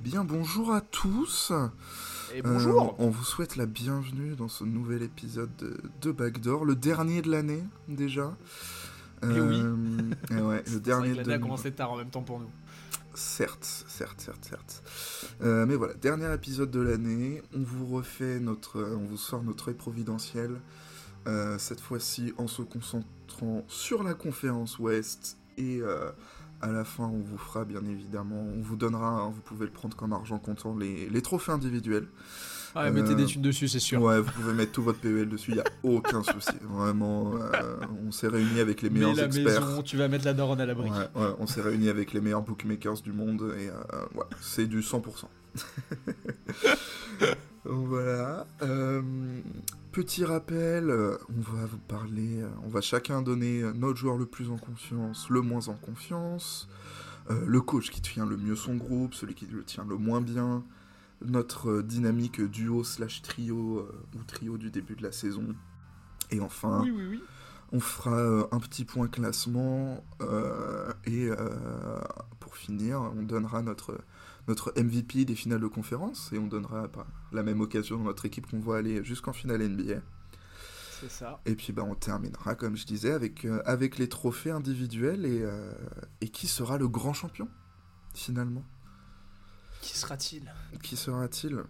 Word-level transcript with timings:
Eh 0.00 0.02
bien, 0.02 0.24
bonjour 0.24 0.72
à 0.72 0.80
tous. 0.80 1.52
Et 2.34 2.40
bonjour. 2.40 2.96
Euh, 2.98 3.04
on 3.04 3.10
vous 3.10 3.22
souhaite 3.22 3.56
la 3.56 3.66
bienvenue 3.66 4.34
dans 4.34 4.48
ce 4.48 4.64
nouvel 4.64 5.02
épisode 5.02 5.54
de, 5.58 5.76
de 6.00 6.10
Backdoor, 6.10 6.64
le 6.64 6.74
dernier 6.74 7.20
de 7.20 7.30
l'année 7.30 7.62
déjà. 7.86 8.34
Eh 9.22 9.26
oui. 9.26 9.62
eh 10.30 10.40
ouais, 10.40 10.64
le 10.72 10.80
dernier 10.80 11.08
L'année 11.10 11.24
de 11.24 11.32
a 11.32 11.38
commencé 11.38 11.70
tard 11.70 11.92
en 11.92 11.98
même 11.98 12.08
temps 12.08 12.22
pour 12.22 12.40
nous. 12.40 12.48
Certes, 13.12 13.84
certes, 13.88 14.22
certes, 14.22 14.46
certes. 14.48 14.82
Euh, 15.42 15.66
mais 15.66 15.76
voilà, 15.76 15.92
dernier 15.92 16.32
épisode 16.32 16.70
de 16.70 16.80
l'année. 16.80 17.42
On 17.54 17.62
vous 17.62 17.94
refait 17.94 18.40
notre, 18.40 18.80
on 18.80 19.04
vous 19.04 19.18
sort 19.18 19.42
notre 19.42 19.68
œil 19.68 19.74
providentiel. 19.74 20.62
Euh, 21.26 21.58
cette 21.58 21.80
fois-ci 21.80 22.32
en 22.38 22.46
se 22.46 22.62
concentrant 22.62 23.66
sur 23.68 24.02
la 24.02 24.14
conférence 24.14 24.78
Ouest 24.78 25.36
et 25.58 25.80
euh, 25.82 26.10
à 26.62 26.70
la 26.72 26.84
fin 26.84 27.04
on 27.04 27.20
vous 27.22 27.38
fera 27.38 27.64
bien 27.64 27.82
évidemment, 27.84 28.44
on 28.56 28.60
vous 28.60 28.76
donnera, 28.76 29.08
hein, 29.22 29.30
vous 29.34 29.40
pouvez 29.40 29.66
le 29.66 29.72
prendre 29.72 29.96
comme 29.96 30.12
argent 30.12 30.38
comptant, 30.38 30.76
les, 30.76 31.08
les 31.08 31.22
trophées 31.22 31.52
individuels. 31.52 32.06
Ah, 32.74 32.84
ouais, 32.84 32.92
mettez 32.92 33.12
Euh, 33.12 33.16
des 33.16 33.26
thunes 33.26 33.42
dessus, 33.42 33.66
c'est 33.66 33.80
sûr. 33.80 34.00
Ouais, 34.00 34.20
vous 34.20 34.30
pouvez 34.30 34.52
mettre 34.52 34.70
tout 34.70 34.82
votre 34.84 35.00
PEL 35.00 35.28
dessus, 35.28 35.50
il 35.50 35.54
n'y 35.54 35.60
a 35.60 35.64
aucun 35.82 36.22
souci. 36.22 36.52
Vraiment, 36.62 37.32
euh, 37.34 37.80
on 38.06 38.12
s'est 38.12 38.28
réunis 38.28 38.60
avec 38.60 38.80
les 38.82 38.90
Mais 38.90 39.00
meilleurs 39.00 39.16
la 39.16 39.24
experts. 39.24 39.66
maison, 39.66 39.82
tu 39.82 39.96
vas 39.96 40.06
mettre 40.06 40.24
la 40.24 40.34
daronne 40.34 40.60
à 40.60 40.66
l'abri. 40.66 40.88
Ouais, 40.88 40.96
ouais, 41.16 41.34
on 41.40 41.48
s'est 41.48 41.62
réunis 41.62 41.88
avec 41.88 42.12
les 42.12 42.20
meilleurs 42.20 42.42
bookmakers 42.42 43.00
du 43.02 43.12
monde 43.12 43.52
et 43.58 43.70
euh, 43.70 43.74
ouais, 44.14 44.24
c'est 44.40 44.66
du 44.66 44.82
100%. 44.82 45.02
Donc 47.64 47.86
voilà. 47.88 48.46
Petit 49.92 50.24
rappel, 50.24 50.90
euh, 50.90 51.16
on 51.36 51.40
va 51.40 51.66
vous 51.66 51.78
parler, 51.78 52.42
euh, 52.42 52.48
on 52.64 52.68
va 52.68 52.80
chacun 52.80 53.22
donner 53.22 53.62
euh, 53.62 53.72
notre 53.72 53.98
joueur 53.98 54.16
le 54.16 54.26
plus 54.26 54.50
en 54.50 54.56
confiance, 54.56 55.28
le 55.30 55.40
moins 55.40 55.68
en 55.68 55.74
confiance, 55.74 56.68
euh, 57.30 57.44
le 57.46 57.60
coach 57.60 57.90
qui 57.90 58.00
tient 58.00 58.26
le 58.26 58.36
mieux 58.36 58.56
son 58.56 58.76
groupe, 58.76 59.14
celui 59.14 59.34
qui 59.34 59.46
le 59.46 59.64
tient 59.64 59.84
le 59.84 59.96
moins 59.96 60.20
bien, 60.20 60.64
notre 61.24 61.82
dynamique 61.82 62.40
duo 62.40 62.84
slash 62.84 63.22
trio 63.22 63.78
euh, 63.80 64.02
ou 64.18 64.22
trio 64.24 64.58
du 64.58 64.70
début 64.70 64.94
de 64.94 65.02
la 65.02 65.12
saison. 65.12 65.46
Et 66.30 66.40
enfin, 66.40 66.82
Oui, 66.84 66.90
oui, 66.94 67.06
oui. 67.10 67.22
on 67.72 67.80
fera 67.80 68.16
euh, 68.16 68.44
un 68.52 68.60
petit 68.60 68.84
point 68.84 69.08
classement 69.08 70.04
et 71.06 71.28
pour 72.38 72.56
finir, 72.56 73.00
on 73.16 73.22
donnera 73.22 73.62
notre, 73.62 73.98
notre 74.48 74.72
MVP 74.76 75.24
des 75.24 75.34
finales 75.34 75.60
de 75.60 75.66
conférence 75.66 76.30
et 76.32 76.38
on 76.38 76.46
donnera 76.46 76.88
par 76.88 77.06
la 77.32 77.42
même 77.42 77.60
occasion 77.60 77.98
notre 77.98 78.26
équipe 78.26 78.50
qu'on 78.50 78.60
voit 78.60 78.78
aller 78.78 79.04
jusqu'en 79.04 79.32
finale 79.32 79.62
NBA. 79.68 80.00
C'est 81.00 81.10
ça. 81.10 81.40
Et 81.46 81.54
puis 81.54 81.72
bah, 81.72 81.82
on 81.86 81.94
terminera, 81.94 82.54
comme 82.54 82.76
je 82.76 82.84
disais, 82.84 83.12
avec, 83.12 83.44
euh, 83.44 83.62
avec 83.64 83.98
les 83.98 84.08
trophées 84.08 84.50
individuels 84.50 85.24
et, 85.24 85.40
euh, 85.42 85.72
et 86.20 86.28
qui 86.28 86.46
sera 86.46 86.76
le 86.78 86.88
grand 86.88 87.12
champion 87.12 87.48
finalement? 88.14 88.64
Qui 89.80 89.96
sera-t-il? 89.96 90.52
Qui 90.82 90.96
sera-t-il? 90.96 91.62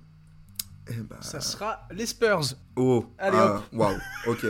Eh 0.89 0.95
bah... 1.03 1.19
Ça 1.21 1.41
sera 1.41 1.87
les 1.93 2.07
Spurs. 2.07 2.57
Oh 2.77 3.07
Allez, 3.19 3.37
ah, 3.39 3.57
hop. 3.57 3.65
Waouh 3.73 3.99
Ok. 4.27 4.47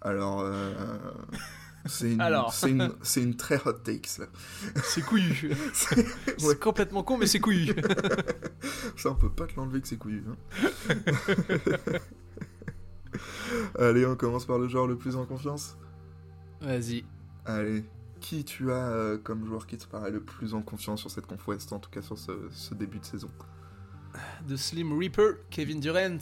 Alors... 0.00 0.40
euh, 0.40 0.74
C'est 1.86 2.12
une, 2.12 2.20
Alors. 2.20 2.52
c'est 2.52 2.70
une, 2.70 2.92
c'est 3.02 3.22
une 3.22 3.36
très 3.36 3.56
hot 3.66 3.72
takes 3.72 4.18
là. 4.18 4.26
C'est 4.84 5.00
couillu. 5.02 5.52
C'est- 5.72 6.06
ouais. 6.46 6.56
complètement 6.56 7.02
con, 7.02 7.16
mais 7.16 7.26
c'est 7.26 7.40
couillu. 7.40 7.74
Ça, 8.96 9.10
on 9.10 9.14
peut 9.14 9.30
pas 9.30 9.46
te 9.46 9.56
l'enlever 9.56 9.80
que 9.80 9.88
c'est 9.88 9.96
couillu. 9.96 10.22
hein. 10.28 10.36
Allez, 13.78 14.06
on 14.06 14.14
commence 14.16 14.46
par 14.46 14.58
le 14.58 14.68
joueur 14.68 14.86
le 14.86 14.96
plus 14.96 15.16
en 15.16 15.24
confiance. 15.24 15.76
Vas-y. 16.60 17.04
Allez, 17.46 17.84
qui 18.20 18.44
tu 18.44 18.70
as 18.70 18.88
euh, 18.88 19.18
comme 19.18 19.46
joueur 19.46 19.66
qui 19.66 19.76
te 19.78 19.86
paraît 19.86 20.10
le 20.10 20.20
plus 20.20 20.54
en 20.54 20.62
confiance 20.62 21.00
sur 21.00 21.10
cette 21.10 21.26
conf 21.26 21.46
West, 21.48 21.72
en 21.72 21.78
tout 21.78 21.90
cas 21.90 22.02
sur 22.02 22.18
ce, 22.18 22.32
ce 22.50 22.74
début 22.74 22.98
de 22.98 23.04
saison? 23.04 23.30
The 24.48 24.56
Slim 24.56 24.92
Reaper, 24.98 25.36
Kevin 25.50 25.80
Durant. 25.80 26.18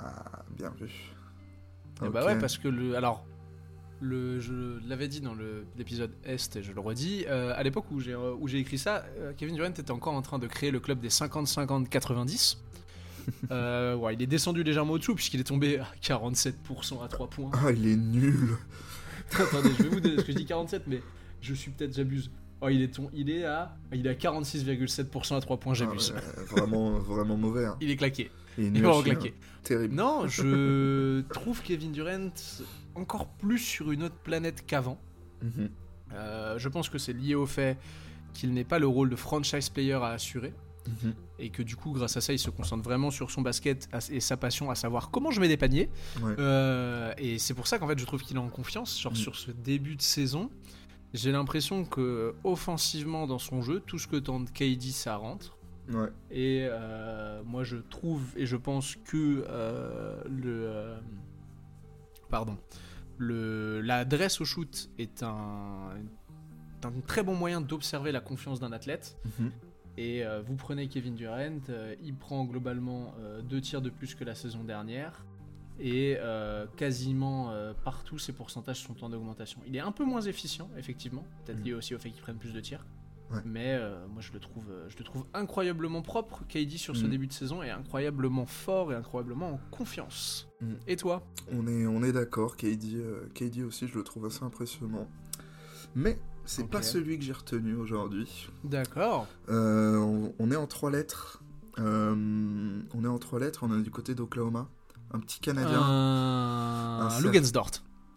Ah, 0.00 0.42
bien 0.56 0.72
vu. 0.80 0.90
Et 2.04 2.08
bah 2.08 2.24
ouais, 2.24 2.38
parce 2.38 2.58
que 2.58 2.68
le. 2.68 2.96
Alors. 2.96 3.24
Le, 4.06 4.38
je 4.38 4.52
l'avais 4.86 5.08
dit 5.08 5.22
dans 5.22 5.34
l'épisode 5.78 6.10
Est 6.24 6.56
et 6.56 6.62
je 6.62 6.72
le 6.72 6.80
redis, 6.80 7.24
euh, 7.26 7.54
à 7.56 7.62
l'époque 7.62 7.86
où 7.90 8.00
j'ai 8.00 8.12
euh, 8.12 8.34
où 8.38 8.48
j'ai 8.48 8.58
écrit 8.58 8.76
ça, 8.76 9.02
euh, 9.18 9.32
Kevin 9.34 9.54
Durant 9.54 9.70
était 9.70 9.90
encore 9.90 10.12
en 10.12 10.20
train 10.20 10.38
de 10.38 10.46
créer 10.46 10.70
le 10.70 10.78
club 10.78 11.00
des 11.00 11.08
50-50-90. 11.08 12.58
Euh, 13.50 13.96
ouais, 13.96 14.12
il 14.12 14.20
est 14.20 14.26
descendu 14.26 14.62
légèrement 14.62 14.92
au-dessous 14.92 15.14
puisqu'il 15.14 15.40
est 15.40 15.44
tombé 15.44 15.78
à 15.78 15.86
47% 16.02 17.02
à 17.02 17.08
3 17.08 17.30
points. 17.30 17.50
Ah, 17.54 17.72
il 17.72 17.86
est 17.88 17.96
nul. 17.96 18.50
Attendez, 19.32 19.70
je 19.78 19.82
vais 19.84 19.88
vous 19.88 20.00
donner, 20.00 20.16
parce 20.16 20.26
que 20.26 20.32
je 20.32 20.36
dis 20.36 20.44
47, 20.44 20.82
mais 20.86 21.00
je 21.40 21.54
suis 21.54 21.70
peut-être, 21.70 21.94
j'abuse. 21.96 22.30
Oh, 22.60 22.68
il 22.68 22.82
est, 22.82 22.88
ton, 22.88 23.08
il 23.14 23.30
est 23.30 23.46
à, 23.46 23.74
il 23.94 24.06
est 24.06 24.10
à 24.10 24.12
46,7% 24.12 25.36
à 25.36 25.40
3 25.40 25.56
points, 25.58 25.72
j'abuse. 25.72 26.12
Ah, 26.14 26.20
ouais, 26.20 26.44
vraiment, 26.60 26.98
vraiment 26.98 27.38
mauvais. 27.38 27.64
hein. 27.64 27.78
Il 27.80 27.90
est 27.90 27.96
claqué. 27.96 28.30
Il 28.58 28.84
hein. 28.84 29.30
Terrible. 29.62 29.94
Non, 29.94 30.28
je 30.28 31.20
trouve 31.32 31.62
Kevin 31.62 31.92
Durant 31.92 32.30
encore 32.94 33.26
plus 33.28 33.58
sur 33.58 33.90
une 33.90 34.02
autre 34.04 34.16
planète 34.22 34.64
qu'avant. 34.66 34.98
Mhm. 35.42 35.70
Euh, 36.12 36.58
je 36.58 36.68
pense 36.68 36.88
que 36.88 36.98
c'est 36.98 37.12
lié 37.12 37.34
au 37.34 37.46
fait 37.46 37.76
qu'il 38.32 38.52
n'ait 38.52 38.64
pas 38.64 38.78
le 38.78 38.86
rôle 38.86 39.10
de 39.10 39.16
franchise 39.16 39.68
player 39.68 39.94
à 39.94 40.08
assurer. 40.08 40.52
Mhm. 40.86 41.14
Et 41.38 41.50
que 41.50 41.62
du 41.62 41.76
coup, 41.76 41.92
grâce 41.92 42.16
à 42.16 42.20
ça, 42.20 42.32
il 42.32 42.38
se 42.38 42.50
concentre 42.50 42.84
vraiment 42.84 43.10
sur 43.10 43.30
son 43.30 43.40
basket 43.42 43.88
et 44.10 44.20
sa 44.20 44.36
passion 44.36 44.70
à 44.70 44.74
savoir 44.74 45.10
comment 45.10 45.30
je 45.30 45.40
mets 45.40 45.48
des 45.48 45.56
paniers. 45.56 45.88
Ouais. 46.20 46.34
Euh, 46.38 47.12
et 47.16 47.38
c'est 47.38 47.54
pour 47.54 47.66
ça 47.66 47.78
qu'en 47.78 47.88
fait, 47.88 47.98
je 47.98 48.04
trouve 48.04 48.22
qu'il 48.22 48.36
est 48.36 48.40
en 48.40 48.48
confiance 48.50 49.00
genre, 49.00 49.12
Mm. 49.12 49.16
sur 49.16 49.34
ce 49.36 49.50
début 49.50 49.96
de 49.96 50.02
saison. 50.02 50.50
J'ai 51.14 51.32
l'impression 51.32 51.84
que 51.84 52.34
offensivement 52.44 53.26
dans 53.26 53.38
son 53.38 53.62
jeu, 53.62 53.80
tout 53.86 53.98
ce 53.98 54.06
que 54.06 54.16
tente 54.16 54.52
KD, 54.52 54.90
ça 54.92 55.16
rentre. 55.16 55.56
Ouais. 55.92 56.08
Et 56.30 56.66
euh, 56.70 57.42
moi, 57.44 57.64
je 57.64 57.76
trouve 57.76 58.32
et 58.36 58.46
je 58.46 58.56
pense 58.56 58.96
que 58.96 59.44
euh, 59.48 60.22
le 60.26 60.66
euh, 60.66 60.98
pardon, 62.30 62.56
le 63.18 63.80
l'adresse 63.80 64.40
au 64.40 64.44
shoot 64.44 64.90
est 64.98 65.22
un, 65.22 65.90
est 66.82 66.86
un 66.86 66.92
très 67.06 67.22
bon 67.22 67.34
moyen 67.34 67.60
d'observer 67.60 68.12
la 68.12 68.20
confiance 68.20 68.60
d'un 68.60 68.72
athlète. 68.72 69.16
Mhm. 69.38 69.50
Et 69.96 70.24
vous 70.44 70.56
prenez 70.56 70.88
Kevin 70.88 71.14
Durant, 71.14 71.60
il 72.02 72.16
prend 72.16 72.44
globalement 72.44 73.14
deux 73.44 73.60
tirs 73.60 73.80
de 73.80 73.90
plus 73.90 74.16
que 74.16 74.24
la 74.24 74.34
saison 74.34 74.64
dernière. 74.64 75.24
Et 75.78 76.16
quasiment 76.76 77.52
partout, 77.84 78.18
ses 78.18 78.32
pourcentages 78.32 78.80
sont 78.80 79.04
en 79.04 79.12
augmentation. 79.12 79.60
Il 79.68 79.76
est 79.76 79.80
un 79.80 79.92
peu 79.92 80.04
moins 80.04 80.22
efficient, 80.22 80.68
effectivement, 80.76 81.24
peut-être 81.44 81.58
Mhm. 81.58 81.64
lié 81.64 81.74
aussi 81.74 81.94
au 81.94 82.00
fait 82.00 82.10
qu'il 82.10 82.22
prenne 82.22 82.38
plus 82.38 82.52
de 82.52 82.58
tirs. 82.58 82.84
Ouais. 83.30 83.40
Mais 83.44 83.74
euh, 83.74 84.06
moi, 84.08 84.20
je 84.20 84.32
le, 84.32 84.38
trouve, 84.40 84.64
euh, 84.70 84.86
je 84.88 84.96
le 84.98 85.04
trouve 85.04 85.24
incroyablement 85.34 86.02
propre, 86.02 86.44
KD, 86.48 86.76
sur 86.76 86.94
ce 86.96 87.04
Mhm. 87.04 87.10
début 87.10 87.26
de 87.26 87.32
saison, 87.32 87.62
et 87.62 87.70
incroyablement 87.70 88.46
fort 88.46 88.92
et 88.92 88.94
incroyablement 88.94 89.54
en 89.54 89.60
confiance. 89.70 90.46
Mhm. 90.60 90.76
Et 90.86 90.96
toi? 90.96 91.22
On 91.50 91.66
est, 91.66 91.86
on 91.86 92.02
est 92.02 92.12
d'accord, 92.12 92.56
KD, 92.56 92.96
euh, 92.96 93.26
KD 93.34 93.62
aussi, 93.64 93.88
je 93.88 93.96
le 93.96 94.04
trouve 94.04 94.26
assez 94.26 94.42
impressionnant. 94.44 95.08
Mais 95.94 96.18
c'est 96.44 96.68
pas 96.68 96.82
celui 96.82 97.18
que 97.18 97.24
j'ai 97.24 97.32
retenu 97.32 97.74
aujourd'hui. 97.76 98.48
D'accord. 98.64 99.26
Euh, 99.48 99.96
on, 99.96 100.34
on 100.38 100.50
est 100.50 100.56
en 100.56 100.66
trois 100.66 100.90
lettres. 100.90 101.42
On 101.78 103.04
est 103.04 103.08
en 103.08 103.18
trois 103.18 103.40
lettres, 103.40 103.60
on 103.62 103.78
est 103.78 103.82
du 103.82 103.90
côté 103.90 104.14
d'Oklahoma. 104.14 104.68
Un 105.12 105.20
petit 105.20 105.40
Canadien. 105.40 105.80
Un 105.80 107.08
cerf. 107.10 107.22
Lugensdort. 107.22 107.70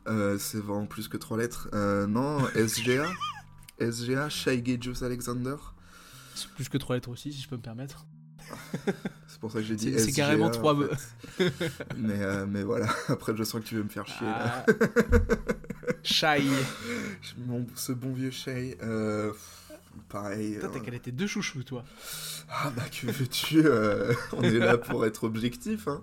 Euh, 0.08 0.38
c'est 0.38 0.60
vraiment 0.60 0.86
plus 0.86 1.08
que 1.08 1.18
trois 1.18 1.38
lettres. 1.38 1.70
Non, 2.08 2.40
SGA. 2.56 3.06
SGA, 3.80 4.30
Shai 4.30 4.62
Gilgeous 4.64 5.04
Alexander. 5.04 5.56
C'est 6.36 6.50
plus 6.50 6.70
que 6.70 6.78
trois 6.78 6.96
lettres 6.96 7.10
aussi, 7.10 7.34
si 7.34 7.42
je 7.42 7.48
peux 7.50 7.56
me 7.58 7.62
permettre. 7.62 8.06
C'est 9.28 9.40
pour 9.40 9.52
ça 9.52 9.60
que 9.60 9.66
j'ai 9.66 9.76
dit 9.76 9.94
C'est 10.00 10.12
carrément 10.14 10.46
en 10.46 10.50
trois. 10.52 10.76
fait. 11.38 11.52
mais, 11.98 12.22
euh, 12.22 12.46
mais 12.48 12.64
voilà, 12.64 12.88
après 13.10 13.36
je 13.36 13.44
sens 13.44 13.62
que 13.62 13.68
tu 13.68 13.76
veux 13.76 13.84
me 13.84 13.90
faire 13.90 14.08
chier. 14.08 14.26
Ah. 14.28 14.66
Shy. 16.04 16.48
Mon- 17.46 17.68
ce 17.76 17.92
bon 17.92 18.14
vieux 18.14 18.32
Shai. 18.32 18.78
euh, 18.82 19.34
pareil. 20.10 20.58
Toi, 20.60 20.70
t'as 20.72 20.80
euh, 20.80 20.82
qu'elle 20.82 20.94
était 20.94 21.12
deux 21.12 21.28
chouchous, 21.28 21.64
toi. 21.64 21.84
Ah 22.50 22.72
bah 22.76 22.84
que 22.90 23.08
veux-tu 23.12 23.62
euh, 23.66 24.14
On 24.34 24.42
est 24.44 24.60
là 24.60 24.78
pour 24.78 25.06
être 25.06 25.26
objectif, 25.26 25.88
hein. 25.90 26.02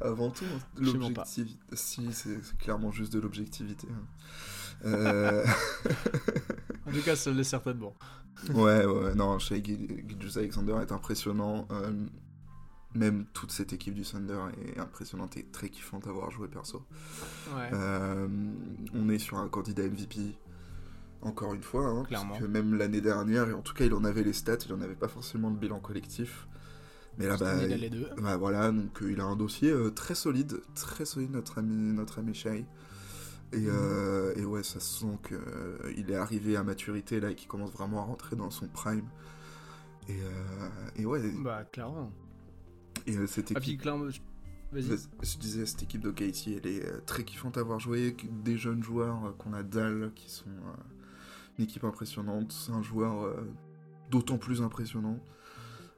Avant 0.00 0.30
tout, 0.30 0.44
l'objectivité. 0.78 1.52
Si, 1.74 2.08
c'est 2.12 2.42
c'est 2.42 2.56
clairement 2.58 2.90
juste 2.90 3.12
de 3.12 3.20
l'objectivité. 3.20 3.86
hein. 3.90 4.02
Euh, 4.84 5.44
En 6.86 6.90
tout 6.92 7.02
cas, 7.04 7.16
ça 7.16 7.30
l'est 7.30 7.44
certainement. 7.44 7.94
ouais, 8.54 8.84
ouais, 8.84 9.14
non, 9.14 9.38
Shai 9.38 9.62
Gilgeous 9.64 10.38
Alexander 10.38 10.74
est 10.82 10.92
impressionnant. 10.92 11.66
euh, 11.70 11.90
même 12.94 13.24
toute 13.32 13.50
cette 13.52 13.72
équipe 13.72 13.94
du 13.94 14.02
Thunder 14.02 14.38
est 14.66 14.78
impressionnante 14.78 15.38
et 15.38 15.44
très 15.46 15.70
kiffante 15.70 16.06
à 16.06 16.12
voir 16.12 16.30
jouer 16.30 16.48
perso. 16.48 16.84
Ouais. 17.56 17.70
Euh, 17.72 18.28
on 18.94 19.08
est 19.08 19.18
sur 19.18 19.38
un 19.38 19.48
candidat 19.48 19.84
MVP. 19.84 20.36
Encore 21.22 21.54
une 21.54 21.62
fois, 21.62 21.86
hein, 21.86 22.02
Clairement. 22.04 22.30
parce 22.30 22.40
que 22.42 22.46
même 22.48 22.74
l'année 22.74 23.00
dernière, 23.00 23.48
et 23.48 23.52
en 23.54 23.62
tout 23.62 23.72
cas 23.74 23.84
il 23.86 23.94
en 23.94 24.04
avait 24.04 24.24
les 24.24 24.32
stats, 24.34 24.58
il 24.66 24.72
en 24.74 24.80
avait 24.82 24.96
pas 24.96 25.08
forcément 25.08 25.48
le 25.48 25.56
bilan 25.56 25.78
collectif. 25.80 26.48
Mais 27.16 27.26
là, 27.28 27.36
bah, 27.38 27.64
il 27.64 27.72
a 27.72 27.76
les 27.76 27.88
deux. 27.90 28.08
bah, 28.20 28.36
voilà, 28.36 28.70
donc 28.72 28.98
il 29.08 29.20
a 29.20 29.24
un 29.24 29.36
dossier 29.36 29.72
très 29.94 30.14
solide, 30.16 30.60
très 30.74 31.04
solide 31.04 31.30
notre 31.30 31.58
ami, 31.58 31.92
notre 31.94 32.18
ami 32.18 32.34
Shai. 32.34 32.66
Et, 33.52 33.66
euh, 33.68 34.32
et 34.36 34.44
ouais, 34.46 34.62
ça 34.62 34.80
se 34.80 35.00
sent 35.00 35.18
qu'il 35.28 36.10
est 36.10 36.14
arrivé 36.14 36.56
à 36.56 36.62
maturité 36.62 37.20
là 37.20 37.30
et 37.30 37.34
qu'il 37.34 37.48
commence 37.48 37.70
vraiment 37.72 38.00
à 38.00 38.04
rentrer 38.04 38.34
dans 38.36 38.50
son 38.50 38.66
prime. 38.66 39.04
Et, 40.08 40.12
euh, 40.22 40.68
et 40.96 41.04
ouais. 41.06 41.20
Bah, 41.42 41.64
clairement. 41.70 42.10
Et 43.06 43.16
euh, 43.16 43.26
cette 43.26 43.52
Ah, 43.54 43.60
puis, 43.60 43.70
équipe. 43.72 43.82
clairement, 43.82 44.08
je- 44.10 44.20
Vas-y. 44.72 44.84
Vas- 44.84 45.08
Je 45.22 45.36
disais, 45.38 45.66
cette 45.66 45.82
équipe 45.82 46.00
d'OKC, 46.00 46.56
elle 46.56 46.66
est 46.66 46.86
euh, 46.86 47.00
très 47.04 47.24
kiffante 47.24 47.58
à 47.58 47.60
avoir 47.60 47.78
joué. 47.78 48.16
Des 48.42 48.56
jeunes 48.56 48.82
joueurs 48.82 49.26
euh, 49.26 49.32
qu'on 49.32 49.52
a 49.52 49.62
Dal, 49.62 50.12
qui 50.14 50.30
sont 50.30 50.48
euh, 50.48 50.72
une 51.58 51.64
équipe 51.64 51.84
impressionnante. 51.84 52.52
C'est 52.52 52.72
un 52.72 52.82
joueur 52.82 53.22
euh, 53.22 53.36
d'autant 54.10 54.38
plus 54.38 54.62
impressionnant. 54.62 55.20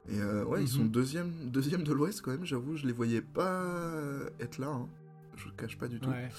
Et 0.09 0.19
euh, 0.19 0.43
ouais, 0.43 0.61
ils 0.63 0.67
sont 0.67 0.83
Mhm. 0.83 0.89
deuxième, 0.89 1.31
deuxième 1.49 1.83
de 1.83 1.93
l'Ouest 1.93 2.21
quand 2.21 2.31
même, 2.31 2.45
j'avoue. 2.45 2.75
Je 2.75 2.85
les 2.85 2.91
voyais 2.93 3.21
pas 3.21 3.61
euh, 3.63 4.29
être 4.41 4.57
là. 4.57 4.67
hein. 4.67 4.89
Je 5.37 5.45
le 5.45 5.51
cache 5.51 5.77
pas 5.77 5.87
du 5.87 5.99
tout. 5.99 6.09
Ouais. 6.09 6.29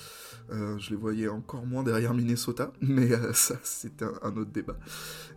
Euh, 0.51 0.79
je 0.79 0.91
les 0.91 0.97
voyais 0.97 1.29
encore 1.29 1.67
moins 1.67 1.83
derrière 1.83 2.15
Minnesota, 2.15 2.73
mais 2.81 3.13
euh, 3.13 3.33
ça, 3.33 3.57
c'est 3.63 4.03
un, 4.03 4.13
un 4.23 4.37
autre 4.37 4.51
débat. 4.51 4.77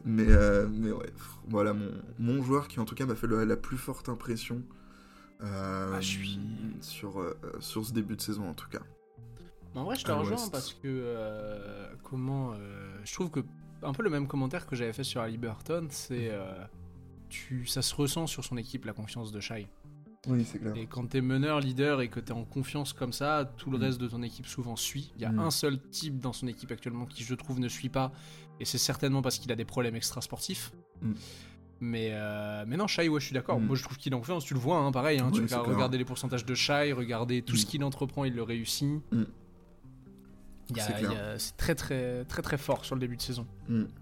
Mais, 0.06 0.26
euh, 0.30 0.68
mais 0.72 0.92
ouais, 0.92 1.12
voilà 1.48 1.74
mon, 1.74 1.92
mon 2.20 2.42
joueur 2.44 2.68
qui 2.68 2.80
en 2.80 2.86
tout 2.86 2.96
cas 2.96 3.06
m'a 3.06 3.16
fait 3.16 3.28
le- 3.28 3.44
la 3.46 3.58
plus 3.58 3.78
forte 3.78 4.10
impression 4.10 4.62
Ah, 5.42 6.00
je 6.00 6.06
suis- 6.08 6.40
sur, 6.82 7.24
sur 7.60 7.86
ce 7.86 7.94
début 7.94 8.16
de 8.16 8.22
saison 8.22 8.48
en 8.50 8.54
tout 8.54 8.70
cas. 8.70 8.82
En 9.76 9.84
vrai, 9.84 9.96
je 9.96 10.04
te 10.04 10.12
à 10.12 10.16
rejoins 10.16 10.50
parce 10.50 10.74
que 10.74 11.16
comment 12.04 12.54
je 13.04 13.14
trouve 13.14 13.30
que 13.30 13.42
un 13.82 13.94
peu 13.94 14.04
le 14.04 14.10
même 14.10 14.28
commentaire 14.28 14.66
que 14.68 14.76
j'avais 14.76 14.92
fait 14.94 15.04
sur 15.04 15.22
Ali 15.22 15.38
Burton, 15.38 15.88
c'est 15.90 16.30
euh, 16.32 16.52
tu 17.30 17.66
ça 17.66 17.82
se 17.82 17.96
ressent 17.96 18.28
sur 18.28 18.44
son 18.44 18.58
équipe 18.58 18.84
la 18.86 18.94
confiance 18.94 19.32
de 19.32 19.40
Shai. 19.40 19.68
Oui, 20.28 20.44
c'est 20.46 20.60
clair. 20.60 20.74
Et 20.76 20.86
quand 20.86 21.08
t'es 21.08 21.22
meneur, 21.22 21.60
leader 21.62 22.02
et 22.02 22.10
que 22.10 22.20
t'es 22.20 22.34
en 22.34 22.44
confiance 22.44 22.92
comme 22.94 23.14
ça, 23.14 23.52
tout 23.58 23.72
le 23.72 23.78
Mm. 23.78 23.82
reste 23.84 24.02
de 24.02 24.08
ton 24.08 24.22
équipe 24.22 24.48
souvent 24.48 24.76
suit. 24.76 25.14
Il 25.16 25.22
y 25.22 25.26
a 25.26 25.32
Mm. 25.32 25.40
un 25.40 25.52
seul 25.52 25.80
type 25.80 26.20
dans 26.20 26.34
son 26.34 26.48
équipe 26.48 26.72
actuellement 26.72 27.06
qui, 27.06 27.24
je 27.24 27.34
trouve, 27.36 27.60
ne 27.60 27.70
suit 27.70 27.90
pas, 27.90 28.12
et 28.60 28.66
c'est 28.66 28.78
certainement 28.78 29.22
parce 29.22 29.38
qu'il 29.40 29.52
a 29.52 29.56
des 29.56 29.66
problèmes 29.66 29.96
extrasportifs. 29.96 30.72
Mm. 31.02 31.12
Mais, 31.82 32.10
euh, 32.12 32.66
mais 32.68 32.76
non, 32.76 32.88
Shai, 32.88 33.08
ouais, 33.08 33.22
je 33.22 33.26
suis 33.28 33.34
d'accord. 33.34 33.58
Moi, 33.62 33.78
je 33.78 33.84
trouve 33.84 33.98
qu'il 33.98 34.12
est 34.12 34.16
en 34.16 34.20
confiance. 34.20 34.44
Tu 34.44 34.54
le 34.54 34.60
vois, 34.60 34.80
hein, 34.80 34.92
pareil. 34.92 35.20
Hein, 35.20 35.32
tu 35.32 35.40
Oui, 35.42 35.48
regardes, 35.54 35.96
les 35.96 36.04
pourcentages 36.04 36.44
de 36.46 36.54
Shai, 36.54 36.92
regardez 36.92 37.42
tout 37.42 37.56
ce 37.56 37.66
qu'il 37.66 37.82
entreprend, 37.86 38.26
il 38.26 38.36
le 38.36 38.44
réussit. 38.44 39.00
C'est 40.76 41.56
très, 41.58 41.76
très, 41.76 42.26
très, 42.26 42.42
très 42.42 42.58
fort 42.58 42.84
sur 42.84 42.96
le 42.96 43.00
début 43.02 43.16
de 43.16 43.22
saison. 43.22 43.48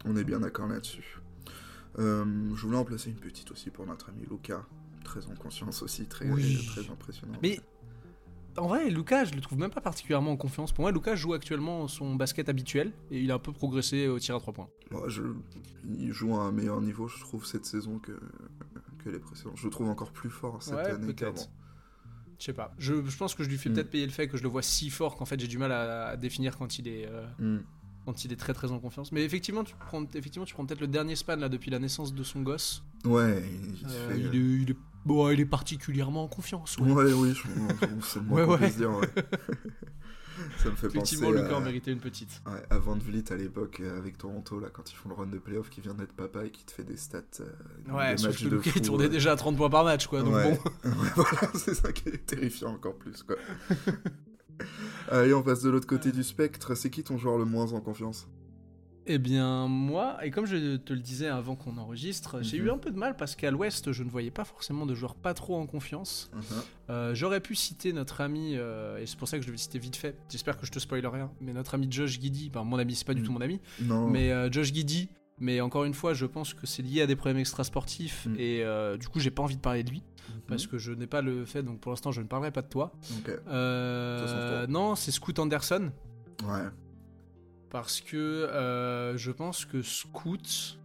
On 0.05 0.15
est 0.15 0.23
bien 0.23 0.39
d'accord 0.39 0.67
là-dessus. 0.67 1.19
Euh, 1.99 2.25
je 2.55 2.61
voulais 2.65 2.77
en 2.77 2.83
placer 2.85 3.09
une 3.09 3.15
petite 3.17 3.49
aussi 3.51 3.69
pour 3.69 3.85
notre 3.85 4.09
ami 4.09 4.23
Luca. 4.29 4.65
Très 5.07 5.25
en 5.27 5.35
conscience 5.35 5.81
aussi, 5.81 6.05
très, 6.05 6.29
Oui. 6.29 6.65
très 6.67 6.89
impressionnant. 6.89 7.37
Mais 7.41 7.59
en 8.57 8.67
vrai, 8.67 8.89
Lucas, 8.89 9.25
je 9.25 9.33
le 9.35 9.41
trouve 9.41 9.57
même 9.57 9.71
pas 9.71 9.81
particulièrement 9.81 10.31
en 10.31 10.37
confiance. 10.37 10.71
Pour 10.73 10.81
moi, 10.83 10.91
Lucas 10.91 11.15
joue 11.15 11.33
actuellement 11.33 11.87
son 11.87 12.15
basket 12.15 12.49
habituel 12.49 12.91
et 13.11 13.21
il 13.21 13.31
a 13.31 13.35
un 13.35 13.39
peu 13.39 13.53
progressé 13.53 14.07
au 14.07 14.19
tir 14.19 14.35
à 14.35 14.39
3 14.39 14.53
points. 14.53 14.69
Moi, 14.91 15.07
je, 15.07 15.21
il 15.97 16.11
joue 16.11 16.35
à 16.35 16.39
un 16.41 16.51
meilleur 16.51 16.81
niveau, 16.81 17.07
je 17.07 17.19
trouve, 17.19 17.45
cette 17.45 17.65
saison 17.65 17.99
que, 17.99 18.19
que 19.03 19.09
les 19.09 19.19
précédentes. 19.19 19.55
Je 19.57 19.63
le 19.65 19.69
trouve 19.69 19.87
encore 19.89 20.11
plus 20.11 20.29
fort 20.29 20.61
cette 20.61 20.75
Ouais, 20.75 20.89
année 20.91 21.13
qu'avant. 21.13 21.35
Je 22.39 22.43
sais 22.45 22.53
pas. 22.53 22.73
Je, 22.77 22.93
je 23.05 23.17
pense 23.17 23.33
que 23.33 23.43
je 23.43 23.49
lui 23.49 23.57
fais 23.57 23.69
Mm. 23.69 23.73
peut-être 23.73 23.89
payer 23.89 24.05
le 24.05 24.11
fait 24.11 24.27
que 24.27 24.37
je 24.37 24.43
le 24.43 24.49
vois 24.49 24.61
si 24.61 24.89
fort 24.89 25.15
qu'en 25.15 25.25
fait 25.25 25.39
j'ai 25.39 25.47
du 25.47 25.57
mal 25.57 25.71
à, 25.71 26.07
à 26.09 26.17
définir 26.17 26.57
quand 26.57 26.77
il 26.79 26.87
est 26.87 27.07
euh, 27.07 27.25
Hmm. 27.39 27.63
quand 28.05 28.23
il 28.25 28.31
est 28.31 28.35
très 28.35 28.53
très 28.53 28.71
en 28.71 28.79
confiance. 28.79 29.11
Mais 29.11 29.23
effectivement, 29.23 29.63
tu 29.63 29.73
prends 29.87 30.03
effectivement 30.13 30.45
tu 30.45 30.53
prends 30.53 30.65
peut-être 30.65 30.81
le 30.81 30.87
dernier 30.87 31.15
span 31.15 31.35
là 31.37 31.49
depuis 31.49 31.71
la 31.71 31.79
naissance 31.79 32.13
de 32.13 32.23
son 32.23 32.41
gosse. 32.43 32.83
Ouais, 33.05 33.43
il, 33.81 33.85
Euh, 33.87 34.09
fait- 34.09 34.19
il, 34.19 34.25
est, 34.27 34.61
il 34.63 34.69
est 34.71 34.77
bon, 35.07 35.29
il 35.31 35.39
est 35.39 35.45
particulièrement 35.45 36.23
en 36.23 36.27
confiance. 36.27 36.77
ouais. 36.77 36.91
Ouais, 36.91 37.13
oui, 37.13 37.33
je- 37.33 37.41
c'est 38.03 38.19
le 38.19 38.25
moins 38.25 38.45
Ouais, 38.45 38.59
ouais. 38.59 38.69
Ça 40.59 40.69
me 40.69 40.75
fait 40.75 40.85
Effectivement, 40.87 41.29
penser 41.31 41.41
Lucas 41.41 41.55
à, 41.55 41.57
en 41.57 41.61
méritait 41.61 41.91
une 41.91 41.99
petite. 41.99 42.41
ouais, 42.45 42.61
à 42.69 42.77
Van 42.77 42.95
Vliet 42.95 43.31
à 43.31 43.35
l'époque 43.35 43.79
euh, 43.79 43.97
avec 43.97 44.19
Toronto, 44.19 44.59
là, 44.59 44.67
quand 44.71 44.91
ils 44.91 44.95
font 44.95 45.09
le 45.09 45.15
run 45.15 45.25
de 45.25 45.39
playoff, 45.39 45.69
qui 45.71 45.81
vient 45.81 45.95
d'être 45.95 46.13
papa 46.13 46.45
et 46.45 46.51
qui 46.51 46.63
te 46.63 46.71
fait 46.71 46.83
des 46.83 46.95
stats. 46.95 47.21
euh, 47.39 47.45
Ouais, 47.91 48.13
des 48.15 48.21
matchs 48.23 48.43
que 48.43 48.45
de 48.49 48.55
Lucas 48.55 48.71
il 48.75 48.81
fou, 48.83 48.87
tournait 48.87 49.05
ouais. 49.05 49.09
déjà 49.09 49.31
à 49.31 49.35
30 49.35 49.57
points 49.57 49.69
par 49.71 49.83
match 49.83 50.05
quoi. 50.05 50.21
Donc 50.21 50.35
Ouais. 50.35 50.51
bon. 50.83 50.89
Ouais, 50.91 51.09
voilà, 51.15 51.39
c'est 51.55 51.73
ça 51.73 51.91
qui 51.91 52.09
est 52.09 52.23
terrifiant 52.25 52.69
encore 52.73 52.95
plus, 52.95 53.23
quoi. 53.23 53.35
Allez, 55.09 55.33
on 55.33 55.41
passe 55.41 55.61
de 55.63 55.69
l'autre 55.71 55.87
côté 55.87 56.11
du 56.11 56.23
spectre. 56.23 56.75
C'est 56.75 56.91
qui 56.91 57.03
ton 57.03 57.17
joueur 57.17 57.37
le 57.39 57.45
moins 57.45 57.73
en 57.73 57.81
confiance? 57.81 58.27
Eh 59.09 59.19
bien, 59.19 59.67
moi, 59.67 60.17
et 60.21 60.31
comme 60.31 60.45
je 60.45 60.75
te 60.75 60.91
le 60.91 60.99
disais 60.99 61.27
avant 61.27 61.55
qu'on 61.55 61.77
enregistre, 61.77 62.41
j'ai 62.43 62.59
Mhm. 62.59 62.65
eu 62.65 62.71
un 62.71 62.77
peu 62.77 62.91
de 62.91 62.97
mal 62.97 63.15
parce 63.15 63.35
qu'à 63.37 63.51
l'ouest, 63.51 63.93
je 63.93 64.03
ne 64.03 64.09
voyais 64.09 64.31
pas 64.31 64.43
forcément 64.43 64.85
de 64.85 64.93
joueurs 64.95 65.15
pas 65.15 65.33
trop 65.33 65.55
en 65.57 65.65
confiance. 65.65 66.29
Euh, 66.89 67.15
J'aurais 67.15 67.39
pu 67.39 67.55
citer 67.55 67.93
notre 67.93 68.19
ami, 68.19 68.55
euh, 68.55 68.97
et 68.97 69.05
c'est 69.05 69.17
pour 69.17 69.29
ça 69.29 69.37
que 69.37 69.43
je 69.43 69.47
vais 69.47 69.53
le 69.53 69.57
citer 69.57 69.79
vite 69.79 69.95
fait, 69.95 70.17
j'espère 70.29 70.57
que 70.57 70.65
je 70.65 70.71
te 70.73 70.79
spoil 70.79 71.05
rien, 71.07 71.31
mais 71.39 71.53
notre 71.53 71.73
ami 71.75 71.87
Josh 71.89 72.19
Giddy, 72.19 72.51
enfin 72.53 72.65
mon 72.65 72.77
ami, 72.79 72.95
c'est 72.95 73.07
pas 73.07 73.13
du 73.13 73.21
Mhm. 73.21 73.25
tout 73.27 73.31
mon 73.33 73.41
ami, 73.41 73.61
Non. 73.81 74.07
mais 74.09 74.31
euh, 74.33 74.51
Josh 74.51 74.73
Giddy, 74.73 75.07
mais 75.39 75.61
encore 75.61 75.85
une 75.85 75.93
fois, 75.93 76.13
je 76.13 76.25
pense 76.25 76.53
que 76.53 76.67
c'est 76.67 76.81
lié 76.83 77.01
à 77.01 77.07
des 77.07 77.15
problèmes 77.15 77.37
extrasportifs, 77.39 78.25
Mhm. 78.25 78.35
et 78.39 78.63
euh, 78.65 78.97
du 78.97 79.07
coup, 79.07 79.19
j'ai 79.21 79.31
pas 79.31 79.41
envie 79.43 79.55
de 79.55 79.61
parler 79.61 79.83
de 79.83 79.89
lui, 79.91 80.03
Mhm. 80.29 80.41
parce 80.49 80.67
que 80.67 80.77
je 80.77 80.91
n'ai 80.91 81.07
pas 81.07 81.21
le 81.21 81.45
fait, 81.45 81.63
donc 81.63 81.79
pour 81.79 81.91
l'instant, 81.93 82.11
je 82.11 82.19
ne 82.21 82.27
parlerai 82.27 82.51
pas 82.51 82.61
de 82.61 82.67
toi. 82.69 82.91
Euh, 83.47 84.67
non, 84.67 84.95
c'est 84.95 85.11
Scoot 85.11 85.39
Anderson. 85.39 85.91
Ouais. 86.45 86.67
Parce 87.69 87.99
que 88.01 88.15
euh, 88.17 89.17
je 89.17 89.31
pense 89.31 89.65
que 89.65 89.81
Scoot. 89.81 90.79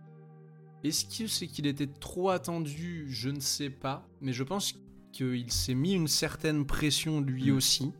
Est-ce 0.84 1.05
que 1.17 1.29
c'est 1.29 1.46
qu'il 1.46 1.67
était 1.69 1.87
trop 1.87 2.31
attendu? 2.31 3.06
Je 3.08 3.29
ne 3.31 3.38
sais 3.40 3.70
pas. 3.70 4.05
Mais 4.20 4.32
je 4.32 4.43
pense 4.43 4.75
qu'il 5.12 5.52
s'est 5.52 5.75
mis 5.75 5.93
une 5.94 6.08
certaine 6.08 6.67
pression 6.67 7.20
lui 7.20 7.50
Mm. 7.52 7.56
aussi. 7.56 7.93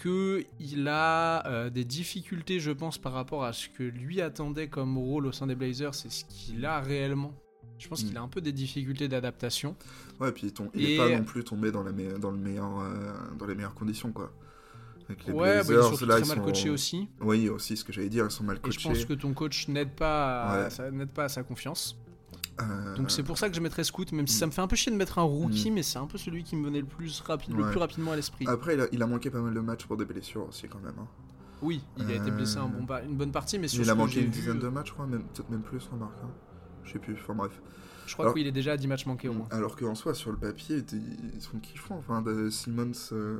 Qu'il 0.00 0.88
a 0.88 1.46
euh, 1.46 1.70
des 1.70 1.84
difficultés, 1.84 2.58
je 2.60 2.70
pense, 2.72 2.98
par 2.98 3.12
rapport 3.12 3.44
à 3.44 3.52
ce 3.52 3.68
que 3.68 3.82
lui 3.84 4.20
attendait 4.20 4.68
comme 4.68 4.96
rôle 4.98 5.26
au 5.26 5.32
sein 5.32 5.46
des 5.46 5.54
Blazers. 5.54 5.94
C'est 5.94 6.10
ce 6.10 6.24
qu'il 6.24 6.64
a 6.64 6.80
réellement. 6.80 7.34
Je 7.78 7.88
pense 7.88 8.02
Mm. 8.02 8.08
qu'il 8.08 8.16
a 8.16 8.22
un 8.22 8.28
peu 8.28 8.40
des 8.40 8.52
difficultés 8.52 9.06
d'adaptation. 9.08 9.76
Ouais, 10.18 10.32
puis 10.32 10.50
ton... 10.52 10.70
il 10.74 10.82
Et- 10.84 10.94
est 10.94 10.96
pas 10.96 11.08
non 11.10 11.24
plus 11.24 11.44
tombé 11.44 11.70
dans, 11.70 11.82
la 11.82 11.92
me- 11.92 12.18
dans, 12.18 12.30
le 12.30 12.38
meilleur, 12.38 12.80
euh, 12.80 13.12
dans 13.38 13.46
les 13.46 13.54
meilleures 13.54 13.74
conditions, 13.74 14.12
quoi. 14.12 14.32
Avec 15.12 15.26
les 15.26 15.32
ouais, 15.32 15.58
bah, 15.58 15.64
Blazers, 15.64 15.84
surtout 15.88 16.06
là, 16.06 16.14
très 16.16 16.24
ils 16.24 16.28
mal 16.28 16.38
sont- 16.38 16.44
coaché 16.44 16.70
aussi. 16.70 17.08
Oui, 17.20 17.48
aussi, 17.48 17.76
ce 17.76 17.84
que 17.84 17.92
j'allais 17.92 18.08
dire, 18.08 18.24
ils 18.24 18.30
sont 18.30 18.44
mal 18.44 18.56
Et 18.56 18.60
coachés. 18.60 18.80
je 18.80 18.88
pense 18.88 19.04
que 19.04 19.12
ton 19.14 19.32
coach 19.34 19.68
n'aide 19.68 19.90
pas, 19.94 20.42
à- 20.66 20.68
Ouais. 20.68 21.06
pas 21.06 21.24
à 21.24 21.28
sa 21.28 21.42
confiance. 21.42 21.98
Euh, 22.60 22.94
Donc 22.96 23.10
c'est 23.10 23.22
pour 23.22 23.38
ça 23.38 23.48
que 23.48 23.56
je 23.56 23.60
mettrais 23.60 23.82
Scoot, 23.82 24.12
même 24.12 24.26
si 24.26 24.36
Mm. 24.36 24.38
ça 24.40 24.46
me 24.46 24.50
fait 24.52 24.60
un 24.60 24.66
peu 24.66 24.76
chier 24.76 24.92
de 24.92 24.96
mettre 24.96 25.18
un 25.18 25.22
rookie, 25.22 25.70
Mm. 25.70 25.74
mais 25.74 25.82
c'est 25.82 25.98
un 25.98 26.06
peu 26.06 26.18
celui 26.18 26.44
qui 26.44 26.54
me 26.56 26.64
venait 26.66 26.80
le 26.80 26.86
plus 26.86 27.20
rapide, 27.20 27.56
le 27.56 27.64
plus 27.70 27.78
rapidement 27.78 28.12
à 28.12 28.16
l'esprit. 28.16 28.44
Après, 28.46 28.74
il 28.74 28.80
a, 28.80 28.86
il 28.92 29.02
a 29.02 29.06
manqué 29.06 29.30
pas 29.30 29.40
mal 29.40 29.54
de 29.54 29.60
matchs 29.60 29.86
pour 29.86 29.96
des 29.96 30.04
blessures 30.04 30.48
aussi, 30.48 30.68
quand 30.68 30.80
même. 30.80 30.94
hein. 31.00 31.06
Oui, 31.62 31.80
il 31.96 32.10
a 32.10 32.14
été 32.14 32.30
blessé 32.30 32.58
un 32.58 32.64
Euh, 32.64 32.66
bon 32.66 32.84
pa- 32.86 33.02
une 33.02 33.14
bonne 33.16 33.30
partie, 33.32 33.58
mais 33.58 33.68
sur 33.68 33.82
Il 33.82 33.88
a 33.88 33.94
manqué 33.94 34.18
une 34.20 34.26
vu, 34.26 34.30
dizaine 34.32 34.58
de 34.58 34.66
euh, 34.66 34.70
matchs, 34.70 34.88
je 34.88 34.92
crois, 34.94 35.06
peut-être 35.06 35.48
même 35.50 35.62
plus, 35.62 35.86
remarque. 35.92 36.18
hein. 36.24 36.30
Je 36.84 36.92
sais 36.92 36.98
plus, 36.98 37.14
enfin 37.14 37.34
bref. 37.34 37.52
Je 38.04 38.14
crois 38.14 38.32
qu'il 38.34 38.46
est 38.46 38.52
déjà 38.52 38.72
à 38.72 38.76
10 38.76 38.88
matchs 38.88 39.06
manqués 39.06 39.28
au 39.28 39.32
moins. 39.32 39.46
Alors 39.52 39.76
qu'en 39.76 39.94
soi, 39.94 40.12
sur 40.12 40.32
le 40.32 40.36
papier, 40.36 40.84
ils 40.92 41.40
sont 41.40 41.58
kiffants. 41.60 41.96
Enfin, 41.98 42.22
Simmons, 42.50 42.90
euh, 43.12 43.38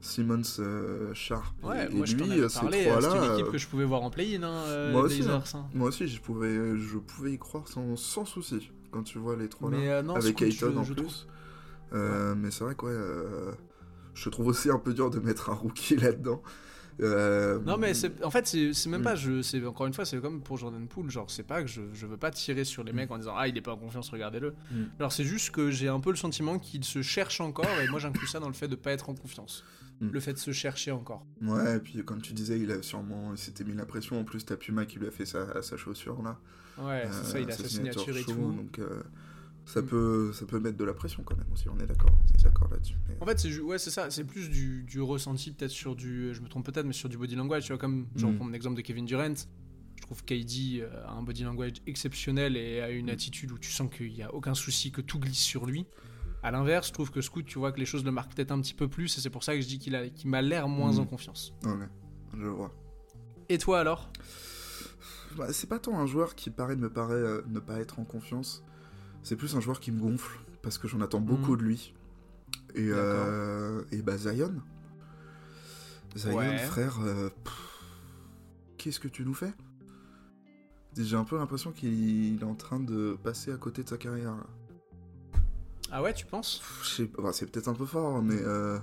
Simmons 0.00 0.42
euh, 0.60 1.12
Sharp 1.14 1.54
et- 1.62 1.66
Ouais, 1.66 1.86
et, 1.86 1.94
moi 1.94 2.06
je 2.06 2.16
t'en 2.16 2.24
lui, 2.24 2.32
ces 2.34 2.40
euh, 2.40 2.48
c'est 2.48 2.58
trois-là. 2.88 3.26
une 3.26 3.32
équipe 3.34 3.46
euh, 3.46 3.50
que 3.52 3.58
je 3.58 3.66
pouvais 3.66 3.84
voir 3.84 4.02
en 4.02 4.10
play-in, 4.10 4.42
hein, 4.44 4.52
euh, 4.66 4.92
Moi 4.92 5.02
aussi, 5.02 5.22
Blazers, 5.22 5.56
hein. 5.56 5.66
Moi 5.74 5.88
aussi, 5.88 6.06
je 6.08 6.20
pouvais, 6.20 6.76
je 6.78 6.98
pouvais 6.98 7.32
y 7.32 7.38
croire 7.38 7.66
sans, 7.68 7.96
sans 7.96 8.24
souci 8.24 8.70
quand 8.90 9.02
tu 9.02 9.18
vois 9.18 9.36
les 9.36 9.48
trois 9.48 9.70
là. 9.70 9.76
Mais 9.76 9.88
euh, 9.88 10.02
non, 10.02 10.14
avec 10.14 10.40
Ayton 10.40 10.76
en 10.76 10.84
je 10.84 10.94
plus. 10.94 11.26
Mais 11.92 12.50
c'est 12.50 12.64
vrai 12.64 12.74
que 12.74 12.86
ouais, 12.86 13.54
je 14.14 14.28
trouve 14.30 14.46
aussi 14.48 14.70
un 14.70 14.78
peu 14.78 14.94
dur 14.94 15.10
de 15.10 15.18
mettre 15.20 15.50
un 15.50 15.54
rookie 15.54 15.96
là-dedans. 15.96 16.42
Euh, 17.00 17.60
Non 17.64 17.76
mais 17.76 17.92
en 18.24 18.30
fait 18.32 18.44
c'est 18.48 18.86
même 18.88 19.02
Mm. 19.02 19.04
pas 19.04 19.14
je 19.14 19.40
c'est 19.40 19.64
encore 19.64 19.86
une 19.86 19.92
fois 19.94 20.04
c'est 20.04 20.20
comme 20.20 20.40
pour 20.42 20.56
Jordan 20.56 20.84
Poole 20.88 21.08
genre 21.12 21.30
c'est 21.30 21.44
pas 21.44 21.62
que 21.62 21.68
je, 21.68 21.80
je 21.94 22.06
veux 22.08 22.16
pas 22.16 22.32
tirer 22.32 22.64
sur 22.64 22.82
les 22.82 22.92
mecs 22.92 23.08
en 23.12 23.18
disant 23.18 23.34
ah 23.36 23.46
il 23.46 23.56
est 23.56 23.60
pas 23.60 23.70
en 23.70 23.76
confiance 23.76 24.10
regardez-le 24.10 24.50
Mm. 24.72 24.82
alors 24.98 25.12
c'est 25.12 25.22
juste 25.22 25.52
que 25.52 25.70
j'ai 25.70 25.86
un 25.86 26.00
peu 26.00 26.10
le 26.10 26.16
sentiment 26.16 26.58
qu'il 26.58 26.82
se 26.82 27.00
cherche 27.00 27.40
encore 27.40 27.68
et 27.80 27.86
moi 27.88 28.00
j'inclus 28.00 28.26
ça 28.26 28.40
dans 28.40 28.48
le 28.48 28.52
fait 28.52 28.66
de 28.66 28.74
pas 28.74 28.90
être 28.90 29.08
en 29.10 29.14
confiance 29.14 29.62
Mm. 30.00 30.10
le 30.12 30.20
fait 30.20 30.32
de 30.32 30.38
se 30.38 30.52
chercher 30.52 30.92
encore 30.92 31.26
Ouais, 31.42 31.76
et 31.76 31.80
puis 31.80 32.04
comme 32.04 32.20
tu 32.22 32.32
disais, 32.32 32.58
il 32.60 32.70
a 32.70 32.82
sûrement, 32.82 33.32
il 33.32 33.38
s'était 33.38 33.64
mis 33.64 33.74
la 33.74 33.84
pression. 33.86 34.20
En 34.20 34.24
plus, 34.24 34.44
t'as 34.44 34.56
Puma 34.56 34.86
qui 34.86 34.98
lui 34.98 35.08
a 35.08 35.10
fait 35.10 35.26
sa, 35.26 35.60
sa 35.62 35.76
chaussure 35.76 36.22
là. 36.22 36.38
ouais 36.78 37.08
c'est 37.10 37.24
ça 37.32 37.40
il 37.40 37.50
a 37.50 37.54
Euh, 37.54 37.56
sa 37.56 37.68
signature 37.68 38.16
et 38.16 38.22
show, 38.22 38.32
tout 38.32 38.52
Donc 38.52 38.78
euh, 38.78 39.02
ça 39.66 39.82
Mm. 39.82 39.86
peut, 39.86 40.32
ça 40.32 40.46
peut 40.46 40.60
mettre 40.60 40.76
de 40.78 40.84
la 40.84 40.94
pression 40.94 41.22
quand 41.24 41.36
même 41.36 41.46
aussi. 41.52 41.68
On 41.68 41.78
est 41.80 41.86
d'accord, 41.86 42.10
on 42.12 42.38
est 42.38 42.42
d'accord 42.44 42.68
là-dessus. 42.70 42.94
Mais- 43.08 43.16
En 43.20 43.26
fait, 43.26 43.38
c'est 43.40 43.60
ouais, 43.60 43.78
c'est 43.78 43.90
ça, 43.90 44.08
c'est 44.10 44.24
plus 44.24 44.48
du, 44.48 44.84
du 44.84 45.00
ressenti 45.00 45.50
peut-être 45.52 45.70
sur 45.72 45.96
du 45.96 46.32
je 46.32 46.40
me 46.42 46.48
trompe 46.48 46.64
peut-être 46.66 46.86
mais 46.86 46.92
sur 46.92 47.08
du 47.08 47.18
body 47.18 47.34
language, 47.34 47.64
tu 47.64 47.72
vois 47.72 47.78
comme 47.78 48.06
genre 48.16 48.30
Mm. 48.32 48.36
prendre 48.36 48.52
l'exemple 48.52 48.76
de 48.76 48.82
Kevin 48.82 49.04
Durant. 49.04 49.34
Je 49.96 50.02
trouve 50.02 50.22
KD 50.24 50.80
euh, 50.80 51.06
a 51.06 51.10
un 51.12 51.22
body 51.22 51.42
language 51.42 51.82
exceptionnel 51.88 52.56
et 52.56 52.80
a 52.80 52.90
une 52.90 53.10
attitude 53.10 53.50
où 53.50 53.58
tu 53.58 53.72
sens 53.72 53.90
qu'il 53.92 54.12
y 54.12 54.22
a 54.22 54.32
aucun 54.32 54.54
souci 54.54 54.92
que 54.92 55.00
tout 55.00 55.18
glisse 55.18 55.38
sur 55.40 55.66
lui. 55.66 55.86
À 56.42 56.50
l'inverse, 56.52 56.88
je 56.88 56.92
trouve 56.92 57.10
que 57.10 57.20
Scoot, 57.20 57.44
tu 57.44 57.58
vois 57.58 57.72
que 57.72 57.78
les 57.80 57.86
choses 57.86 58.04
le 58.04 58.12
marquent 58.12 58.34
peut-être 58.34 58.52
un 58.52 58.60
petit 58.60 58.74
peu 58.74 58.86
plus 58.88 59.16
et 59.18 59.20
c'est 59.20 59.30
pour 59.30 59.42
ça 59.42 59.54
que 59.56 59.60
je 59.60 59.66
dis 59.66 59.78
qu'il 59.78 59.96
a 59.96 60.08
qu'il 60.08 60.30
m'a 60.30 60.40
l'air 60.40 60.68
moins 60.68 60.92
Mm. 60.94 60.98
en 61.00 61.04
confiance. 61.06 61.52
Ouais, 61.64 61.88
je 62.36 62.46
vois. 62.46 62.72
Et 63.48 63.58
toi 63.58 63.80
alors? 63.80 64.08
Bah, 65.36 65.52
c'est 65.52 65.68
pas 65.68 65.78
tant 65.78 65.98
un 65.98 66.06
joueur 66.06 66.34
qui 66.34 66.50
paraît 66.50 66.76
me 66.76 66.90
paraît 66.90 67.14
euh, 67.14 67.42
ne 67.48 67.58
pas 67.60 67.80
être 67.80 67.98
en 67.98 68.04
confiance. 68.04 68.62
C'est 69.22 69.36
plus 69.36 69.56
un 69.56 69.60
joueur 69.60 69.80
qui 69.80 69.90
me 69.92 70.00
gonfle 70.00 70.38
parce 70.62 70.78
que 70.78 70.86
j'en 70.88 71.00
attends 71.00 71.20
beaucoup 71.20 71.56
de 71.56 71.62
lui. 71.62 71.92
Et, 72.74 72.88
euh, 72.90 73.82
et 73.92 74.02
bah 74.02 74.16
Zion. 74.16 74.54
Zion, 76.16 76.36
Ouais. 76.36 76.58
frère, 76.58 76.98
euh, 77.02 77.30
pff, 77.44 77.54
qu'est-ce 78.78 79.00
que 79.00 79.08
tu 79.08 79.24
nous 79.24 79.34
fais? 79.34 79.52
J'ai 80.96 81.16
un 81.16 81.24
peu 81.24 81.36
l'impression 81.36 81.70
qu'il 81.72 82.40
est 82.40 82.44
en 82.44 82.54
train 82.54 82.80
de 82.80 83.16
passer 83.22 83.52
à 83.52 83.56
côté 83.56 83.82
de 83.84 83.88
sa 83.88 83.96
carrière. 83.98 84.34
là. 84.34 84.46
Ah 85.90 86.02
ouais, 86.02 86.12
tu 86.14 86.26
penses? 86.26 86.60
Enfin, 87.18 87.32
c'est 87.32 87.50
peut-être 87.50 87.68
un 87.68 87.74
peu 87.74 87.86
fort, 87.86 88.22
mais 88.22 88.36
euh, 88.36 88.78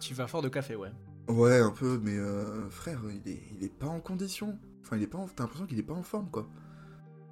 Tu 0.00 0.14
vas 0.14 0.26
fort 0.26 0.42
de 0.42 0.48
café, 0.48 0.76
ouais. 0.76 0.90
ouais, 1.28 1.58
un 1.60 1.70
peu, 1.70 2.00
mais 2.02 2.16
euh, 2.16 2.68
frère, 2.70 3.00
il 3.10 3.30
est, 3.30 3.42
il 3.56 3.64
est 3.64 3.72
pas 3.72 3.86
en 3.86 4.00
condition. 4.00 4.58
Enfin, 4.82 4.96
il 4.96 5.02
est 5.02 5.06
pas, 5.08 5.18
en... 5.18 5.26
t'as 5.28 5.44
l'impression 5.44 5.66
qu'il 5.66 5.78
est 5.78 5.82
pas 5.82 5.94
en 5.94 6.02
forme, 6.02 6.30
quoi. 6.30 6.48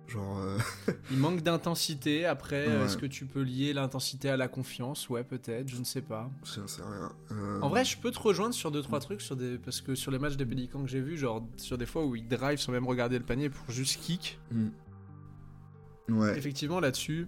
Genre, 0.08 0.38
euh, 0.38 0.58
Il 1.10 1.18
manque 1.18 1.40
d'intensité. 1.42 2.26
Après, 2.26 2.68
Ouais. 2.68 2.84
est-ce 2.84 2.96
que 2.96 3.06
tu 3.06 3.24
peux 3.26 3.42
lier 3.42 3.72
l'intensité 3.72 4.28
à 4.28 4.36
la 4.36 4.46
confiance? 4.48 5.08
Ouais, 5.08 5.24
peut-être, 5.24 5.68
je 5.68 5.78
ne 5.78 5.84
sais 5.84 6.02
pas. 6.02 6.30
j'en 6.44 6.66
sais 6.68 6.82
rien. 6.82 7.10
Euh, 7.32 7.60
En 7.60 7.68
vrai, 7.70 7.84
je 7.84 7.98
peux 7.98 8.10
te 8.12 8.18
rejoindre 8.20 8.54
sur 8.54 8.70
deux 8.70 8.82
trois 8.82 9.00
trucs 9.00 9.20
sur 9.22 9.34
des 9.34 9.58
parce 9.58 9.80
que 9.80 9.94
sur 9.96 10.12
les 10.12 10.18
matchs 10.20 10.36
des 10.36 10.46
Pélicans 10.46 10.82
que 10.82 10.88
j'ai 10.88 11.00
vus, 11.00 11.16
genre 11.16 11.42
sur 11.56 11.76
des 11.78 11.86
fois 11.86 12.04
où 12.04 12.14
ils 12.14 12.28
drive 12.28 12.58
sans 12.60 12.70
même 12.70 12.86
regarder 12.86 13.18
le 13.18 13.24
panier 13.24 13.48
pour 13.50 13.68
juste 13.70 14.00
kick. 14.00 14.38
hmm. 14.52 14.68
Ouais. 16.08 16.38
Effectivement, 16.38 16.78
là-dessus, 16.78 17.26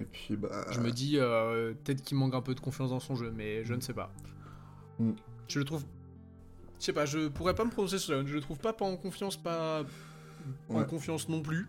Et 0.00 0.04
puis 0.04 0.36
bah. 0.36 0.66
je 0.70 0.80
me 0.80 0.90
dis 0.90 1.18
euh, 1.18 1.74
peut-être 1.84 2.02
qu'il 2.02 2.16
manque 2.16 2.34
un 2.34 2.40
peu 2.40 2.54
de 2.54 2.60
confiance 2.60 2.90
dans 2.90 3.00
son 3.00 3.14
jeu, 3.14 3.32
mais 3.34 3.64
je 3.64 3.74
ne 3.74 3.80
sais 3.80 3.94
pas. 3.94 4.12
Mm. 4.98 5.12
Je 5.48 5.58
le 5.58 5.64
trouve. 5.64 5.84
Je 6.78 6.86
sais 6.86 6.92
pas, 6.92 7.04
je 7.04 7.28
pourrais 7.28 7.54
pas 7.54 7.64
me 7.64 7.70
prononcer 7.70 7.98
sur 7.98 8.14
Zion. 8.14 8.26
Je 8.26 8.34
le 8.34 8.40
trouve 8.40 8.58
pas 8.58 8.72
pas 8.72 8.84
en 8.84 8.96
confiance, 8.96 9.36
pas 9.36 9.84
en 10.68 10.84
confiance 10.84 11.28
non 11.28 11.42
plus. 11.42 11.68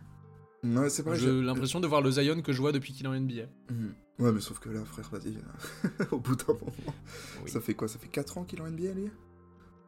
Ouais, 0.63 0.89
c'est 0.89 1.03
vrai. 1.03 1.18
J'ai 1.20 1.42
l'impression 1.42 1.80
de 1.80 1.88
voir 1.88 2.01
le 2.01 2.12
Zion 2.12 2.42
que 2.42 2.53
je 2.53 2.62
vois 2.62 2.72
depuis 2.72 2.94
qu'il 2.94 3.06
est 3.06 3.10
en 3.10 3.20
NBA. 3.20 3.44
Mhm. 3.70 3.94
Ouais, 4.20 4.32
mais 4.32 4.39
sauf 4.39 4.60
que 4.60 4.70
là, 4.70 4.86
frère, 4.86 5.10
vas-y. 5.12 5.36
Au 6.12 6.20
bout 6.20 6.36
d'un 6.36 6.53
moment. 6.53 6.96
Oui. 7.44 7.50
Ça 7.50 7.60
fait 7.60 7.74
quoi? 7.74 7.88
Ça 7.88 8.00
fait 8.00 8.08
4 8.08 8.38
ans 8.38 8.44
qu'il 8.44 8.60
est 8.60 8.62
en 8.62 8.70
NBA, 8.70 8.94
lui? 8.94 9.10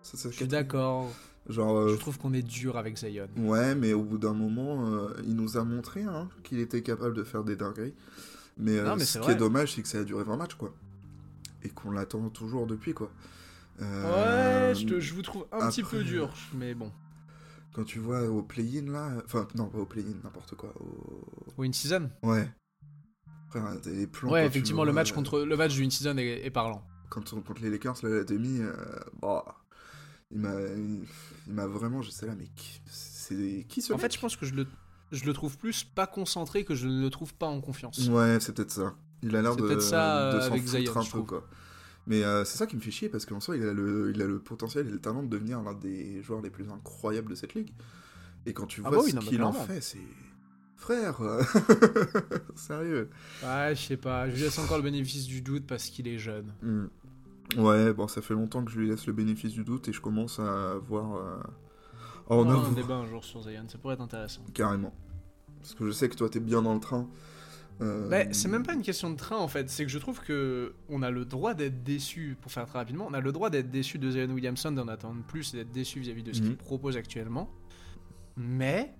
Ça, 0.02 0.18
ça 0.18 0.30
Je 0.30 0.36
suis 0.36 0.48
d'accord. 0.48 1.12
Genre. 1.50 1.78
euh, 1.78 1.90
Je 1.94 2.00
trouve 2.00 2.18
qu'on 2.18 2.34
est 2.34 2.42
dur 2.42 2.78
avec 2.78 2.98
Zion. 2.98 3.28
Ouais, 3.38 3.76
mais 3.76 3.94
au 3.94 4.04
bout 4.04 4.18
d'un 4.18 4.34
moment, 4.34 4.88
euh, 4.92 5.10
il 5.26 5.36
nous 5.36 5.58
a 5.58 5.64
montré 5.64 6.04
hein, 6.04 6.30
qu'il 6.44 6.60
était 6.60 6.82
capable 6.82 7.16
de 7.16 7.24
faire 7.24 7.44
des 7.44 7.56
dingueries. 7.56 7.94
Mais, 8.58 8.78
euh, 8.80 8.86
Non, 8.86 8.96
mais 8.96 9.06
ce 9.06 9.20
qui 9.20 9.26
vrai. 9.26 9.34
est 9.34 9.38
dommage, 9.38 9.74
c'est 9.74 9.82
que 9.82 9.88
ça 9.88 10.00
a 10.00 10.04
duré 10.04 10.24
20 10.24 10.38
matchs, 10.38 10.56
quoi. 10.56 10.74
Et 11.64 11.70
qu'on 11.70 11.92
l'attend 11.92 12.30
toujours 12.30 12.68
depuis, 12.68 12.94
quoi. 12.94 13.12
Ouais, 13.80 14.74
je, 14.76 14.86
te- 14.86 15.00
je 15.00 15.14
vous 15.14 15.22
trouve 15.22 15.46
un 15.52 15.68
petit 15.70 15.84
peu 15.84 16.04
dur, 16.04 16.34
mais 16.54 16.74
bon. 16.74 16.92
Quand 17.74 17.84
tu 17.84 18.00
vois 18.00 18.22
au 18.30 18.42
play-in, 18.42 18.90
là... 18.90 19.12
Enfin, 19.26 19.46
non, 19.56 19.66
pas 19.68 19.80
au 19.80 19.86
play-in, 19.86 20.14
n'importe 20.24 20.56
quoi. 20.56 20.74
Au... 20.80 21.26
Win 21.58 21.74
season. 21.74 22.10
Ouais. 22.24 22.50
Frère, 23.50 23.80
des 23.82 24.08
plans 24.08 24.32
Ouais, 24.32 24.46
effectivement, 24.46 24.78
vois, 24.84 24.86
le 24.86 24.94
match 24.94 25.12
contre 25.12 25.42
le 25.42 25.58
match 25.58 25.74
du 25.74 25.82
Win 25.82 25.92
season 25.92 26.18
est, 26.18 26.46
est 26.46 26.50
parlant. 26.52 26.86
Quand 27.10 27.34
on, 27.34 27.42
contre 27.42 27.62
les 27.62 27.70
Lakers, 27.70 27.98
là, 28.04 28.10
la 28.10 28.24
demi... 28.24 28.60
euh, 28.62 28.72
bah, 29.22 29.44
il 30.36 30.42
m'a... 30.42 30.54
Il, 30.76 31.00
il 31.48 31.54
m'a 31.54 31.66
vraiment... 31.68 32.02
Je 32.02 32.12
sais 32.12 32.26
là, 32.28 32.36
mais 32.38 32.48
qui, 32.56 32.82
c'est 32.86 33.66
qui 33.70 33.82
ce 33.82 33.94
En 33.94 33.96
mec 33.98 34.04
fait, 34.06 34.14
je 34.16 34.20
pense 34.20 34.36
que 34.36 34.46
je 34.46 34.54
le, 34.54 34.68
je 35.12 35.24
le 35.26 35.34
trouve 35.34 35.58
plus 35.58 35.84
pas 35.84 36.08
concentré 36.08 36.64
que 36.66 36.76
je 36.76 36.88
ne 36.88 37.02
le 37.02 37.10
trouve 37.10 37.34
pas 37.34 37.48
en 37.48 37.62
confiance. 37.62 38.08
Ouais, 38.10 38.38
c'est 38.40 38.54
peut-être 38.54 38.72
ça. 38.72 38.96
Il 39.24 39.36
a 39.36 39.42
l'air 39.42 39.54
C'est 39.54 39.62
de, 39.62 39.68
peut-être 39.68 39.82
ça, 39.82 40.34
de 40.34 40.40
s'en 40.42 40.48
avec 40.48 40.62
foutre 40.64 40.78
Zion, 40.78 40.98
un 40.98 41.02
je 41.02 41.06
peu, 41.10 41.18
trouve. 41.18 41.26
quoi. 41.26 41.48
Mais 42.08 42.24
euh, 42.24 42.46
c'est 42.46 42.58
ça 42.58 42.68
qui 42.68 42.76
me 42.76 42.82
fait 42.82 42.92
chier, 42.92 43.10
parce 43.10 43.26
qu'en 43.26 43.40
soi, 43.40 43.58
il 43.58 43.64
a, 43.64 43.74
le, 43.74 44.12
il 44.14 44.22
a 44.22 44.28
le 44.28 44.40
potentiel 44.40 44.88
et 44.88 44.92
le 44.92 45.00
talent 45.00 45.24
de 45.24 45.28
devenir 45.30 45.62
l'un 45.64 45.74
des 45.74 46.22
joueurs 46.22 46.42
les 46.42 46.52
plus 46.52 46.70
incroyables 46.70 47.30
de 47.30 47.36
cette 47.36 47.56
ligue. 47.56 47.72
Et 48.46 48.54
quand 48.54 48.68
tu 48.68 48.82
Ah 48.86 48.90
vois 48.90 49.00
bah 49.00 49.04
oui, 49.04 49.12
ce 49.12 49.16
non, 49.16 49.22
mais 49.24 49.28
qu'il 49.30 49.42
en 49.42 49.52
clairement. 49.52 49.68
fait, 49.74 49.82
c'est... 49.82 49.98
Frère 50.76 51.22
euh, 51.22 51.42
Sérieux 52.56 53.10
Ouais, 53.44 53.74
je 53.76 53.82
sais 53.82 53.98
pas. 53.98 54.30
Je 54.30 54.36
lui 54.36 54.42
laisse 54.44 54.60
encore 54.60 54.78
le 54.78 54.84
bénéfice 54.84 55.26
du 55.26 55.42
doute 55.42 55.66
parce 55.66 55.86
qu'il 55.86 56.08
est 56.08 56.20
jeune. 56.20 56.54
Hmm. 56.62 56.86
Ouais, 57.58 57.94
bon, 57.94 58.08
ça 58.08 58.22
fait 58.22 58.34
longtemps 58.34 58.64
que 58.66 58.72
je 58.72 58.80
lui 58.80 58.88
laisse 58.90 59.06
le 59.08 59.14
bénéfice 59.14 59.52
du 59.54 59.64
doute, 59.64 59.88
et 59.88 59.94
je 59.94 60.02
commence 60.02 60.40
à 60.40 60.76
voir... 60.88 61.16
euh, 61.16 61.38
On 62.30 62.50
aura 62.50 62.68
un 62.68 62.72
débat 62.72 62.96
un 62.96 63.06
jour 63.06 63.24
sur 63.24 63.42
Zion, 63.44 63.66
ça 63.68 63.78
pourrait 63.78 63.94
être 63.94 64.02
intéressant. 64.02 64.42
carrément. 64.54 64.94
Parce 65.62 65.74
que 65.76 65.86
je 65.88 65.92
sais 65.92 66.10
que 66.10 66.16
toi, 66.16 66.30
t'es 66.30 66.40
bien 66.40 66.62
dans 66.62 66.74
le 66.74 66.80
train. 66.80 67.08
Euh, 67.82 68.08
Bah, 68.10 68.32
c'est 68.32 68.48
même 68.48 68.64
pas 68.64 68.74
une 68.74 68.82
question 68.84 69.10
de 69.10 69.16
train 69.18 69.38
en 69.38 69.48
fait, 69.48 69.70
c'est 69.70 69.84
que 69.86 69.92
je 69.92 69.98
trouve 70.00 70.22
que 70.22 70.74
on 70.90 71.02
a 71.02 71.10
le 71.12 71.26
droit 71.26 71.54
d'être 71.54 71.84
déçu, 71.84 72.38
pour 72.42 72.52
faire 72.52 72.66
très 72.68 72.80
rapidement, 72.80 73.06
on 73.10 73.14
a 73.14 73.20
le 73.20 73.32
droit 73.32 73.50
d'être 73.50 73.70
déçu 73.70 73.98
de 74.00 74.10
Zion 74.12 74.30
Williamson, 74.34 74.72
d'en 74.72 74.88
attendre 74.88 75.22
plus 75.28 75.54
et 75.54 75.58
d'être 75.58 75.72
déçu 75.72 76.00
vis-à-vis 76.00 76.24
de 76.24 76.34
ce 76.34 76.42
Mhm. 76.42 76.48
qu'il 76.48 76.58
propose 76.58 76.98
actuellement. 76.98 77.50
Mais 78.38 78.94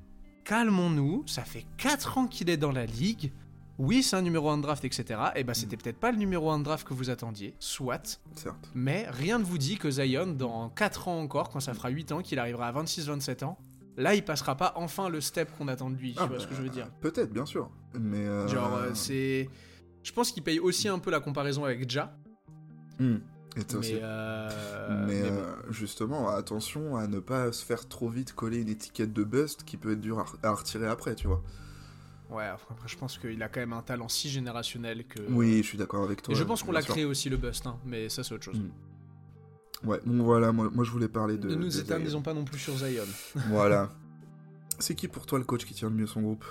calmons-nous, 0.44 1.24
ça 1.26 1.44
fait 1.44 1.66
4 1.78 2.18
ans 2.18 2.28
qu'il 2.28 2.50
est 2.50 2.58
dans 2.58 2.72
la 2.72 2.86
ligue. 2.86 3.32
Oui, 3.78 4.04
c'est 4.04 4.16
un 4.16 4.22
numéro 4.22 4.50
1 4.50 4.58
de 4.58 4.62
draft, 4.64 4.86
etc. 4.86 5.20
Et 5.36 5.44
bah, 5.44 5.54
c'était 5.54 5.76
peut-être 5.76 6.00
pas 6.00 6.12
le 6.12 6.18
numéro 6.18 6.50
1 6.50 6.60
de 6.60 6.64
draft 6.64 6.88
que 6.88 6.94
vous 6.94 7.10
attendiez, 7.10 7.56
soit. 7.60 8.22
Certes. 8.36 8.72
Mais 8.74 9.06
rien 9.10 9.38
ne 9.38 9.44
vous 9.44 9.58
dit 9.58 9.78
que 9.78 9.92
Zion, 9.92 10.28
dans 10.28 10.70
4 10.70 11.08
ans 11.10 11.20
encore, 11.20 11.50
quand 11.50 11.60
ça 11.60 11.74
fera 11.74 11.90
8 11.90 12.12
ans, 12.14 12.22
qu'il 12.22 12.40
arrivera 12.40 12.68
à 12.68 12.72
26-27 12.72 13.44
ans, 13.44 13.58
là, 13.98 14.16
il 14.16 14.24
passera 14.24 14.56
pas 14.56 14.72
enfin 14.78 15.10
le 15.10 15.20
step 15.20 15.52
qu'on 15.58 15.68
attend 15.68 15.90
de 15.90 15.96
lui. 15.98 16.14
Tu 16.14 16.20
Ah, 16.22 16.26
vois 16.26 16.40
ce 16.40 16.48
que 16.48 16.56
je 16.56 16.62
veux 16.62 16.70
dire 16.70 16.88
Peut-être, 17.02 17.34
bien 17.34 17.46
sûr. 17.46 17.70
Mais... 18.00 18.26
euh, 18.26 18.48
Genre, 18.48 18.74
euh, 18.76 18.94
c'est. 18.94 19.50
Je 20.04 20.12
pense 20.14 20.32
qu'il 20.32 20.44
paye 20.44 20.60
aussi 20.60 20.88
un 20.88 21.00
peu 21.00 21.12
la 21.12 21.20
comparaison 21.20 21.66
avec 21.66 21.90
Ja. 21.90 22.16
hmm. 23.00 23.16
Et 23.58 23.76
aussi- 23.76 23.94
Mais, 23.94 24.00
euh, 24.04 25.06
Mais, 25.08 25.22
mais 25.22 25.30
bon. 25.32 25.38
euh, 25.38 25.54
justement, 25.72 26.30
attention 26.30 26.98
à 26.98 27.08
ne 27.08 27.20
pas 27.20 27.52
se 27.54 27.64
faire 27.64 27.88
trop 27.88 28.10
vite 28.10 28.34
coller 28.34 28.58
une 28.62 28.68
étiquette 28.70 29.14
de 29.14 29.24
bust 29.24 29.64
qui 29.64 29.78
peut 29.78 29.94
être 29.94 30.02
dure 30.02 30.20
à, 30.44 30.48
à 30.48 30.54
retirer 30.54 30.88
après, 30.88 31.16
tu 31.16 31.28
vois. 31.28 31.42
Ouais, 32.30 32.46
après, 32.46 32.74
je 32.88 32.98
pense 32.98 33.18
qu'il 33.18 33.42
a 33.44 33.50
quand 33.50 33.60
même 33.60 33.74
un 33.74 33.82
talent 33.84 34.10
si 34.10 34.30
générationnel 34.30 35.06
que. 35.06 35.20
Oui, 35.30 35.58
je 35.58 35.68
suis 35.68 35.78
d'accord 35.78 36.04
avec 36.04 36.22
toi. 36.22 36.34
Et 36.34 36.38
je 36.38 36.44
pense 36.44 36.64
qu'on 36.64 36.72
l'a 36.72 36.82
créé 36.82 37.06
aussi 37.06 37.30
le 37.30 37.38
bust, 37.38 37.68
hein, 37.68 37.78
mais 37.86 38.10
ça, 38.10 38.24
c'est 38.24 38.34
autre 38.34 38.44
chose. 38.46 38.60
Mm. 38.60 39.88
Ouais, 39.88 40.00
bon 40.06 40.24
voilà, 40.24 40.52
moi, 40.52 40.70
moi 40.74 40.84
je 40.84 40.90
voulais 40.92 41.08
parler 41.10 41.38
de. 41.38 41.50
ne 41.50 41.56
nous 41.56 41.80
éternisons 41.80 42.22
pas 42.22 42.34
non 42.34 42.44
plus 42.46 42.58
sur 42.60 42.76
Zion. 42.78 43.04
Voilà. 43.50 43.92
C'est 44.80 44.96
qui 44.96 45.08
pour 45.08 45.26
toi 45.26 45.38
le 45.40 45.46
coach 45.46 45.64
qui 45.66 45.74
tient 45.74 45.90
le 45.90 45.96
mieux 45.96 46.08
son 46.08 46.22
groupe? 46.22 46.44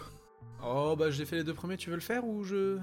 Oh, 0.65 0.95
bah, 0.99 1.11
j'ai 1.11 1.25
fait 1.27 1.37
les 1.37 1.45
deux 1.45 1.53
premiers, 1.55 1.77
tu 1.77 1.91
veux 1.91 1.97
le 1.97 2.01
faire 2.03 2.25
ou 2.27 2.45
je. 2.45 2.77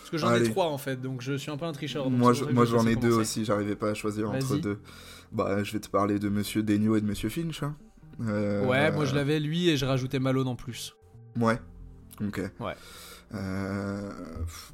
Parce 0.00 0.10
que 0.10 0.18
j'en 0.18 0.34
ai 0.34 0.42
trois 0.42 0.66
en 0.66 0.78
fait, 0.78 1.00
donc 1.00 1.20
je 1.22 1.34
suis 1.34 1.50
un 1.50 1.56
peu 1.56 1.64
un 1.66 1.72
tricheur. 1.72 2.10
Moi, 2.10 2.34
c'est 2.34 2.40
je- 2.40 2.44
moi 2.46 2.64
j'en 2.64 2.86
ai 2.86 2.94
deux 2.96 3.00
commencer. 3.02 3.20
aussi, 3.20 3.44
j'arrivais 3.44 3.76
pas 3.76 3.90
à 3.90 3.94
choisir 3.94 4.30
entre 4.30 4.56
deux. 4.58 4.80
Bah, 5.32 5.62
je 5.62 5.72
vais 5.72 5.80
te 5.80 5.88
parler 5.88 6.18
de 6.18 6.28
Monsieur 6.28 6.62
Denio 6.62 6.96
et 6.96 7.00
de 7.00 7.06
Monsieur 7.06 7.28
Finch. 7.28 7.62
hein. 7.62 7.76
Euh, 8.20 8.64
Ouais, 8.66 8.90
moi 8.92 9.04
je 9.04 9.14
l'avais 9.14 9.40
lui 9.40 9.68
et 9.68 9.76
je 9.76 9.84
rajoutais 9.84 10.18
Malone 10.20 10.48
en 10.48 10.56
plus. 10.56 10.94
Ouais. 11.36 11.58
Ok. 12.20 12.40
Ouais. 12.60 12.74
Euh, 13.34 14.10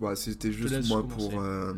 bah, 0.01 0.17
c'était 0.17 0.53
juste 0.53 0.89
moi 0.89 1.03
commencer. 1.03 1.29
pour 1.31 1.41
euh, 1.41 1.73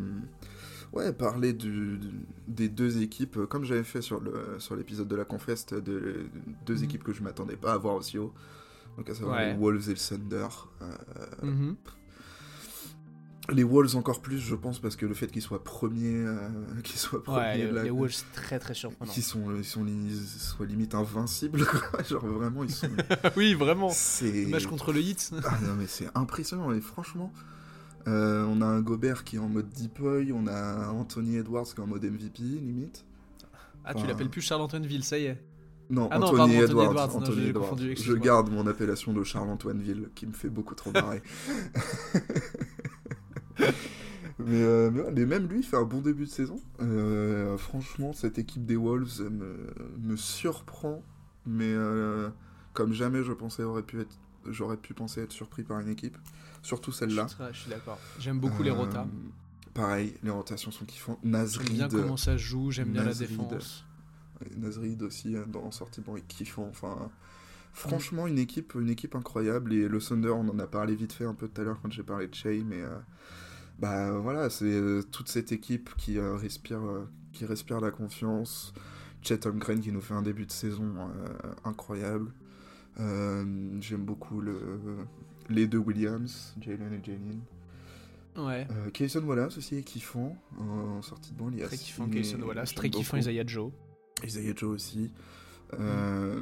ouais, 0.91 1.13
parler 1.13 1.53
du, 1.53 1.97
du- 1.97 2.09
des 2.47 2.67
deux 2.69 3.01
équipes, 3.01 3.37
euh, 3.37 3.45
comme 3.47 3.63
j'avais 3.63 3.83
fait 3.83 4.01
sur 4.01 4.19
le 4.19 4.59
sur 4.59 4.75
l'épisode 4.75 5.07
de 5.07 5.15
la 5.15 5.25
Confest, 5.25 5.73
de 5.73 6.25
deux 6.65 6.77
Mhm. 6.77 6.83
équipes 6.83 7.03
que 7.03 7.13
je 7.13 7.23
m'attendais 7.23 7.55
pas 7.55 7.73
à 7.73 7.77
voir 7.77 7.95
aussi 7.95 8.17
haut. 8.17 8.33
Donc 8.97 9.09
à 9.09 9.15
savoir 9.15 9.37
Ouais. 9.37 9.53
les 9.53 9.57
Wolves 9.59 9.89
et 9.89 9.93
le 9.93 9.99
Thunder. 9.99 10.47
Euh, 10.81 10.85
Mhm. 11.43 11.75
Les 13.51 13.63
Wolves 13.63 13.95
encore 13.95 14.21
plus, 14.21 14.39
je 14.39 14.55
pense, 14.55 14.79
parce 14.79 14.95
que 14.95 15.05
le 15.05 15.13
fait 15.13 15.27
qu'ils 15.27 15.41
soient 15.41 15.63
premiers, 15.63 16.25
euh, 16.25 16.49
qu'ils 16.83 16.99
soient 16.99 17.23
premiers, 17.23 17.71
les, 17.71 17.89
Wolves, 17.89 18.23
très 18.33 18.59
très 18.59 18.73
surprenant. 18.73 19.11
qui 19.11 19.21
sont, 19.21 19.55
ils 19.55 19.65
sont 19.65 19.85
soient 20.37 20.65
limite 20.65 20.95
invincibles, 20.95 21.65
quoi. 21.91 22.03
Genre 22.03 22.25
vraiment, 22.25 22.63
ils 22.63 22.71
sont. 22.71 22.89
oui, 23.37 23.53
vraiment. 23.53 23.89
c'est. 23.89 24.45
Match 24.45 24.67
contre 24.67 24.93
le 24.93 25.01
Heat. 25.01 25.31
Ah 25.45 25.57
non 25.63 25.75
mais 25.75 25.87
c'est 25.87 26.07
impressionnant 26.15 26.71
et 26.71 26.81
franchement 26.81 27.31
euh, 28.07 28.45
on 28.49 28.61
a 28.61 28.65
un 28.65 28.81
Gobert 28.81 29.23
qui 29.23 29.37
est 29.37 29.39
en 29.39 29.47
mode 29.47 29.69
deep 29.69 29.99
boy, 30.01 30.31
on 30.33 30.47
a 30.47 30.89
Anthony 30.89 31.37
Edwards 31.37 31.65
qui 31.65 31.75
est 31.75 31.83
en 31.83 31.87
mode 31.87 32.03
MVP 32.03 32.41
limite. 32.41 33.05
Ah, 33.85 33.93
tu 33.93 34.05
l'appelles 34.07 34.29
plus 34.29 34.41
Charles 34.41 34.61
Antoineville, 34.61 35.03
ça 35.03 35.17
y 35.17 35.25
est. 35.25 35.41
Non, 35.89 36.07
Ah 36.11 36.17
non, 36.17 36.27
Anthony, 36.27 36.55
Edwards. 36.55 36.93
Non, 37.19 37.53
confondu, 37.53 37.95
Je 37.97 38.13
garde 38.13 38.49
mon 38.49 38.65
appellation 38.67 39.13
de 39.13 39.23
Charles 39.23 39.49
Antoineville 39.49 40.09
qui 40.15 40.25
me 40.25 40.33
fait 40.33 40.49
beaucoup 40.49 40.75
trop 40.75 40.91
marrer. 40.91 41.21
Mais, 44.39 44.61
euh, 44.63 44.89
mais, 44.91 45.01
ouais, 45.01 45.11
mais 45.11 45.25
même 45.25 45.47
lui 45.47 45.63
fait 45.63 45.77
un 45.77 45.83
bon 45.83 46.01
début 46.01 46.25
de 46.25 46.29
saison. 46.29 46.59
Euh, 46.81 47.57
franchement, 47.57 48.13
cette 48.13 48.37
équipe 48.39 48.65
des 48.65 48.75
Wolves 48.75 49.21
me, 49.29 49.55
me 50.01 50.15
surprend, 50.15 51.01
mais 51.45 51.71
euh, 51.73 52.29
comme 52.73 52.93
jamais 52.93 53.23
je 53.23 53.31
pensais 53.33 53.63
aurait 53.63 53.83
pu 53.83 54.01
être, 54.01 54.15
j'aurais 54.47 54.77
pu 54.77 54.93
penser 54.93 55.21
être 55.21 55.31
surpris 55.31 55.63
par 55.63 55.79
une 55.79 55.89
équipe, 55.89 56.17
surtout 56.61 56.91
Je 56.91 56.97
celle-là. 56.97 57.25
très- 57.25 57.53
je 57.53 57.59
suis 57.59 57.69
d'accord. 57.69 57.99
J'aime 58.19 58.39
beaucoup 58.39 58.63
les 58.63 58.71
rotas. 58.71 59.05
Pareil, 59.73 60.13
les 60.23 60.29
rotations 60.29 60.69
sont 60.71 60.85
kiffantes. 60.85 61.19
J'aime 61.23 61.31
Nasrid, 61.31 61.71
bien 61.73 61.87
comment 61.89 62.17
ça 62.17 62.37
joue, 62.37 62.69
j'aime 62.71 62.89
bien 62.89 63.03
la 63.03 63.13
défense. 63.13 63.85
Nasrid 64.57 65.01
aussi 65.03 65.35
euh, 65.35 65.45
dans 65.45 65.71
sortie 65.71 66.01
de 66.01 66.05
banc 66.05 66.15
est 66.17 66.27
kiffant. 66.27 66.67
Enfin, 66.69 67.09
franchement, 67.73 68.27
une 68.27 68.37
équipe, 68.37 68.73
une 68.75 68.89
équipe 68.89 69.15
incroyable. 69.15 69.73
Et 69.73 69.87
le 69.87 69.99
Thunder, 69.99 70.29
on 70.29 70.47
en 70.49 70.59
a 70.59 70.67
parlé 70.67 70.95
vite 70.95 71.13
fait 71.13 71.25
un 71.25 71.33
peu 71.33 71.47
tout 71.47 71.61
à 71.61 71.63
l'heure 71.63 71.79
quand 71.81 71.91
j'ai 71.91 72.03
parlé 72.03 72.27
de 72.27 72.35
Shea, 72.35 72.61
mais 72.65 72.81
euh, 72.81 72.89
bah 73.79 74.11
voilà, 74.11 74.49
c'est 74.49 74.65
euh, 74.65 75.01
toute 75.03 75.29
cette 75.29 75.51
équipe 75.51 75.89
qui 75.97 76.17
euh, 76.17 76.35
respire, 76.35 76.83
euh, 76.85 77.09
qui 77.31 77.45
respire 77.45 77.81
la 77.81 77.91
confiance. 77.91 78.73
Chet 79.21 79.47
Holmgren 79.47 79.79
qui 79.79 79.91
nous 79.91 80.01
fait 80.01 80.13
un 80.13 80.21
début 80.21 80.45
de 80.45 80.51
saison 80.51 80.95
incroyable. 81.63 82.33
J'aime 82.97 84.03
beaucoup 84.03 84.41
le, 84.41 84.57
les 85.49 85.65
deux 85.65 85.77
Williams, 85.77 86.53
Jalen 86.59 86.93
et 86.93 87.01
Jalen. 87.01 87.39
Ouais. 88.37 88.67
Euh, 88.71 88.89
Kayson 88.89 89.23
Wallace 89.23 89.57
aussi 89.57 89.77
est 89.77 89.83
kiffant 89.83 90.35
en 90.59 91.01
sortie 91.01 91.31
de 91.33 91.59
est 91.59 91.63
Très 91.65 91.77
kiffant 91.77 92.07
Kayson 92.09 92.41
Wallace, 92.41 92.73
très 92.73 92.89
kiffant. 92.89 93.17
Isaiah 93.17 93.43
Joe. 93.45 93.71
Isaiah 94.23 94.53
Joe 94.55 94.71
aussi. 94.71 95.11
Euh, 95.79 96.39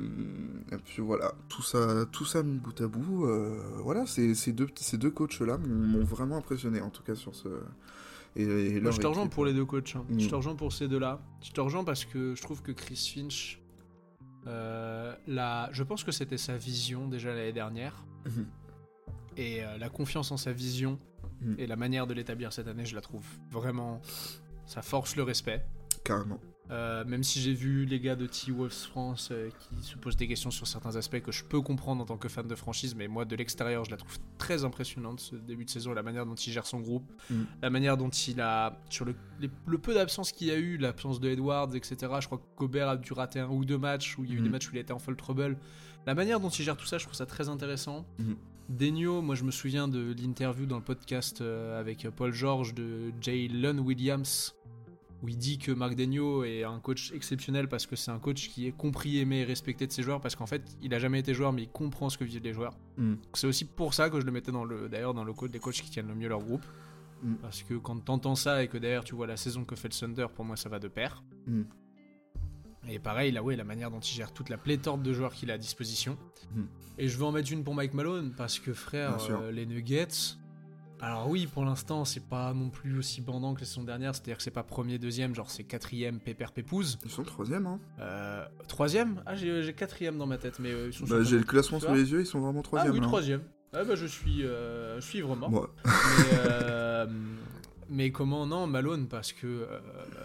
et 0.71 0.77
puis 0.77 1.01
voilà, 1.01 1.33
tout 1.49 1.61
ça, 1.61 2.05
tout 2.11 2.25
ça 2.25 2.43
mis 2.43 2.57
bout 2.57 2.79
à 2.81 2.87
bout, 2.87 3.25
euh, 3.25 3.61
voilà, 3.79 4.05
ces, 4.05 4.35
ces 4.35 4.51
deux, 4.53 4.67
ces 4.75 4.97
deux 4.97 5.11
coachs-là 5.11 5.57
m'ont 5.57 5.87
m'ont 5.87 6.03
vraiment 6.03 6.37
impressionné, 6.37 6.81
en 6.81 6.89
tout 6.89 7.03
cas 7.03 7.15
sur 7.15 7.35
ce. 7.35 7.47
Et, 8.35 8.43
et 8.43 8.71
Moi, 8.73 8.79
leur 8.81 8.91
je 8.93 8.99
te 9.01 9.07
rejoins 9.07 9.27
pour 9.27 9.45
les 9.45 9.53
deux 9.53 9.65
coachs. 9.65 9.95
hein. 9.95 10.05
Mm. 10.09 10.19
Je 10.19 10.29
te 10.29 10.35
rejoins 10.35 10.55
pour 10.55 10.71
ces 10.71 10.87
deux-là. 10.87 11.19
Je 11.41 11.51
te 11.51 11.59
rejoins 11.61 11.83
parce 11.83 12.05
que 12.05 12.33
je 12.35 12.41
trouve 12.41 12.61
que 12.61 12.71
Chris 12.71 13.11
Finch, 13.13 13.61
euh, 14.47 15.13
la... 15.27 15.69
je 15.73 15.83
pense 15.83 16.03
que 16.03 16.11
c'était 16.11 16.37
sa 16.37 16.55
vision 16.57 17.07
déjà 17.07 17.33
l'année 17.33 17.53
dernière. 17.53 18.05
Mhm. 18.25 18.45
Et 19.37 19.61
la 19.79 19.89
confiance 19.89 20.31
en 20.31 20.37
sa 20.37 20.51
vision 20.51 20.99
Mm. 21.41 21.55
et 21.57 21.67
la 21.67 21.75
manière 21.75 22.05
de 22.07 22.13
l'établir 22.13 22.53
cette 22.53 22.67
année, 22.67 22.85
je 22.85 22.93
la 22.95 23.01
trouve 23.01 23.25
vraiment. 23.49 23.99
Ça 24.67 24.81
force 24.81 25.15
le 25.15 25.23
respect. 25.23 25.65
Carrément. 26.03 26.39
Euh, 26.71 27.03
même 27.03 27.21
si 27.23 27.41
j'ai 27.41 27.53
vu 27.53 27.83
les 27.83 27.99
gars 27.99 28.15
de 28.15 28.25
T-Wolves 28.27 28.71
France 28.71 29.27
euh, 29.33 29.49
qui 29.59 29.83
se 29.85 29.97
posent 29.97 30.15
des 30.15 30.27
questions 30.27 30.51
sur 30.51 30.65
certains 30.67 30.95
aspects 30.95 31.19
que 31.19 31.31
je 31.33 31.43
peux 31.43 31.59
comprendre 31.59 32.01
en 32.01 32.05
tant 32.05 32.15
que 32.17 32.29
fan 32.29 32.47
de 32.47 32.55
franchise, 32.55 32.95
mais 32.95 33.09
moi 33.09 33.25
de 33.25 33.35
l'extérieur, 33.35 33.83
je 33.83 33.91
la 33.91 33.97
trouve 33.97 34.17
très 34.37 34.63
impressionnante 34.63 35.19
ce 35.19 35.35
début 35.35 35.65
de 35.65 35.69
saison, 35.69 35.91
la 35.93 36.01
manière 36.03 36.25
dont 36.25 36.35
il 36.35 36.53
gère 36.53 36.65
son 36.65 36.79
groupe, 36.79 37.11
Mm. 37.29 37.41
la 37.61 37.69
manière 37.69 37.97
dont 37.97 38.07
il 38.09 38.39
a, 38.39 38.79
sur 38.89 39.03
le, 39.03 39.15
les- 39.41 39.49
le 39.65 39.77
peu 39.79 39.93
d'absence 39.93 40.31
qu'il 40.31 40.47
y 40.47 40.51
a 40.51 40.57
eu, 40.57 40.77
l'absence 40.77 41.19
de 41.19 41.29
Edwards, 41.29 41.75
etc. 41.75 41.95
Je 42.21 42.25
crois 42.27 42.37
que 42.37 42.43
Gobert 42.57 42.87
a 42.87 42.95
dû 42.95 43.11
rater 43.11 43.39
un 43.41 43.49
ou 43.49 43.65
deux 43.65 43.77
matchs 43.77 44.17
où 44.17 44.23
il 44.23 44.29
y 44.29 44.33
a 44.33 44.37
eu 44.37 44.39
Mm. 44.39 44.43
des 44.43 44.49
matchs 44.49 44.69
où 44.69 44.71
il 44.75 44.79
était 44.79 44.93
en 44.93 44.99
full 44.99 45.17
trouble. 45.17 45.57
La 46.05 46.15
manière 46.15 46.39
dont 46.39 46.49
il 46.49 46.63
gère 46.63 46.77
tout 46.77 46.85
ça, 46.85 46.97
je 46.97 47.03
trouve 47.03 47.15
ça 47.17 47.25
très 47.25 47.49
intéressant. 47.49 48.05
Denio, 48.69 49.21
moi 49.21 49.35
je 49.35 49.43
me 49.43 49.51
souviens 49.51 49.89
de 49.89 50.13
l'interview 50.17 50.65
dans 50.65 50.77
le 50.77 50.83
podcast 50.83 51.41
euh, 51.41 51.77
avec 51.79 52.07
Paul 52.15 52.31
George 52.33 52.73
de 52.73 53.11
Jalen 53.19 53.79
Williams, 53.81 54.55
où 55.21 55.29
il 55.29 55.37
dit 55.37 55.57
que 55.57 55.71
Marc 55.71 55.95
Denio 55.95 56.43
est 56.43 56.63
un 56.63 56.79
coach 56.79 57.11
exceptionnel 57.13 57.67
parce 57.67 57.85
que 57.85 57.95
c'est 57.95 58.11
un 58.11 58.19
coach 58.19 58.49
qui 58.49 58.67
est 58.67 58.71
compris, 58.71 59.19
aimé 59.19 59.39
et 59.39 59.43
respecté 59.43 59.85
de 59.85 59.91
ses 59.91 60.03
joueurs, 60.03 60.21
parce 60.21 60.35
qu'en 60.35 60.47
fait 60.47 60.63
il 60.81 60.93
a 60.93 60.99
jamais 60.99 61.19
été 61.19 61.33
joueur 61.33 61.53
mais 61.53 61.63
il 61.63 61.69
comprend 61.69 62.09
ce 62.09 62.17
que 62.17 62.23
vivent 62.23 62.43
les 62.43 62.53
joueurs. 62.53 62.75
Mm. 62.97 63.15
C'est 63.33 63.47
aussi 63.47 63.65
pour 63.65 63.93
ça 63.93 64.09
que 64.09 64.19
je 64.19 64.25
le 64.25 64.31
mettais 64.31 64.51
dans 64.51 64.65
le, 64.65 64.89
d'ailleurs 64.89 65.13
dans 65.13 65.23
le 65.23 65.33
coach 65.33 65.51
des 65.51 65.59
coachs 65.59 65.75
qui 65.75 65.89
tiennent 65.89 66.07
le 66.07 66.15
mieux 66.15 66.29
leur 66.29 66.39
groupe. 66.39 66.65
Mm. 67.23 67.35
Parce 67.35 67.63
que 67.63 67.75
quand 67.75 68.03
t'entends 68.03 68.35
ça 68.35 68.63
et 68.63 68.67
que 68.67 68.77
derrière 68.77 69.03
tu 69.03 69.15
vois 69.15 69.27
la 69.27 69.37
saison 69.37 69.63
que 69.63 69.75
fait 69.75 69.89
le 69.89 69.99
Thunder, 69.99 70.27
pour 70.33 70.45
moi 70.45 70.55
ça 70.55 70.69
va 70.69 70.79
de 70.79 70.87
pair. 70.87 71.23
Mm. 71.45 71.63
Et 72.89 72.99
pareil, 72.99 73.31
là, 73.31 73.43
ouais, 73.43 73.55
la 73.55 73.63
manière 73.63 73.91
dont 73.91 73.99
il 73.99 74.13
gère 74.13 74.33
toute 74.33 74.49
la 74.49 74.57
pléthore 74.57 74.97
de 74.97 75.13
joueurs 75.13 75.33
qu'il 75.33 75.51
a 75.51 75.53
à 75.53 75.57
disposition. 75.57 76.17
Et 76.97 77.07
je 77.07 77.17
veux 77.17 77.25
en 77.25 77.31
mettre 77.31 77.51
une 77.51 77.63
pour 77.63 77.75
Mike 77.75 77.93
Malone, 77.93 78.33
parce 78.35 78.59
que 78.59 78.73
frère, 78.73 79.17
euh, 79.29 79.51
les 79.51 79.65
Nuggets. 79.65 80.37
Alors 81.01 81.27
oui, 81.29 81.47
pour 81.47 81.65
l'instant, 81.65 82.05
c'est 82.05 82.27
pas 82.27 82.53
non 82.53 82.69
plus 82.69 82.97
aussi 82.99 83.21
bandant 83.21 83.53
que 83.55 83.61
la 83.61 83.65
saison 83.65 83.83
dernière, 83.83 84.13
c'est-à-dire 84.13 84.37
que 84.37 84.43
c'est 84.43 84.51
pas 84.51 84.63
premier, 84.63 84.99
deuxième, 84.99 85.33
genre 85.33 85.49
c'est 85.49 85.63
quatrième, 85.63 86.19
pépère, 86.19 86.51
pépouze. 86.51 86.99
Ils 87.03 87.09
sont 87.11 87.23
troisième, 87.23 87.65
hein. 87.65 87.79
Euh, 87.99 88.45
troisième? 88.67 89.21
Ah, 89.25 89.35
j'ai 89.35 89.73
quatrième 89.73 90.17
dans 90.19 90.27
ma 90.27 90.37
tête, 90.37 90.59
mais 90.59 90.71
euh, 90.71 90.87
ils 90.87 90.93
sont 90.93 91.05
Bah, 91.05 91.23
j'ai 91.23 91.37
le 91.39 91.43
classement 91.43 91.79
sous 91.79 91.93
les 91.93 92.11
yeux, 92.11 92.21
ils 92.21 92.25
sont 92.27 92.39
vraiment 92.39 92.59
Ah 92.59 92.63
troisième. 92.63 92.93
oui, 92.93 92.99
là. 92.99 93.07
troisième. 93.07 93.41
Ah 93.73 93.83
bah 93.85 93.95
je 93.95 94.05
suis, 94.05 94.43
euh, 94.45 94.99
je 94.99 95.05
suis 95.05 95.21
vraiment. 95.21 95.49
Bon, 95.49 95.65
Mais, 95.85 95.91
euh, 96.45 97.07
mais 97.89 98.11
comment? 98.11 98.45
Non 98.45 98.67
Malone 98.67 99.07
parce 99.07 99.31
que 99.31 99.47
euh, 99.47 99.79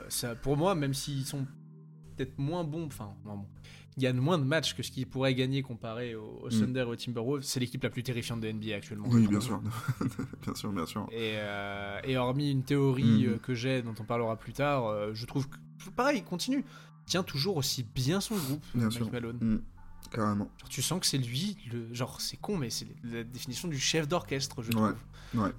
ça 0.09 0.35
pour 0.35 0.57
moi 0.57 0.75
même 0.75 0.93
s'ils 0.95 1.25
sont 1.25 1.47
peut-être 2.17 2.37
moins 2.39 2.65
bons 2.65 2.87
enfin 2.87 3.15
moins 3.25 3.37
bons 3.37 3.49
ils 3.97 4.03
gagnent 4.03 4.21
moins 4.21 4.39
de 4.39 4.45
matchs 4.45 4.75
que 4.75 4.83
ce 4.83 4.91
qu'ils 4.91 5.07
pourraient 5.07 5.35
gagner 5.35 5.63
comparé 5.63 6.15
au, 6.15 6.41
au 6.43 6.47
Mm. 6.49 6.61
Thunder 6.61 6.81
et 6.81 6.85
au 6.85 6.97
Timberwolves 6.97 7.43
c'est 7.45 7.61
l'équipe 7.61 7.83
la 7.83 7.91
plus 7.91 8.03
terrifiante 8.03 8.41
de 8.41 8.51
NBA 8.53 8.75
actuellement 8.75 9.07
oui, 9.09 9.27
bien 9.27 9.41
sûr. 9.41 9.61
bien 10.43 10.55
sûr, 10.55 10.73
bien 10.73 10.87
sûr. 10.87 11.07
et, 11.13 11.33
euh, 11.37 12.01
et 12.05 12.17
hormis 12.17 12.51
une 12.51 12.63
théorie 12.63 13.27
Mhm. 13.27 13.33
euh, 13.35 13.39
que 13.39 13.55
j'ai 13.55 13.83
dont 13.83 13.95
on 13.99 14.05
parlera 14.05 14.37
plus 14.37 14.53
tard 14.53 14.87
euh, 14.87 15.11
je 15.15 15.25
trouve 15.27 15.49
que 15.49 15.57
pareil 15.97 16.19
il 16.19 16.25
continue 16.25 16.65
Il 17.07 17.11
tient 17.11 17.23
toujours 17.23 17.57
aussi 17.57 17.85
bien 17.95 18.21
son 18.21 18.35
groupe 18.37 18.65
Bien 18.75 18.85
Mike 18.89 18.93
sûr. 18.99 19.13
Malone 19.13 19.39
Mm. 19.41 19.59
Carrément. 20.13 20.49
Genre, 20.61 20.69
tu 20.69 20.83
sens 20.83 21.01
que 21.01 21.07
c'est 21.07 21.19
lui 21.19 21.57
le 21.73 21.93
genre 21.93 22.21
c'est 22.21 22.37
con 22.37 22.57
mais 22.57 22.71
c'est 22.71 22.87
la 23.05 23.25
définition 23.25 23.67
du 23.69 23.79
chef 23.79 24.07
d'orchestre 24.07 24.63
je 24.63 24.71
trouve 24.71 24.95
Ouais. 25.35 25.53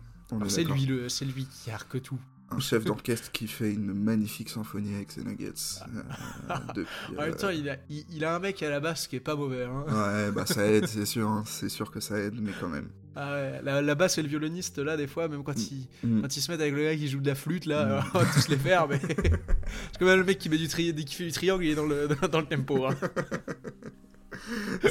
C'est 0.48 0.64
lui 0.64 0.86
le 0.86 1.10
c'est 1.10 1.26
lui 1.26 1.46
qui 1.46 1.72
arque 1.72 2.02
tout 2.02 2.20
Un 2.50 2.60
chef 2.60 2.86
d'orchestre 2.86 3.30
qui 3.34 3.46
fait 3.48 3.74
une 3.74 3.94
magnifique 3.94 4.50
symphonie 4.50 4.96
avec 4.96 5.12
ses 5.12 5.22
nuggets. 5.24 5.52
euh, 5.82 6.54
depuis, 6.76 6.88
En 7.18 7.22
même 7.22 7.32
euh, 7.32 7.36
temps, 7.36 7.50
il 7.50 7.70
a, 7.70 7.76
il, 7.90 8.06
il 8.10 8.24
a 8.24 8.34
un 8.36 8.40
mec 8.40 8.64
à 8.64 8.70
la 8.70 8.80
basse 8.80 9.08
qui 9.08 9.18
est 9.18 9.20
pas 9.22 9.36
mauvais. 9.36 9.66
Hein. 9.66 9.84
Ouais, 9.88 10.32
bah 10.32 10.46
ça 10.46 10.66
aide, 10.66 10.88
c'est 10.88 11.06
sûr. 11.16 11.28
hein. 11.28 11.44
C'est 11.46 11.68
sûr 11.68 11.92
que 11.92 12.00
ça 12.00 12.18
aide, 12.18 12.40
mais 12.42 12.52
quand 12.60 12.70
même. 12.70 12.88
Ah 13.18 13.34
ouais, 13.34 13.62
la, 13.64 13.82
la 13.82 13.96
basse 13.96 14.18
et 14.18 14.22
le 14.22 14.30
violoniste, 14.30 14.78
là, 14.78 14.96
des 14.96 15.08
fois, 15.08 15.28
même 15.28 15.44
quand, 15.44 15.58
ils, 15.72 15.88
Mm. 16.04 16.22
quand 16.22 16.38
ils 16.38 16.42
se 16.42 16.50
mettent 16.52 16.62
avec 16.62 16.74
le 16.74 16.84
gars 16.84 16.96
qui 16.96 17.08
joue 17.10 17.20
de 17.20 17.28
la 17.28 17.36
flûte, 17.36 17.66
là, 17.66 18.02
Mm. 18.02 18.06
on 18.14 18.20
va 18.20 18.26
tous 18.34 18.48
les 18.48 18.58
faire. 18.58 18.88
Mais... 18.88 19.00
C'est 19.02 20.00
comme 20.00 20.08
le 20.08 20.24
mec 20.24 20.38
qui, 20.38 20.48
met 20.50 20.58
du 20.58 20.68
tri... 20.70 20.96
qui 20.96 21.16
fait 21.16 21.26
du 21.26 21.32
triangle, 21.34 21.66
il 21.66 21.72
est 21.72 21.76
dans 21.76 21.86
le, 21.86 22.08
dans 22.32 22.40
le 22.40 22.46
tempo. 22.46 22.86
hein. 22.86 22.96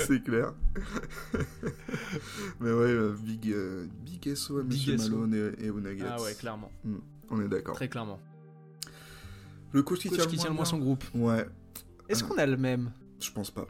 c'est 0.07 0.23
clair. 0.23 0.53
mais 2.61 2.71
ouais, 2.73 2.85
euh, 2.91 3.15
big, 3.19 3.51
euh, 3.53 3.87
big 4.05 4.35
SO 4.35 4.59
à. 4.59 4.63
Malone 4.65 5.53
et, 5.59 5.67
et 5.67 5.71
aux 5.71 5.81
Nuggets. 5.81 6.05
Ah 6.11 6.21
ouais, 6.21 6.35
clairement. 6.35 6.71
On 7.31 7.41
est 7.41 7.49
d'accord. 7.49 7.75
Très 7.75 7.89
clairement. 7.89 8.21
Le 9.73 9.83
coach 9.83 10.01
qui 10.01 10.09
Coach 10.09 10.19
tient, 10.19 10.27
qui 10.27 10.37
le 10.37 10.41
tient 10.41 10.51
le 10.51 10.57
moins 10.57 10.65
son 10.65 10.79
groupe. 10.79 11.05
Ouais, 11.15 11.47
Est-ce 12.09 12.25
Ah. 12.25 12.29
qu'on 12.29 12.39
a 12.39 12.47
le 12.47 12.57
même? 12.57 12.93
Je 13.21 13.31
pense 13.31 13.51
pas. 13.51 13.67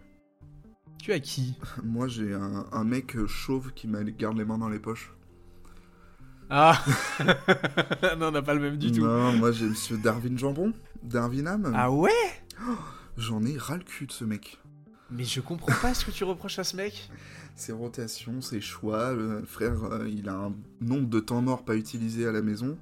Tu 1.02 1.12
as 1.12 1.20
qui? 1.20 1.54
Moi, 1.84 2.06
j'ai 2.08 2.34
un, 2.34 2.66
un 2.72 2.84
mec 2.84 3.16
euh, 3.16 3.26
chauve 3.26 3.72
qui 3.74 3.88
me 3.88 4.02
garde 4.04 4.36
les 4.36 4.44
mains 4.44 4.58
dans 4.58 4.68
les 4.68 4.78
poches. 4.78 5.12
Ah 6.48 6.80
Non, 8.18 8.28
on 8.28 8.30
n'a 8.30 8.42
pas 8.42 8.54
le 8.54 8.60
même 8.60 8.76
du 8.76 8.92
tout. 8.92 9.00
Non, 9.04 9.32
moi 9.32 9.50
j'ai 9.50 9.66
Monsieur 9.66 9.96
Darwin 9.98 10.38
Jambon, 10.38 10.72
Darwin 11.02 11.48
Ham. 11.48 11.72
Ah 11.74 11.90
ouais? 11.90 12.12
J'en 13.16 13.44
ai 13.44 13.58
ras 13.58 13.78
le 13.78 13.82
cul 13.82 14.06
de 14.06 14.12
ce 14.12 14.24
mec. 14.24 14.58
Mais 15.10 15.24
je 15.24 15.40
comprends 15.40 15.74
pas 15.82 15.92
ce 15.92 16.04
que 16.04 16.12
tu 16.12 16.22
reproches 16.22 16.58
à 16.60 16.64
ce 16.64 16.76
mec. 16.76 17.10
Ses 17.56 17.72
rotations, 17.72 18.42
ses 18.42 18.60
choix, 18.60 19.12
le 19.14 19.42
frère, 19.44 19.82
euh, 19.84 20.06
il 20.08 20.28
a 20.28 20.34
un 20.34 20.52
nombre 20.82 21.08
de 21.08 21.20
temps 21.20 21.40
morts 21.40 21.64
pas 21.64 21.74
utilisé 21.74 22.26
à 22.26 22.32
la 22.32 22.42
maison, 22.42 22.76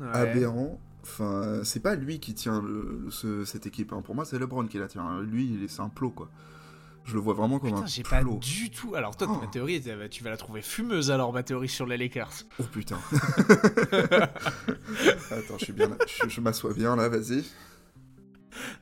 Ouais. 0.00 0.08
aberrant. 0.12 0.80
Enfin, 1.02 1.60
c'est 1.62 1.80
pas 1.80 1.94
lui 1.94 2.18
qui 2.18 2.34
tient 2.34 2.60
le- 2.60 3.00
le- 3.04 3.10
ce- 3.10 3.44
cette 3.44 3.66
équipe. 3.66 3.92
hein. 3.92 4.02
Pour 4.02 4.14
moi, 4.14 4.24
c'est 4.24 4.38
LeBron 4.38 4.66
qui 4.66 4.78
la 4.78 4.88
tient. 4.88 5.20
Lui, 5.22 5.46
il 5.54 5.64
est- 5.64 5.68
c'est 5.68 5.80
un 5.82 5.88
plot, 5.88 6.10
quoi. 6.10 6.28
Je 7.04 7.14
le 7.14 7.20
vois 7.20 7.34
vraiment 7.34 7.60
comme 7.60 7.70
Putain, 7.70 7.82
un 7.82 7.86
j'ai 7.86 8.02
pas 8.02 8.24
du 8.24 8.68
tout. 8.70 8.96
Alors, 8.96 9.16
toi, 9.16 9.28
Oh. 9.30 9.38
ma 9.40 9.46
théorie, 9.46 9.80
tu 10.10 10.24
vas 10.24 10.30
la 10.30 10.36
trouver 10.36 10.60
fumeuse 10.62 11.12
alors, 11.12 11.32
ma 11.32 11.44
théorie 11.44 11.68
sur 11.68 11.86
les 11.86 11.96
Lakers. 11.96 12.32
Oh 12.58 12.64
putain. 12.64 12.98
Attends, 15.30 15.58
je 15.58 15.64
suis 15.64 15.72
bien 15.72 15.88
là. 15.88 15.96
Je, 16.06 16.28
je 16.28 16.40
m'assois 16.40 16.74
bien 16.74 16.96
là, 16.96 17.08
vas-y. 17.08 17.44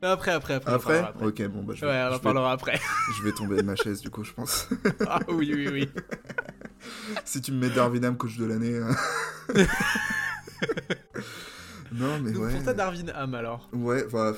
Après, 0.01 0.31
après, 0.33 0.55
après. 0.55 0.73
Après? 0.73 1.13
Ok, 1.21 1.43
bon, 1.49 1.65
bah 1.65 1.75
je 1.77 1.83
vais, 1.83 1.89
Ouais, 1.89 2.03
on 2.05 2.07
en 2.09 2.17
vais- 2.17 2.19
parlera 2.21 2.53
après. 2.53 2.81
je 3.19 3.23
vais 3.25 3.33
tomber 3.33 3.57
de 3.57 3.63
ma 3.63 3.77
chaise 3.77 4.01
du 4.01 4.09
coup, 4.09 4.25
je 4.25 4.33
pense. 4.33 4.69
ah 5.09 5.21
oui, 5.29 5.53
oui, 5.55 5.69
oui. 5.71 5.89
si 7.27 7.43
tu 7.43 7.53
me 7.53 7.59
mets 7.59 7.71
Darwin 7.75 8.05
Ham 8.07 8.17
coach 8.17 8.39
de 8.39 8.47
l'année. 8.47 8.81
non, 11.93 12.21
mais 12.21 12.33
Donc, 12.33 12.45
ouais. 12.45 12.53
pour 12.55 12.63
toi, 12.65 12.75
Darwin 12.75 13.11
Ham 13.15 13.35
alors 13.35 13.69
Ouais, 13.73 14.05
bah, 14.13 14.35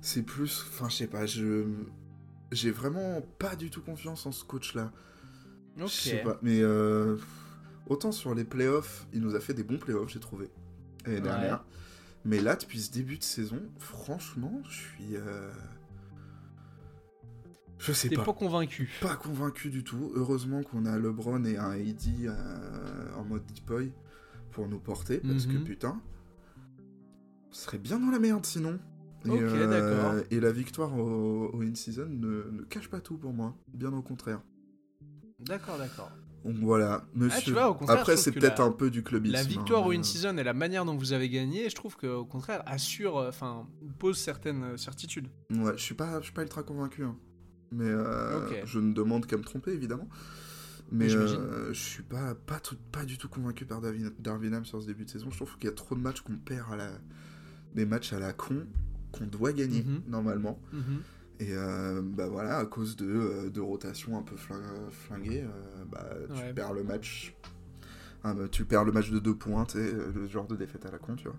c'est 0.00 0.22
plus. 0.22 0.64
Enfin, 0.68 0.88
je 0.88 0.96
sais 0.96 1.06
pas, 1.06 1.26
je. 1.26 1.64
J'ai 2.52 2.70
vraiment 2.70 3.22
pas 3.38 3.54
du 3.56 3.70
tout 3.70 3.80
confiance 3.82 4.26
en 4.26 4.32
ce 4.32 4.44
coach-là. 4.44 4.92
Ok. 5.80 5.86
Je 5.86 5.92
sais 5.92 6.22
pas, 6.22 6.38
mais 6.42 6.60
euh, 6.60 7.16
autant 7.86 8.10
sur 8.12 8.34
les 8.34 8.44
playoffs, 8.44 9.06
il 9.12 9.20
nous 9.20 9.34
a 9.36 9.40
fait 9.40 9.54
des 9.54 9.62
bons 9.62 9.78
playoffs, 9.78 10.10
j'ai 10.12 10.18
trouvé, 10.20 10.50
l'année 11.06 11.16
Ouais. 11.18 11.22
dernière. 11.22 11.64
Mais 12.24 12.40
là, 12.40 12.56
depuis 12.56 12.80
ce 12.80 12.90
début 12.90 13.16
de 13.18 13.22
saison, 13.22 13.62
franchement, 13.78 14.60
je 14.68 14.74
suis. 14.76 15.16
euh, 15.16 15.50
Je 17.78 17.92
sais 17.92 18.08
T'es 18.10 18.16
pas. 18.16 18.24
pas 18.24 18.32
convaincu. 18.34 18.90
Pas 19.00 19.16
convaincu 19.16 19.70
du 19.70 19.82
tout. 19.84 20.12
Heureusement 20.14 20.62
qu'on 20.62 20.84
a 20.84 20.98
LeBron 20.98 21.44
et 21.44 21.56
un 21.56 21.70
AD 21.70 22.26
euh, 22.26 23.14
en 23.16 23.24
mode 23.24 23.46
deep 23.46 23.64
boy 23.64 23.92
pour 24.50 24.68
nous 24.68 24.78
porter, 24.78 25.18
parce 25.18 25.46
que 25.46 25.52
Mhm. 25.56 25.64
putain, 25.64 26.00
on 27.50 27.52
serait 27.52 27.78
bien 27.78 27.98
dans 27.98 28.10
la 28.10 28.18
merde 28.18 28.44
sinon. 28.46 28.78
Et, 29.26 29.30
Ok, 29.30 29.68
d'accord. 29.68 30.14
Et 30.30 30.40
la 30.40 30.50
victoire 30.50 30.96
au, 30.96 31.50
au 31.52 31.60
in-season 31.62 32.06
ne, 32.08 32.50
ne 32.50 32.62
cache 32.62 32.88
pas 32.88 33.00
tout 33.00 33.18
pour 33.18 33.32
moi, 33.34 33.54
bien 33.74 33.92
au 33.92 34.00
contraire. 34.02 34.40
D'accord, 35.40 35.76
d'accord. 35.78 36.10
Donc 36.42 36.56
voilà, 36.56 37.04
monsieur. 37.14 37.36
Ah, 37.38 37.42
tu 37.44 37.52
vois, 37.52 37.68
au 37.68 37.74
contraire, 37.74 37.98
Après, 37.98 38.16
c'est 38.16 38.32
peut-être 38.32 38.62
un 38.62 38.70
peu 38.72 38.90
du 38.90 39.02
clubisme. 39.02 39.34
La 39.34 39.42
victoire 39.42 39.82
hein, 39.82 39.86
au 39.86 39.90
mais- 39.90 39.98
in-season 39.98 40.38
et 40.38 40.42
la 40.42 40.54
manière 40.54 40.86
dont 40.86 40.96
vous 40.96 41.12
avez 41.12 41.28
gagné, 41.28 41.68
je 41.68 41.74
trouve 41.74 41.98
qu'au 41.98 42.24
contraire, 42.24 42.62
assure, 42.64 43.18
euh, 43.18 43.28
enfin, 43.28 43.66
pose 43.98 44.16
certaines 44.18 44.62
euh, 44.62 44.76
certitudes. 44.78 45.28
Ouais, 45.50 45.72
je 45.76 45.82
suis 45.82 45.94
pas, 45.94 46.18
je 46.20 46.24
suis 46.24 46.32
pas 46.32 46.42
ultra 46.42 46.62
convaincu. 46.62 47.04
hein. 47.04 47.14
Mais 47.72 47.84
euh, 47.84 48.64
je 48.64 48.78
ne 48.80 48.94
demande 48.94 49.26
qu'à 49.26 49.36
me 49.36 49.42
tromper, 49.42 49.72
évidemment. 49.72 50.08
Mais 50.92 51.12
euh, 51.14 51.72
je 51.72 51.78
suis 51.78 52.02
pas, 52.02 52.34
pas, 52.34 52.58
tout- 52.58 52.76
pas 52.90 53.04
du 53.04 53.16
tout 53.16 53.28
convaincu 53.28 53.64
par 53.64 53.80
Darwin, 53.80 54.10
Darwin 54.18 54.52
Ham 54.54 54.64
sur 54.64 54.82
ce 54.82 54.86
début 54.86 55.04
de 55.04 55.10
saison. 55.10 55.30
Je 55.30 55.36
trouve 55.36 55.56
qu'il 55.56 55.66
y 55.66 55.72
a 55.72 55.74
trop 55.74 55.94
de 55.94 56.00
matchs 56.00 56.20
qu'on 56.22 56.36
perd 56.36 56.72
à 56.72 56.76
la. 56.76 56.90
Des 57.74 57.86
matchs 57.86 58.12
à 58.12 58.18
la 58.18 58.32
con 58.32 58.66
qu'on 59.12 59.26
doit 59.26 59.52
gagner, 59.52 59.82
Mhm. 59.84 60.02
normalement. 60.08 60.58
Mhm. 60.72 61.02
Et 61.38 61.52
euh, 61.52 62.02
bah 62.02 62.26
voilà, 62.28 62.58
à 62.58 62.66
cause 62.66 62.96
de, 62.96 63.06
euh, 63.06 63.50
de 63.50 63.60
rotations 63.60 64.18
un 64.18 64.22
peu 64.22 64.34
fling- 64.36 64.90
flinguées, 64.90 65.42
euh, 65.44 65.84
bah, 65.90 66.06
tu 66.26 66.32
Ouais. 66.42 66.52
perds 66.52 66.72
le 66.74 66.82
match. 66.82 67.34
Ah, 68.24 68.34
bah, 68.34 68.48
tu 68.50 68.64
perds 68.64 68.84
le 68.84 68.92
match 68.92 69.10
de 69.10 69.18
deux 69.20 69.34
points, 69.34 69.66
le 69.74 70.26
genre 70.26 70.46
de 70.46 70.56
défaite 70.56 70.84
à 70.84 70.90
la 70.90 70.98
con, 70.98 71.14
tu 71.14 71.24
vois. 71.28 71.36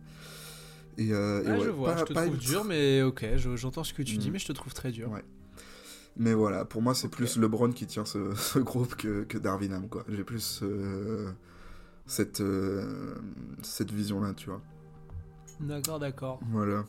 Et, 0.98 1.14
euh, 1.14 1.44
et 1.44 1.52
Ouais, 1.52 1.66
je 1.66 1.70
vois, 1.70 1.94
pas- 1.94 2.00
je 2.00 2.06
te 2.06 2.14
pas 2.14 2.26
trouve 2.26 2.38
dur, 2.38 2.64
mais 2.64 3.02
ok, 3.04 3.26
je- 3.36 3.56
j'entends 3.56 3.84
ce 3.84 3.94
que 3.94 4.02
tu 4.02 4.18
dis, 4.18 4.28
Mhm. 4.28 4.34
mais 4.34 4.40
je 4.40 4.48
te 4.48 4.54
trouve 4.54 4.74
très 4.74 4.92
dur. 4.92 5.10
Ouais. 5.12 5.24
Mais 6.18 6.34
voilà, 6.34 6.66
pour 6.66 6.82
moi, 6.82 6.94
c'est 6.94 7.08
plus 7.10 7.38
LeBron 7.38 7.72
qui 7.72 7.88
tient 7.88 8.06
ce, 8.06 8.34
ce 8.36 8.60
groupe 8.60 8.96
que, 8.96 9.24
que 9.24 9.38
Darvin 9.38 9.72
Ham, 9.72 9.88
quoi. 9.90 10.04
J'ai 10.10 10.24
plus 10.24 10.60
euh, 10.64 11.32
cette, 12.06 12.42
euh, 12.42 13.16
cette 13.62 13.92
vision-là, 13.92 14.34
tu 14.34 14.50
vois. 14.50 14.62
D'accord, 15.60 16.00
d'accord. 16.00 16.40
Voilà. 16.52 16.86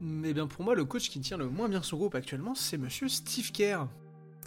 Mais 0.00 0.32
bien 0.32 0.46
pour 0.46 0.64
moi, 0.64 0.74
le 0.74 0.84
coach 0.84 1.08
qui 1.10 1.20
tient 1.20 1.36
le 1.36 1.48
moins 1.48 1.68
bien 1.68 1.82
son 1.82 1.96
groupe 1.98 2.14
actuellement, 2.14 2.54
c'est 2.54 2.78
monsieur 2.78 3.08
Steve 3.08 3.52
Kerr. 3.52 3.86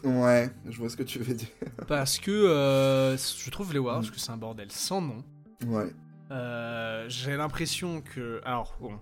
Ouais, 0.04 0.52
je 0.68 0.78
vois 0.78 0.90
ce 0.90 0.98
que 0.98 1.04
tu 1.04 1.20
veux 1.20 1.34
dire. 1.34 1.48
Parce 1.88 2.18
que 2.18 2.32
euh, 2.32 3.16
je 3.18 3.50
trouve 3.50 3.72
les 3.72 3.80
Warriors 3.80 4.04
Mm. 4.04 4.12
que 4.12 4.20
c'est 4.20 4.32
un 4.32 4.38
bordel 4.38 4.72
sans 4.72 5.02
nom. 5.02 5.24
Ouais. 5.68 5.94
J'ai 7.08 7.38
l'impression 7.38 8.02
que. 8.02 8.42
Alors, 8.44 8.76
bon. 8.82 9.00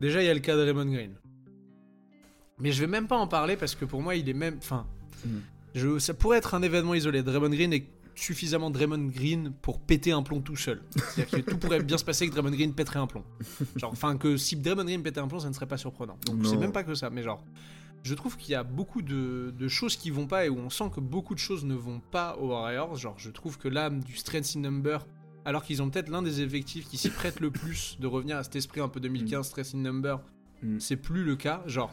Déjà, 0.00 0.22
il 0.22 0.26
y 0.26 0.28
a 0.30 0.34
le 0.34 0.40
cas 0.40 0.56
de 0.56 0.62
Raymond 0.62 0.90
Green. 0.90 1.14
Mais 2.58 2.72
je 2.72 2.80
vais 2.80 2.86
même 2.86 3.06
pas 3.06 3.16
en 3.16 3.26
parler 3.26 3.56
parce 3.56 3.74
que 3.74 3.84
pour 3.84 4.02
moi, 4.02 4.14
il 4.16 4.28
est 4.28 4.32
même. 4.34 4.56
Enfin. 4.58 4.86
Mm. 5.24 5.28
Je... 5.74 5.98
Ça 5.98 6.14
pourrait 6.14 6.38
être 6.38 6.54
un 6.54 6.62
événement 6.62 6.94
isolé. 6.94 7.22
Draymond 7.22 7.50
Green 7.50 7.72
est 7.72 7.86
suffisamment 8.14 8.70
Draymond 8.70 9.08
Green 9.08 9.52
pour 9.60 9.78
péter 9.78 10.12
un 10.12 10.22
plomb 10.22 10.40
tout 10.40 10.56
seul. 10.56 10.82
C'est-à-dire 10.96 11.44
que 11.44 11.50
tout 11.50 11.58
pourrait 11.58 11.82
bien 11.82 11.98
se 11.98 12.04
passer 12.04 12.26
que 12.26 12.32
Draymond 12.32 12.52
Green 12.52 12.72
pèterait 12.72 12.98
un 12.98 13.06
plomb. 13.06 13.24
Genre, 13.76 13.92
enfin, 13.92 14.16
que 14.16 14.38
si 14.38 14.56
Draymond 14.56 14.84
Green 14.84 15.02
pétait 15.02 15.20
un 15.20 15.28
plomb, 15.28 15.40
ça 15.40 15.48
ne 15.48 15.54
serait 15.54 15.66
pas 15.66 15.76
surprenant. 15.76 16.16
Donc, 16.24 16.46
c'est 16.46 16.56
même 16.56 16.72
pas 16.72 16.82
que 16.82 16.94
ça. 16.94 17.10
Mais 17.10 17.22
genre, 17.22 17.44
je 18.02 18.14
trouve 18.14 18.38
qu'il 18.38 18.52
y 18.52 18.54
a 18.54 18.62
beaucoup 18.62 19.02
de, 19.02 19.52
de 19.58 19.68
choses 19.68 19.96
qui 19.96 20.08
vont 20.10 20.26
pas 20.26 20.46
et 20.46 20.48
où 20.48 20.56
on 20.58 20.70
sent 20.70 20.90
que 20.94 21.00
beaucoup 21.00 21.34
de 21.34 21.40
choses 21.40 21.64
ne 21.66 21.74
vont 21.74 22.00
pas 22.10 22.38
aux 22.38 22.48
Warriors. 22.48 22.96
Genre, 22.96 23.18
je 23.18 23.28
trouve 23.28 23.58
que 23.58 23.68
l'âme 23.68 24.00
du 24.00 24.16
strength 24.16 24.56
in 24.56 24.60
number, 24.60 25.06
alors 25.44 25.62
qu'ils 25.62 25.82
ont 25.82 25.90
peut-être 25.90 26.08
l'un 26.08 26.22
des 26.22 26.40
effectifs 26.40 26.88
qui 26.88 26.96
s'y 26.96 27.10
prête 27.10 27.40
le 27.40 27.50
plus 27.50 27.98
de 28.00 28.06
revenir 28.06 28.38
à 28.38 28.44
cet 28.44 28.56
esprit 28.56 28.80
un 28.80 28.88
peu 28.88 28.98
2015 29.00 29.46
strength 29.46 29.74
in 29.74 29.78
number, 29.78 30.20
Mm. 30.62 30.78
c'est 30.80 30.96
plus 30.96 31.24
le 31.24 31.36
cas. 31.36 31.62
Genre, 31.66 31.92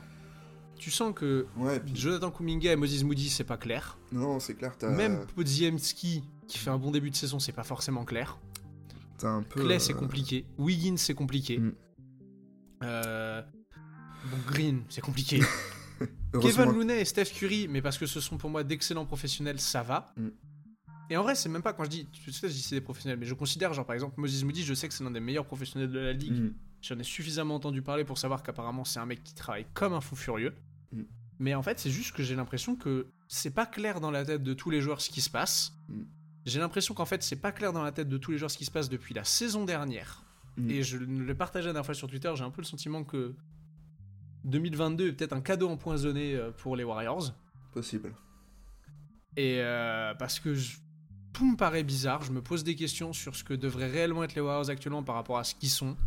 tu 0.84 0.91
sens 0.91 1.13
que 1.15 1.46
Ouais, 1.58 1.80
puis- 1.80 1.96
Jonathan 1.96 2.30
Kuminga 2.30 2.74
et 2.74 2.76
Moses 2.76 3.04
Moody, 3.04 3.30
c'est 3.30 3.43
pas 3.46 3.58
clair. 3.58 3.98
non, 4.12 4.39
c'est 4.39 4.56
clair, 4.56 4.78
t'as 4.78 4.89
Même 4.89 5.26
Podziemski, 5.36 6.24
qui 6.48 6.58
fait 6.58 6.69
un 6.69 6.78
bon 6.78 6.91
début 6.91 7.10
de 7.10 7.15
saison, 7.15 7.39
c'est 7.39 7.52
pas 7.54 7.63
forcément 7.63 8.04
clair. 8.06 8.38
t'as 9.17 9.30
un 9.30 9.43
peu. 9.43 9.63
Clay, 9.63 9.80
c'est 9.80 9.93
euh, 9.93 9.98
compliqué. 9.98 10.46
Wiggins, 10.58 10.98
c'est 10.98 11.13
compliqué. 11.13 11.58
Mm. 11.60 11.74
Euh, 12.84 13.41
Bon, 14.32 14.38
Green, 14.48 14.84
c'est 14.89 15.02
compliqué. 15.02 15.41
Kevin 16.41 16.72
Looney 16.72 17.02
et 17.02 17.06
Steph 17.06 17.26
Curry, 17.26 17.67
mais 17.67 17.82
parce 17.82 17.98
que 17.98 18.06
ce 18.06 18.19
sont 18.22 18.38
pour 18.38 18.50
moi 18.50 18.63
d'excellents 18.63 19.06
professionnels, 19.06 19.60
ça 19.60 19.84
va. 19.84 20.13
Mm. 20.17 20.28
Et 21.10 21.17
en 21.17 21.24
vrai, 21.24 21.36
c'est 21.36 21.50
même 21.50 21.62
pas 21.62 21.74
quand 21.74 21.84
je 21.84 21.89
dis, 21.89 22.08
tu 22.08 22.32
sais, 22.32 22.48
je 22.48 22.54
dis 22.54 22.62
c'est 22.62 22.76
des 22.76 22.82
professionnels, 22.82 23.19
mais 23.19 23.26
je 23.26 23.34
considère, 23.34 23.74
genre 23.74 23.86
par 23.86 23.93
exemple, 23.93 24.19
Moses 24.19 24.43
Moody, 24.43 24.63
je 24.63 24.74
sais 24.74 24.88
que 24.88 24.93
c'est 24.93 25.04
l'un 25.04 25.12
des 25.12 25.19
meilleurs 25.19 25.46
professionnels 25.46 25.91
de 25.91 26.00
la 26.00 26.13
ligue. 26.13 26.39
Mm. 26.41 26.54
J'en 26.82 27.00
ai 27.00 27.04
suffisamment 27.04 27.56
entendu 27.56 27.82
parler 27.82 28.04
pour 28.06 28.17
savoir 28.17 28.43
qu'apparemment 28.43 28.84
c'est 28.84 29.00
un 29.00 29.06
mec 29.06 29.24
qui 29.24 29.34
travaille 29.34 29.65
comme 29.74 29.93
un 29.93 30.02
fou 30.02 30.15
furieux. 30.15 30.54
Mm. 30.93 31.01
Mais 31.39 31.56
en 31.56 31.63
fait, 31.63 31.79
c'est 31.79 31.89
juste 31.89 32.15
que 32.15 32.23
j'ai 32.23 32.36
l'impression 32.36 32.75
que 32.75 33.08
c'est 33.27 33.53
pas 33.53 33.65
clair 33.65 33.99
dans 33.99 34.12
la 34.12 34.23
tête 34.23 34.43
de 34.43 34.53
tous 34.53 34.69
les 34.69 34.79
joueurs 34.82 35.01
ce 35.01 35.10
qui 35.10 35.21
se 35.21 35.29
passe. 35.29 35.73
Mm. 35.89 36.03
J'ai 36.45 36.60
l'impression 36.60 36.93
qu'en 36.93 37.06
fait, 37.06 37.23
c'est 37.23 37.38
pas 37.41 37.51
clair 37.51 37.73
dans 37.73 37.84
la 37.84 37.91
tête 37.91 38.10
de 38.10 38.17
tous 38.17 38.32
les 38.32 38.38
joueurs 38.38 38.51
ce 38.51 38.58
qui 38.58 38.65
se 38.65 38.71
passe 38.71 38.89
depuis 38.89 39.13
la 39.13 39.23
saison 39.23 39.65
dernière. 39.65 40.23
Mm. 40.58 40.69
Et 40.69 40.84
je 40.84 40.97
le 40.97 41.36
partageais 41.36 41.67
la 41.67 41.73
dernière 41.73 41.86
fois 41.86 41.95
sur 41.95 42.08
Twitter, 42.08 42.32
j'ai 42.36 42.43
un 42.43 42.51
peu 42.51 42.62
le 42.62 42.67
sentiment 42.67 43.03
que 43.03 43.36
2022 44.45 45.08
est 45.08 45.13
peut-être 45.13 45.34
un 45.34 45.41
cadeau 45.41 45.69
empoisonné 45.69 46.36
euh, 46.36 46.51
pour 46.51 46.75
les 46.75 46.84
Warriors. 46.84 47.34
Possible. 47.71 48.13
Et 49.36 49.58
euh, 49.62 50.13
parce 50.15 50.39
que 50.39 50.53
je- 50.53 50.77
tout 51.34 51.49
me 51.49 51.56
paraît 51.58 51.84
bizarre, 51.84 52.21
je 52.21 52.32
me 52.32 52.41
pose 52.41 52.63
des 52.63 52.75
questions 52.75 53.13
sur 53.13 53.36
ce 53.36 53.43
que 53.43 53.53
devraient 53.56 53.89
réellement 53.89 54.23
être 54.23 54.36
les 54.36 54.41
Warriors 54.41 54.69
actuellement 54.69 55.01
par 55.01 55.15
rapport 55.15 55.39
à 55.39 55.43
ce 55.43 55.56
qu'ils 55.56 55.69
sont. 55.69 55.97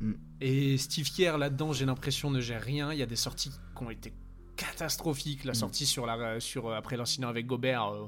Mm. 0.00 0.12
Et 0.40 0.78
Steve 0.78 1.10
Kerr 1.10 1.38
là-dedans, 1.38 1.72
j'ai 1.72 1.86
l'impression 1.86 2.30
ne 2.30 2.40
gère 2.40 2.62
rien. 2.62 2.92
Il 2.92 2.98
y 2.98 3.02
a 3.02 3.06
des 3.06 3.16
sorties 3.16 3.50
qui 3.76 3.82
ont 3.82 3.90
été 3.90 4.12
catastrophiques. 4.56 5.44
La 5.44 5.52
Mm. 5.52 5.56
sortie 5.56 5.86
sur 5.86 6.06
la, 6.06 6.40
sur, 6.40 6.72
après 6.72 6.96
l'incident 6.96 7.28
avec 7.28 7.46
Gobert, 7.46 7.88
euh, 7.88 8.06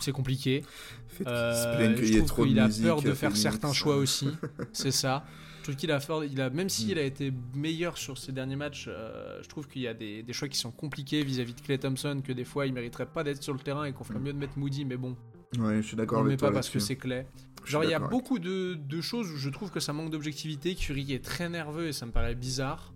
c'est 0.00 0.12
compliqué. 0.12 0.64
Euh, 1.26 1.94
qu'il 1.94 2.06
je 2.06 2.18
trouve 2.22 2.46
qu'il 2.46 2.58
a 2.60 2.68
peur 2.68 3.02
de 3.02 3.12
faire 3.12 3.36
certains 3.36 3.72
choix 3.72 3.96
euh. 3.96 4.02
aussi. 4.02 4.28
c'est 4.72 4.90
ça. 4.92 5.24
Je 5.58 5.62
trouve 5.64 5.76
qu'il 5.76 5.90
a 5.90 5.98
peur. 6.00 6.24
Il 6.24 6.40
a, 6.40 6.48
même 6.50 6.68
s'il 6.68 6.94
Mm. 6.94 6.98
a 6.98 7.02
été 7.02 7.32
meilleur 7.54 7.98
sur 7.98 8.16
ses 8.16 8.32
derniers 8.32 8.56
matchs, 8.56 8.86
euh, 8.88 9.38
je 9.42 9.48
trouve 9.48 9.66
qu'il 9.68 9.82
y 9.82 9.88
a 9.88 9.94
des, 9.94 10.22
des 10.22 10.32
choix 10.32 10.48
qui 10.48 10.58
sont 10.58 10.70
compliqués 10.70 11.22
vis-à-vis 11.24 11.54
de 11.54 11.60
Clay 11.60 11.78
Thompson, 11.78 12.22
que 12.24 12.32
des 12.32 12.44
fois 12.44 12.66
il 12.66 12.72
mériterait 12.72 13.06
pas 13.06 13.24
d'être 13.24 13.42
sur 13.42 13.52
le 13.52 13.58
terrain 13.60 13.84
et 13.84 13.92
qu'on 13.92 14.04
ferait 14.04 14.18
Mm. 14.18 14.22
mieux 14.22 14.32
de 14.32 14.38
mettre 14.38 14.58
Moody, 14.58 14.84
mais 14.84 14.96
bon, 14.96 15.16
Ouais, 15.58 15.76
je 15.76 15.82
suis 15.82 15.94
on 15.94 15.96
d'accord 15.98 16.18
le 16.20 16.24
met 16.26 16.30
avec 16.32 16.40
toi 16.40 16.48
pas 16.50 16.54
parce 16.54 16.68
que 16.68 16.78
c'est 16.78 16.96
Clay. 16.96 17.26
Genre, 17.64 17.82
il 17.84 17.90
y 17.90 17.94
a 17.94 17.98
beaucoup 17.98 18.38
de, 18.38 18.74
de 18.74 19.00
choses 19.00 19.30
où 19.32 19.36
je 19.36 19.48
trouve 19.50 19.70
que 19.70 19.80
ça 19.80 19.92
manque 19.94 20.10
d'objectivité. 20.10 20.74
Curry 20.74 21.12
est 21.14 21.24
très 21.24 21.48
nerveux 21.48 21.88
et 21.88 21.92
ça 21.92 22.04
me 22.06 22.12
paraît 22.12 22.34
bizarre. 22.34 22.92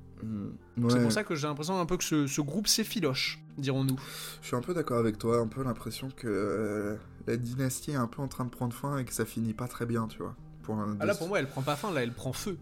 C'est 0.88 1.02
pour 1.02 1.12
ça 1.12 1.24
que 1.24 1.34
j'ai 1.34 1.46
l'impression 1.46 1.78
un 1.80 1.86
peu 1.86 1.96
que 1.96 2.04
ce, 2.04 2.26
ce 2.26 2.40
groupe 2.40 2.66
s'effiloche, 2.68 3.40
dirons-nous. 3.58 3.96
Je 4.40 4.46
suis 4.48 4.56
un 4.56 4.60
peu 4.60 4.74
d'accord 4.74 4.98
avec 4.98 5.18
toi, 5.18 5.38
un 5.38 5.46
peu 5.48 5.62
l'impression 5.62 6.08
que 6.14 6.26
euh, 6.28 6.96
la 7.26 7.36
dynastie 7.36 7.90
est 7.92 7.96
un 7.96 8.06
peu 8.06 8.22
en 8.22 8.28
train 8.28 8.44
de 8.44 8.50
prendre 8.50 8.72
fin 8.74 8.98
et 8.98 9.04
que 9.04 9.12
ça 9.12 9.24
finit 9.24 9.54
pas 9.54 9.68
très 9.68 9.86
bien, 9.86 10.06
tu 10.08 10.18
vois. 10.18 10.34
Pour 10.62 10.76
un 10.76 10.96
Ah 11.00 11.06
là, 11.06 11.14
pour 11.14 11.28
moi, 11.28 11.38
elle 11.40 11.48
prend 11.48 11.62
pas 11.62 11.76
fin, 11.76 11.92
là, 11.92 12.02
elle 12.02 12.12
prend 12.12 12.32
feu. 12.32 12.56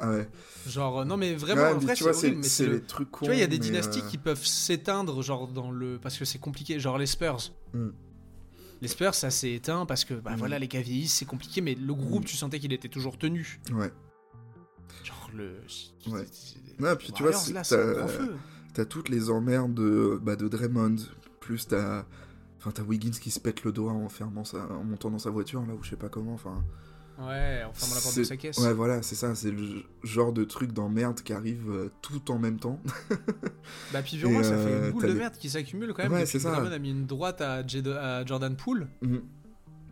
Ah 0.00 0.10
ouais. 0.10 0.28
Genre, 0.66 1.00
euh, 1.00 1.04
non, 1.04 1.16
mais 1.16 1.34
vraiment, 1.34 1.62
Ouais, 1.62 1.72
en 1.74 1.78
vrai, 1.78 1.94
tu 1.94 2.02
c'est 2.04 2.10
horrible, 2.10 2.40
mais 2.42 2.66
le- 2.66 2.72
les 2.74 2.82
trucs 2.82 3.10
cons. 3.10 3.20
Tu 3.20 3.26
vois, 3.26 3.34
il 3.36 3.40
y 3.40 3.44
a 3.44 3.46
des 3.46 3.58
dynasties 3.58 4.00
euh, 4.00 4.08
qui 4.10 4.18
peuvent 4.18 4.44
s'éteindre, 4.44 5.22
genre 5.22 5.46
dans 5.48 5.70
le. 5.70 5.98
Parce 6.02 6.18
que 6.18 6.24
c'est 6.24 6.38
compliqué, 6.40 6.78
genre 6.80 6.98
les 6.98 7.06
Spurs. 7.06 7.52
Mm. 7.72 7.88
Les 8.82 8.88
Spurs, 8.88 9.14
ça 9.14 9.30
s'est 9.30 9.52
éteint 9.52 9.86
parce 9.86 10.04
que, 10.04 10.14
bah 10.14 10.32
Mm. 10.32 10.36
voilà, 10.38 10.58
les 10.58 10.66
gars 10.68 10.80
vieillissent, 10.82 11.14
c'est 11.14 11.24
compliqué, 11.24 11.60
mais 11.60 11.74
le 11.76 11.94
groupe, 11.94 12.22
Mm. 12.24 12.26
tu 12.26 12.36
sentais 12.36 12.58
qu'il 12.58 12.72
était 12.72 12.88
toujours 12.88 13.16
tenu. 13.16 13.60
Ouais. 13.72 13.92
Le. 15.36 15.56
Ouais. 16.12 16.24
Ouais, 16.80 16.96
puis 16.96 17.12
tu 17.12 17.22
vois, 17.22 17.32
t'as- 18.74 18.84
toutes 18.84 19.08
les 19.08 19.30
emmerdes 19.30 19.74
de, 19.74 20.18
bah, 20.22 20.36
de 20.36 20.48
Draymond, 20.48 20.96
plus 21.40 21.66
t'as. 21.68 22.04
Enfin, 22.58 22.70
t'as 22.72 22.82
Wiggins 22.82 23.10
qui 23.10 23.30
se 23.30 23.38
pète 23.40 23.62
le 23.64 23.72
doigt 23.72 23.92
en 23.92 24.08
fermant 24.08 24.44
sa... 24.44 24.66
en 24.70 24.84
montant 24.84 25.10
dans 25.10 25.18
sa 25.18 25.30
voiture, 25.30 25.60
là, 25.66 25.74
ou 25.74 25.82
je 25.82 25.90
sais 25.90 25.96
pas 25.96 26.08
comment, 26.08 26.32
enfin. 26.34 26.64
Ouais, 27.18 27.62
en 27.62 27.72
fermant 27.72 27.94
la 27.94 28.00
porte 28.00 28.16
de 28.18 28.24
sa 28.24 28.36
caisse. 28.36 28.58
Ouais, 28.58 28.72
voilà, 28.72 29.02
c'est 29.02 29.14
ça, 29.14 29.34
c'est 29.36 29.50
le 29.52 29.82
genre 30.02 30.32
de 30.32 30.42
truc 30.44 30.72
d'emmerde 30.72 31.20
qui 31.20 31.32
arrive 31.32 31.70
euh, 31.70 31.90
tout 32.02 32.30
en 32.32 32.38
même 32.38 32.58
temps. 32.58 32.80
Bah, 33.92 34.02
puis 34.02 34.20
moi, 34.24 34.40
Et, 34.40 34.44
ça 34.44 34.56
fait 34.56 34.72
euh, 34.72 34.86
une 34.86 34.92
boule 34.92 35.00
t'as 35.02 35.08
de 35.08 35.12
les- 35.12 35.18
merde 35.18 35.34
qui 35.38 35.48
s'accumule 35.50 35.92
quand 35.94 36.02
même. 36.02 36.12
Ouais, 36.12 36.26
c'est 36.26 36.38
ça. 36.38 36.50
Draymond 36.50 36.72
a 36.72 36.78
mis 36.78 36.90
une 36.90 37.06
droite 37.06 37.40
à, 37.40 37.56
à 37.62 38.24
Jordan 38.26 38.56
Poole, 38.56 38.88
Mhm. 39.02 39.22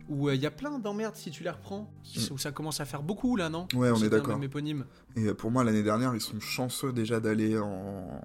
Où 0.09 0.29
il 0.29 0.39
y 0.41 0.45
a 0.45 0.51
plein 0.51 0.79
d'emmerdes 0.79 1.15
si 1.15 1.31
tu 1.31 1.43
les 1.43 1.49
reprends, 1.49 1.91
qui- 2.03 2.29
où 2.31 2.37
ça 2.37 2.51
commence 2.51 2.79
à 2.81 2.85
faire 2.85 3.03
beaucoup 3.03 3.35
là, 3.35 3.49
non? 3.49 3.67
Ouais, 3.73 3.89
on 3.91 4.03
est 4.03 4.09
d'accord. 4.09 4.41
éponyme. 4.43 4.85
Et 5.15 5.25
euh, 5.27 5.33
pour 5.33 5.49
moi, 5.51 5.63
l'année 5.63 5.83
dernière, 5.83 6.13
ils 6.13 6.21
sont 6.21 6.39
chanceux 6.39 6.91
déjà 6.91 7.19
d'aller 7.19 7.57
en, 7.57 8.21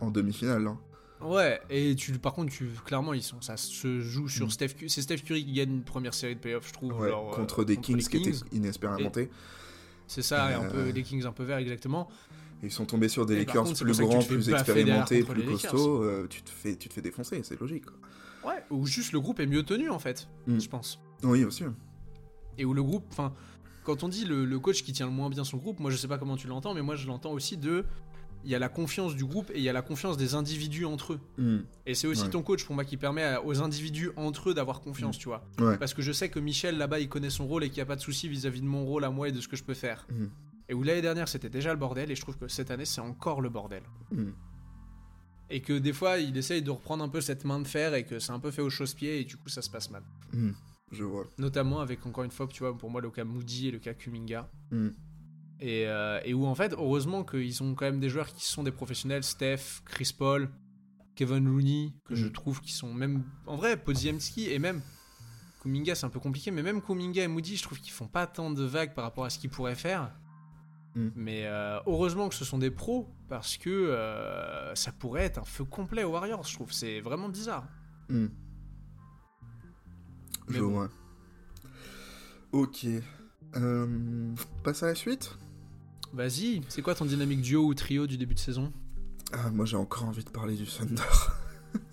en 0.00 0.10
demi-finale. 0.10 0.66
hein. 0.66 0.78
Ouais, 1.22 1.60
et 1.70 1.94
tu, 1.94 2.12
par 2.18 2.34
contre, 2.34 2.52
tu, 2.52 2.68
clairement, 2.84 3.14
ils 3.14 3.22
sont, 3.22 3.40
ça 3.40 3.56
se 3.56 4.00
joue 4.00 4.28
sur 4.28 4.46
Mm. 4.46 4.50
Steph 4.50 4.68
Curry. 4.74 4.90
C'est 4.90 5.00
Steph 5.00 5.18
Curry 5.18 5.44
qui 5.46 5.52
gagne 5.52 5.70
une 5.70 5.82
première 5.84 6.12
série 6.12 6.34
de 6.34 6.40
playoffs, 6.40 6.68
je 6.68 6.72
trouve. 6.74 6.92
Ouais, 7.00 7.08
genre, 7.08 7.32
euh, 7.32 7.36
contre 7.36 7.64
des 7.64 7.78
Kings 7.78 8.06
qui 8.06 8.16
étaient 8.18 8.32
inexpérimentés. 8.52 9.30
C'est 10.06 10.20
ça, 10.22 10.50
et 10.50 10.54
un 10.54 10.64
Euh, 10.64 10.70
peu 10.86 10.92
des 10.92 11.02
Kings 11.02 11.24
un 11.24 11.32
peu 11.32 11.44
verts, 11.44 11.56
exactement. 11.58 12.08
Ils 12.62 12.70
sont 12.70 12.84
tombés 12.84 13.08
sur 13.08 13.24
des 13.24 13.34
Et 13.34 13.38
Lakers 13.38 13.64
contre, 13.64 13.84
plus 13.84 13.98
grands, 13.98 14.22
plus 14.22 14.50
expérimentés, 14.50 15.22
plus 15.22 15.44
costauds. 15.44 16.02
euh, 16.02 16.26
tu, 16.28 16.42
te 16.42 16.50
fais, 16.50 16.76
tu 16.76 16.88
te 16.90 16.94
fais 16.94 17.00
défoncer, 17.02 17.40
c'est 17.42 17.58
logique. 17.58 17.84
quoi. 17.86 18.52
Ouais, 18.52 18.62
ou 18.70 18.84
juste 18.86 19.12
le 19.12 19.20
groupe 19.20 19.40
est 19.40 19.46
mieux 19.46 19.62
tenu, 19.62 19.88
en 19.88 19.98
fait, 19.98 20.28
Mm. 20.46 20.58
je 20.60 20.68
pense. 20.68 21.00
Oui, 21.24 21.44
aussi. 21.44 21.64
Et 22.58 22.64
où 22.64 22.72
le 22.74 22.82
groupe, 22.82 23.04
enfin, 23.10 23.32
quand 23.82 24.02
on 24.04 24.08
dit 24.08 24.24
le, 24.24 24.44
le 24.44 24.58
coach 24.60 24.82
qui 24.82 24.92
tient 24.92 25.06
le 25.06 25.12
moins 25.12 25.28
bien 25.30 25.44
son 25.44 25.56
groupe, 25.56 25.80
moi 25.80 25.90
je 25.90 25.96
sais 25.96 26.08
pas 26.08 26.18
comment 26.18 26.36
tu 26.36 26.46
l'entends, 26.46 26.72
mais 26.74 26.82
moi 26.82 26.94
je 26.96 27.06
l'entends 27.06 27.32
aussi 27.32 27.56
de. 27.56 27.84
Il 28.46 28.50
y 28.50 28.54
a 28.54 28.58
la 28.58 28.68
confiance 28.68 29.16
du 29.16 29.24
groupe 29.24 29.50
et 29.54 29.56
il 29.56 29.62
y 29.64 29.70
a 29.70 29.72
la 29.72 29.80
confiance 29.80 30.18
des 30.18 30.34
individus 30.34 30.84
entre 30.84 31.14
eux. 31.14 31.20
Hmm. 31.38 31.60
Et 31.86 31.94
c'est 31.94 32.06
aussi 32.06 32.24
Ouais. 32.24 32.30
ton 32.30 32.42
coach 32.42 32.62
pour 32.66 32.74
moi 32.74 32.84
qui 32.84 32.98
permet 32.98 33.36
aux 33.42 33.62
individus 33.62 34.10
entre 34.16 34.50
eux 34.50 34.54
d'avoir 34.54 34.82
confiance, 34.82 35.16
tu 35.16 35.28
vois. 35.28 35.48
Ouais. 35.58 35.78
Parce 35.78 35.94
que 35.94 36.02
je 36.02 36.12
sais 36.12 36.28
que 36.28 36.38
Michel 36.38 36.76
là-bas 36.76 37.00
il 37.00 37.08
connaît 37.08 37.30
son 37.30 37.46
rôle 37.46 37.64
et 37.64 37.68
qu'il 37.70 37.76
n'y 37.78 37.82
a 37.82 37.86
pas 37.86 37.96
de 37.96 38.02
souci 38.02 38.28
vis-à-vis 38.28 38.60
de 38.60 38.66
mon 38.66 38.84
rôle 38.84 39.04
à 39.04 39.10
moi 39.10 39.30
et 39.30 39.32
de 39.32 39.40
ce 39.40 39.48
que 39.48 39.56
je 39.56 39.64
peux 39.64 39.72
faire. 39.72 40.06
Hmm. 40.12 40.26
Et 40.68 40.74
où 40.74 40.82
l'année 40.82 41.00
dernière 41.00 41.26
c'était 41.26 41.48
déjà 41.48 41.72
le 41.72 41.78
bordel 41.78 42.10
et 42.10 42.14
je 42.14 42.20
trouve 42.20 42.36
que 42.36 42.46
cette 42.48 42.70
année 42.70 42.84
c'est 42.84 43.00
encore 43.00 43.40
le 43.40 43.48
bordel. 43.48 43.82
Hmm. 44.12 44.32
Et 45.48 45.60
que 45.62 45.72
des 45.78 45.94
fois 45.94 46.18
il 46.18 46.36
essaye 46.36 46.60
de 46.60 46.70
reprendre 46.70 47.02
un 47.02 47.08
peu 47.08 47.22
cette 47.22 47.46
main 47.46 47.60
de 47.60 47.66
fer 47.66 47.94
et 47.94 48.04
que 48.04 48.18
c'est 48.18 48.32
un 48.32 48.40
peu 48.40 48.50
fait 48.50 48.62
au 48.62 48.68
chausse-pied 48.68 49.20
et 49.20 49.24
du 49.24 49.38
coup 49.38 49.48
ça 49.48 49.62
se 49.62 49.70
passe 49.70 49.90
mal. 49.90 50.02
Hmm. 50.94 50.98
Je 50.98 51.04
vois. 51.04 51.24
Notamment 51.38 51.80
avec 51.80 52.04
encore 52.06 52.24
une 52.24 52.30
fois, 52.30 52.46
tu 52.46 52.60
vois, 52.60 52.76
pour 52.76 52.90
moi 52.90 53.00
le 53.00 53.10
cas 53.10 53.24
Moody 53.24 53.68
et 53.68 53.70
le 53.70 53.78
cas 53.78 53.94
Kuminga. 53.94 54.50
Hmm. 54.70 54.90
Et, 55.60 55.86
euh, 55.86 56.20
et 56.24 56.34
où 56.34 56.46
en 56.46 56.54
fait, 56.54 56.72
heureusement 56.72 57.24
qu'ils 57.24 57.62
ont 57.62 57.74
quand 57.74 57.84
même 57.86 58.00
des 58.00 58.08
joueurs 58.08 58.26
qui 58.32 58.44
sont 58.44 58.62
des 58.62 58.72
professionnels, 58.72 59.22
Steph, 59.22 59.82
Chris 59.84 60.12
Paul, 60.16 60.50
Kevin 61.14 61.44
Looney, 61.44 61.94
que 62.04 62.14
je 62.14 62.26
Mm. 62.26 62.32
trouve 62.32 62.60
qui 62.60 62.72
sont 62.72 62.92
même... 62.92 63.24
En 63.46 63.56
vrai, 63.56 63.76
Podziemski 63.76 64.50
et 64.50 64.58
même 64.58 64.82
Kuminga, 65.62 65.94
c'est 65.94 66.04
un 66.04 66.10
peu 66.10 66.20
compliqué, 66.20 66.50
mais 66.50 66.62
même 66.62 66.82
Kuminga 66.82 67.22
et 67.22 67.28
Moody, 67.28 67.56
je 67.56 67.62
trouve 67.62 67.80
qu'ils 67.80 67.92
font 67.92 68.08
pas 68.08 68.26
tant 68.26 68.50
de 68.50 68.64
vagues 68.64 68.94
par 68.94 69.04
rapport 69.04 69.24
à 69.24 69.30
ce 69.30 69.38
qu'ils 69.38 69.48
pourraient 69.50 69.76
faire. 69.76 70.12
Mm. 70.96 71.08
Mais 71.14 71.46
euh, 71.46 71.78
heureusement 71.86 72.28
que 72.28 72.34
ce 72.34 72.44
sont 72.44 72.58
des 72.58 72.70
pros, 72.70 73.08
parce 73.28 73.56
que 73.56 73.70
euh, 73.70 74.74
ça 74.74 74.92
pourrait 74.92 75.22
être 75.22 75.38
un 75.38 75.44
feu 75.44 75.64
complet 75.64 76.02
aux 76.04 76.10
Warriors, 76.10 76.42
je 76.44 76.54
trouve. 76.54 76.72
C'est 76.72 77.00
vraiment 77.00 77.28
bizarre. 77.28 77.66
Hmm. 78.08 78.26
Je 80.48 80.60
bon. 80.60 80.68
vois. 80.70 80.88
Ok. 82.52 82.86
Euh, 83.56 83.86
passe 84.62 84.82
à 84.82 84.86
la 84.86 84.94
suite 84.94 85.36
Vas-y, 86.12 86.60
c'est 86.68 86.82
quoi 86.82 86.94
ton 86.94 87.04
dynamique 87.04 87.40
duo 87.40 87.64
ou 87.66 87.74
trio 87.74 88.06
du 88.06 88.16
début 88.16 88.34
de 88.34 88.38
saison? 88.38 88.72
Ah, 89.32 89.50
moi 89.50 89.64
j'ai 89.64 89.76
encore 89.76 90.04
envie 90.04 90.24
de 90.24 90.30
parler 90.30 90.54
du 90.54 90.66
Thunder. 90.66 91.02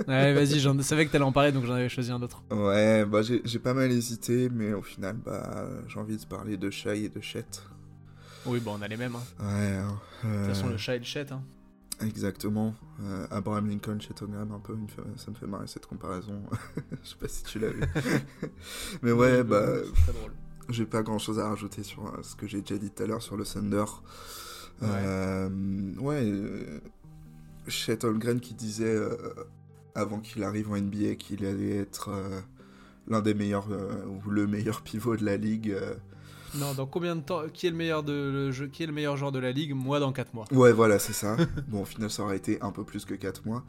Ouais, 0.07 0.31
vas-y, 0.33 0.59
j'en 0.59 0.79
savais 0.83 1.07
que 1.07 1.11
t'allais 1.11 1.23
en 1.23 1.31
parler, 1.31 1.51
donc 1.51 1.65
j'en 1.65 1.73
avais 1.73 1.89
choisi 1.89 2.11
un 2.11 2.21
autre. 2.21 2.43
ouais, 2.51 3.03
bah 3.03 3.21
j'ai 3.23 3.59
pas 3.59 3.73
mal 3.73 3.91
hésité, 3.91 4.47
mais 4.49 4.73
au 4.73 4.83
final, 4.83 5.15
bah 5.15 5.67
j'ai 5.87 5.99
envie 5.99 6.17
de 6.17 6.25
parler 6.25 6.55
de 6.55 6.69
Shai 6.69 7.05
et 7.05 7.09
de 7.09 7.19
Chet. 7.19 7.45
Oui, 8.45 8.59
bon, 8.59 8.75
on 8.77 8.81
a 8.83 8.87
les 8.87 8.95
mêmes. 8.97 9.15
Hein. 9.15 9.23
Ouais, 9.43 9.77
hein, 9.77 9.99
De 10.23 10.37
toute 10.37 10.47
façon, 10.55 10.67
euh, 10.67 10.71
le 10.71 10.77
chat 10.77 10.95
et 10.97 10.99
le 10.99 11.05
chat. 11.05 11.31
Hein. 11.31 11.41
Exactement. 12.05 12.73
Euh, 13.01 13.27
Abraham 13.31 13.69
Lincoln 13.69 13.99
chez 13.99 14.13
Tottenham, 14.13 14.51
un 14.51 14.59
peu, 14.59 14.73
une 14.73 14.87
ça 15.17 15.31
me 15.31 15.35
fait 15.35 15.47
marrer 15.47 15.67
cette 15.67 15.85
comparaison. 15.85 16.41
Je 17.03 17.09
sais 17.09 17.15
pas 17.15 17.27
si 17.27 17.43
tu 17.43 17.59
l'as 17.59 17.69
vu. 17.69 17.81
mais 19.01 19.11
ouais, 19.11 19.43
bah. 19.43 19.65
J'ai 20.69 20.85
pas 20.85 21.01
grand 21.03 21.19
chose 21.19 21.39
à 21.39 21.49
rajouter 21.49 21.83
sur 21.83 22.05
euh, 22.05 22.21
ce 22.21 22.35
que 22.35 22.47
j'ai 22.47 22.61
déjà 22.61 22.77
dit 22.77 22.89
tout 22.89 23.03
à 23.03 23.07
l'heure 23.07 23.21
sur 23.21 23.35
le 23.35 23.43
Thunder. 23.43 23.83
Ouais. 24.81 24.87
Euh, 24.89 25.49
ouais. 25.99 26.23
euh, 26.23 26.79
Chet 27.67 28.03
Holmgren 28.03 28.39
qui 28.39 28.53
disait 28.53 28.95
euh, 28.95 29.15
avant 29.95 30.19
qu'il 30.19 30.43
arrive 30.43 30.71
en 30.71 30.77
NBA 30.77 31.15
qu'il 31.15 31.45
allait 31.45 31.77
être 31.77 32.09
l'un 33.07 33.21
des 33.21 33.33
meilleurs 33.33 33.67
ou 34.07 34.29
le 34.29 34.47
meilleur 34.47 34.81
pivot 34.81 35.15
de 35.15 35.25
la 35.25 35.37
ligue. 35.37 35.75
Euh. 36.55 36.59
Non, 36.59 36.73
dans 36.73 36.85
combien 36.85 37.15
de 37.15 37.21
temps 37.21 37.43
Qui 37.53 37.67
est 37.67 37.69
le 37.69 37.75
meilleur 37.75 38.03
de 38.03 38.11
le 38.13 38.51
jeu 38.51 38.67
Qui 38.67 38.83
est 38.83 38.87
le 38.87 38.93
meilleur 38.93 39.17
joueur 39.17 39.31
de 39.31 39.39
la 39.39 39.51
ligue 39.51 39.73
Moi, 39.73 39.99
dans 39.99 40.11
4 40.11 40.33
mois. 40.33 40.45
Ouais, 40.51 40.71
voilà, 40.73 40.99
c'est 40.99 41.13
ça. 41.13 41.37
bon, 41.67 41.81
au 41.81 41.85
final, 41.85 42.09
ça 42.09 42.23
aurait 42.23 42.37
été 42.37 42.61
un 42.61 42.71
peu 42.71 42.83
plus 42.83 43.05
que 43.05 43.13
4 43.13 43.45
mois. 43.45 43.63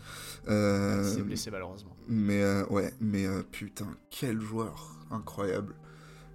Euh, 0.48 1.02
Il 1.04 1.10
s'est 1.14 1.22
blessé 1.22 1.50
malheureusement. 1.50 1.96
mais 2.08 2.42
euh, 2.42 2.64
ouais, 2.66 2.92
mais 3.00 3.26
euh, 3.26 3.42
putain, 3.50 3.86
quel 4.10 4.40
joueur 4.40 4.96
incroyable. 5.10 5.74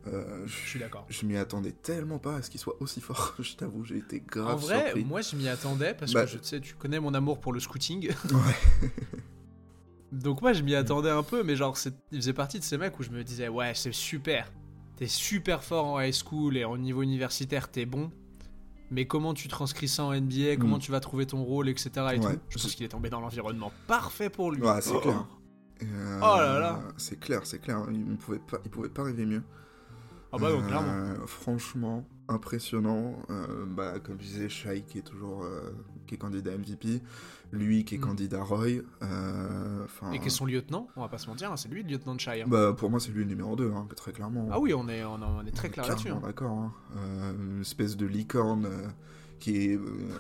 Euh, 0.08 0.44
Je 0.46 0.54
suis 0.70 0.80
d'accord. 0.80 1.06
Je 1.10 1.26
m'y 1.26 1.36
attendais 1.36 1.74
tellement 1.74 2.18
pas 2.20 2.36
à 2.38 2.42
ce 2.42 2.50
qu'il 2.50 2.62
soit 2.62 2.78
aussi 2.82 3.02
fort. 3.02 3.36
je 3.40 3.56
t'avoue, 3.56 3.84
j'ai 3.84 3.98
été 3.98 4.22
grave 4.26 4.54
En 4.54 4.56
vrai, 4.56 4.84
surpris. 4.86 5.04
moi 5.04 5.20
je 5.22 5.36
m'y 5.36 5.50
attendais 5.50 5.94
parce 5.94 6.14
Bah- 6.14 6.24
que 6.26 6.32
je 6.32 6.38
sais, 6.42 6.62
tu 6.62 6.76
connais 6.76 7.00
mon 7.02 7.14
amour 7.14 7.40
pour 7.42 7.52
le 7.52 7.60
scouting. 7.60 8.08
Ouais. 8.32 8.90
Donc 10.14 10.42
moi 10.42 10.54
je 10.54 10.64
m'y 10.64 10.76
attendais 10.76 11.10
un 11.10 11.24
peu, 11.24 11.44
mais 11.44 11.58
genre 11.58 11.78
il 12.14 12.20
faisait 12.20 12.32
partie 12.32 12.60
de 12.60 12.64
ces 12.64 12.78
mecs 12.78 12.98
où 12.98 13.04
je 13.04 13.10
me 13.10 13.24
disais 13.24 13.50
ouais 13.50 13.74
c'est 13.76 13.94
super, 13.94 14.50
t'es 14.98 15.08
super 15.08 15.64
fort 15.64 15.86
en 15.86 16.02
high 16.02 16.14
school 16.14 16.58
et 16.58 16.66
au 16.66 16.78
niveau 16.78 17.02
universitaire 17.04 17.70
t'es 17.72 17.86
bon, 17.86 18.12
mais 18.92 19.06
comment 19.08 19.34
tu 19.34 19.48
transcris 19.48 19.88
ça 19.88 20.04
en 20.04 20.14
NBA, 20.14 20.58
comment 20.58 20.78
Mm. 20.78 20.82
tu 20.82 20.92
vas 20.92 21.00
trouver 21.00 21.26
ton 21.26 21.44
rôle, 21.44 21.70
etc. 21.70 21.90
Et 21.96 22.00
Ouais. 22.02 22.20
tout. 22.20 22.40
Je 22.50 22.58
pense 22.60 22.76
qu'il 22.76 22.86
est 22.86 22.90
tombé 22.90 23.10
dans 23.10 23.20
l'environnement 23.22 23.72
parfait 23.88 24.30
pour 24.30 24.52
lui. 24.52 24.62
Ouais, 24.62 24.82
c'est 24.82 24.92
Oh. 24.96 25.00
clair. 25.00 25.26
Euh, 25.84 26.20
Oh 26.24 26.38
là 26.38 26.60
là. 26.60 26.80
C'est 26.98 27.20
clair, 27.20 27.42
c'est 27.46 27.60
clair. 27.60 27.86
Il 27.92 28.06
ne 28.12 28.16
pouvait 28.16 28.40
pas, 28.40 28.58
il 28.66 28.72
pouvait 28.72 28.90
pas 28.90 29.04
rêver 29.04 29.26
mieux. 29.26 29.44
Ah 30.34 30.38
bah 30.40 30.50
non, 30.52 30.60
Euh, 30.60 30.68
clairement. 30.68 31.28
Franchement, 31.28 32.08
impressionnant. 32.28 33.16
Euh, 33.30 33.66
bah, 33.66 34.00
comme 34.00 34.18
je 34.20 34.26
disais, 34.26 34.50
Shai 34.50 34.82
qui 34.88 34.98
est 34.98 35.02
toujours 35.04 35.46
qui 36.08 36.16
est 36.16 36.18
candidat 36.18 36.52
MVP, 36.58 37.02
lui 37.52 37.86
qui 37.86 37.96
est 37.96 37.98
Mm. 37.98 38.02
candidat 38.02 38.44
Roy. 38.44 38.82
euh, 39.02 39.86
Et 40.14 40.20
qui 40.20 40.28
est 40.28 40.30
son 40.30 40.46
lieutenant, 40.46 40.88
on 40.96 41.02
va 41.02 41.08
pas 41.08 41.18
se 41.18 41.28
mentir, 41.28 41.52
hein, 41.52 41.58
c'est 41.58 41.70
lui 41.70 41.84
le 41.84 41.90
lieutenant 41.90 42.16
de 42.16 42.20
Shai. 42.20 42.42
hein. 42.42 42.46
Bah, 42.48 42.74
pour 42.78 42.90
moi, 42.90 43.00
c'est 43.00 43.12
lui 43.12 43.24
le 43.24 43.30
numéro 43.30 43.56
2, 43.56 43.72
hein, 43.72 43.88
très 43.96 44.12
clairement. 44.12 44.50
Ah 44.52 44.60
oui, 44.60 44.74
on 44.74 44.88
est, 44.90 45.04
on, 45.04 45.14
on 45.22 45.46
est 45.46 45.52
très 45.56 45.70
clair 45.70 45.88
là-dessus. 45.88 46.10
Hein. 46.10 46.22
D'accord. 46.24 46.52
hein. 46.58 46.74
Euh, 46.98 47.34
une 47.56 47.62
espèce 47.62 47.96
de 47.98 48.06
licorne 48.06 48.66
euh, 48.66 48.88
qui 49.40 49.58
est 49.58 49.76
euh, 49.78 50.20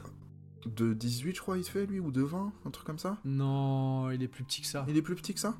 de 0.65 0.93
18, 0.93 1.35
je 1.35 1.41
crois, 1.41 1.57
il 1.57 1.63
fait 1.63 1.85
lui, 1.85 1.99
ou 1.99 2.11
de 2.11 2.21
20, 2.21 2.51
un 2.65 2.69
truc 2.71 2.85
comme 2.85 2.99
ça. 2.99 3.17
Non, 3.25 4.09
il 4.11 4.21
est 4.23 4.27
plus 4.27 4.43
petit 4.43 4.61
que 4.61 4.67
ça. 4.67 4.85
Il 4.87 4.95
est 4.97 5.01
plus 5.01 5.15
petit 5.15 5.33
que 5.33 5.39
ça? 5.39 5.57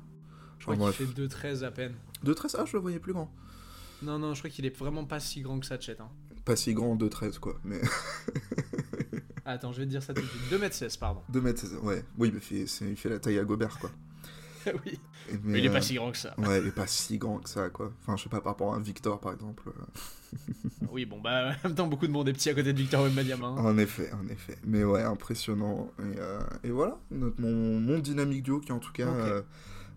Je 0.58 0.64
crois 0.64 0.74
Enfin, 0.76 0.90
qu'il 0.92 1.06
fait 1.06 1.26
2-13 1.26 1.62
à 1.64 1.70
peine. 1.70 1.94
De 2.24 2.32
13, 2.34 2.56
ah, 2.58 2.64
je 2.66 2.72
le 2.76 2.80
voyais 2.80 2.98
plus 2.98 3.12
grand. 3.12 3.30
Non, 4.02 4.18
non, 4.18 4.34
je 4.34 4.40
crois 4.40 4.50
qu'il 4.50 4.64
est 4.66 4.76
vraiment 4.76 5.04
pas 5.04 5.20
si 5.20 5.40
grand 5.42 5.58
que 5.60 5.66
ça, 5.66 5.78
Chet. 5.78 5.96
Hein. 6.00 6.08
Pas 6.44 6.56
si 6.56 6.72
grand, 6.74 6.96
2,13 6.96 7.38
quoi, 7.38 7.58
mais 7.64 7.80
Attends, 9.50 9.72
je 9.72 9.78
vais 9.78 9.86
te 9.86 9.90
dire 9.90 10.02
ça 10.02 10.12
tout 10.12 10.20
de 10.20 10.26
suite. 10.26 10.42
2m16, 10.50 10.98
pardon. 10.98 11.22
2 11.30 11.40
mètres, 11.40 11.60
c'est- 11.66 11.76
ouais. 11.76 12.04
Oui, 12.18 12.30
mais 12.34 12.40
fait- 12.40 12.66
c'est- 12.66 12.88
il 12.88 12.96
fait 12.96 13.08
la 13.08 13.18
taille 13.18 13.38
à 13.38 13.44
Gobert 13.44 13.78
quoi. 13.78 13.90
oui. 14.84 14.98
Et- 15.30 15.38
Mais 15.42 15.58
il 15.60 15.64
est 15.64 15.68
euh, 15.68 15.72
pas 15.72 15.80
si 15.80 15.94
grand 15.94 16.10
que 16.12 16.18
ça. 16.18 16.34
Ouais, 16.38 16.60
il 16.60 16.66
est 16.66 16.72
pas 16.74 16.86
si 16.86 17.16
grand 17.16 17.38
que 17.38 17.48
ça 17.48 17.70
quoi. 17.70 17.92
Enfin, 18.02 18.16
je 18.16 18.24
sais 18.24 18.28
pas, 18.28 18.40
par 18.42 18.52
rapport 18.52 18.74
à 18.74 18.76
un 18.76 18.80
Victor 18.80 19.20
par 19.20 19.32
exemple. 19.32 19.62
euh, 19.68 20.36
Oui, 20.92 21.06
bon, 21.06 21.20
bah, 21.20 21.52
en 21.64 21.68
même 21.68 21.74
temps, 21.76 21.86
beaucoup 21.86 22.06
de 22.06 22.12
monde 22.12 22.28
est 22.28 22.32
petit 22.34 22.50
à 22.50 22.54
côté 22.54 22.72
de 22.74 22.78
Victor 22.78 23.02
Wembanyama. 23.04 23.46
Hein. 23.46 23.56
En 23.56 23.78
effet, 23.78 24.10
en 24.12 24.28
effet. 24.28 24.58
Mais 24.66 24.84
ouais, 24.84 25.02
impressionnant. 25.02 25.90
Et, 25.98 26.18
euh, 26.18 26.40
et 26.64 26.70
voilà, 26.70 26.98
notre, 27.10 27.40
mon, 27.40 27.80
mon 27.80 27.98
dynamique 27.98 28.42
duo 28.42 28.60
qui 28.60 28.72
en 28.72 28.78
tout 28.80 28.92
cas 28.92 29.08
euh, 29.08 29.42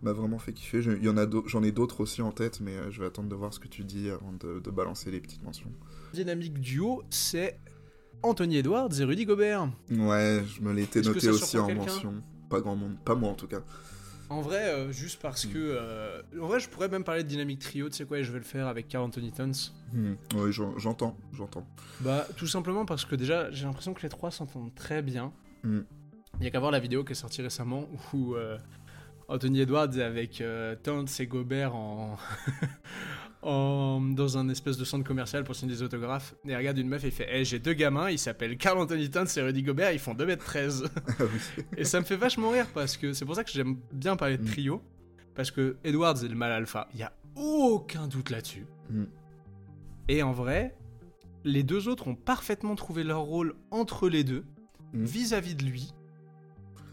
m'a 0.03 0.13
vraiment 0.13 0.39
fait 0.39 0.53
kiffer. 0.53 0.81
Je- 0.81 0.91
il 0.91 1.03
y 1.03 1.09
en 1.09 1.17
a 1.17 1.25
d'au- 1.25 1.45
J'en 1.47 1.63
ai 1.63 1.73
d'autres 1.73 1.99
aussi 2.01 2.21
en 2.21 2.31
tête, 2.31 2.61
mais 2.61 2.75
je 2.89 3.01
vais 3.01 3.07
attendre 3.07 3.27
de 3.27 3.35
voir 3.35 3.53
ce 3.53 3.59
que 3.59 3.67
tu 3.67 3.83
dis 3.83 4.09
avant 4.09 4.31
de, 4.31 4.59
de 4.59 4.71
balancer 4.71 5.11
les 5.11 5.19
petites 5.19 5.43
mentions. 5.43 5.71
Dynamique 6.13 6.59
duo, 6.61 7.03
c'est 7.09 7.59
Anthony 8.23 8.57
Edwards 8.57 8.89
et 8.99 9.03
Rudy 9.03 9.25
Gobert. 9.25 9.69
Ouais, 9.89 10.43
je 10.55 10.61
me 10.61 10.73
l'étais 10.73 11.01
noté 11.01 11.29
aussi 11.29 11.57
en 11.57 11.73
mention. 11.73 12.21
Pas 12.49 12.59
grand 12.61 12.75
monde, 12.75 12.97
pas 13.03 13.15
moi 13.15 13.29
en 13.31 13.33
tout 13.35 13.47
cas. 13.47 13.61
En 14.29 14.41
vrai, 14.41 14.69
euh, 14.69 14.91
juste 14.93 15.21
parce 15.21 15.45
que. 15.45 15.57
euh, 15.57 16.21
en 16.41 16.47
vrai, 16.47 16.59
je 16.61 16.69
pourrais 16.69 16.87
même 16.87 17.03
parler 17.03 17.23
de 17.23 17.27
dynamique 17.27 17.59
trio, 17.59 17.89
tu 17.89 17.97
sais 17.97 18.05
quoi, 18.05 18.19
et 18.19 18.23
je 18.23 18.31
vais 18.31 18.37
le 18.37 18.45
faire 18.45 18.67
avec 18.67 18.87
Carl 18.87 19.03
Anthony 19.03 19.31
Towns. 19.31 19.53
Hmm, 19.91 20.13
Oui, 20.35 20.53
j'en- 20.53 20.77
j'entends, 20.77 21.17
j'entends. 21.33 21.65
Bah, 21.99 22.25
tout 22.37 22.47
simplement 22.47 22.85
parce 22.85 23.03
que 23.03 23.15
déjà, 23.15 23.51
j'ai 23.51 23.65
l'impression 23.65 23.93
que 23.93 24.01
les 24.03 24.09
trois 24.09 24.31
s'entendent 24.31 24.73
très 24.73 25.01
bien. 25.01 25.33
Mm. 25.63 25.79
Il 26.39 26.43
y 26.45 26.47
a 26.47 26.49
qu'à 26.49 26.59
voir 26.59 26.71
la 26.71 26.79
vidéo 26.79 27.03
qui 27.03 27.11
est 27.11 27.15
sortie 27.15 27.41
récemment 27.41 27.89
où 28.13 28.35
euh, 28.35 28.57
Anthony 29.27 29.61
Edwards 29.61 29.91
est 29.97 30.01
avec 30.03 30.41
Towns 30.83 31.07
et 31.19 31.27
Gobert 31.27 31.75
en... 31.75 32.17
en- 33.41 33.99
dans 34.01 34.37
un 34.37 34.49
espèce 34.49 34.77
de 34.77 34.85
centre 34.85 35.03
commercial 35.03 35.43
pour 35.43 35.55
signer 35.55 35.73
des 35.73 35.81
autographes. 35.83 36.35
Et 36.45 36.55
regarde 36.55 36.77
une 36.77 36.87
meuf 36.87 37.03
et 37.03 37.11
fait 37.11 37.27
hey, 37.33 37.43
J'ai 37.45 37.59
deux 37.59 37.73
gamins, 37.73 38.09
ils 38.09 38.19
s'appellent 38.19 38.57
Carl 38.57 38.77
Anthony 38.77 39.09
Towns 39.09 39.27
et 39.35 39.41
Rudy 39.41 39.63
Gobert, 39.63 39.91
ils 39.91 39.99
font 39.99 40.13
2m13. 40.13 40.85
Ah 41.19 41.23
et 41.77 41.83
ça 41.83 41.99
me 41.99 42.05
fait 42.05 42.15
vachement 42.17 42.49
rire 42.51 42.67
parce 42.73 42.97
que 42.97 43.13
c'est 43.13 43.25
pour 43.25 43.35
ça 43.35 43.43
que 43.43 43.51
j'aime 43.51 43.77
bien 43.91 44.15
parler 44.15 44.37
de 44.37 44.43
Mm. 44.43 44.47
trio. 44.47 44.81
Parce 45.33 45.49
que 45.49 45.77
Edwards 45.83 46.23
est 46.23 46.27
le 46.27 46.35
mal 46.35 46.51
alpha, 46.51 46.87
il 46.93 46.99
y 46.99 47.03
a 47.03 47.13
aucun 47.35 48.07
doute 48.07 48.29
là-dessus. 48.29 48.65
Mm. 48.89 49.03
Et 50.09 50.23
en 50.23 50.33
vrai, 50.33 50.75
les 51.43 51.63
deux 51.63 51.87
autres 51.87 52.07
ont 52.07 52.15
parfaitement 52.15 52.75
trouvé 52.75 53.03
leur 53.03 53.21
rôle 53.21 53.55
entre 53.71 54.09
les 54.09 54.23
deux, 54.23 54.43
Mm. 54.93 55.03
vis-à-vis 55.05 55.55
de 55.55 55.63
lui. 55.63 55.93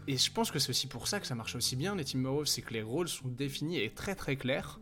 Et 0.07 0.17
je 0.17 0.31
pense 0.31 0.49
que 0.49 0.57
c'est 0.57 0.69
aussi 0.71 0.87
pour 0.87 1.07
ça 1.07 1.19
que 1.19 1.27
ça 1.27 1.35
marche 1.35 1.55
aussi 1.55 1.75
bien, 1.75 1.95
les 1.95 2.05
Timberwolves, 2.05 2.47
c'est 2.47 2.61
que 2.63 2.73
les 2.73 2.81
rôles 2.81 3.09
sont 3.09 3.27
définis 3.27 3.77
et 3.79 3.91
très 3.91 4.15
très 4.15 4.37
clairs. 4.37 4.79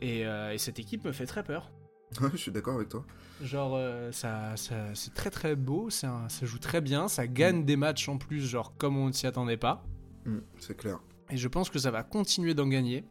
Mm. 0.00 0.04
Et, 0.04 0.26
euh, 0.26 0.52
et 0.52 0.58
cette 0.58 0.78
équipe 0.78 1.04
me 1.04 1.12
fait 1.12 1.26
très 1.26 1.42
peur. 1.42 1.70
Je 2.32 2.36
suis 2.36 2.50
d'accord 2.52 2.74
avec 2.76 2.88
toi. 2.88 3.04
Genre, 3.42 3.74
euh, 3.76 4.10
ça, 4.12 4.56
ça- 4.56 4.94
c'est 4.94 5.14
très 5.14 5.30
très 5.30 5.54
beau, 5.56 5.88
ça 5.90 6.26
joue 6.42 6.58
très 6.58 6.80
bien, 6.80 7.08
ça 7.08 7.24
Mm. 7.24 7.32
gagne 7.32 7.64
des 7.64 7.76
matchs 7.76 8.08
en 8.08 8.18
plus, 8.18 8.40
genre 8.46 8.76
comme 8.76 8.96
on 8.96 9.06
ne 9.08 9.12
s'y 9.12 9.26
attendait 9.26 9.56
pas. 9.56 9.84
Hmm, 10.26 10.38
c'est 10.58 10.76
clair. 10.76 10.98
Et 11.30 11.36
je 11.36 11.48
pense 11.48 11.70
que 11.70 11.78
ça 11.78 11.90
va 11.90 12.02
continuer 12.02 12.52
d'en 12.54 12.66
gagner. 12.66 13.04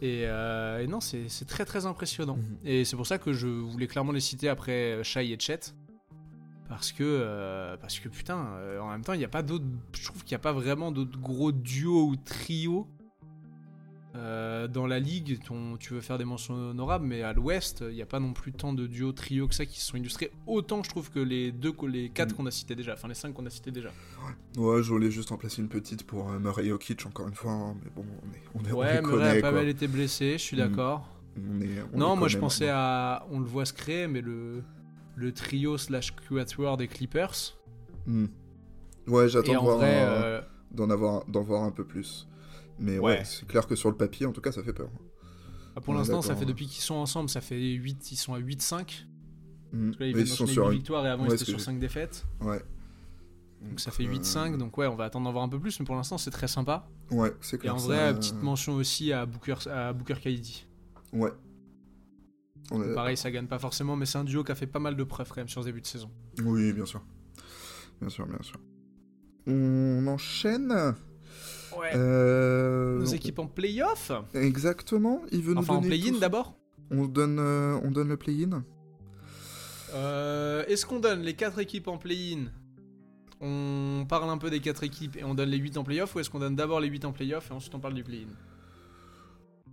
Et, 0.00 0.22
euh, 0.26 0.80
et 0.80 0.86
non, 0.86 1.00
c'est 1.00 1.26
très 1.48 1.64
très 1.64 1.86
impressionnant. 1.86 2.36
Mhm. 2.36 2.58
Et 2.64 2.84
c'est 2.84 2.94
pour 2.94 3.06
ça 3.06 3.18
que 3.18 3.32
je 3.32 3.48
voulais 3.48 3.88
clairement 3.88 4.12
les 4.12 4.20
citer 4.20 4.48
après 4.48 5.02
Shai 5.02 5.32
et 5.32 5.38
Chet. 5.40 5.58
Parce 6.68 6.92
que, 6.92 7.76
parce 7.80 7.98
que 7.98 8.08
putain, 8.10 8.36
en 8.80 8.90
même 8.90 9.02
temps, 9.02 9.14
il 9.14 9.18
n'y 9.18 9.24
a 9.24 9.28
pas 9.28 9.42
d'autres. 9.42 9.64
Je 9.98 10.04
trouve 10.04 10.22
qu'il 10.22 10.32
n'y 10.34 10.40
a 10.40 10.40
pas 10.40 10.52
vraiment 10.52 10.92
d'autres 10.92 11.18
gros 11.18 11.50
duos 11.50 12.08
ou 12.10 12.16
trios 12.16 12.86
euh, 14.18 14.68
dans 14.68 14.86
la 14.86 14.98
ligue. 14.98 15.38
Ton, 15.44 15.76
tu 15.78 15.94
veux 15.94 16.00
faire 16.00 16.18
des 16.18 16.24
mentions 16.24 16.54
honorables, 16.54 17.06
mais 17.06 17.22
à 17.22 17.32
l'ouest, 17.32 17.84
il 17.88 17.94
n'y 17.94 18.02
a 18.02 18.06
pas 18.06 18.20
non 18.20 18.32
plus 18.32 18.52
tant 18.52 18.72
de 18.72 18.86
duos, 18.86 19.12
trios 19.12 19.48
que 19.48 19.54
ça 19.54 19.64
qui 19.64 19.80
se 19.80 19.86
sont 19.86 19.96
illustrés. 19.96 20.30
Autant 20.46 20.82
je 20.82 20.90
trouve 20.90 21.10
que 21.10 21.20
les 21.20 21.52
deux, 21.52 21.72
les 21.88 22.10
quatre 22.10 22.30
Mhm. 22.32 22.36
qu'on 22.36 22.46
a 22.46 22.50
cités 22.50 22.74
déjà, 22.74 22.94
enfin 22.94 23.08
les 23.08 23.14
cinq 23.14 23.32
qu'on 23.32 23.46
a 23.46 23.50
cités 23.50 23.70
déjà. 23.70 23.90
Ouais, 24.56 24.82
je 24.82 24.88
voulais 24.90 25.10
juste 25.10 25.30
en 25.32 25.36
placer 25.38 25.62
une 25.62 25.68
petite 25.68 26.04
pour 26.04 26.30
euh, 26.30 26.38
Murray 26.38 26.66
Jokic, 26.66 27.06
encore 27.06 27.28
une 27.28 27.34
fois. 27.34 27.52
hein, 27.52 27.76
mais 27.82 27.90
bon, 27.94 28.04
on 28.22 28.32
est, 28.34 28.42
on 28.54 28.68
est, 28.68 28.72
Ouais, 28.72 29.00
Murray 29.00 29.02
connaît, 29.02 29.28
a 29.30 29.34
pas 29.34 29.40
quoi. 29.40 29.52
mal 29.52 29.68
été 29.68 29.86
blessé, 29.88 30.32
je 30.32 30.42
suis 30.42 30.56
Mhm. 30.56 30.68
d'accord. 30.68 31.08
Non, 31.94 32.16
moi 32.16 32.26
je 32.28 32.36
pensais 32.38 32.66
maintenant. 32.66 32.80
à. 32.80 33.26
On 33.30 33.38
le 33.38 33.46
voit 33.46 33.64
se 33.64 33.72
créer, 33.72 34.08
mais 34.08 34.20
le, 34.20 34.64
le 35.14 35.32
trio 35.32 35.78
slash 35.78 36.12
quatuor 36.28 36.76
des 36.76 36.88
Clippers. 36.88 37.56
Hmm. 38.06 38.26
Ouais, 39.06 39.28
j'attends 39.28 39.78
un- 39.80 39.82
euh, 39.84 40.40
d'en 40.72 40.90
avoir, 40.90 41.24
d'en 41.26 41.42
voir 41.42 41.62
un 41.62 41.70
peu 41.70 41.84
plus. 41.84 42.26
Mais 42.78 42.98
ouais, 42.98 43.18
Ouais. 43.18 43.24
c'est 43.24 43.46
clair 43.46 43.66
que 43.66 43.74
sur 43.76 43.90
le 43.90 43.96
papier, 43.96 44.26
en 44.26 44.32
tout 44.32 44.40
cas, 44.40 44.52
ça 44.52 44.62
fait 44.62 44.72
peur. 44.72 44.88
bah, 45.74 45.80
pour 45.80 45.94
l'instant, 45.94 46.22
ça 46.22 46.34
fait 46.34 46.40
ouais. 46.40 46.46
depuis 46.46 46.66
qu'ils 46.66 46.82
sont 46.82 46.94
ensemble, 46.96 47.28
ça 47.28 47.40
fait 47.40 47.60
8, 47.60 48.12
ils 48.12 48.16
sont 48.16 48.34
à 48.34 48.38
8-5. 48.38 49.06
Hmm. 49.72 49.86
Parce 49.86 49.96
que 49.98 50.04
là, 50.04 50.10
ils 50.10 50.16
ils 50.18 50.26
sont 50.26 50.46
sur 50.46 50.64
8 50.66 50.72
une... 50.72 50.78
victoires 50.78 51.04
et 51.06 51.10
avant 51.10 51.24
Ouais, 51.24 51.30
ils 51.30 51.34
étaient 51.34 51.44
sur 51.44 51.58
j'ai- 51.58 51.64
5 51.64 51.78
défaites. 51.78 52.26
Ouais. 52.40 52.62
Donc 53.62 53.80
ça 53.80 53.90
fait 53.90 54.04
Euh, 54.04 54.12
8-5, 54.12 54.56
donc 54.56 54.78
ouais, 54.78 54.86
on 54.86 54.94
va 54.94 55.04
attendre 55.04 55.24
d'en 55.26 55.32
voir 55.32 55.42
un 55.44 55.48
peu 55.48 55.58
plus, 55.58 55.78
mais 55.80 55.84
pour 55.86 55.96
l'instant, 55.96 56.16
c'est 56.16 56.30
très 56.30 56.46
sympa. 56.48 56.88
Ouais, 57.10 57.32
c'est 57.40 57.56
Et 57.56 57.58
clair. 57.58 57.74
en 57.74 57.78
ça- 57.78 57.86
vrai, 57.88 58.14
petite 58.14 58.40
mention 58.42 58.74
aussi 58.74 59.12
à 59.12 59.26
Booker, 59.26 59.56
à 59.68 59.92
Booker 59.92 60.14
KD. 60.22 60.64
Ouais. 61.12 61.32
On 62.70 62.82
est- 62.82 62.94
Pareil, 62.94 63.16
ça 63.16 63.30
gagne 63.30 63.46
pas 63.46 63.58
forcément, 63.58 63.96
mais 63.96 64.06
c'est 64.06 64.18
un 64.18 64.24
duo 64.24 64.44
qui 64.44 64.52
a 64.52 64.54
fait 64.54 64.66
pas 64.66 64.78
mal 64.78 64.94
de 64.96 65.02
preuves 65.04 65.28
quand 65.28 65.38
même 65.40 65.48
sur 65.48 65.62
ce 65.62 65.66
début 65.66 65.80
de 65.80 65.86
saison. 65.86 66.10
Oui, 66.44 66.72
bien 66.72 66.86
sûr. 66.86 67.02
Bien 68.00 68.10
sûr, 68.10 68.26
bien 68.26 68.38
sûr. 68.42 68.60
On 69.46 70.06
enchaîne. 70.06 70.94
Ouais. 71.78 71.92
Euh, 71.94 72.98
Nos 72.98 73.04
équipes 73.06 73.38
en 73.38 73.46
playoff 73.46 74.10
Exactement. 74.34 75.22
Il 75.32 75.42
veut 75.42 75.56
Enfin 75.56 75.74
nous 75.74 75.78
en 75.78 75.82
donner 75.82 75.96
play-in 75.98 76.12
tous- 76.14 76.20
d'abord 76.20 76.54
On 76.90 77.06
donne, 77.06 77.38
euh, 77.38 77.78
on 77.84 77.90
donne 77.90 78.08
le 78.08 78.16
play-in. 78.16 78.62
Euh, 79.94 80.64
Est-ce 80.66 80.84
qu'on 80.86 81.00
donne 81.00 81.22
les 81.22 81.34
4 81.34 81.58
équipes 81.60 81.88
en 81.88 81.98
play-in? 81.98 82.46
On 83.40 84.04
parle 84.08 84.28
un 84.30 84.38
peu 84.38 84.50
des 84.50 84.60
4 84.60 84.82
équipes 84.82 85.16
et 85.16 85.24
on 85.24 85.34
donne 85.34 85.48
les 85.50 85.58
8 85.58 85.76
en 85.78 85.84
playoff 85.84 86.14
ou 86.14 86.20
est-ce 86.20 86.28
qu'on 86.30 86.40
donne 86.40 86.56
d'abord 86.56 86.80
les 86.80 86.88
8 86.88 87.04
en 87.04 87.12
playoff 87.12 87.50
et 87.50 87.54
ensuite 87.54 87.74
on 87.74 87.78
parle 87.80 87.94
du 87.94 88.02
play-in? 88.02 88.26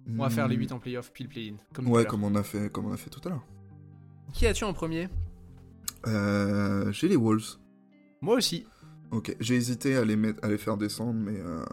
On 0.08 0.22
va 0.22 0.30
faire 0.30 0.48
les 0.48 0.56
8 0.56 0.72
en 0.72 0.80
playoff 0.80 1.12
puis 1.12 1.24
le 1.24 1.30
play-in. 1.30 1.56
Comme. 1.74 1.88
Ouais, 1.90 2.06
comme 2.06 2.24
on 2.24 2.36
a 2.36 2.44
fait, 2.44 2.72
comme 2.72 2.86
on 2.86 2.94
a 2.94 2.98
fait 2.98 3.10
tout 3.10 3.22
à 3.26 3.30
l'heure. 3.30 3.46
Qui 4.34 4.46
as-tu 4.46 4.64
en 4.66 4.74
premier? 4.74 5.10
Euh, 6.08 6.92
j'ai 6.92 7.08
les 7.08 7.16
Wolves. 7.16 7.58
Moi 8.22 8.36
aussi. 8.36 8.66
Ok, 9.16 9.34
j'ai 9.40 9.56
hésité 9.56 9.96
à 9.96 10.04
les, 10.04 10.16
mettre, 10.18 10.44
à 10.44 10.50
les 10.50 10.58
faire 10.58 10.76
descendre, 10.76 11.14
mais, 11.14 11.40
euh, 11.40 11.64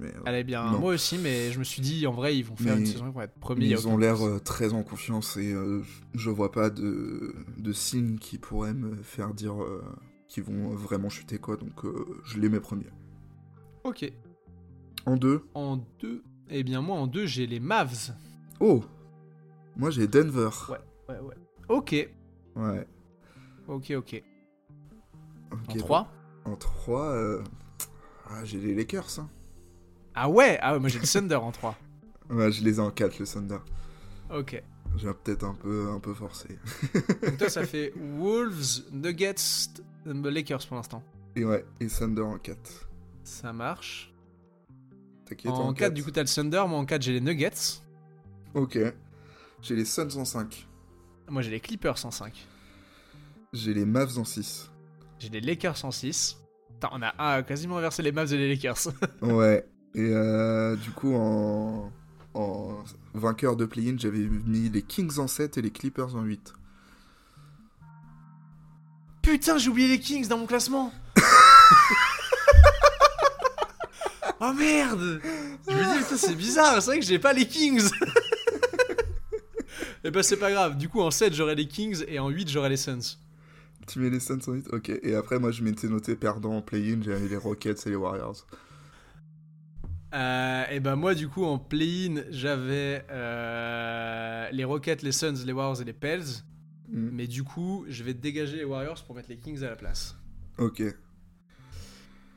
mais, 0.00 0.08
euh, 0.14 0.20
Allez 0.24 0.44
bien, 0.44 0.70
Non. 0.70 0.78
moi 0.78 0.94
aussi, 0.94 1.18
mais 1.18 1.50
je 1.50 1.58
me 1.58 1.64
suis 1.64 1.82
dit 1.82 2.06
en 2.06 2.12
vrai 2.12 2.36
ils 2.36 2.44
vont 2.44 2.54
faire 2.54 2.74
Mais- 2.76 2.80
une 2.82 2.86
saison 2.86 3.06
ils 3.08 3.12
vont 3.12 3.20
être 3.22 3.34
premiers. 3.40 3.66
ils 3.66 3.88
ont 3.88 3.96
l'air 3.98 4.24
euh, 4.24 4.38
très 4.38 4.72
en 4.72 4.82
confiance 4.84 5.36
et 5.36 5.52
euh, 5.52 5.82
je 6.14 6.30
vois 6.30 6.52
pas 6.52 6.70
de, 6.70 7.34
de 7.58 7.72
signes 7.72 8.18
qui 8.18 8.38
pourraient 8.38 8.74
me 8.74 9.02
faire 9.02 9.34
dire 9.34 9.60
euh, 9.60 9.82
qu'ils 10.28 10.44
vont 10.44 10.68
vraiment 10.76 11.08
chuter 11.08 11.38
quoi, 11.38 11.56
donc 11.56 11.72
je 12.24 12.38
les 12.38 12.48
mets 12.48 12.60
premiers. 12.60 12.90
Ok. 13.84 14.10
En 15.04 15.16
deux, 15.16 15.42
En 15.54 15.78
deux, 15.98 16.22
eh 16.50 16.62
bien 16.62 16.82
moi 16.82 16.96
en 16.98 17.08
deux 17.08 17.26
j'ai 17.26 17.46
les 17.48 17.58
Mavs. 17.58 18.12
oh, 18.60 18.84
moi 19.76 19.90
j'ai 19.90 20.06
Denver. 20.06 20.50
Ouais, 20.68 20.78
ouais, 21.08 21.20
ouais. 21.20 21.34
Ok, 21.68 22.08
Ouais. 22.54 22.86
ok, 23.66 23.92
ok. 23.96 24.22
En 25.50 25.56
bon. 25.72 25.78
3 25.78 26.12
En 26.44 26.56
3, 26.56 27.42
ah, 28.30 28.44
j'ai 28.44 28.58
les 28.58 28.74
Lakers. 28.74 29.18
hein. 29.20 29.28
Ah 30.14 30.28
ouais, 30.28 30.58
ah 30.60 30.72
ouais, 30.74 30.78
moi 30.80 30.88
j'ai 30.88 30.98
le 30.98 31.06
Thunder 31.06 31.36
en 31.36 31.52
3. 31.52 31.76
Ouais, 32.30 32.50
je 32.50 32.64
les 32.64 32.76
ai 32.76 32.80
en 32.80 32.90
4, 32.90 33.18
le 33.18 33.26
Thunder. 33.26 33.58
Ok. 34.32 34.62
J'ai 34.96 35.12
peut-être 35.12 35.44
un 35.44 35.54
peu, 35.54 35.90
un 35.90 35.98
peu 36.00 36.14
forcé. 36.14 36.48
Donc 37.22 37.36
toi 37.36 37.50
ça 37.50 37.64
fait 37.66 37.92
Wolves, 37.96 38.84
Nuggets, 38.90 39.34
euh, 40.06 40.30
Lakers 40.30 40.66
pour 40.66 40.76
l'instant. 40.76 41.02
Et 41.36 41.44
ouais, 41.44 41.64
et 41.80 41.88
Thunder 41.88 42.22
en 42.22 42.38
4. 42.38 42.88
Ça 43.24 43.52
marche. 43.52 44.12
T'inquiète, 45.26 45.52
En 45.52 45.72
4 45.72 45.78
quatre. 45.78 45.94
du 45.94 46.02
coup 46.04 46.10
t'as 46.10 46.22
le 46.22 46.28
Thunder, 46.28 46.64
moi 46.68 46.78
en 46.78 46.86
4 46.86 47.02
j'ai 47.02 47.12
les 47.12 47.20
Nuggets. 47.20 47.82
Ok. 48.54 48.78
J'ai 49.60 49.76
les 49.76 49.84
Suns 49.84 50.16
en 50.16 50.24
5. 50.24 50.66
Moi 51.28 51.42
j'ai 51.42 51.50
les 51.50 51.60
Clippers 51.60 52.04
en 52.06 52.10
5. 52.10 52.46
J'ai 53.52 53.74
les 53.74 53.84
Mavs 53.84 54.18
en 54.18 54.24
6. 54.24 54.70
J'ai 55.22 55.28
les 55.28 55.40
Lakers 55.40 55.84
en 55.84 55.92
6. 55.92 56.38
Putain, 56.72 56.88
on 56.90 57.00
a 57.00 57.14
ah, 57.16 57.44
quasiment 57.44 57.78
inversé 57.78 58.02
les 58.02 58.10
Mavs 58.10 58.32
et 58.32 58.36
les 58.36 58.48
Lakers. 58.48 58.88
Ouais. 59.22 59.64
Et 59.94 60.00
euh, 60.00 60.74
du 60.74 60.90
coup, 60.90 61.14
en, 61.14 61.92
en 62.34 62.82
vainqueur 63.14 63.54
de 63.54 63.64
play-in, 63.64 63.94
j'avais 63.98 64.18
mis 64.18 64.68
les 64.68 64.82
Kings 64.82 65.20
en 65.20 65.28
7 65.28 65.58
et 65.58 65.62
les 65.62 65.70
Clippers 65.70 66.16
en 66.16 66.22
8. 66.22 66.54
Putain, 69.22 69.58
j'ai 69.58 69.70
oublié 69.70 69.86
les 69.86 70.00
Kings 70.00 70.26
dans 70.26 70.38
mon 70.38 70.46
classement. 70.46 70.92
oh 74.40 74.52
merde 74.54 75.20
Je 75.68 75.74
me 75.74 75.98
dis, 75.98 75.98
putain, 76.02 76.16
c'est 76.16 76.34
bizarre, 76.34 76.82
c'est 76.82 76.90
vrai 76.90 76.98
que 76.98 77.06
j'ai 77.06 77.20
pas 77.20 77.32
les 77.32 77.46
Kings. 77.46 77.88
Et 80.04 80.10
bah, 80.10 80.24
c'est 80.24 80.36
pas 80.36 80.50
grave. 80.50 80.76
Du 80.78 80.88
coup, 80.88 81.00
en 81.00 81.12
7, 81.12 81.32
j'aurai 81.32 81.54
les 81.54 81.68
Kings 81.68 82.02
et 82.08 82.18
en 82.18 82.28
8, 82.28 82.48
j'aurai 82.48 82.70
les 82.70 82.76
Suns. 82.76 83.18
Tu 83.86 83.98
mets 83.98 84.10
les 84.10 84.20
Suns 84.20 84.38
en 84.46 84.52
8 84.52 84.68
Ok. 84.72 84.90
Et 85.02 85.14
après, 85.14 85.38
moi, 85.38 85.50
je 85.50 85.62
m'étais 85.62 85.88
noté 85.88 86.16
perdant 86.16 86.56
en 86.56 86.62
play-in, 86.62 87.00
j'avais 87.02 87.28
les 87.28 87.36
Rockets 87.36 87.86
et 87.86 87.90
les 87.90 87.96
Warriors. 87.96 88.46
Euh, 90.14 90.64
et 90.70 90.80
bah, 90.80 90.96
moi, 90.96 91.14
du 91.14 91.28
coup, 91.28 91.44
en 91.44 91.58
play-in, 91.58 92.22
j'avais 92.30 93.04
euh, 93.10 94.48
les 94.52 94.64
Rockets, 94.64 95.02
les 95.02 95.12
Suns, 95.12 95.44
les 95.44 95.52
Warriors 95.52 95.80
et 95.80 95.84
les 95.84 95.92
Pels. 95.92 96.22
Hmm. 96.88 97.08
Mais 97.12 97.26
du 97.26 97.42
coup, 97.42 97.84
je 97.88 98.04
vais 98.04 98.14
dégager 98.14 98.58
les 98.58 98.64
Warriors 98.64 99.02
pour 99.04 99.16
mettre 99.16 99.30
les 99.30 99.38
Kings 99.38 99.62
à 99.62 99.70
la 99.70 99.76
place. 99.76 100.16
Ok. 100.58 100.80
Et 100.80 100.94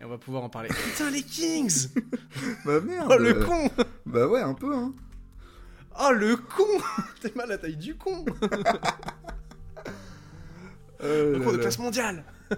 on 0.03 0.09
va 0.09 0.17
pouvoir 0.17 0.43
en 0.43 0.49
parler. 0.49 0.69
Putain, 0.69 1.09
les 1.09 1.23
Kings 1.23 1.89
Bah 2.65 2.79
merde 2.81 3.11
Oh, 3.13 3.17
le 3.17 3.33
con 3.35 3.69
Bah 4.05 4.27
ouais, 4.27 4.41
un 4.41 4.53
peu, 4.53 4.73
hein. 4.73 4.93
Oh 5.99 6.11
le 6.11 6.35
con 6.35 6.63
T'es 7.21 7.31
mal 7.35 7.45
à 7.45 7.49
la 7.53 7.57
taille 7.57 7.77
du 7.77 7.95
con 7.95 8.25
Oh 11.01 11.03
Le 11.05 11.37
là 11.39 11.45
con 11.45 11.51
de 11.51 11.57
classe 11.57 11.79
mondiale 11.79 12.23
Oh 12.51 12.55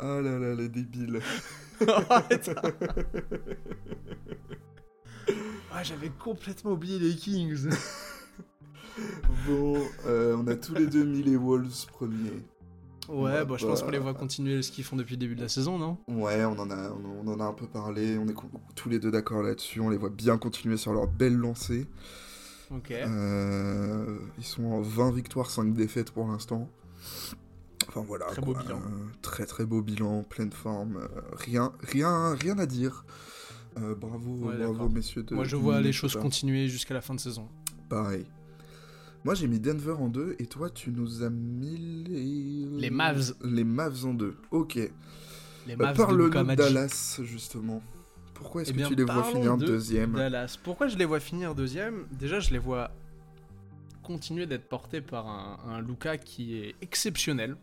là 0.20 0.38
là, 0.38 0.54
les 0.54 0.68
débiles. 0.68 1.20
Arrête. 2.10 2.50
Ah, 5.70 5.82
j'avais 5.84 6.08
complètement 6.08 6.72
oublié 6.72 6.98
les 6.98 7.14
Kings. 7.14 7.68
Bon, 9.46 9.76
euh, 10.06 10.34
on 10.36 10.46
a 10.48 10.56
tous 10.56 10.74
les 10.74 10.86
deux 10.86 11.04
mis 11.04 11.22
les 11.22 11.36
Wolves 11.36 11.86
premiers. 11.92 12.42
Ouais, 13.08 13.32
Bah, 13.32 13.44
bon, 13.44 13.56
je 13.58 13.66
pense 13.66 13.80
bah. 13.80 13.86
qu'on 13.86 13.92
les 13.92 13.98
voit 13.98 14.14
continuer 14.14 14.60
ce 14.62 14.72
qu'ils 14.72 14.82
font 14.84 14.96
depuis 14.96 15.12
le 15.14 15.18
début 15.20 15.36
de 15.36 15.42
la 15.42 15.48
saison, 15.48 15.78
non? 15.78 15.98
Ouais, 16.08 16.44
on 16.44 16.58
en, 16.58 16.70
a, 16.70 16.90
on, 16.90 17.26
on 17.28 17.32
en 17.32 17.38
a 17.40 17.44
un 17.44 17.52
peu 17.52 17.66
parlé, 17.66 18.18
on 18.18 18.26
est 18.26 18.34
tous 18.74 18.88
les 18.88 18.98
deux 18.98 19.10
d'accord 19.10 19.42
là-dessus, 19.42 19.80
on 19.80 19.90
les 19.90 19.96
voit 19.98 20.10
bien 20.10 20.36
continuer 20.38 20.76
sur 20.78 20.92
leur 20.92 21.06
belle 21.06 21.36
lancée. 21.36 21.86
Ok. 22.70 22.90
Euh, 22.90 24.18
ils 24.38 24.44
sont 24.44 24.64
en 24.64 24.80
20 24.80 25.12
victoires, 25.12 25.50
5 25.50 25.72
défaites 25.74 26.10
pour 26.10 26.26
l'instant. 26.26 26.68
Enfin 27.88 28.02
voilà. 28.06 28.26
Très 28.26 28.42
beau 28.42 28.54
bilan. 28.54 28.76
Euh, 28.76 29.06
très 29.22 29.46
très 29.46 29.64
beau 29.64 29.80
bilan, 29.82 30.22
pleine 30.22 30.52
forme. 30.52 30.98
euh, 30.98 31.08
rien, 31.32 31.72
rien, 31.80 32.34
rien 32.34 32.58
à 32.58 32.66
dire. 32.66 33.04
Euh, 33.78 33.94
bravo, 33.94 34.48
Ouais, 34.48 34.56
bravo 34.58 34.88
messieurs 34.88 35.22
de. 35.22 35.34
Moi, 35.34 35.44
je 35.44 35.56
vois 35.56 35.80
les 35.80 35.92
choses 35.92 36.16
continuer 36.16 36.68
jusqu'à 36.68 36.94
la 36.94 37.00
fin 37.00 37.14
de 37.14 37.20
saison. 37.20 37.48
Pareil. 37.88 38.26
Moi 39.24 39.34
j'ai 39.34 39.48
mis 39.48 39.58
Denver 39.58 39.92
en 39.98 40.08
2 40.08 40.36
et 40.38 40.46
toi 40.46 40.70
tu 40.70 40.90
nous 40.92 41.22
as 41.24 41.30
mis 41.30 41.76
les. 42.06 42.80
Les 42.80 42.90
Mavs. 42.90 43.34
Les 43.42 43.64
Mavs 43.64 44.04
en 44.06 44.14
2. 44.14 44.36
Ok. 44.52 44.76
Les 45.66 45.76
Bah, 45.76 45.92
Mavs 45.92 45.96
de 45.96 46.28
de. 46.28 46.54
Dallas 46.54 47.20
justement. 47.24 47.82
Pourquoi 48.34 48.62
est-ce 48.62 48.70
Eh 48.70 48.74
que 48.74 48.86
tu 48.86 48.94
les 48.94 49.02
vois 49.04 49.24
finir 49.24 49.56
de 49.56 49.66
deuxième 49.66 50.12
Dallas. 50.12 50.56
Pourquoi 50.62 50.86
je 50.86 50.96
les 50.96 51.04
vois 51.04 51.18
finir 51.18 51.54
deuxième? 51.56 52.06
Déjà, 52.12 52.38
je 52.38 52.50
les 52.50 52.58
vois 52.58 52.90
continuer 54.04 54.46
d'être 54.46 54.68
portés 54.68 55.00
par 55.00 55.26
un, 55.26 55.58
un 55.68 55.82
Luka 55.82 56.16
qui 56.16 56.56
est 56.56 56.76
exceptionnel. 56.80 57.56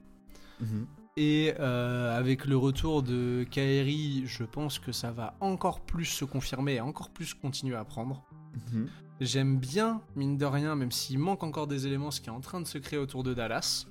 Mhm. 0.59 0.87
Et 1.17 1.53
euh, 1.59 2.17
avec 2.17 2.45
le 2.45 2.57
retour 2.57 3.01
de 3.01 3.45
Kairi, 3.49 4.23
je 4.25 4.43
pense 4.43 4.79
que 4.79 4.91
ça 4.91 5.11
va 5.11 5.35
encore 5.39 5.79
plus 5.79 6.05
se 6.05 6.25
confirmer 6.25 6.75
et 6.75 6.81
encore 6.81 7.09
plus 7.09 7.33
continuer 7.33 7.75
à 7.75 7.85
prendre. 7.85 8.23
Mhm. 8.71 8.89
J'aime 9.21 9.57
bien, 9.57 10.01
mine 10.17 10.37
de 10.37 10.45
rien, 10.45 10.75
même 10.75 10.91
s'il 10.91 11.19
manque 11.19 11.43
encore 11.43 11.67
des 11.67 11.87
éléments, 11.87 12.11
ce 12.11 12.19
qui 12.19 12.27
est 12.27 12.33
en 12.33 12.41
train 12.41 12.59
de 12.59 12.67
se 12.67 12.77
créer 12.77 12.99
autour 12.99 13.23
de 13.23 13.33
Dallas. 13.33 13.85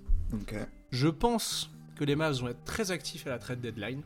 Je 0.90 1.08
pense 1.08 1.70
que 1.96 2.04
les 2.04 2.16
Mavs 2.16 2.40
vont 2.40 2.48
être 2.48 2.64
très 2.64 2.90
actifs 2.90 3.26
à 3.26 3.30
la 3.30 3.38
trade 3.38 3.60
deadline. 3.60 4.02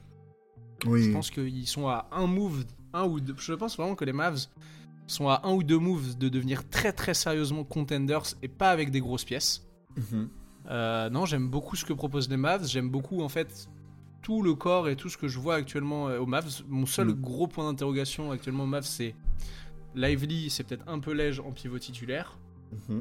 Oui. 0.87 1.03
Je 1.03 1.11
pense 1.11 1.31
qu'ils 1.31 1.67
sont 1.67 1.89
à 1.89 2.09
un 2.13 2.27
move, 2.27 2.65
un 2.93 3.05
ou 3.05 3.19
deux. 3.19 3.35
Je 3.37 3.53
pense 3.55 3.77
vraiment 3.77 3.97
que 3.97 4.05
les 4.05 4.13
Mavs 4.13 4.47
sont 5.07 5.29
à 5.29 5.41
un 5.45 5.53
ou 5.53 5.63
deux 5.63 5.79
moves 5.79 6.17
de 6.17 6.29
devenir 6.29 6.69
très 6.69 6.93
très 6.93 7.15
sérieusement 7.15 7.65
contenders 7.65 8.35
et 8.43 8.49
pas 8.49 8.71
avec 8.71 8.91
des 8.91 9.01
grosses 9.01 9.25
pièces. 9.25 9.67
Mhm. 9.97 10.29
Euh, 10.71 11.09
non, 11.11 11.25
j'aime 11.27 11.49
beaucoup 11.49 11.77
ce 11.77 11.85
que 11.85 11.93
proposent 11.93 12.29
les 12.29 12.37
Mavs. 12.37 12.67
J'aime 12.67 12.91
beaucoup 12.91 13.23
en 13.23 13.29
fait 13.29 13.69
tout 14.23 14.43
le 14.43 14.55
corps 14.55 14.89
et 14.89 14.97
tout 14.97 15.09
ce 15.09 15.17
que 15.17 15.29
je 15.29 15.39
vois 15.39 15.55
actuellement 15.55 16.09
euh, 16.09 16.19
aux 16.19 16.27
Mavs. 16.27 16.63
Mon 16.69 16.85
seul 16.87 17.09
Mm. 17.09 17.21
gros 17.21 17.47
point 17.47 17.65
d'interrogation 17.71 18.31
actuellement 18.33 18.65
aux 18.65 18.69
Mavs, 18.69 18.85
c'est 18.85 19.15
Lively, 19.95 20.51
c'est 20.51 20.65
peut-être 20.65 20.85
un 20.89 20.99
peu 20.99 21.13
léger 21.13 21.41
en 21.41 21.53
pivot 21.53 21.79
titulaire, 21.79 22.37
Mhm. 22.89 23.01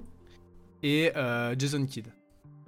et 0.84 1.12
euh, 1.18 1.54
Jason 1.58 1.86
Kidd. 1.86 2.08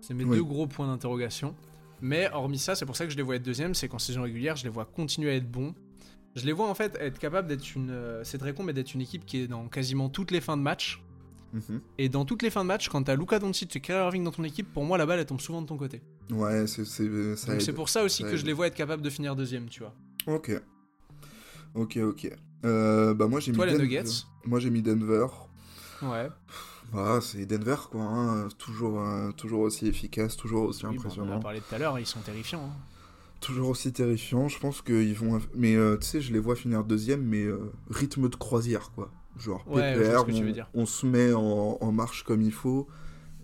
C'est 0.02 0.14
mes 0.14 0.24
Oui. 0.26 0.38
deux 0.38 0.44
gros 0.44 0.68
points 0.68 0.88
d'interrogation. 0.88 1.56
Mais 2.02 2.30
hormis 2.32 2.58
ça, 2.60 2.76
c'est 2.76 2.86
pour 2.86 2.96
ça 2.96 3.06
que 3.06 3.12
je 3.12 3.18
les 3.18 3.24
vois 3.24 3.36
être 3.36 3.44
deuxième, 3.44 3.74
c'est 3.74 3.88
qu'en 3.88 4.00
saison 4.00 4.24
régulière, 4.24 4.56
je 4.56 4.64
les 4.64 4.70
vois 4.70 4.86
continuer 4.86 5.32
à 5.32 5.36
être 5.36 5.50
bons. 5.50 5.74
Je 6.36 6.46
les 6.46 6.52
vois 6.54 6.70
en 6.70 6.76
fait 6.76 6.96
être 7.02 7.20
capables 7.20 7.48
d'être 7.48 7.76
une. 7.76 7.94
c'est 8.24 8.38
très 8.38 8.54
con, 8.54 8.64
mais 8.64 8.74
d'être 8.74 8.94
une 8.94 9.02
équipe 9.02 9.26
qui 9.26 9.38
est 9.40 9.48
dans 9.48 9.68
quasiment 9.68 10.10
toutes 10.10 10.32
les 10.32 10.42
fins 10.42 10.56
de 10.58 10.62
match. 10.62 11.02
Mhm. 11.54 11.82
Et 11.98 12.10
dans 12.10 12.26
toutes 12.26 12.44
les 12.44 12.50
fins 12.50 12.62
de 12.64 12.68
match, 12.68 12.90
quand 12.90 13.04
t'as 13.04 13.16
Luka 13.16 13.40
Doncic 13.40 13.76
et 13.76 13.80
Kyrie 13.80 14.00
Irving 14.06 14.24
dans 14.24 14.32
ton 14.32 14.44
équipe, 14.44 14.72
pour 14.72 14.84
moi 14.86 14.98
la 14.98 15.06
balle 15.06 15.20
elle 15.20 15.26
tombe 15.26 15.42
souvent 15.42 15.62
de 15.62 15.68
ton 15.68 15.78
côté. 15.78 16.02
Ouais, 16.30 16.68
c'est 16.68 16.86
c'est- 16.86 17.36
c'est 17.60 17.74
pour 17.74 17.90
ça 17.90 18.04
aussi 18.04 18.24
Ça 18.24 18.30
que 18.30 18.38
je 18.38 18.46
les 18.46 18.54
vois 18.54 18.68
être 18.68 18.76
capables 18.76 19.02
de 19.02 19.10
finir 19.10 19.36
deuxième, 19.36 19.68
tu 19.68 19.80
vois. 19.82 19.94
Ok. 20.28 20.52
Ok, 21.76 21.98
ok. 21.98 22.32
Euh, 22.66 23.14
bah 23.14 23.28
moi 23.28 23.40
j'ai 23.40 23.52
mis 23.52 23.58
Toi 23.58 23.66
les 23.68 23.72
Denver. 23.74 23.84
Nuggets 23.84 24.24
Moi 24.46 24.60
j'ai 24.60 24.70
mis 24.70 24.82
Denver. 24.82 25.28
Ouais. 26.02 26.30
Bah 26.94 27.20
c'est 27.22 27.46
Denver 27.46 27.76
quoi. 27.92 28.02
hein. 28.04 28.48
Toujours, 28.58 29.00
euh, 29.02 29.32
toujours 29.32 29.62
aussi 29.62 29.88
efficace, 29.88 30.36
toujours 30.36 30.64
aussi 30.64 30.86
Oui, 30.86 30.92
bon, 30.92 30.96
on 30.96 30.98
en 30.98 31.00
impressionnant, 31.06 31.38
a 31.38 31.40
parlé 31.40 31.62
tout 31.62 31.74
à 31.76 31.78
l'heure, 31.78 31.98
ils 32.00 32.06
sont 32.06 32.20
terrifiants. 32.20 32.64
hein. 32.64 32.78
toujours 33.42 33.70
aussi 33.70 33.94
terrifiant. 33.94 34.50
Je 34.50 34.60
pense 34.60 34.82
qu'ils 34.82 35.16
vont. 35.16 35.40
Mais 35.56 35.76
euh, 35.76 35.96
tu 35.98 36.06
sais, 36.08 36.20
je 36.22 36.34
les 36.34 36.40
vois 36.40 36.56
finir 36.58 36.84
deuxième, 36.84 37.24
mais 37.24 37.44
euh, 37.46 37.72
rythme 37.90 38.28
de 38.28 38.36
croisière 38.36 38.92
quoi. 38.92 39.10
Genre 39.40 39.64
Ouais, 39.68 39.96
PPR, 39.96 40.26
on, 40.74 40.86
se 40.86 41.06
met 41.06 41.34
en, 41.34 41.78
en 41.80 41.92
marche 41.92 42.24
comme 42.24 42.42
il 42.42 42.52
faut. 42.52 42.88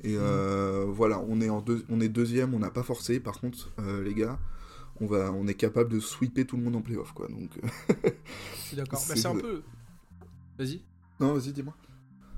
Et 0.04 0.16
euh, 0.18 0.86
voilà, 0.88 1.20
on 1.28 1.42
est, 1.42 1.50
en 1.50 1.62
deux, 1.62 1.84
on 1.90 2.00
est 2.00 2.10
deuxième, 2.10 2.54
on 2.54 2.60
n'a 2.60 2.70
pas 2.70 2.84
forcé. 2.84 3.20
Par 3.20 3.40
contre, 3.40 3.72
euh, 3.80 4.04
les 4.04 4.14
gars, 4.14 4.38
on, 5.02 5.08
va, 5.08 5.32
on 5.32 5.48
est 5.48 5.56
capable 5.56 5.90
de 5.92 6.00
sweeper 6.00 6.46
tout 6.46 6.58
le 6.58 6.64
monde 6.64 6.76
en 6.76 6.82
playoff 6.82 7.12
quoi. 7.14 7.28
Donc, 7.28 7.50
euh, 7.64 8.10
Je 8.56 8.60
suis 8.62 8.78
d'accord. 8.78 9.00
Bah, 9.10 9.16
C'est 9.16 9.26
un 9.28 9.36
peu. 9.36 9.64
Vas-y. 10.60 10.82
non, 11.20 11.34
vas-y, 11.34 11.54
dis-moi. 11.54 11.74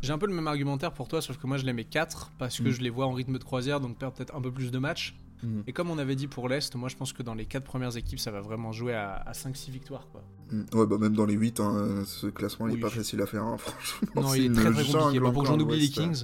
J'ai 0.01 0.13
un 0.13 0.17
peu 0.19 0.27
le 0.27 0.33
même 0.33 0.47
argumentaire 0.47 0.93
pour 0.93 1.07
toi, 1.07 1.21
sauf 1.21 1.37
que 1.37 1.47
moi 1.47 1.57
je 1.57 1.65
les 1.65 1.73
mets 1.73 1.83
4 1.83 2.31
parce 2.37 2.59
que 2.59 2.69
Mm. 2.69 2.71
je 2.71 2.81
les 2.81 2.89
vois 2.91 3.07
en 3.07 3.13
rythme 3.13 3.37
de 3.37 3.43
croisière, 3.43 3.79
donc 3.79 3.97
perdre 3.97 4.15
peut-être 4.15 4.35
un 4.35 4.41
peu 4.41 4.51
plus 4.51 4.71
de 4.71 4.77
matchs. 4.77 5.15
Mhm. 5.43 5.63
Et 5.67 5.73
comme 5.73 5.89
on 5.89 5.97
avait 5.97 6.15
dit 6.15 6.27
pour 6.27 6.49
l'Est, 6.49 6.75
moi 6.75 6.89
je 6.89 6.95
pense 6.95 7.13
que 7.13 7.23
dans 7.23 7.35
les 7.35 7.45
4 7.45 7.63
premières 7.63 7.95
équipes, 7.95 8.19
ça 8.19 8.31
va 8.31 8.41
vraiment 8.41 8.71
jouer 8.71 8.93
à, 8.93 9.31
5-6 9.33 9.69
victoires. 9.71 10.07
Quoi. 10.11 10.23
Mm. 10.51 10.77
Ouais, 10.77 10.87
bah 10.87 10.97
même 10.97 11.13
dans 11.13 11.25
les 11.25 11.35
8, 11.35 11.59
hein, 11.59 12.03
ce 12.05 12.27
classement 12.27 12.67
il 12.67 12.73
Oui. 12.73 12.79
est 12.79 12.81
pas 12.81 12.89
facile 12.89 13.21
à 13.21 13.25
faire, 13.25 13.43
hein, 13.43 13.57
franchement. 13.59 14.21
Non, 14.21 14.33
il 14.33 14.45
est 14.45 14.53
très 14.53 14.71
très 14.71 14.83
compliqué. 14.83 15.19
Bon, 15.19 15.31
pour 15.31 15.43
que 15.43 15.49
j'en 15.49 15.59
oublie 15.59 15.79
les. 15.79 15.89
Kings. 15.89 16.23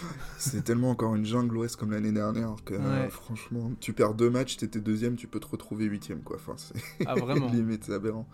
C'est 0.38 0.62
tellement 0.62 0.90
encore 0.90 1.14
une 1.16 1.26
jungle 1.26 1.56
ouest 1.56 1.74
comme 1.74 1.90
l'année 1.90 2.12
dernière 2.12 2.54
que 2.64 2.74
euh, 2.74 3.08
franchement, 3.08 3.72
tu 3.80 3.92
perds 3.92 4.14
deux 4.14 4.30
matchs, 4.30 4.56
t'étais 4.56 4.80
deuxième, 4.80 5.16
tu 5.16 5.26
peux 5.26 5.40
te 5.40 5.46
retrouver 5.48 5.86
huitième 5.86 6.20
quoi. 6.22 6.36
Enfin, 6.36 6.54
c'est 6.56 6.80
Ah 7.04 7.16
vraiment 7.16 7.48
limite, 7.52 7.84
c'est 7.84 7.94
aberrant. 7.94 8.28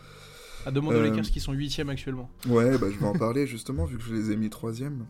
À 0.66 0.70
demander 0.70 0.97
aux 0.97 1.01
Euh, 1.01 1.09
Lakers 1.09 1.31
qui 1.31 1.41
sont 1.41 1.55
8ème 1.55 1.89
actuellement. 1.89 2.31
Ouais, 2.49 2.77
bah 2.77 2.89
je 2.91 2.99
vais 2.99 3.07
en 3.07 3.14
parler 3.14 3.47
justement 3.47 3.87
vu 3.87 3.97
que 3.97 4.03
je 4.03 4.14
les 4.14 4.31
ai 4.31 4.37
mis 4.37 4.51
troisième. 4.51 5.07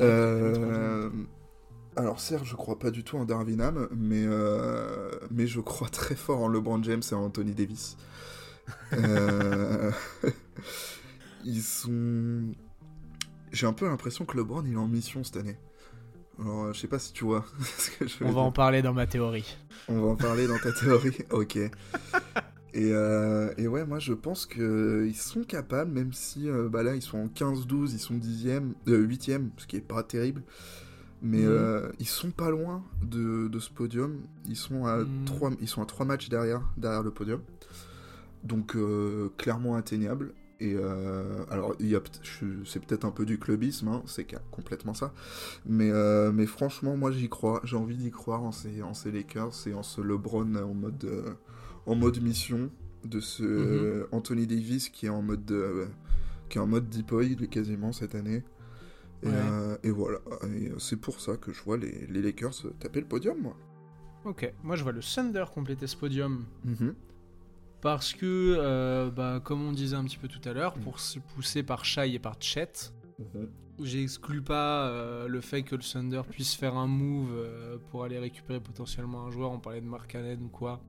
Euh, 0.00 1.08
Alors 1.96 2.18
certes, 2.20 2.44
je 2.44 2.56
crois 2.56 2.78
pas 2.78 2.90
du 2.90 3.04
tout 3.04 3.16
en 3.16 3.24
Darwinham, 3.24 3.88
mais 3.96 4.24
euh, 4.26 5.10
mais 5.30 5.46
je 5.46 5.60
crois 5.60 5.88
très 5.88 6.16
fort 6.16 6.40
en 6.40 6.48
LeBron 6.48 6.82
James 6.82 7.02
et 7.10 7.14
en 7.14 7.24
Anthony 7.24 7.52
Davis. 7.54 7.96
Euh, 8.94 9.90
Ils 11.44 11.62
sont. 11.62 12.52
J'ai 13.52 13.66
un 13.66 13.72
peu 13.72 13.86
l'impression 13.86 14.24
que 14.24 14.36
LeBron 14.36 14.64
il 14.66 14.72
est 14.72 14.76
en 14.76 14.88
mission 14.88 15.22
cette 15.22 15.36
année. 15.36 15.56
Alors, 16.40 16.64
euh, 16.64 16.72
je 16.72 16.80
sais 16.80 16.88
pas 16.88 16.98
si 16.98 17.12
tu 17.12 17.24
vois 17.24 17.44
ce 17.78 17.90
que 17.90 18.08
je 18.08 18.18
veux 18.18 18.26
On 18.26 18.32
va 18.32 18.40
dire. 18.40 18.42
en 18.42 18.52
parler 18.52 18.82
dans 18.82 18.92
ma 18.94 19.06
théorie. 19.06 19.56
On 19.88 20.00
va 20.00 20.08
en 20.08 20.16
parler 20.16 20.48
dans 20.48 20.58
ta 20.58 20.72
théorie. 20.72 21.16
ok. 21.30 21.56
Et, 21.56 21.70
euh, 22.90 23.54
et 23.56 23.68
ouais, 23.68 23.84
moi 23.84 24.00
je 24.00 24.12
pense 24.14 24.46
qu'ils 24.46 25.14
sont 25.14 25.44
capables, 25.44 25.92
même 25.92 26.12
si 26.12 26.48
bah 26.70 26.82
là 26.82 26.96
ils 26.96 27.02
sont 27.02 27.18
en 27.18 27.26
15-12, 27.28 27.92
ils 27.92 28.00
sont 28.00 28.14
10e, 28.14 28.72
euh, 28.88 29.06
8e, 29.06 29.50
ce 29.58 29.66
qui 29.68 29.76
est 29.76 29.80
pas 29.80 30.02
terrible. 30.02 30.42
Mais 31.26 31.38
Mhm. 31.38 31.46
euh, 31.48 31.92
ils 31.98 32.06
sont 32.06 32.30
pas 32.30 32.50
loin 32.50 32.84
de, 33.02 33.48
de 33.48 33.58
ce 33.58 33.70
podium. 33.70 34.20
Ils 34.46 34.56
sont, 34.56 34.84
à 34.84 34.98
Mhm. 34.98 35.24
trois, 35.24 35.50
ils 35.60 35.68
sont 35.68 35.80
à 35.82 35.86
3 35.86 36.04
matchs 36.04 36.28
derrière, 36.28 36.62
derrière 36.76 37.02
le 37.02 37.10
podium. 37.10 37.40
Donc 38.42 38.76
euh, 38.76 39.30
clairement 39.38 39.74
atteignable. 39.74 40.34
Et 40.60 40.74
euh, 40.76 41.44
alors, 41.50 41.74
c'est 42.64 42.84
peut-être 42.84 43.04
un 43.04 43.10
peu 43.10 43.24
du 43.26 43.38
clubisme, 43.38 43.88
hein, 43.88 44.02
c'est 44.06 44.26
complètement 44.50 44.94
ça. 44.94 45.12
Mais, 45.66 45.90
euh, 45.90 46.30
mais 46.30 46.46
franchement, 46.46 46.96
moi 46.96 47.10
j'y 47.10 47.28
crois. 47.28 47.60
J'ai 47.64 47.76
envie 47.76 47.96
d'y 47.96 48.10
croire 48.10 48.42
en 48.42 48.52
ces, 48.52 48.82
en 48.82 48.94
ces 48.94 49.10
Lakers 49.10 49.52
et 49.66 49.74
en 49.74 49.82
ce 49.82 50.00
LeBron 50.00 50.54
en 50.56 50.74
mode, 50.74 51.04
euh, 51.04 51.30
en 51.86 51.94
mode 51.94 52.22
mission. 52.22 52.70
De 53.04 53.20
ce 53.20 53.42
euh, 53.44 54.06
Anthony 54.12 54.46
Davis 54.46 54.88
qui 54.88 55.04
est 55.04 55.10
en 55.10 55.20
mode, 55.20 55.52
qui 56.48 56.56
est 56.56 56.60
en 56.60 56.66
mode 56.66 56.88
deploy 56.88 57.36
quasiment 57.48 57.92
cette 57.92 58.14
année. 58.14 58.42
Et, 59.24 59.28
Ouais. 59.28 59.32
euh, 59.34 59.76
et 59.82 59.90
voilà. 59.90 60.18
Et 60.54 60.70
c'est 60.78 61.00
pour 61.00 61.18
ça 61.20 61.36
que 61.36 61.52
je 61.52 61.62
vois 61.62 61.76
les, 61.78 62.06
les 62.08 62.22
Lakers 62.22 62.54
taper 62.78 63.00
le 63.00 63.06
podium, 63.08 63.38
moi. 63.40 63.56
Ok, 64.24 64.52
moi 64.62 64.76
je 64.76 64.82
vois 64.82 64.92
le 64.92 65.00
Thunder 65.00 65.44
compléter 65.52 65.86
ce 65.86 65.96
podium 65.96 66.44
Mhm. 66.64 66.94
parce 67.82 68.14
que, 68.14 68.24
euh, 68.58 69.10
bah, 69.10 69.40
comme 69.44 69.62
on 69.66 69.72
disait 69.72 69.96
un 69.96 70.04
petit 70.04 70.16
peu 70.18 70.28
tout 70.28 70.46
à 70.48 70.52
l'heure, 70.52 70.74
pour 70.74 70.98
se 71.00 71.18
pousser 71.18 71.62
par 71.62 71.84
Shai 71.84 72.12
et 72.14 72.18
par 72.18 72.36
Chet, 72.40 72.72
j'exclus 73.82 74.42
pas 74.42 74.88
euh, 74.88 75.28
le 75.28 75.40
fait 75.40 75.62
que 75.62 75.74
le 75.74 75.82
Thunder 75.82 76.22
puisse 76.30 76.54
faire 76.54 76.76
un 76.76 76.86
move 76.86 77.30
euh, 77.32 77.76
pour 77.90 78.04
aller 78.04 78.18
récupérer 78.18 78.60
potentiellement 78.60 79.26
un 79.26 79.30
joueur. 79.30 79.50
On 79.50 79.58
parlait 79.60 79.80
de 79.80 79.86
Mark 79.86 80.10
Cannon 80.10 80.38
ou 80.44 80.48
quoi, 80.48 80.80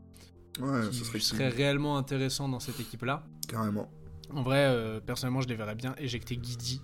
Ouais, 0.62 0.88
qui 0.90 1.20
serait, 1.20 1.50
réellement 1.50 1.98
intéressant 1.98 2.48
dans 2.48 2.60
cette 2.62 2.80
équipe-là. 2.80 3.26
carrément. 3.48 3.90
En 4.34 4.42
vrai, 4.44 4.66
euh, 4.66 5.00
personnellement, 5.02 5.42
je 5.42 5.48
les 5.50 5.56
verrais 5.56 5.76
bien 5.76 5.94
éjecter 5.98 6.38
Guidi. 6.38 6.82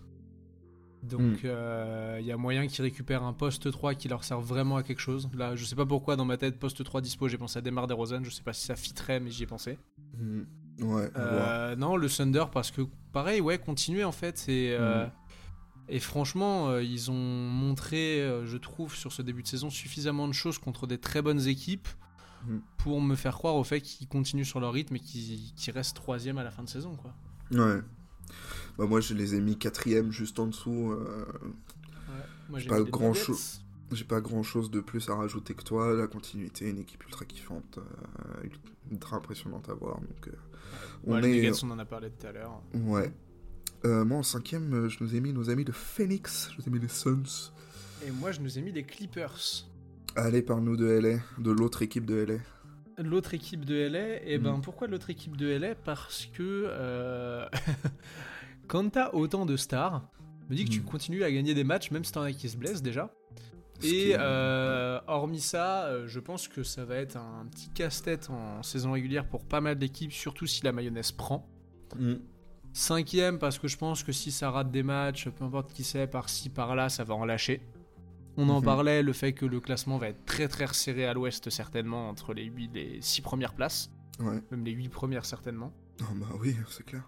Donc, 1.03 1.21
Hmm. 1.43 1.45
euh, 1.45 2.17
il 2.19 2.25
y 2.27 2.31
a 2.31 2.37
moyen 2.37 2.67
qu'ils 2.67 2.83
récupèrent 2.83 3.23
un 3.23 3.33
poste 3.33 3.71
3 3.71 3.95
qui 3.95 4.07
leur 4.07 4.23
serve 4.23 4.45
vraiment 4.45 4.75
à 4.77 4.83
quelque 4.83 4.99
chose. 5.01 5.27
Là, 5.35 5.55
je 5.55 5.65
sais 5.65 5.75
pas 5.75 5.85
pourquoi, 5.85 6.15
dans 6.15 6.25
ma 6.25 6.37
tête, 6.37 6.59
poste 6.59 6.83
3 6.83 7.01
dispo, 7.01 7.27
j'ai 7.27 7.37
pensé 7.39 7.57
à 7.57 7.61
Demar 7.61 7.87
DeRozan. 7.87 8.23
Je 8.23 8.29
sais 8.29 8.43
pas 8.43 8.53
si 8.53 8.65
ça 8.65 8.75
fitterait, 8.75 9.19
mais 9.19 9.31
j'y 9.31 9.43
ai 9.43 9.47
pensé. 9.47 9.79
Mhm. 10.17 10.45
Ouais. 10.81 11.09
Euh, 11.15 11.75
non, 11.75 11.95
le 11.97 12.07
Thunder, 12.09 12.45
parce 12.51 12.69
que 12.71 12.81
pareil, 13.11 13.41
ouais, 13.41 13.57
continuer 13.57 14.03
en 14.03 14.11
fait. 14.11 14.45
Et, 14.47 14.75
euh, 14.77 15.05
Mhm. 15.05 15.11
et 15.89 15.99
franchement, 15.99 16.77
ils 16.77 17.09
ont 17.11 17.15
montré, 17.15 18.19
je 18.45 18.57
trouve, 18.57 18.95
sur 18.95 19.11
ce 19.11 19.21
début 19.21 19.41
de 19.43 19.47
saison, 19.47 19.69
suffisamment 19.69 20.27
de 20.27 20.33
choses 20.33 20.57
contre 20.59 20.85
des 20.87 20.97
très 20.99 21.21
bonnes 21.21 21.47
équipes 21.47 21.87
pour 22.77 23.01
me 23.01 23.15
faire 23.15 23.35
croire 23.35 23.55
au 23.55 23.63
fait 23.63 23.81
qu'ils 23.81 24.07
continuent 24.07 24.43
sur 24.45 24.59
leur 24.59 24.73
rythme 24.73 24.95
et 24.95 24.99
qu'ils 24.99 25.53
qu'ils 25.55 25.73
restent 25.73 25.95
troisième 25.95 26.37
à 26.39 26.43
la 26.43 26.49
fin 26.51 26.63
de 26.63 26.69
saison. 26.69 26.95
Quoi. 26.95 27.13
Ouais. 27.51 27.81
Bah 28.77 28.85
moi 28.87 28.99
je 29.01 29.13
les 29.13 29.35
ai 29.35 29.41
mis 29.41 29.57
quatrième 29.57 30.11
juste 30.11 30.39
en 30.39 30.47
dessous. 30.47 30.91
euh, 30.91 31.25
Moi, 32.49 32.59
j'ai 32.59 32.69
Pas 32.69 32.81
grand 32.83 33.13
chose. 33.13 33.61
J'ai 33.91 34.05
pas 34.05 34.21
grand 34.21 34.41
chose 34.43 34.71
de 34.71 34.79
plus 34.79 35.09
à 35.09 35.15
rajouter 35.15 35.53
que 35.53 35.63
toi. 35.63 35.93
La 35.93 36.07
continuité, 36.07 36.69
une 36.69 36.79
équipe 36.79 37.03
ultra 37.03 37.25
kiffante, 37.25 37.77
euh, 37.77 38.47
ultra 38.89 39.17
impressionnante 39.17 39.67
à 39.67 39.73
voir. 39.73 39.99
Donc, 39.99 40.27
euh, 40.27 40.31
on 41.05 41.13
Ouais, 41.15 41.29
est. 41.29 41.41
Nuggets, 41.41 41.63
on 41.63 41.71
en 41.71 41.79
a 41.79 41.83
parlé 41.85 42.09
tout 42.09 42.25
à 42.25 42.31
l'heure. 42.31 42.61
Ouais. 42.73 43.11
Euh, 43.83 44.05
moi 44.05 44.19
en 44.19 44.23
cinquième, 44.23 44.87
je 44.87 45.03
nous 45.03 45.15
ai 45.15 45.19
mis 45.19 45.33
nos 45.33 45.49
amis 45.49 45.65
de 45.65 45.71
Phoenix. 45.73 46.49
Je 46.51 46.57
nous 46.61 46.67
ai 46.67 46.71
mis 46.71 46.79
les 46.79 46.87
Suns. 46.87 47.51
Et 48.07 48.11
moi, 48.11 48.31
je 48.31 48.39
nous 48.39 48.57
ai 48.57 48.61
mis 48.61 48.71
des 48.71 48.83
Clippers. 48.83 49.65
Allez, 50.15 50.41
parle-nous 50.41 50.77
de 50.77 50.85
LA, 50.85 51.19
de 51.39 51.51
l'autre 51.51 51.81
équipe 51.81 52.05
de 52.05 52.15
LA. 52.15 52.35
L'autre 52.97 53.33
équipe 53.33 53.65
de 53.65 53.75
LA, 53.75 54.23
et 54.25 54.37
ben 54.37 54.57
Mm. 54.57 54.61
pourquoi 54.61 54.87
l'autre 54.87 55.09
équipe 55.09 55.37
de 55.37 55.47
LA 55.57 55.75
Parce 55.75 56.25
que 56.27 56.65
euh, 56.67 57.47
quand 58.67 58.89
t'as 58.91 59.11
autant 59.13 59.45
de 59.45 59.55
stars, 59.57 60.07
me 60.49 60.55
dis 60.55 60.65
que 60.65 60.69
tu 60.71 60.81
Mm. 60.81 60.85
continues 60.85 61.23
à 61.23 61.31
gagner 61.31 61.53
des 61.53 61.63
matchs, 61.63 61.91
même 61.91 62.03
si 62.03 62.11
t'en 62.11 62.21
as 62.23 62.31
qui 62.33 62.49
se 62.49 62.57
blessent 62.57 62.81
déjà. 62.83 63.09
Ce 63.79 63.87
Et 63.87 64.09
est- 64.11 64.17
euh, 64.19 64.99
hormis 65.07 65.39
ça, 65.39 65.85
euh, 65.85 66.07
je 66.07 66.19
pense 66.19 66.47
que 66.47 66.61
ça 66.63 66.85
va 66.85 66.95
être 66.97 67.17
un 67.17 67.45
petit 67.49 67.69
casse-tête 67.69 68.29
en 68.29 68.61
saison 68.61 68.91
régulière 68.91 69.25
pour 69.25 69.43
pas 69.45 69.61
mal 69.61 69.75
d'équipes, 69.77 70.11
surtout 70.13 70.45
si 70.45 70.63
la 70.63 70.71
mayonnaise 70.71 71.11
prend. 71.11 71.47
Mm. 71.97 72.15
Cinquième 72.73 73.39
parce 73.39 73.57
que 73.59 73.67
je 73.67 73.77
pense 73.77 74.03
que 74.03 74.11
si 74.11 74.31
ça 74.31 74.49
rate 74.51 74.71
des 74.71 74.83
matchs, 74.83 75.27
peu 75.29 75.43
importe 75.45 75.73
qui 75.73 75.83
c'est, 75.83 76.07
par-ci, 76.07 76.49
par-là, 76.49 76.89
ça 76.89 77.03
va 77.03 77.15
en 77.15 77.25
lâcher. 77.25 77.61
On 78.37 78.47
en 78.49 78.59
Mhm. 78.59 78.65
parlait, 78.65 79.03
le 79.03 79.13
fait 79.13 79.33
que 79.33 79.45
le 79.45 79.59
classement 79.59 79.97
va 79.97 80.07
être 80.09 80.25
très 80.25 80.47
très 80.47 80.65
resserré 80.65 81.05
à 81.05 81.13
l'ouest 81.13 81.49
certainement, 81.49 82.09
entre 82.09 82.33
les 82.33 82.45
8 82.45 82.69
les 82.73 83.01
6 83.01 83.21
premières 83.21 83.53
places, 83.53 83.91
Ouais. 84.19 84.41
même 84.51 84.63
les 84.63 84.71
8 84.71 84.89
premières 84.89 85.25
certainement. 85.25 85.73
Oh, 86.01 86.05
bah 86.15 86.27
oui, 86.39 86.55
c'est 86.69 86.85
clair. 86.85 87.03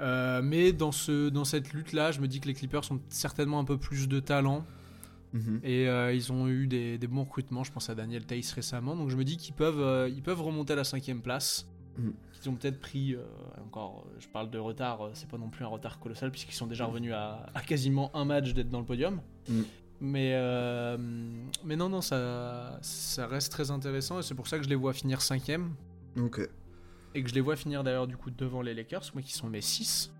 Euh, 0.00 0.42
mais 0.42 0.72
dans, 0.72 0.92
ce, 0.92 1.28
dans 1.28 1.44
cette 1.44 1.72
lutte-là, 1.72 2.12
je 2.12 2.20
me 2.20 2.28
dis 2.28 2.40
que 2.40 2.46
les 2.48 2.54
Clippers 2.54 2.82
ont 2.92 3.00
certainement 3.08 3.58
un 3.58 3.64
peu 3.64 3.78
plus 3.78 4.08
de 4.08 4.20
talent. 4.20 4.64
Mhm. 5.32 5.60
Et 5.62 5.88
euh, 5.88 6.12
ils 6.12 6.32
ont 6.32 6.48
eu 6.48 6.66
des, 6.66 6.98
des 6.98 7.06
bons 7.06 7.24
recrutements, 7.24 7.62
je 7.64 7.70
pense 7.72 7.90
à 7.90 7.94
Daniel 7.94 8.24
Tays 8.24 8.40
récemment. 8.54 8.96
Donc 8.96 9.10
je 9.10 9.16
me 9.16 9.24
dis 9.24 9.36
qu'ils 9.36 9.54
peuvent, 9.54 9.80
euh, 9.80 10.08
ils 10.08 10.22
peuvent 10.22 10.40
remonter 10.40 10.72
à 10.72 10.76
la 10.76 10.84
cinquième 10.84 11.20
place. 11.20 11.68
Mhm. 11.98 12.14
Ils 12.42 12.48
ont 12.48 12.54
peut-être 12.54 12.78
pris, 12.80 13.16
encore, 13.64 14.06
je 14.20 14.28
parle 14.28 14.50
de 14.50 14.58
retard, 14.58 15.10
c'est 15.14 15.28
pas 15.28 15.36
non 15.38 15.50
plus 15.50 15.64
un 15.64 15.68
retard 15.68 15.98
colossal 15.98 16.30
puisqu'ils 16.30 16.54
sont 16.54 16.68
déjà 16.68 16.86
revenus 16.86 17.12
à, 17.12 17.46
à 17.52 17.60
quasiment 17.62 18.14
un 18.14 18.24
match 18.24 18.54
d'être 18.54 18.70
dans 18.70 18.78
le 18.78 18.86
podium. 18.86 19.20
Mais, 20.00 20.32
euh, 20.34 20.96
mais 21.64 21.76
non, 21.76 21.88
non, 21.88 22.00
ça, 22.00 22.78
ça 22.82 23.26
reste 23.26 23.50
très 23.50 23.70
intéressant 23.70 24.20
et 24.20 24.22
c'est 24.22 24.34
pour 24.34 24.46
ça 24.46 24.58
que 24.58 24.64
je 24.64 24.68
les 24.68 24.76
vois 24.76 24.92
finir 24.92 25.20
cinquième. 25.20 25.70
Ok. 26.20 26.48
Et 27.14 27.22
que 27.22 27.28
je 27.28 27.34
les 27.34 27.40
vois 27.40 27.56
finir 27.56 27.82
d'ailleurs 27.82 28.06
du 28.06 28.16
coup 28.16 28.30
devant 28.30 28.62
les 28.62 28.74
Lakers, 28.74 29.10
moi 29.14 29.22
qui 29.22 29.32
sont 29.32 29.48
mes 29.48 29.60
6. 29.60 30.12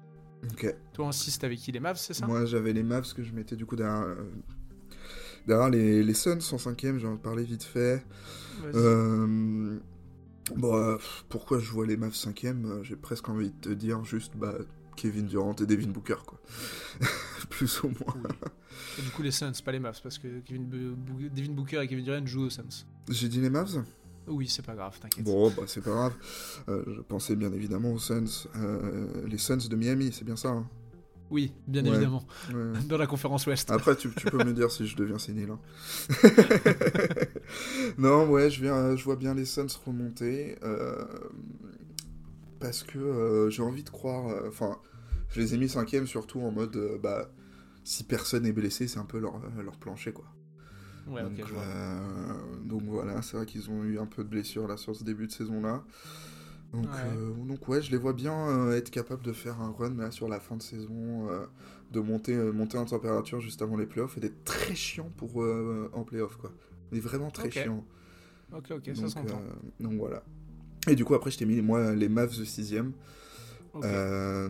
Ok. 0.53 0.75
Toi 0.95 1.07
en 1.07 1.13
6, 1.13 1.39
t'avais 1.39 1.57
qui 1.57 1.71
les 1.71 1.81
Mavs, 1.81 1.97
c'est 1.97 2.15
ça? 2.15 2.27
Moi, 2.27 2.45
j'avais 2.45 2.73
les 2.73 2.83
Mavs 2.83 3.13
que 3.15 3.23
je 3.23 3.33
mettais 3.33 3.57
du 3.57 3.67
coup 3.67 3.77
derrière, 3.77 4.03
euh, 4.03 4.17
derrière 5.47 5.71
les, 5.71 6.03
les 6.03 6.15
Suns 6.15 6.39
en 6.53 6.59
cinquième, 6.59 6.99
j'en 6.99 7.17
parlais 7.17 7.45
vite 7.45 7.63
fait. 7.65 8.05
Euh, 8.75 9.79
bon, 10.57 10.99
pourquoi 11.29 11.61
je 11.61 11.71
vois 11.71 11.87
les 11.87 11.97
Mavs 11.97 12.15
cinquième? 12.15 12.81
J'ai 12.83 12.97
presque 12.97 13.29
envie 13.29 13.51
de 13.51 13.57
te 13.61 13.69
dire 13.69 14.05
juste 14.05 14.37
bah, 14.37 14.55
Kevin 15.01 15.27
Durant 15.27 15.55
et 15.55 15.67
Devin 15.67 15.89
Booker, 15.89 16.17
quoi. 16.27 16.41
Plus 17.51 17.83
ou 17.83 17.89
moins. 17.89 18.15
Oui. 18.17 18.31
Et 18.99 19.03
du 19.03 19.11
coup, 19.11 19.23
les 19.23 19.31
Suns, 19.31 19.53
pas 19.65 19.73
les 19.73 19.79
Mavs, 19.81 20.01
parce 20.03 20.19
que 20.19 20.41
Kevin 20.41 20.69
Devin 20.69 21.53
Booker 21.53 21.81
et 21.83 21.87
Kevin 21.89 22.05
Durant 22.05 22.27
jouent 22.27 22.47
aux 22.47 22.51
Suns. 22.51 22.85
J'ai 23.09 23.29
dit 23.29 23.41
les 23.41 23.51
Mavs? 23.51 23.83
Oui, 24.27 24.47
c'est 24.49 24.65
pas 24.65 24.75
grave, 24.75 24.99
t'inquiète. 25.01 25.25
Bon, 25.25 25.49
bah 25.51 25.63
c'est 25.67 25.81
pas 25.83 25.91
grave. 25.91 26.13
Euh, 26.69 26.83
je 26.87 27.01
pensais 27.01 27.35
bien 27.35 27.51
évidemment 27.53 27.93
aux 27.93 27.99
Suns. 27.99 28.47
Euh, 28.57 29.27
les 29.27 29.39
Suns 29.39 29.57
de 29.71 29.77
Miami, 29.77 30.11
c'est 30.13 30.25
bien 30.25 30.37
ça. 30.37 30.51
hein? 30.51 30.69
Oui, 31.31 31.53
bien 31.67 31.83
Ouais. 31.85 31.91
évidemment. 31.91 32.27
Ouais. 32.53 32.81
Dans 32.89 32.97
la 32.99 33.07
conférence 33.07 33.47
Ouest. 33.47 33.71
Après, 33.71 33.97
tu, 33.97 34.11
tu 34.15 34.27
peux 34.27 34.43
me 34.45 34.53
dire 34.53 34.71
si 34.71 34.87
je 34.87 34.97
deviens 34.97 35.19
sénile. 35.19 35.51
hein. 35.51 35.59
non, 37.99 38.29
ouais, 38.29 38.51
je, 38.51 38.61
viens, 38.63 38.97
je 38.97 39.05
vois 39.05 39.17
bien 39.17 39.35
les 39.35 39.45
Suns 39.45 39.67
remonter. 39.87 40.57
euh, 40.63 41.05
parce 42.61 42.83
que 42.83 42.99
euh, 42.99 43.51
j'ai 43.51 43.63
envie 43.63 43.85
de 43.85 43.91
croire. 43.91 44.29
euh, 44.29 44.49
Enfin, 44.49 44.79
je 45.31 45.41
les 45.41 45.55
ai 45.55 45.59
mis 45.59 45.69
cinquième 45.69 46.07
surtout 46.07 46.41
en 46.41 46.51
mode. 46.51 46.77
euh, 46.77 46.99
bah, 46.99 47.31
si 47.85 48.05
personne 48.05 48.47
est 48.47 48.53
blessé, 48.53 48.89
c'est 48.89 48.99
un 48.99 49.05
peu 49.07 49.19
leur, 49.19 49.41
leur 49.63 49.79
plancher, 49.79 50.13
quoi. 50.13 50.27
Ouais, 51.07 51.23
donc, 51.23 51.33
je 51.47 51.53
vois. 51.55 51.65
donc 52.65 52.83
voilà, 52.85 53.23
c'est 53.23 53.37
vrai 53.37 53.47
qu'ils 53.47 53.71
ont 53.71 53.83
eu 53.85 53.99
un 53.99 54.07
peu 54.07 54.25
de 54.25 54.29
blessures 54.29 54.69
là 54.69 54.77
sur 54.77 54.95
ce 54.95 55.05
début 55.05 55.27
de 55.27 55.33
saison-là. 55.33 55.85
Donc, 56.73 56.87
Ouais. 56.87 57.01
euh, 57.07 57.33
donc 57.47 57.67
ouais, 57.69 57.83
je 57.83 57.91
les 57.91 57.97
vois 57.97 58.13
bien 58.13 58.71
être 58.73 58.91
capables 58.91 59.23
de 59.25 59.33
faire 59.33 59.61
un 59.61 59.73
run 59.73 59.95
là 59.97 60.11
sur 60.11 60.29
la 60.29 60.41
fin 60.41 60.57
de 60.57 60.63
saison, 60.63 61.29
de 61.93 62.01
monter, 62.01 62.37
monter 62.37 62.79
en 62.79 62.85
température 62.85 63.41
juste 63.41 63.63
avant 63.63 63.77
les 63.77 63.87
playoffs 63.87 64.17
et 64.19 64.21
d'être 64.21 64.45
très 64.45 64.75
chiant 64.75 65.11
pour 65.17 65.39
en 65.95 66.05
playoff 66.05 66.37
quoi. 66.37 66.53
Mais 66.93 67.01
vraiment 67.01 67.31
très 67.31 67.49
Ok. 67.49 67.51
chiant. 67.51 67.85
Ok, 68.53 68.71
ok, 68.73 68.95
ça 68.95 68.95
donc, 68.95 69.09
s'entend. 69.09 69.41
euh, 69.41 69.53
donc 69.81 69.99
voilà. 69.99 70.23
Et 70.87 70.95
du 70.95 71.05
coup, 71.05 71.15
après, 71.15 71.31
je 71.31 71.39
t'ai 71.39 71.45
mis, 71.45 71.61
moi, 71.61 71.95
les 71.95 72.09
Mavs 72.09 72.39
de 72.39 72.45
6ème. 72.45 72.93
Ok. 73.75 73.85
Euh, 73.85 74.49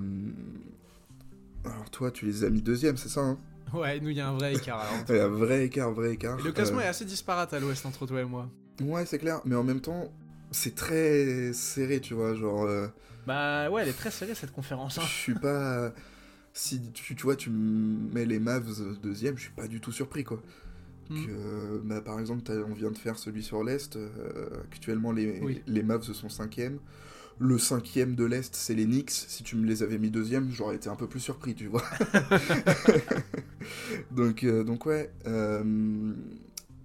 Alors, 1.65 1.91
toi, 1.91 2.11
tu 2.11 2.27
les 2.27 2.45
as 2.45 2.51
mis 2.51 2.63
deuxième, 2.63 2.97
c'est 2.97 3.09
ça 3.09 3.21
hein? 3.21 3.39
Ouais, 3.75 4.01
nous, 4.01 4.09
il 4.11 4.17
y 4.17 4.21
a 4.21 4.29
un 4.29 4.35
vrai 4.35 4.55
écart. 4.55 4.87
Il 5.09 5.15
y 5.17 5.19
a 5.19 5.25
un 5.25 5.29
vrai 5.29 5.65
écart, 5.67 5.91
vrai 5.93 6.13
écart. 6.15 6.39
Et 6.39 6.43
le 6.43 6.53
classement 6.53 6.79
Euh, 6.79 6.83
est 6.83 6.87
assez 6.87 7.05
disparate 7.05 7.53
à 7.53 7.61
l'ouest 7.61 7.85
entre 7.85 8.07
toi 8.07 8.21
et 8.21 8.25
moi. 8.25 8.49
Ouais, 8.83 9.05
c'est 9.05 9.19
clair, 9.19 9.41
mais 9.45 9.57
en 9.57 9.65
même 9.65 9.81
temps, 9.81 10.11
c'est 10.51 10.75
très 10.75 11.53
serré, 11.53 12.01
tu 12.01 12.15
vois. 12.15 12.35
Genre, 12.35 12.65
euh, 12.65 12.87
Bah 13.27 13.69
ouais, 13.71 13.83
elle 13.83 13.89
est 13.89 13.93
très 13.99 14.11
serrée 14.11 14.35
cette 14.35 14.53
conférence. 14.53 14.95
je 14.95 15.01
hein. 15.01 15.05
suis 15.07 15.35
pas. 15.35 15.93
Si 16.55 16.81
tu, 16.93 17.15
tu 17.15 17.23
vois, 17.25 17.37
tu 17.37 17.51
me 17.51 18.13
mets 18.15 18.25
les 18.25 18.39
Mavs 18.39 18.99
deuxième, 19.03 19.37
je 19.37 19.43
suis 19.43 19.53
pas 19.53 19.69
du 19.69 19.81
tout 19.81 19.93
surpris, 19.93 20.25
quoi. 20.25 20.41
Hmm. 21.11 21.27
Que, 21.27 21.79
bah, 21.85 22.01
par 22.03 22.21
exemple, 22.21 22.43
on 22.69 22.75
vient 22.75 22.91
de 22.91 22.99
faire 22.99 23.19
celui 23.19 23.43
sur 23.43 23.65
l'Est. 23.65 23.97
euh, 23.97 24.49
actuellement, 24.65 25.13
les, 25.13 25.41
Oui. 25.41 25.63
les 25.67 25.83
Mavs 25.83 26.03
sont 26.03 26.29
cinquième. 26.29 26.79
Le 27.41 27.57
cinquième 27.57 28.15
de 28.17 28.25
l'Est, 28.25 28.55
c'est 28.57 28.75
les 28.75 28.85
Knicks. 28.85 29.11
Si 29.13 29.43
tu 29.45 29.57
me 29.57 29.65
les 29.67 29.83
avais 29.85 29.99
mis 29.99 30.11
deuxième, 30.11 30.51
j'aurais 30.51 30.75
été 30.77 30.89
un 30.89 30.97
peu 30.97 31.07
plus 31.07 31.21
surpris, 31.21 31.55
tu 31.55 31.67
vois. 31.69 31.85
donc, 34.11 34.45
euh, 34.45 34.65
donc 34.65 34.87
ouais, 34.87 35.11
euh, 35.27 36.13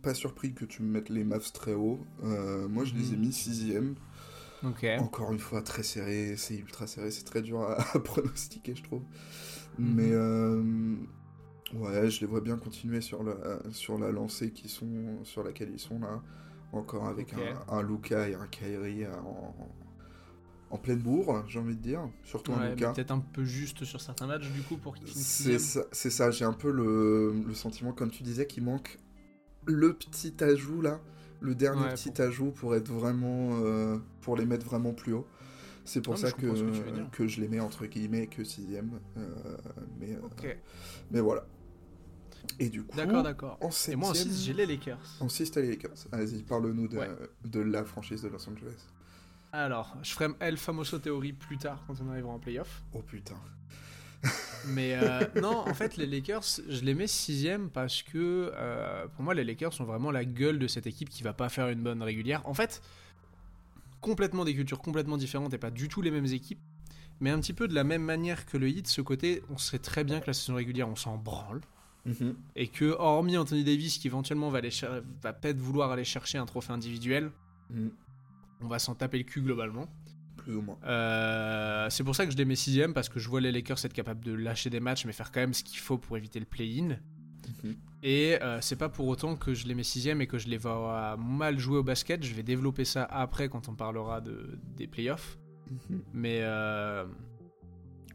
pas 0.02 0.14
surpris 0.14 0.54
que 0.54 0.66
tu 0.66 0.84
me 0.84 0.92
mettes 0.92 1.10
les 1.10 1.24
Mavs 1.24 1.52
très 1.52 1.74
haut. 1.74 2.00
Euh, 2.24 2.68
moi, 2.68 2.84
je 2.86 2.94
les 2.94 3.14
ai 3.14 3.16
Mhm. 3.16 3.22
mis 3.22 3.34
sixième. 3.34 3.96
Encore 5.00 5.34
une 5.34 5.40
fois, 5.40 5.62
très 5.62 5.84
serré, 5.84 6.36
c'est 6.38 6.56
ultra 6.56 6.88
serré, 6.88 7.12
c'est 7.12 7.24
très 7.26 7.42
dur 7.42 7.62
à, 7.62 7.74
à 7.98 8.00
pronostiquer, 8.00 8.76
je 8.76 8.84
trouve. 8.84 9.02
Mhm. 9.80 9.94
Mais 9.96 10.10
euh, 10.12 10.64
ouais, 11.76 12.10
je 12.10 12.22
les 12.22 12.28
vois 12.28 12.42
bien 12.42 12.58
continuer 12.58 13.02
sur 13.02 13.24
la, 13.24 13.36
sur 13.72 13.98
la 13.98 14.12
lancée 14.12 14.52
qui 14.52 14.70
sont, 14.70 15.24
sur 15.24 15.44
laquelle 15.44 15.70
ils 15.72 15.80
sont 15.80 16.00
là. 16.00 16.22
Encore 16.72 17.06
avec 17.08 17.34
un, 17.34 17.40
un 17.68 17.84
Luka 17.84 18.28
et 18.30 18.34
un 18.34 18.48
Kyrie 18.48 19.06
en, 19.08 19.54
en 20.72 20.78
pleine 20.80 21.00
bourre, 21.00 21.44
j'ai 21.48 21.60
envie 21.60 21.76
de 21.76 21.82
dire. 21.82 22.02
Surtout 22.24 22.54
un 22.54 22.60
Ouais, 22.60 22.70
mais 22.70 22.76
Luka. 22.76 22.94
peut-être 22.94 23.12
un 23.12 23.20
peu 23.20 23.44
juste 23.44 23.86
sur 23.86 24.02
certains 24.02 24.26
matchs 24.28 24.50
du 24.50 24.62
coup 24.64 24.78
pour 24.78 24.96
qu'il 24.96 25.08
finisse 25.08 25.40
C'est 25.40 25.60
ça, 25.60 25.84
c'est 25.92 26.10
ça, 26.10 26.32
j'ai 26.32 26.46
un 26.46 26.54
peu 26.54 26.72
le, 26.72 27.34
le 27.48 27.54
sentiment, 27.54 27.92
comme 27.92 28.10
tu 28.10 28.24
disais, 28.24 28.48
qu'il 28.48 28.64
manque 28.64 28.98
le 29.66 29.94
petit 29.94 30.34
ajout 30.44 30.82
là, 30.82 31.00
le 31.42 31.56
dernier 31.56 31.84
Ouais, 31.84 31.94
petit 31.94 32.10
pour- 32.12 32.26
ajout 32.26 32.52
pour 32.52 32.76
être 32.76 32.90
vraiment, 32.92 33.50
euh, 33.62 33.98
pour 34.22 34.36
les 34.36 34.46
mettre 34.46 34.66
vraiment 34.66 34.94
plus 34.94 35.14
haut. 35.14 35.28
C'est 35.86 36.02
pour 36.02 36.14
Non, 36.16 36.20
ça 36.22 36.30
je 36.32 36.36
que, 36.36 37.10
que 37.12 37.28
je 37.28 37.42
les 37.42 37.48
mets 37.50 37.60
entre 37.60 37.86
guillemets 37.86 38.28
que 38.28 38.44
sixième. 38.44 39.00
euh, 39.18 39.58
mais, 40.00 40.14
euh, 40.14 40.20
mais 41.12 41.20
voilà. 41.20 41.46
Et 42.60 42.70
du 42.70 42.84
coup, 42.84 42.96
D'accord, 42.98 43.24
d'accord. 43.24 43.58
en 43.62 43.70
Et 43.92 43.96
moi 43.96 44.10
en 44.10 44.14
6, 44.14 44.46
j'ai 44.46 44.54
les 44.54 44.66
Lakers. 44.66 45.00
en 45.20 45.30
six, 45.30 45.50
t'as 45.52 45.62
les 45.62 45.70
Lakers. 45.72 45.92
Vas-y, 46.12 46.44
parle-nous 46.44 46.88
de, 46.88 46.98
Ouais. 46.98 47.10
de 47.46 47.60
la 47.62 47.84
franchise 47.84 48.22
de 48.22 48.28
Los 48.28 48.48
Angeles. 48.50 48.88
Alors, 49.52 49.96
je 50.04 50.12
ferai 50.14 50.28
El 50.40 50.58
Famoso 50.58 51.00
théorie 51.00 51.34
plus 51.34 51.58
tard 51.58 51.84
quand 51.88 51.96
on 52.04 52.10
arrivera 52.10 52.34
en 52.34 52.40
playoff. 52.40 52.84
Oh 52.94 53.02
putain. 53.02 53.36
Mais 54.68 54.96
euh, 54.96 55.20
non, 55.42 55.58
en 55.68 55.74
fait, 55.74 55.98
les 55.98 56.06
Lakers, 56.08 56.44
je 56.70 56.82
les 56.84 56.94
mets 56.94 57.08
sixième 57.08 57.70
parce 57.70 58.02
que 58.04 58.52
euh, 58.56 59.06
pour 59.10 59.24
moi, 59.24 59.34
les 59.34 59.44
Lakers 59.44 59.74
sont 59.74 59.84
vraiment 59.84 60.12
la 60.12 60.24
gueule 60.26 60.60
de 60.60 60.68
cette 60.68 60.88
équipe 60.88 61.10
qui 61.10 61.24
va 61.24 61.34
pas 61.34 61.50
faire 61.50 61.68
une 61.70 61.84
bonne 61.84 62.02
régulière. 62.02 62.42
En 62.48 62.54
fait, 62.54 62.82
complètement 64.02 64.46
des 64.46 64.56
cultures 64.56 64.80
complètement 64.82 65.18
différentes 65.18 65.54
et 65.54 65.58
pas 65.58 65.72
du 65.72 65.88
tout 65.90 66.02
les 66.02 66.12
mêmes 66.12 66.26
équipes. 66.26 66.60
Mais 67.20 67.30
un 67.30 67.40
petit 67.40 67.54
peu 67.54 67.68
de 67.68 67.76
la 67.76 67.84
même 67.84 68.04
manière 68.04 68.46
que 68.46 68.58
le 68.58 68.68
Heat, 68.70 68.88
ce 68.88 69.02
côté, 69.02 69.44
on 69.50 69.58
sait 69.58 69.80
très 69.80 70.04
bien 70.04 70.20
que 70.20 70.28
la 70.28 70.34
saison 70.34 70.56
régulière, 70.56 70.90
on 70.90 70.96
s'en 70.96 71.18
branle. 71.18 71.62
Mhm. 72.06 72.36
Et 72.56 72.68
que, 72.68 72.86
hormis 73.00 73.38
Anthony 73.38 73.64
Davis 73.64 73.98
qui 73.98 74.08
éventuellement 74.08 74.50
va, 74.50 74.58
aller 74.58 74.72
cher- 74.72 75.02
va 75.22 75.32
peut-être 75.34 75.58
vouloir 75.58 75.92
aller 75.92 76.04
chercher 76.04 76.38
un 76.38 76.46
trophée 76.46 76.74
individuel, 76.74 77.32
Mhm. 77.70 77.92
on 78.62 78.68
va 78.68 78.80
s'en 78.80 78.94
taper 78.96 79.18
le 79.20 79.24
cul 79.24 79.42
globalement. 79.42 79.88
Plus 80.38 80.56
ou 80.58 80.62
moins. 80.62 80.78
Euh, 80.84 81.90
c'est 81.90 82.04
pour 82.04 82.16
ça 82.16 82.26
que 82.26 82.32
je 82.34 82.38
les 82.38 82.44
mets 82.44 82.56
sixième 82.56 82.94
parce 82.94 83.08
que 83.08 83.18
je 83.20 83.30
vois 83.30 83.40
les 83.40 83.52
Lakers 83.54 83.78
être 83.86 83.94
capables 83.94 84.26
de 84.26 84.34
lâcher 84.34 84.70
des 84.70 84.82
matchs 84.82 85.06
mais 85.06 85.14
faire 85.14 85.32
quand 85.32 85.40
même 85.40 85.54
ce 85.54 85.64
qu'il 85.64 85.78
faut 85.80 85.98
pour 85.98 86.18
éviter 86.18 86.38
le 86.40 86.46
play-in. 86.46 86.98
Mhm. 87.64 87.76
Et 88.04 88.38
euh, 88.42 88.60
c'est 88.60 88.76
pas 88.76 88.90
pour 88.90 89.08
autant 89.08 89.38
que 89.38 89.54
je 89.54 89.66
les 89.68 89.74
mets 89.76 89.84
sixième 89.84 90.22
et 90.22 90.28
que 90.28 90.38
je 90.38 90.50
les 90.50 90.58
vois 90.58 91.16
mal 91.16 91.58
jouer 91.60 91.78
au 91.78 91.84
basket. 91.84 92.22
Je 92.26 92.34
vais 92.34 92.44
développer 92.44 92.84
ça 92.84 93.06
après 93.06 93.48
quand 93.48 93.70
on 93.70 93.76
parlera 93.76 94.20
de, 94.20 94.60
des 94.76 94.88
playoffs. 94.88 95.38
Mais, 96.14 96.40
euh, 96.42 97.06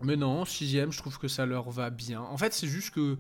mais 0.03 0.17
non, 0.17 0.45
sixième, 0.45 0.93
je 0.93 0.99
trouve 0.99 1.19
que 1.19 1.29
ça 1.29 1.47
leur 1.47 1.71
va 1.71 1.89
bien. 1.89 2.21
En 2.21 2.37
fait, 2.37 2.53
c'est 2.53 2.69
juste 2.69 2.91
que 2.93 3.17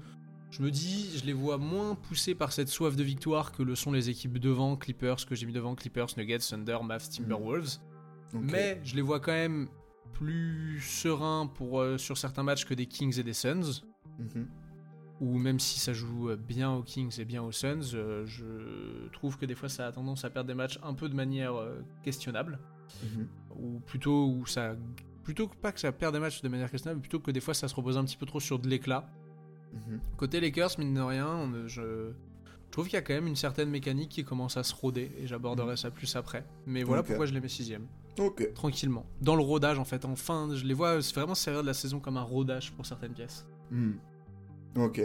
je 0.51 0.63
me 0.63 0.71
dis, 0.71 1.19
je 1.19 1.27
les 1.27 1.33
vois 1.33 1.59
moins 1.59 1.95
poussés 1.95 2.35
par 2.35 2.53
cette 2.53 2.69
soif 2.69 2.97
de 2.97 3.03
victoire 3.03 3.53
que 3.53 3.63
le 3.63 3.75
sont 3.75 3.93
les 3.93 4.09
équipes 4.09 4.39
devant, 4.39 4.77
Clippers, 4.77 5.27
que 5.27 5.35
j'ai 5.35 5.47
mis 5.47 5.53
devant, 5.53 5.75
Clippers, 5.75 6.09
Nuggets, 6.17 6.39
Thunder, 6.39 6.79
Mavs, 6.83 7.09
Timberwolves. 7.09 7.79
Ok. 8.35 8.41
Mais 8.45 8.81
je 8.85 8.97
les 8.97 9.03
vois 9.03 9.21
quand 9.21 9.33
même 9.33 9.69
plus 10.15 10.81
sereins 10.81 11.47
pour, 11.47 11.81
euh, 11.81 11.99
sur 11.99 12.17
certains 12.17 12.43
matchs 12.43 12.65
que 12.65 12.75
des 12.75 12.87
Kings 12.87 13.19
et 13.19 13.23
des 13.23 13.35
Suns. 13.35 13.83
Mhm. 14.19 14.49
Ou 15.21 15.37
même 15.37 15.59
si 15.59 15.81
ça 15.81 15.93
joue 15.93 16.31
euh, 16.31 16.37
bien 16.37 16.73
aux 16.73 16.83
Kings 16.83 17.21
et 17.21 17.25
bien 17.25 17.43
aux 17.43 17.53
Suns, 17.53 17.95
euh, 17.95 18.25
je 18.27 19.09
trouve 19.13 19.37
que 19.37 19.47
des 19.47 19.55
fois 19.55 19.69
ça 19.69 19.89
a 19.89 19.93
tendance 19.93 20.25
à 20.25 20.31
perdre 20.31 20.49
des 20.49 20.55
matchs 20.55 20.79
un 20.83 20.95
peu 20.95 21.09
de 21.09 21.15
manière 21.15 21.57
euh, 21.57 21.81
questionnable. 22.05 22.59
Mhm. 23.03 23.29
Ou 23.57 23.81
plutôt 23.81 24.29
où 24.29 24.47
ça. 24.47 24.77
Plutôt 25.25 25.49
que 25.49 25.57
pas 25.57 25.73
que 25.73 25.81
ça 25.81 25.93
perd 25.93 26.15
des 26.15 26.21
matchs 26.21 26.41
de 26.41 26.49
manière 26.49 26.71
questionnable, 26.71 27.01
plutôt 27.01 27.21
que 27.21 27.31
des 27.31 27.41
fois 27.41 27.53
ça 27.53 27.69
se 27.69 27.75
repose 27.75 27.99
un 27.99 28.05
petit 28.05 28.17
peu 28.17 28.27
trop 28.27 28.41
sur 28.41 28.59
de 28.59 28.69
l'éclat. 28.69 29.11
Mhm. 29.73 30.01
Côté 30.17 30.41
Lakers, 30.41 30.79
mine 30.79 30.95
de 30.95 31.01
rien, 31.01 31.51
je, 31.67 31.69
je 31.69 32.71
trouve 32.71 32.87
qu'il 32.87 32.95
y 32.95 32.99
a 32.99 33.03
quand 33.03 33.15
même 33.15 33.27
une 33.27 33.37
certaine 33.37 33.71
mécanique 33.71 34.09
qui 34.11 34.25
commence 34.25 34.57
à 34.57 34.63
se 34.63 34.75
rôder, 34.75 35.11
et 35.19 35.27
j'aborderai 35.27 35.77
ça 35.77 35.91
plus 35.91 36.15
après. 36.17 36.45
Mais 36.67 36.83
voilà 36.83 37.03
pourquoi 37.03 37.27
je 37.27 37.35
les 37.35 37.41
mets 37.41 37.49
sixième. 37.49 37.87
Ok. 38.19 38.53
tranquillement. 38.53 39.07
Dans 39.21 39.37
le 39.37 39.43
rodage 39.43 39.79
en 39.79 39.85
fait, 39.85 40.05
enfin, 40.05 40.49
je 40.53 40.65
les 40.65 40.75
vois 40.75 40.99
vraiment 40.99 41.37
servir 41.37 41.63
de 41.63 41.67
la 41.69 41.75
saison 41.75 42.01
comme 42.01 42.17
un 42.17 42.23
rodage 42.23 42.73
pour 42.73 42.85
certaines 42.85 43.13
pièces. 43.13 43.47
Hmm. 43.71 43.93
Ok. 44.77 45.01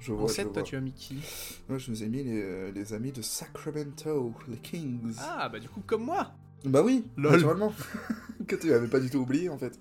Je 0.00 0.12
vois. 0.12 0.24
en 0.24 0.28
je 0.28 0.32
7, 0.32 0.44
toi 0.46 0.52
vois. 0.54 0.62
tu 0.62 0.74
as 0.76 0.80
mis 0.80 0.92
qui? 0.92 1.18
Moi, 1.68 1.78
je 1.78 1.90
nous 1.90 2.02
ai 2.02 2.08
mis 2.08 2.24
les, 2.24 2.42
euh, 2.42 2.72
les 2.72 2.92
amis 2.94 3.12
de 3.12 3.22
Sacramento, 3.22 4.32
les 4.48 4.56
Kings. 4.56 5.14
Ah 5.20 5.48
bah 5.48 5.60
du 5.60 5.68
coup 5.68 5.82
comme 5.86 6.04
moi 6.04 6.32
Bah 6.64 6.82
oui, 6.82 7.04
Lol. 7.16 7.32
naturellement. 7.32 7.72
que 8.48 8.56
tu 8.56 8.72
avais 8.72 8.88
pas 8.88 8.98
du 8.98 9.10
tout 9.10 9.18
oublié 9.18 9.48
en 9.48 9.58
fait. 9.58 9.78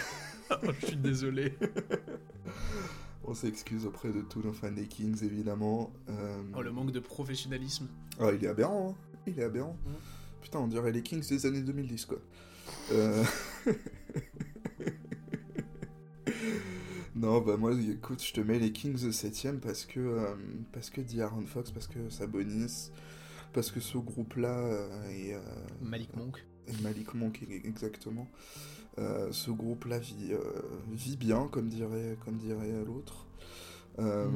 Je 0.80 0.86
suis 0.86 0.96
désolé. 0.96 1.56
On 3.24 3.34
s'excuse 3.34 3.86
auprès 3.86 4.10
de 4.10 4.20
tous 4.20 4.40
nos 4.42 4.52
fans 4.52 4.72
des 4.72 4.86
Kings 4.86 5.22
évidemment. 5.22 5.92
Euh, 6.08 6.42
Oh 6.56 6.62
le 6.62 6.72
manque 6.72 6.90
de 6.92 7.00
professionnalisme. 7.00 7.88
Ah, 8.18 8.30
il 8.36 8.44
est 8.44 8.48
aberrant, 8.48 8.90
hein. 8.90 8.94
Il 9.26 9.38
est 9.38 9.44
aberrant. 9.44 9.76
Putain, 10.40 10.58
on 10.58 10.66
dirait 10.66 10.90
les 10.90 11.02
Kings 11.02 11.26
des 11.28 11.46
années 11.46 11.60
2010 11.60 12.06
quoi. 12.06 12.18
Euh... 12.92 13.24
non, 17.14 17.40
bah 17.40 17.56
moi, 17.56 17.72
écoute, 17.74 18.22
je 18.24 18.32
te 18.32 18.40
mets 18.40 18.58
les 18.58 18.72
Kings 18.72 18.96
7ème 19.10 19.60
parce 19.60 19.84
que, 19.84 20.00
euh, 20.00 20.34
parce 20.72 20.90
que 20.90 21.00
D'Aaron 21.00 21.46
Fox, 21.46 21.70
parce 21.70 21.86
que 21.86 22.10
Sabonis, 22.10 22.90
parce 23.52 23.70
que 23.70 23.78
ce 23.80 23.98
groupe-là 23.98 24.88
est, 25.10 25.34
euh, 25.34 25.40
Malik 25.80 26.16
Monk. 26.16 26.44
et 26.66 26.82
Malik 26.82 27.14
Monk 27.14 27.40
exactement. 27.64 28.26
Euh, 28.98 29.32
ce 29.32 29.50
groupe-là 29.50 29.98
vit, 29.98 30.32
euh, 30.32 30.40
vit 30.90 31.16
bien, 31.16 31.48
comme 31.48 31.68
dirait, 31.68 32.16
comme 32.24 32.36
dirait 32.36 32.84
l'autre. 32.84 33.26
Euh, 33.98 34.28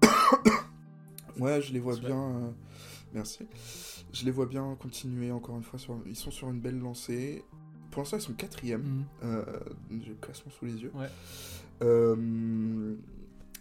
ouais, 1.38 1.60
je 1.60 1.72
les 1.72 1.80
vois 1.80 1.96
bien. 1.96 2.52
Merci. 3.14 3.46
Je 4.12 4.24
les 4.24 4.30
vois 4.30 4.46
bien 4.46 4.76
continuer 4.80 5.30
encore 5.30 5.56
une 5.56 5.62
fois. 5.62 5.78
Sur... 5.78 5.98
Ils 6.06 6.16
sont 6.16 6.30
sur 6.30 6.50
une 6.50 6.60
belle 6.60 6.78
lancée. 6.78 7.44
Pour 7.90 8.02
l'instant, 8.02 8.16
ils 8.16 8.22
sont 8.22 8.32
quatrième. 8.32 9.04
Euh, 9.22 9.44
J'ai 9.90 10.10
le 10.10 10.14
classement 10.16 10.50
sous 10.50 10.64
les 10.64 10.82
yeux. 10.82 10.92
Ouais. 10.94 11.08
Euh, 11.82 12.94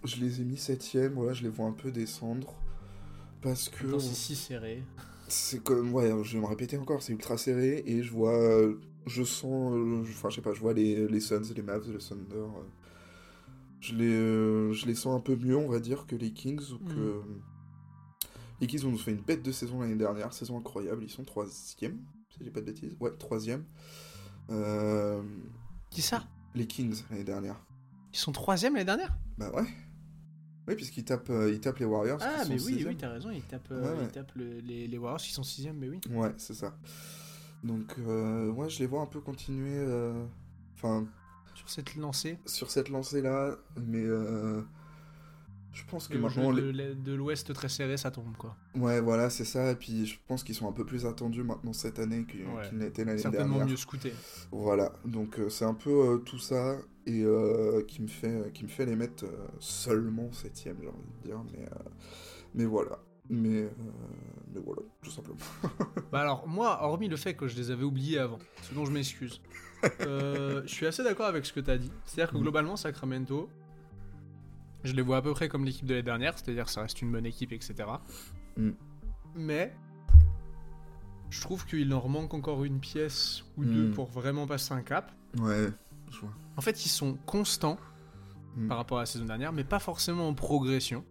je 0.03 0.17
les 0.17 0.41
ai 0.41 0.43
mis 0.43 0.57
septième. 0.57 1.13
Voilà, 1.13 1.33
je 1.33 1.43
les 1.43 1.49
vois 1.49 1.67
un 1.67 1.73
peu 1.73 1.91
descendre. 1.91 2.53
Parce 3.41 3.69
que. 3.69 3.99
C'est 3.99 4.13
si 4.13 4.35
serré. 4.35 4.83
C'est 5.27 5.63
comme, 5.63 5.93
ouais, 5.93 6.11
je 6.23 6.33
vais 6.33 6.41
me 6.41 6.47
répéter 6.47 6.77
encore, 6.77 7.01
c'est 7.01 7.13
ultra 7.13 7.37
serré 7.37 7.83
et 7.85 8.03
je 8.03 8.11
vois, 8.11 8.69
je 9.07 9.23
sens, 9.23 9.73
euh, 9.73 10.01
enfin, 10.01 10.29
je 10.29 10.35
sais 10.35 10.41
pas, 10.41 10.53
je 10.53 10.59
vois 10.59 10.73
les, 10.73 11.07
les 11.07 11.19
Suns, 11.19 11.41
les 11.55 11.61
Mavs, 11.61 11.91
les 11.91 11.97
Thunder. 11.99 12.35
euh, 12.35 12.47
je 13.79 13.95
les, 13.95 14.13
euh, 14.13 14.73
je 14.73 14.85
les 14.85 14.93
sens 14.95 15.15
un 15.17 15.19
peu 15.21 15.35
mieux, 15.35 15.57
on 15.57 15.67
va 15.69 15.79
dire, 15.79 16.05
que 16.05 16.15
les 16.15 16.31
Kings 16.31 16.61
ou 16.73 16.77
que. 16.85 17.21
Les 18.59 18.67
Kings 18.67 18.85
ont 18.85 18.95
fait 18.95 19.11
une 19.11 19.21
bête 19.21 19.41
de 19.41 19.51
saison 19.51 19.79
l'année 19.81 19.95
dernière, 19.95 20.33
saison 20.33 20.57
incroyable, 20.59 21.03
ils 21.03 21.09
sont 21.09 21.23
troisième, 21.23 21.97
si 22.29 22.43
j'ai 22.43 22.51
pas 22.51 22.61
de 22.61 22.67
bêtises. 22.67 22.95
Ouais, 22.99 23.09
troisième. 23.17 23.63
Euh, 24.51 25.23
Qui 25.89 26.01
ça? 26.03 26.23
les 26.53 26.67
Kings 26.67 27.01
l'année 27.09 27.23
dernière. 27.23 27.59
Ils 28.13 28.17
sont 28.19 28.31
troisième 28.31 28.73
l'année 28.73 28.85
dernière? 28.85 29.17
Bah 29.37 29.49
ouais. 29.55 29.65
Oui, 30.67 30.75
puisqu'ils 30.75 31.03
tapent, 31.05 31.31
ils 31.49 31.59
tapent 31.59 31.79
les 31.79 31.85
Warriors. 31.85 32.19
qui 32.19 32.25
Ah 32.27 32.43
sont 32.43 32.49
mais 32.49 32.61
oui, 32.61 32.73
sixième. 32.73 32.89
oui, 32.89 32.97
t'as 32.97 33.09
raison, 33.09 33.31
ils 33.31 33.41
tapent, 33.41 33.71
ouais. 33.71 34.03
ils 34.03 34.07
tapent 34.09 34.35
le- 34.35 34.59
les, 34.59 34.85
les 34.87 34.97
Warriors 34.99 35.19
qui 35.21 35.31
sont 35.33 35.41
sixième, 35.43 35.77
mais 35.77 35.89
oui. 35.89 35.99
Ouais, 36.11 36.31
c'est 36.37 36.53
ça. 36.53 36.77
Donc, 37.63 37.93
euh, 37.99 38.49
ouais, 38.51 38.69
je 38.69 38.79
les 38.79 38.87
vois 38.87 39.01
un 39.01 39.05
peu 39.05 39.19
continuer. 39.21 39.75
euh, 39.77 40.25
Enfin, 40.75 41.05
Sur 41.53 41.69
cette 41.69 41.95
lancée. 41.95 42.39
sur 42.45 42.71
cette 42.71 42.89
lancée-là, 42.89 43.55
mais 43.85 44.03
euh, 44.03 44.61
je 45.73 45.83
pense 45.85 46.07
que 46.07 46.15
Le 46.15 46.21
maintenant. 46.21 46.53
jeu 46.55 46.71
les- 46.71 46.89
de, 46.89 46.93
de 46.95 47.13
l'Ouest 47.13 47.53
très 47.53 47.69
serré, 47.69 47.97
ça 47.97 48.09
tombe 48.09 48.35
quoi. 48.35 48.55
Ouais, 48.75 48.99
voilà, 48.99 49.29
c'est 49.29 49.45
ça. 49.45 49.71
Et 49.71 49.75
puis 49.75 50.07
je 50.07 50.17
pense 50.27 50.43
qu'ils 50.43 50.55
sont 50.55 50.67
un 50.67 50.71
peu 50.71 50.85
plus 50.85 51.05
attendus 51.05 51.43
maintenant 51.43 51.71
cette 51.73 51.99
année 51.99 52.25
qu'ils 52.25 52.47
Ouais. 52.47 52.71
n'étaient 52.73 53.05
l'année 53.05 53.19
Certainement 53.21 53.57
dernière. 53.57 53.67
mieux 53.67 53.77
scouté. 53.77 54.11
Voilà, 54.51 54.91
donc 55.05 55.37
euh, 55.39 55.49
c'est 55.49 55.65
un 55.65 55.75
peu 55.75 55.91
euh, 55.91 56.17
tout 56.17 56.39
ça 56.39 56.77
et 57.05 57.21
euh, 57.23 57.83
qui, 57.87 58.01
me 58.01 58.07
fait, 58.07 58.51
qui 58.53 58.63
me 58.63 58.69
fait 58.69 58.85
les 58.87 58.95
mettre 58.95 59.25
seulement 59.59 60.31
septième, 60.31 60.77
j'ai 60.81 60.87
envie 60.89 61.11
de 61.21 61.27
dire. 61.27 61.43
Mais, 61.53 61.69
mais 62.55 62.65
voilà. 62.65 62.97
Mais, 63.33 63.61
euh, 63.63 63.69
mais 64.53 64.59
voilà, 64.63 64.81
tout 65.01 65.09
simplement. 65.09 65.37
Bah 66.11 66.19
alors, 66.19 66.45
moi, 66.47 66.79
hormis 66.83 67.07
le 67.07 67.15
fait 67.15 67.33
que 67.35 67.47
je 67.47 67.55
les 67.55 67.71
avais 67.71 67.83
oubliés 67.85 68.19
avant, 68.19 68.39
ce 68.63 68.73
dont 68.73 68.83
je 68.83 68.91
m'excuse, 68.91 69.39
euh, 70.01 70.61
je 70.65 70.69
suis 70.73 70.85
assez 70.85 71.01
d'accord 71.03 71.25
avec 71.27 71.45
ce 71.45 71.53
que 71.53 71.61
tu 71.61 71.71
as 71.71 71.77
dit. 71.77 71.89
C'est-à-dire 72.05 72.31
que 72.31 72.35
Mhm. 72.37 72.41
globalement, 72.43 72.75
Sacramento, 72.75 73.49
je 74.83 74.91
les 74.93 75.01
vois 75.01 75.17
à 75.17 75.21
peu 75.21 75.31
près 75.33 75.47
comme 75.47 75.63
l'équipe 75.63 75.85
de 75.85 75.93
l'année 75.93 76.03
dernière, 76.03 76.37
c'est-à-dire 76.37 76.65
que 76.65 76.71
ça 76.71 76.81
reste 76.81 77.01
une 77.01 77.11
bonne 77.13 77.25
équipe, 77.25 77.53
etc. 77.53 77.75
Mhm. 78.57 78.75
Mais 79.35 79.73
je 81.29 81.39
trouve 81.39 81.65
qu'il 81.65 81.87
leur 81.87 82.09
manque 82.09 82.33
encore 82.33 82.65
une 82.65 82.79
pièce 82.81 83.43
ou 83.57 83.63
deux 83.63 83.87
Mhm. 83.87 83.93
pour 83.93 84.07
vraiment 84.09 84.45
passer 84.45 84.73
un 84.73 84.81
cap. 84.81 85.13
Ouais, 85.39 85.69
je 86.11 86.19
vois. 86.19 86.31
En 86.57 86.61
fait, 86.61 86.85
ils 86.85 86.89
sont 86.89 87.17
constants 87.25 87.77
par 88.67 88.75
rapport 88.75 88.97
à 88.97 89.03
la 89.03 89.05
saison 89.05 89.23
dernière, 89.23 89.53
mais 89.53 89.63
pas 89.63 89.79
forcément 89.79 90.27
en 90.27 90.33
progression. 90.33 91.05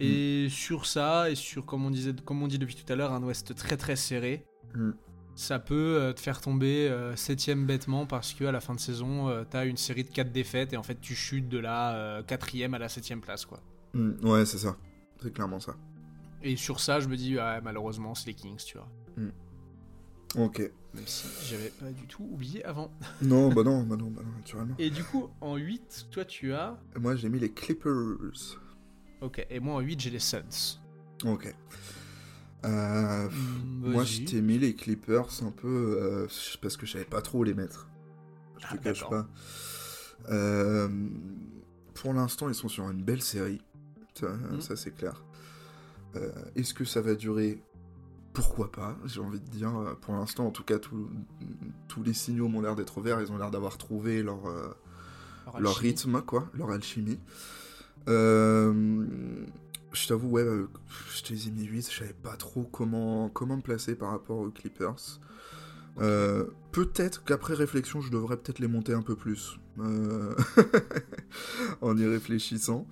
Et 0.00 0.48
sur 0.50 0.86
ça, 0.86 1.30
et 1.30 1.34
sur, 1.34 1.64
comme 1.64 1.84
on, 1.86 1.90
disait, 1.90 2.12
comme 2.24 2.42
on 2.42 2.48
dit 2.48 2.58
depuis 2.58 2.74
tout 2.74 2.90
à 2.92 2.96
l'heure, 2.96 3.12
un 3.12 3.22
Ouest 3.22 3.54
très 3.54 3.76
très 3.76 3.96
serré, 3.96 4.44
Mhm. 4.74 4.94
ça 5.34 5.58
peut 5.58 5.96
euh, 5.98 6.12
te 6.12 6.20
faire 6.20 6.40
tomber 6.40 6.88
euh, 6.88 7.16
septième 7.16 7.64
bêtement 7.66 8.04
parce 8.06 8.34
que 8.34 8.44
à 8.44 8.52
la 8.52 8.60
fin 8.60 8.74
de 8.74 8.80
saison, 8.80 9.28
euh, 9.28 9.44
t'as 9.48 9.64
une 9.64 9.76
série 9.78 10.04
de 10.04 10.10
4 10.10 10.32
défaites 10.32 10.72
et 10.72 10.76
en 10.76 10.82
fait 10.82 11.00
tu 11.00 11.14
chutes 11.14 11.48
de 11.48 11.58
la 11.58 11.94
euh, 11.96 12.22
quatrième 12.22 12.74
à 12.74 12.78
la 12.78 12.88
septième 12.90 13.20
place 13.22 13.46
quoi. 13.46 13.60
Mhm, 13.94 14.18
Ouais, 14.22 14.44
c'est 14.44 14.58
ça. 14.58 14.76
C'est 15.22 15.32
clairement 15.32 15.60
ça. 15.60 15.76
Et 16.42 16.56
sur 16.56 16.80
ça, 16.80 17.00
je 17.00 17.08
me 17.08 17.16
dis, 17.16 17.36
ouais, 17.36 17.60
malheureusement, 17.62 18.14
c'est 18.14 18.26
les 18.26 18.34
Kings, 18.34 18.62
tu 18.64 18.76
vois. 18.76 18.88
Ok. 20.36 20.58
Même 20.94 21.06
si 21.06 21.26
j'avais 21.48 21.70
pas 21.70 21.90
du 21.90 22.06
tout 22.06 22.28
oublié 22.30 22.62
avant. 22.64 22.90
Non, 23.22 23.48
bah 23.52 23.62
non, 23.62 23.82
bah 23.84 23.96
non, 23.96 24.10
bah 24.10 24.22
non, 24.24 24.32
naturellement. 24.36 24.74
Et 24.78 24.90
du 24.90 25.02
coup, 25.04 25.28
en 25.40 25.56
8, 25.56 26.08
toi 26.10 26.24
tu 26.26 26.52
as. 26.52 26.78
Moi, 27.00 27.16
j'ai 27.16 27.28
mis 27.30 27.38
les 27.38 27.50
Clippers. 27.50 28.60
Ok, 29.20 29.46
et 29.48 29.60
moi 29.60 29.74
en 29.76 29.80
8, 29.80 30.00
j'ai 30.00 30.10
les 30.10 30.18
Suns. 30.18 30.78
Ok. 31.24 31.54
Euh, 32.64 33.28
Mm, 33.28 33.92
moi, 33.92 34.04
je 34.04 34.22
t'ai 34.22 34.40
mis 34.42 34.58
les 34.58 34.74
Clippers 34.74 35.42
un 35.42 35.50
peu 35.50 35.98
euh, 36.00 36.26
parce 36.60 36.76
que 36.76 36.84
je 36.86 36.92
savais 36.92 37.04
pas 37.04 37.22
trop 37.22 37.38
où 37.40 37.44
les 37.44 37.54
mettre. 37.54 37.88
Je 38.58 38.62
te 38.62 38.66
Ah, 38.72 38.76
cache 38.78 39.00
d'accord. 39.00 39.10
pas. 39.10 39.28
Euh, 40.30 40.88
pour 41.94 42.12
l'instant, 42.14 42.48
ils 42.48 42.54
sont 42.54 42.68
sur 42.68 42.88
une 42.90 43.02
belle 43.02 43.22
série. 43.22 43.60
Ça, 44.14 44.28
ça, 44.60 44.76
c'est 44.76 44.92
clair. 44.92 45.22
Est-ce 46.54 46.72
que 46.72 46.84
ça 46.86 47.00
va 47.02 47.14
durer? 47.14 47.62
Pourquoi 48.32 48.72
pas 48.72 48.96
J'ai 49.04 49.20
envie 49.20 49.40
de 49.40 49.48
dire. 49.48 49.70
Pour 50.00 50.14
l'instant, 50.14 50.46
en 50.46 50.50
tout 50.50 50.64
cas, 50.64 50.78
tout- 50.78 51.10
tous 51.88 52.02
les 52.02 52.14
signaux 52.14 52.48
m'ont 52.48 52.62
l'air 52.62 52.74
d'être 52.74 53.00
verts. 53.02 53.20
Ils 53.20 53.30
ont 53.30 53.36
l'air 53.38 53.50
d'avoir 53.50 53.76
trouvé 53.78 54.22
leur, 54.22 54.40
leur 54.48 55.54
alchimie. 55.54 55.88
rythme, 55.90 56.22
quoi, 56.22 56.48
leur 56.54 56.70
alchimie. 56.70 57.18
Euh, 58.08 59.06
je 59.92 60.08
t'avoue, 60.08 60.28
ouais, 60.28 60.42
euh, 60.42 60.68
je 61.14 61.22
te 61.22 61.32
les 61.32 61.48
ai 61.48 61.50
mis 61.50 61.64
8, 61.64 61.90
je 61.90 61.98
savais 61.98 62.12
pas 62.12 62.36
trop 62.36 62.64
comment, 62.64 63.28
comment 63.30 63.56
me 63.56 63.62
placer 63.62 63.94
par 63.94 64.10
rapport 64.10 64.38
aux 64.38 64.50
Clippers. 64.50 65.20
Euh, 65.98 66.44
peut-être 66.72 67.24
qu'après 67.24 67.54
réflexion, 67.54 68.02
je 68.02 68.10
devrais 68.10 68.36
peut-être 68.36 68.58
les 68.58 68.68
monter 68.68 68.92
un 68.92 69.00
peu 69.02 69.16
plus. 69.16 69.58
euh, 69.80 70.34
en 71.80 71.96
y 71.96 72.06
réfléchissant. 72.06 72.86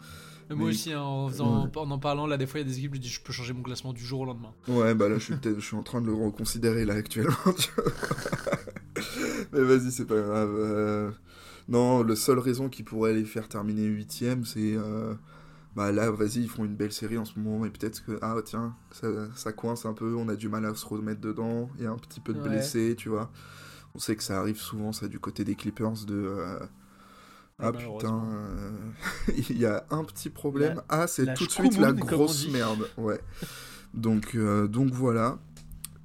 Mais 0.50 0.56
Moi 0.56 0.66
Mais- 0.68 0.74
aussi, 0.74 0.92
hein, 0.92 1.00
en, 1.00 1.28
faisant- 1.28 1.64
Ouais. 1.66 1.70
en 1.78 1.90
en 1.90 1.98
parlant, 1.98 2.26
là, 2.26 2.36
des 2.36 2.46
fois, 2.46 2.60
il 2.60 2.66
y 2.66 2.66
a 2.66 2.68
des 2.72 2.78
équipes, 2.78 2.94
je 2.96 3.00
dis, 3.00 3.08
je 3.08 3.22
peux 3.22 3.32
changer 3.32 3.52
mon 3.54 3.62
classement 3.62 3.92
du 3.92 4.04
jour 4.04 4.20
au 4.20 4.24
lendemain. 4.26 4.52
Ouais, 4.68 4.94
bah 4.94 5.08
là, 5.08 5.18
je 5.18 5.24
suis, 5.24 5.36
peut-être- 5.36 5.58
je 5.60 5.64
suis 5.64 5.76
en 5.76 5.82
train 5.82 6.00
de 6.00 6.06
le 6.06 6.14
reconsidérer, 6.14 6.84
là, 6.84 6.94
actuellement. 6.94 7.34
Mais 9.52 9.62
vas-y, 9.62 9.90
c'est 9.92 10.06
pas 10.06 10.20
grave. 10.20 10.50
euh, 10.54 11.10
Non, 11.68 12.02
la 12.04 12.16
seule 12.16 12.38
raison 12.38 12.68
qui 12.68 12.82
pourrait 12.82 13.14
les 13.14 13.24
faire 13.24 13.48
terminer 13.48 13.86
huitième, 13.86 14.44
c'est... 14.44 14.74
euh, 14.76 15.14
Bah 15.76 15.92
là, 15.92 16.10
vas-y, 16.10 16.40
ils 16.42 16.48
font 16.48 16.64
une 16.64 16.76
belle 16.76 16.92
série 16.92 17.18
en 17.18 17.24
ce 17.24 17.38
moment, 17.38 17.64
et 17.66 17.70
peut-être 17.70 18.04
que, 18.04 18.18
ah 18.22 18.36
tiens, 18.44 18.76
ça, 18.92 19.08
ça 19.34 19.52
coince 19.52 19.86
un 19.86 19.94
peu, 19.94 20.14
on 20.16 20.28
a 20.28 20.36
du 20.36 20.48
mal 20.48 20.64
à 20.66 20.74
se 20.74 20.86
remettre 20.86 21.20
dedans, 21.20 21.70
il 21.78 21.84
y 21.84 21.86
a 21.86 21.90
un 21.92 21.98
petit 21.98 22.20
peu 22.20 22.34
de 22.34 22.40
Ouais. 22.40 22.48
blessés, 22.50 22.94
tu 22.98 23.08
vois. 23.08 23.30
On 23.94 23.98
sait 23.98 24.16
que 24.16 24.22
ça 24.22 24.38
arrive 24.40 24.58
souvent, 24.58 24.92
ça, 24.92 25.08
du 25.08 25.18
côté 25.20 25.44
des 25.44 25.54
Clippers, 25.56 26.04
de... 26.06 26.14
euh, 26.14 26.58
Ah 27.58 27.72
putain, 27.72 28.20
Malheureusement. 28.20 28.24
euh, 28.32 29.32
il 29.50 29.58
y 29.58 29.66
a 29.66 29.86
un 29.90 30.04
petit 30.04 30.30
problème. 30.30 30.82
ah, 30.88 31.06
c'est 31.06 31.34
tout 31.34 31.46
de 31.46 31.50
suite 31.52 31.76
la 31.78 31.92
grosse 31.92 32.48
merde. 32.48 32.90
Ouais. 32.96 33.20
donc, 33.94 34.34
euh, 34.34 34.66
donc 34.68 34.90
voilà. 34.92 35.38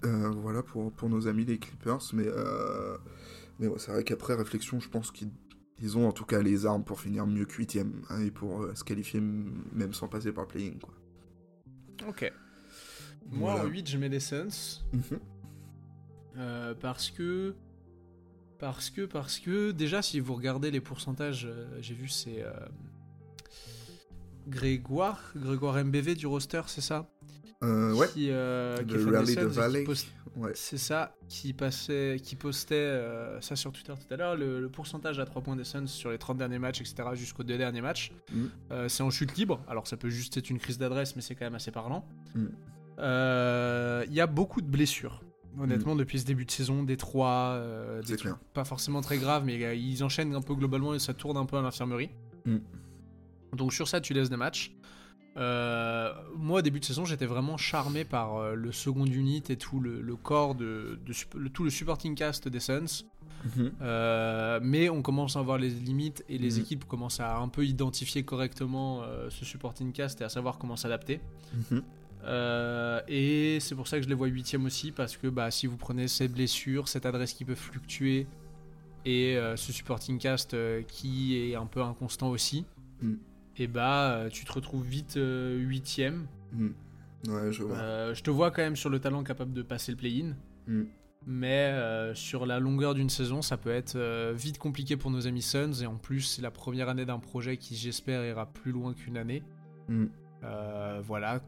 Euh, 0.05 0.29
voilà 0.29 0.63
pour, 0.63 0.91
pour 0.93 1.09
nos 1.09 1.27
amis 1.27 1.45
les 1.45 1.57
Clippers. 1.59 1.99
Mais, 2.13 2.27
euh, 2.27 2.97
mais 3.59 3.67
ouais, 3.67 3.79
c'est 3.79 3.91
vrai 3.91 4.03
qu'après 4.03 4.35
réflexion, 4.35 4.79
je 4.79 4.89
pense 4.89 5.11
qu'ils 5.11 5.29
ils 5.81 5.97
ont 5.97 6.07
en 6.07 6.11
tout 6.11 6.25
cas 6.25 6.41
les 6.41 6.65
armes 6.65 6.83
pour 6.83 6.99
finir 6.99 7.25
mieux 7.27 7.45
que 7.45 7.53
8 7.55 7.75
et 8.21 8.31
pour 8.31 8.61
euh, 8.63 8.75
se 8.75 8.83
qualifier 8.83 9.19
même 9.21 9.93
sans 9.93 10.07
passer 10.07 10.31
par 10.31 10.43
le 10.45 10.47
play-in. 10.49 10.77
Quoi. 10.79 10.93
Ok. 12.07 12.31
Moi, 13.31 13.51
Voilà. 13.53 13.65
en 13.67 13.69
8, 13.71 13.87
je 13.89 13.97
mets 13.97 14.09
les 14.09 14.19
Suns. 14.19 14.81
Mhm. 14.93 15.01
euh, 16.37 16.73
parce 16.75 17.09
que. 17.11 17.55
Parce 18.57 18.89
que, 18.89 19.05
parce 19.05 19.39
que, 19.39 19.71
déjà, 19.71 20.01
si 20.01 20.19
vous 20.19 20.33
regardez 20.33 20.69
les 20.71 20.81
pourcentages, 20.81 21.45
euh, 21.45 21.77
j'ai 21.81 21.93
vu, 21.93 22.07
c'est. 22.09 22.43
euh, 22.43 22.51
Grégoire, 24.47 25.31
Grégoire 25.35 25.75
MBV 25.83 26.15
du 26.15 26.25
roster, 26.27 26.61
c'est 26.67 26.81
ça? 26.81 27.09
Euh, 27.63 27.93
ouais. 27.93 28.07
Qui, 28.13 28.29
euh, 28.31 28.77
qui 28.77 28.93
est 28.95 28.97
fan 28.99 29.23
des 29.25 29.33
Suns 29.33 29.49
Ouais. 30.35 30.51
C'est 30.53 30.77
ça, 30.77 31.15
qui 31.27 31.51
passait, 31.53 32.17
qui 32.23 32.35
postait 32.35 32.75
euh, 32.75 33.41
ça 33.41 33.55
sur 33.57 33.71
Twitter 33.73 33.93
tout 33.99 34.13
à 34.13 34.15
l'heure, 34.15 34.35
le, 34.37 34.61
le 34.61 34.69
pourcentage 34.69 35.19
à 35.19 35.25
3 35.25 35.41
points 35.41 35.55
des 35.55 35.63
Suns 35.65 35.87
sur 35.87 36.11
les 36.11 36.17
30 36.17 36.37
derniers 36.37 36.59
matchs, 36.59 36.79
etc., 36.81 37.09
jusqu'aux 37.15 37.43
deux 37.43 37.57
derniers 37.57 37.81
matchs. 37.81 38.11
Euh, 38.71 38.87
c'est 38.87 39.03
en 39.03 39.09
chute 39.09 39.35
libre, 39.35 39.59
alors 39.67 39.87
ça 39.87 39.97
peut 39.97 40.09
juste 40.09 40.37
être 40.37 40.49
une 40.49 40.59
crise 40.59 40.77
d'adresse, 40.77 41.15
mais 41.15 41.21
c'est 41.21 41.35
quand 41.35 41.45
même 41.45 41.55
assez 41.55 41.71
parlant. 41.71 42.07
Euh, 42.99 44.05
Il 44.07 44.13
y 44.13 44.21
a 44.21 44.27
beaucoup 44.27 44.61
de 44.61 44.67
blessures. 44.67 45.23
Honnêtement, 45.59 45.95
depuis 45.95 46.19
ce 46.19 46.25
début 46.25 46.45
de 46.45 46.51
saison, 46.51 46.83
des 46.83 46.95
trois, 46.95 47.61
des 48.07 48.15
trucs 48.15 48.35
pas 48.53 48.63
forcément 48.63 49.01
très 49.01 49.17
graves, 49.17 49.43
mais 49.45 49.77
ils 49.77 50.03
enchaînent 50.03 50.35
un 50.35 50.41
peu 50.41 50.53
globalement 50.55 50.93
et 50.93 50.99
ça 50.99 51.13
tourne 51.13 51.35
un 51.37 51.45
peu 51.45 51.57
à 51.57 51.61
l'infirmerie. 51.61 52.11
Donc 53.53 53.73
sur 53.73 53.87
ça, 53.87 53.99
tu 53.99 54.13
laisses 54.13 54.29
des 54.29 54.37
matchs. 54.37 54.73
Euh, 55.39 56.11
moi, 56.35 56.59
au 56.59 56.61
début 56.61 56.79
de 56.81 56.85
saison, 56.85 57.05
j'étais 57.05 57.25
vraiment 57.25 57.55
charmé 57.57 58.03
par 58.03 58.35
euh, 58.37 58.55
le 58.55 58.71
second 58.71 59.05
unit 59.05 59.41
et 59.49 59.55
tout 59.55 59.79
le, 59.79 60.01
le 60.01 60.15
corps 60.15 60.53
de, 60.53 60.99
de 61.05 61.13
sup- 61.13 61.33
le- 61.35 61.49
tout 61.49 61.63
le 61.63 61.69
supporting 61.69 62.13
cast 62.13 62.47
des 62.49 62.59
Suns. 62.59 63.05
Mhm. 63.55 63.71
Euh, 63.81 64.59
mais 64.61 64.89
on 64.89 65.01
commence 65.01 65.37
à 65.37 65.41
voir 65.41 65.57
les 65.57 65.69
limites 65.69 66.25
et 66.27 66.37
les 66.37 66.55
Mhm. 66.55 66.59
équipes 66.61 66.85
commencent 66.85 67.21
à 67.21 67.37
un 67.37 67.47
peu 67.47 67.65
identifier 67.65 68.23
correctement 68.23 69.01
euh, 69.03 69.29
ce 69.29 69.45
supporting 69.45 69.93
cast 69.93 70.19
et 70.19 70.25
à 70.25 70.29
savoir 70.29 70.57
comment 70.57 70.75
s'adapter. 70.75 71.21
Mhm. 71.71 71.83
Et 73.07 73.59
c'est 73.61 73.75
pour 73.75 73.87
ça 73.87 73.97
que 73.97 74.03
je 74.03 74.09
les 74.09 74.15
vois 74.15 74.27
huitième 74.27 74.65
aussi 74.65 74.91
parce 74.91 75.15
que 75.15 75.27
bah, 75.27 75.51
si 75.51 75.67
vous 75.67 75.77
prenez 75.77 76.09
ces 76.09 76.27
blessures, 76.27 76.89
cette 76.89 77.05
adresse 77.05 77.31
qui 77.33 77.45
peut 77.45 77.55
fluctuer 77.55 78.27
et 79.05 79.39
ce 79.55 79.71
supporting 79.71 80.17
cast 80.19 80.53
qui 80.87 81.37
est 81.37 81.55
un 81.55 81.65
peu 81.65 81.81
inconstant 81.81 82.29
aussi. 82.29 82.65
Et 83.59 83.67
bah 83.67 84.11
euh, 84.11 84.29
tu 84.29 84.45
te 84.45 84.51
retrouves 84.51 84.85
vite 84.85 85.17
euh, 85.17 85.57
huitième. 85.57 86.27
Mhm. 86.53 86.73
Ouais, 87.27 87.51
je 87.51 87.63
vois. 87.63 87.77
Euh, 87.77 88.13
je 88.13 88.23
te 88.23 88.29
vois 88.29 88.51
quand 88.51 88.61
même 88.61 88.77
sur 88.77 88.89
le 88.89 88.99
talent 88.99 89.23
capable 89.23 89.53
de 89.53 89.61
passer 89.61 89.91
le 89.91 89.97
play-in. 89.97 90.35
Mhm. 90.67 90.87
Mais 91.27 91.75
sur 92.15 92.45
la 92.45 92.59
longueur 92.59 92.95
d'une 92.95 93.09
saison, 93.09 93.41
ça 93.41 93.57
peut 93.57 93.69
être 93.69 94.31
vite 94.31 94.57
compliqué 94.57 94.95
pour 94.95 95.11
nos 95.11 95.27
amis 95.27 95.41
Suns. 95.41 95.73
Et 95.81 95.85
en 95.85 95.97
plus, 95.97 96.21
c'est 96.21 96.41
la 96.41 96.49
première 96.49 96.87
année 96.89 97.05
d'un 97.05 97.19
projet 97.19 97.57
qui, 97.57 97.75
j'espère, 97.75 98.25
ira 98.25 98.47
plus 98.47 98.71
loin 98.71 98.93
qu'une 98.93 99.17
année. 99.17 99.43
Euh, 100.43 101.01
voilà, 101.03 101.41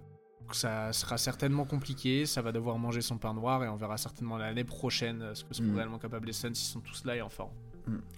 ça 0.52 0.92
sera 0.94 1.18
certainement 1.18 1.66
compliqué. 1.66 2.26
Ça 2.26 2.42
va 2.42 2.52
devoir 2.52 2.78
manger 2.78 3.02
son 3.02 3.18
pain 3.18 3.34
noir. 3.34 3.64
Et 3.64 3.70
on 3.70 3.78
verra 3.78 3.98
certainement 3.98 4.38
l'année 4.38 4.66
prochaine 4.66 5.34
ce 5.34 5.46
que 5.46 5.54
sont 5.54 5.74
réellement 5.74 6.00
capables 6.00 6.28
les 6.28 6.34
Suns. 6.34 6.50
Ils 6.50 6.56
sont 6.56 6.82
tous 6.82 7.06
là 7.06 7.16
et 7.16 7.22
en 7.22 7.30
forme. 7.30 7.54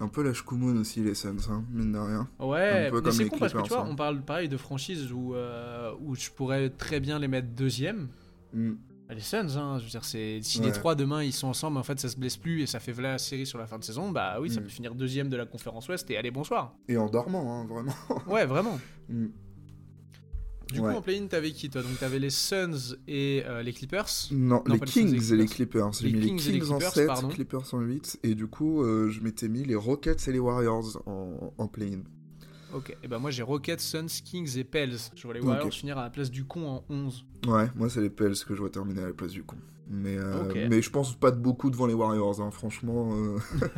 Un 0.00 0.08
peu 0.08 0.22
la 0.22 0.32
Shkumun 0.32 0.76
aussi, 0.80 1.00
les 1.02 1.14
Suns, 1.14 1.36
hein, 1.50 1.64
mine 1.70 1.92
de 1.92 1.98
rien. 1.98 2.28
Ouais, 2.38 2.90
mais 2.90 3.10
c'est 3.12 3.28
con 3.28 3.38
parce 3.38 3.52
que 3.52 3.62
tu 3.62 3.68
vois, 3.70 3.80
hein. 3.82 3.88
on 3.90 3.96
parle 3.96 4.20
pareil 4.22 4.48
de 4.48 4.56
franchises 4.56 5.10
où, 5.12 5.34
euh, 5.34 5.92
où 6.00 6.14
je 6.14 6.30
pourrais 6.30 6.70
très 6.70 7.00
bien 7.00 7.18
les 7.18 7.28
mettre 7.28 7.48
deuxième. 7.48 8.08
Mhm. 8.52 8.76
Bah, 9.08 9.14
Les 9.14 9.20
Suns, 9.20 9.56
hein, 9.58 9.78
je 9.78 9.84
veux 9.84 9.90
dire, 9.90 10.04
c'est 10.04 10.40
si 10.42 10.60
Ouais. 10.60 10.66
les 10.66 10.72
trois 10.72 10.94
demain 10.94 11.22
ils 11.22 11.32
sont 11.32 11.48
ensemble, 11.48 11.76
en 11.76 11.82
fait 11.82 11.98
ça 12.00 12.08
se 12.08 12.16
blesse 12.16 12.36
plus 12.38 12.62
et 12.62 12.66
ça 12.66 12.80
fait 12.80 12.94
la 13.00 13.18
série 13.18 13.44
sur 13.46 13.58
la 13.58 13.66
fin 13.66 13.78
de 13.78 13.84
saison, 13.84 14.10
bah 14.10 14.38
oui, 14.40 14.48
ça 14.50 14.60
Mm. 14.60 14.64
peut 14.64 14.68
finir 14.70 14.94
deuxième 14.94 15.28
de 15.28 15.36
la 15.36 15.44
conférence 15.44 15.88
Ouest 15.88 16.10
et 16.10 16.16
allez 16.16 16.30
bonsoir. 16.30 16.74
Et 16.88 16.96
en 16.96 17.08
dormant, 17.08 17.60
hein, 17.60 17.66
vraiment. 17.66 17.92
Ouais, 18.26 18.46
vraiment. 18.46 18.78
Mhm. 19.10 19.30
Du 20.72 20.80
Ouais. 20.80 20.90
coup, 20.92 20.98
en 20.98 21.02
play-in, 21.02 21.26
t'avais 21.26 21.52
qui 21.52 21.68
toi? 21.70 21.82
Donc 21.82 21.98
t'avais 21.98 22.18
les 22.18 22.30
Suns 22.30 22.96
et 23.06 23.42
euh, 23.46 23.62
les 23.62 23.72
Clippers. 23.72 24.06
Non, 24.32 24.62
Non, 24.66 24.72
les 24.72 24.78
pas 24.78 24.86
les 24.86 24.90
Suns 24.92 25.00
et 25.00 25.04
les 25.10 25.18
Kings 25.18 25.32
et 25.32 25.36
les 25.36 25.46
Clippers. 25.46 25.92
J'ai 25.92 26.06
Les 26.06 26.12
mis 26.12 26.20
les 26.20 26.26
Kings 26.28 26.38
Kings 26.40 26.62
en 26.70 26.78
Clippers, 26.78 26.92
7, 26.92 27.06
pardon. 27.06 27.28
Clippers 27.28 27.74
en 27.74 27.80
8, 27.80 28.18
et 28.22 28.34
du 28.34 28.46
coup, 28.46 28.82
euh, 28.82 29.10
je 29.10 29.20
m'étais 29.20 29.48
mis 29.48 29.64
les 29.64 29.74
Rockets 29.76 30.26
et 30.28 30.32
les 30.32 30.38
Warriors 30.38 31.02
en, 31.06 31.52
en 31.58 31.68
play-in. 31.68 32.00
Ok, 32.74 32.96
et 33.04 33.06
ben 33.08 33.18
moi 33.20 33.30
j'ai 33.30 33.42
Rockets, 33.44 33.78
Suns, 33.80 34.06
Kings 34.24 34.58
et 34.58 34.64
Pels. 34.64 34.96
Je 35.14 35.22
vois 35.22 35.34
les. 35.34 35.40
Warriors 35.40 35.72
finir 35.72 35.96
à 35.98 36.02
la 36.02 36.10
place 36.10 36.30
du 36.30 36.44
con 36.44 36.66
en 36.66 36.84
11. 36.88 37.24
Ouais, 37.46 37.68
moi 37.76 37.88
c'est 37.88 38.00
les 38.00 38.10
Pels 38.10 38.34
que 38.34 38.54
je 38.54 38.60
vois 38.60 38.70
terminer 38.70 39.02
à 39.02 39.06
la 39.06 39.12
place 39.12 39.30
du 39.30 39.44
con. 39.44 39.56
Mais, 39.86 40.16
euh, 40.16 40.66
mais 40.70 40.80
je 40.80 40.88
pense 40.90 41.14
pas 41.14 41.30
de 41.30 41.36
beaucoup 41.38 41.68
devant 41.68 41.86
les 41.86 41.92
Warriors, 41.94 42.40
hein. 42.40 42.50
franchement. 42.50 43.10
euh, 43.14 43.36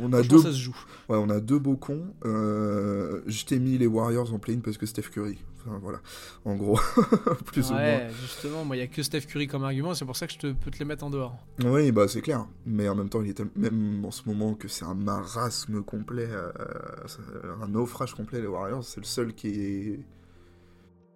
on, 0.00 0.12
a 0.12 0.18
Franchement, 0.18 0.36
deux, 0.36 0.42
ça 0.42 0.50
se 0.52 0.58
joue. 0.58 0.76
ouais, 1.08 1.16
on 1.16 1.30
a 1.30 1.38
deux 1.40 1.60
beaux 1.60 1.76
cons. 1.76 2.02
Euh, 2.24 3.22
je 3.28 3.44
t'ai 3.44 3.60
mis 3.60 3.78
les 3.78 3.86
Warriors 3.86 4.34
en 4.34 4.38
play 4.40 4.56
parce 4.56 4.76
que 4.78 4.84
Steph 4.86 5.10
Curry. 5.12 5.38
Enfin 5.66 5.78
voilà, 5.82 6.00
en 6.44 6.56
gros, 6.56 6.78
plus 7.46 7.70
ouais, 7.70 8.08
justement, 8.20 8.64
moi 8.66 8.76
il 8.76 8.80
y 8.80 8.82
a 8.82 8.86
que 8.86 9.02
Steph 9.02 9.22
Curry 9.22 9.46
comme 9.46 9.64
argument, 9.64 9.94
c'est 9.94 10.04
pour 10.04 10.16
ça 10.16 10.26
que 10.26 10.32
je 10.34 10.38
te, 10.38 10.52
peux 10.52 10.70
te 10.70 10.78
les 10.78 10.84
mettre 10.84 11.04
en 11.04 11.10
dehors. 11.10 11.36
ou 11.58 11.62
moins. 11.62 11.72
Oui, 11.80 11.90
bah 11.90 12.06
c'est 12.08 12.20
clair. 12.20 12.46
Mais 12.66 12.88
en 12.88 12.94
même 12.94 13.08
temps, 13.08 13.22
il 13.22 13.30
est 13.30 13.56
même 13.56 14.04
en 14.04 14.10
ce 14.10 14.22
moment 14.28 14.54
que 14.54 14.68
c'est 14.68 14.84
un 14.84 14.94
marasme 14.94 15.82
complet, 15.82 16.28
euh, 16.30 16.50
un 17.62 17.68
naufrage 17.68 18.14
complet, 18.14 18.40
les 18.40 18.46
Warriors. 18.46 18.84
C'est 18.84 19.00
le 19.00 19.06
seul 19.06 19.34
qui 19.34 19.48
est. 19.48 20.00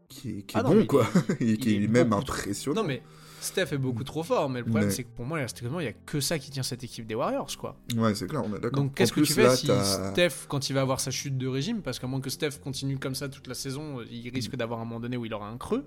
qui 0.09 0.30
est, 0.38 0.42
qui 0.42 0.57
est 0.57 0.61
Ah 0.61 0.62
non, 0.62 0.74
bon, 0.76 0.86
quoi. 0.86 1.07
il- 1.40 1.51
Et 1.51 1.57
qui 1.59 1.74
il 1.76 1.82
est, 1.82 1.84
est 1.84 1.88
même 1.88 2.11
trop- 2.11 2.20
impressionnant. 2.20 2.82
Non 2.82 2.88
mais 2.88 3.03
Steph 3.41 3.72
est 3.72 3.78
beaucoup 3.78 4.05
trop 4.05 4.22
fort, 4.22 4.49
mais 4.51 4.59
le 4.61 4.64
problème 4.64 4.89
Mais- 4.89 4.95
c'est 4.95 5.05
que 5.05 5.09
pour 5.14 5.24
moi, 5.24 5.47
strictement, 5.49 5.80
il 5.80 5.84
y 5.84 5.89
a 5.89 5.93
que 5.93 6.20
ça 6.20 6.39
qui 6.39 6.51
tient 6.51 6.62
cette 6.62 6.82
équipe 6.84 7.07
des 7.07 7.14
Warriors, 7.14 7.57
quoi. 7.57 7.76
Ouais, 7.97 8.14
c'est 8.14 8.26
clair, 8.26 8.43
on 8.45 8.49
est 8.57 8.61
d'accord. 8.61 8.82
Donc 8.82 8.95
qu'est-ce 8.95 9.12
que 9.12 9.20
tu 9.20 9.32
fais 9.32 9.45
là, 9.45 9.55
si 9.57 9.68
Steph, 10.12 10.47
quand 10.49 10.68
il 10.70 10.72
va 10.72 10.80
avoir 10.80 11.01
sa 11.01 11.11
chute 11.11 11.39
de 11.39 11.47
régime, 11.47 11.82
parce 11.82 11.99
qu'à 11.99 12.07
moins 12.07 12.20
que 12.20 12.30
Steph 12.30 12.59
continue 12.62 12.99
comme 12.99 13.14
ça 13.14 13.28
toute 13.28 13.47
la 13.47 13.55
saison, 13.55 14.01
il 14.11 14.28
risque 14.30 14.57
d'avoir 14.57 14.80
un 14.80 14.84
moment 14.84 15.01
donné 15.01 15.16
où 15.16 15.24
il 15.24 15.32
aura 15.34 15.49
un 15.49 15.57
creux. 15.57 15.84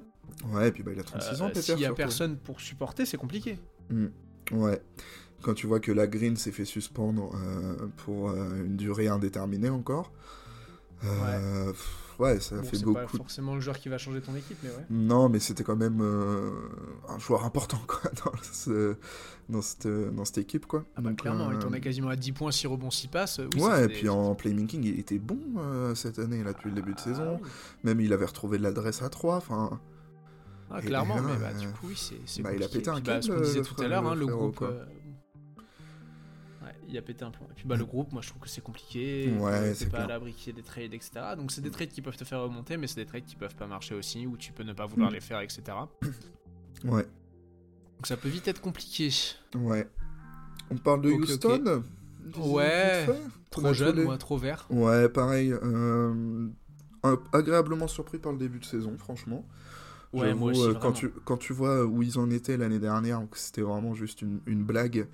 Ouais, 0.53 0.69
et 0.69 0.71
puis 0.71 0.83
bah, 0.83 0.91
il 0.93 0.99
a 0.99 1.03
36 1.03 1.41
ans, 1.41 1.45
Euh, 1.45 1.49
Peter. 1.49 1.61
S'il 1.61 1.79
y 1.79 1.85
a 1.85 1.93
personne 1.93 2.37
pour 2.37 2.61
supporter, 2.61 3.05
c'est 3.05 3.17
compliqué. 3.17 3.59
Mm. 3.89 4.07
Ouais. 4.53 4.81
Quand 5.41 5.53
tu 5.55 5.65
vois 5.67 5.79
que 5.79 5.91
la 5.91 6.07
Green 6.07 6.35
s'est 6.37 6.51
fait 6.51 6.65
suspendre 6.65 7.31
euh, 7.35 7.87
pour 7.97 8.29
euh, 8.29 8.63
une 8.65 8.77
durée 8.77 9.07
indéterminée 9.07 9.69
encore. 9.69 10.11
euh, 11.03 11.71
pff, 11.71 11.95
ouais. 12.21 12.39
ça 12.39 12.55
Bon, 12.57 12.63
fait 12.63 12.77
c'est 12.77 12.85
pas 12.85 13.01
beaucoup. 13.03 13.17
forcément 13.17 13.55
le 13.55 13.61
joueur 13.61 13.77
qui 13.79 13.89
va 13.89 13.97
changer 13.97 14.21
ton 14.21 14.35
équipe, 14.35 14.57
mais 14.63 14.69
ouais. 14.69 14.85
Non, 14.89 15.29
mais 15.29 15.39
c'était 15.39 15.63
quand 15.63 15.75
même 15.75 15.99
euh, 16.01 16.51
un 17.09 17.19
joueur 17.19 17.43
important 17.45 17.79
quoi, 17.87 17.99
dans, 18.25 18.31
ce- 18.51 18.95
dans, 19.49 19.61
cette, 19.61 19.87
dans 19.87 20.25
cette 20.25 20.37
équipe. 20.39 20.65
Quoi. 20.65 20.85
Ah 20.95 21.01
bah 21.01 21.09
Donc, 21.09 21.19
clairement, 21.19 21.49
euh, 21.49 21.53
il 21.53 21.59
tournait 21.59 21.81
quasiment 21.81 22.09
à 22.09 22.15
10 22.15 22.31
points, 22.31 22.51
6 22.51 22.67
rebonds, 22.67 22.91
6 22.91 23.07
passes. 23.07 23.39
Oui, 23.55 23.61
ouais, 23.61 23.83
et 23.83 23.87
des- 23.87 23.93
puis 23.93 24.09
en 24.09 24.35
playmaking, 24.35 24.83
il 24.83 24.99
était 24.99 25.19
bon 25.19 25.39
euh, 25.57 25.93
cette 25.95 26.19
année, 26.19 26.43
là, 26.43 26.53
depuis 26.53 26.69
le 26.69 26.75
début 26.75 26.93
de 26.93 26.99
Ah, 26.99 27.03
saison. 27.03 27.39
oui. 27.41 27.49
Même 27.83 27.99
il 28.01 28.13
avait 28.13 28.25
retrouvé 28.25 28.57
de 28.57 28.63
l'adresse 28.63 29.01
à 29.01 29.09
3. 29.09 29.35
Enfin, 29.37 29.79
Ah, 30.69 30.81
clairement, 30.81 31.15
là, 31.15 31.21
mais 31.21 31.35
bah, 31.37 31.49
euh, 31.53 31.59
du 31.59 31.67
coup, 31.67 31.87
oui, 31.89 31.95
c'est 32.25 32.41
bah, 32.41 32.51
il 32.55 32.63
a 32.63 32.67
pété 32.69 32.89
un 32.89 32.93
Puis, 32.95 33.03
bah, 33.03 33.21
ce 33.21 33.27
câble, 33.27 33.39
qu'on 33.39 33.45
disait 33.45 33.59
le 33.59 33.65
tout 33.65 33.81
à 33.81 33.87
l'heure, 33.87 34.05
hein, 34.07 34.13
le 34.15 34.21
le 34.21 34.25
frérot, 34.27 34.39
groupe. 34.51 34.65
Euh, 36.91 36.93
il 36.93 36.97
a 36.97 37.01
pété 37.01 37.23
un 37.25 37.31
plomb. 37.31 37.45
Et 37.49 37.53
puis 37.55 37.65
bah, 37.67 37.75
le 37.75 37.85
groupe, 37.85 38.11
moi 38.11 38.21
je 38.21 38.29
trouve 38.29 38.41
que 38.41 38.49
c'est 38.49 38.61
compliqué. 38.61 39.31
Ouais, 39.39 39.51
que 39.69 39.73
c'est 39.73 39.85
pas 39.85 39.97
clair. 39.97 40.03
à 40.05 40.07
l'abri 40.09 40.33
qu'il 40.33 40.47
y 40.47 40.49
ait 40.57 40.61
des 40.61 40.65
trades, 40.67 40.93
etc. 40.93 41.11
Donc 41.37 41.51
c'est 41.51 41.61
des 41.61 41.71
trades 41.71 41.89
qui 41.89 42.01
peuvent 42.01 42.17
te 42.17 42.23
faire 42.23 42.41
remonter, 42.41 42.77
mais 42.77 42.87
c'est 42.87 43.01
des 43.01 43.05
trades 43.05 43.25
qui 43.25 43.35
peuvent 43.35 43.55
pas 43.55 43.67
marcher 43.67 43.95
aussi, 43.95 44.27
ou 44.27 44.37
tu 44.37 44.51
peux 44.51 44.63
ne 44.63 44.73
pas 44.73 44.85
vouloir 44.85 45.09
Mm. 45.11 45.13
les 45.15 45.19
faire, 45.21 45.39
etc. 45.41 45.61
ouais, 46.85 47.03
Donc 47.97 48.07
ça 48.07 48.17
peut 48.17 48.29
vite 48.29 48.47
être 48.47 48.61
compliqué. 48.61 49.09
ouais. 49.55 49.87
On 50.69 50.77
parle 50.77 51.01
de. 51.01 51.09
Houston 51.11 51.83
Ouais. 52.37 53.05
Trop 53.49 53.61
Match 53.61 53.75
jeune, 53.77 54.03
moi, 54.03 54.17
trop 54.17 54.37
vert. 54.37 54.65
Ouais, 54.69 55.09
pareil. 55.09 55.51
euh, 55.51 56.47
agréablement 57.33 57.87
surpris 57.87 58.19
par 58.19 58.31
le 58.31 58.37
début 58.37 58.59
de 58.59 58.65
saison, 58.65 58.95
franchement. 58.97 59.43
Ouais, 60.13 60.33
moi 60.33 60.51
aussi. 60.51 60.61
euh, 60.61 60.73
quand, 60.73 60.91
tu, 60.91 61.09
quand 61.25 61.37
tu 61.37 61.53
vois 61.53 61.85
où 61.85 62.01
ils 62.03 62.19
en 62.19 62.29
étaient 62.29 62.57
l'année 62.57 62.79
dernière, 62.79 63.21
que 63.29 63.37
c'était 63.37 63.61
vraiment 63.61 63.93
juste 63.95 64.21
une, 64.21 64.41
une 64.45 64.63
blague. 64.63 65.07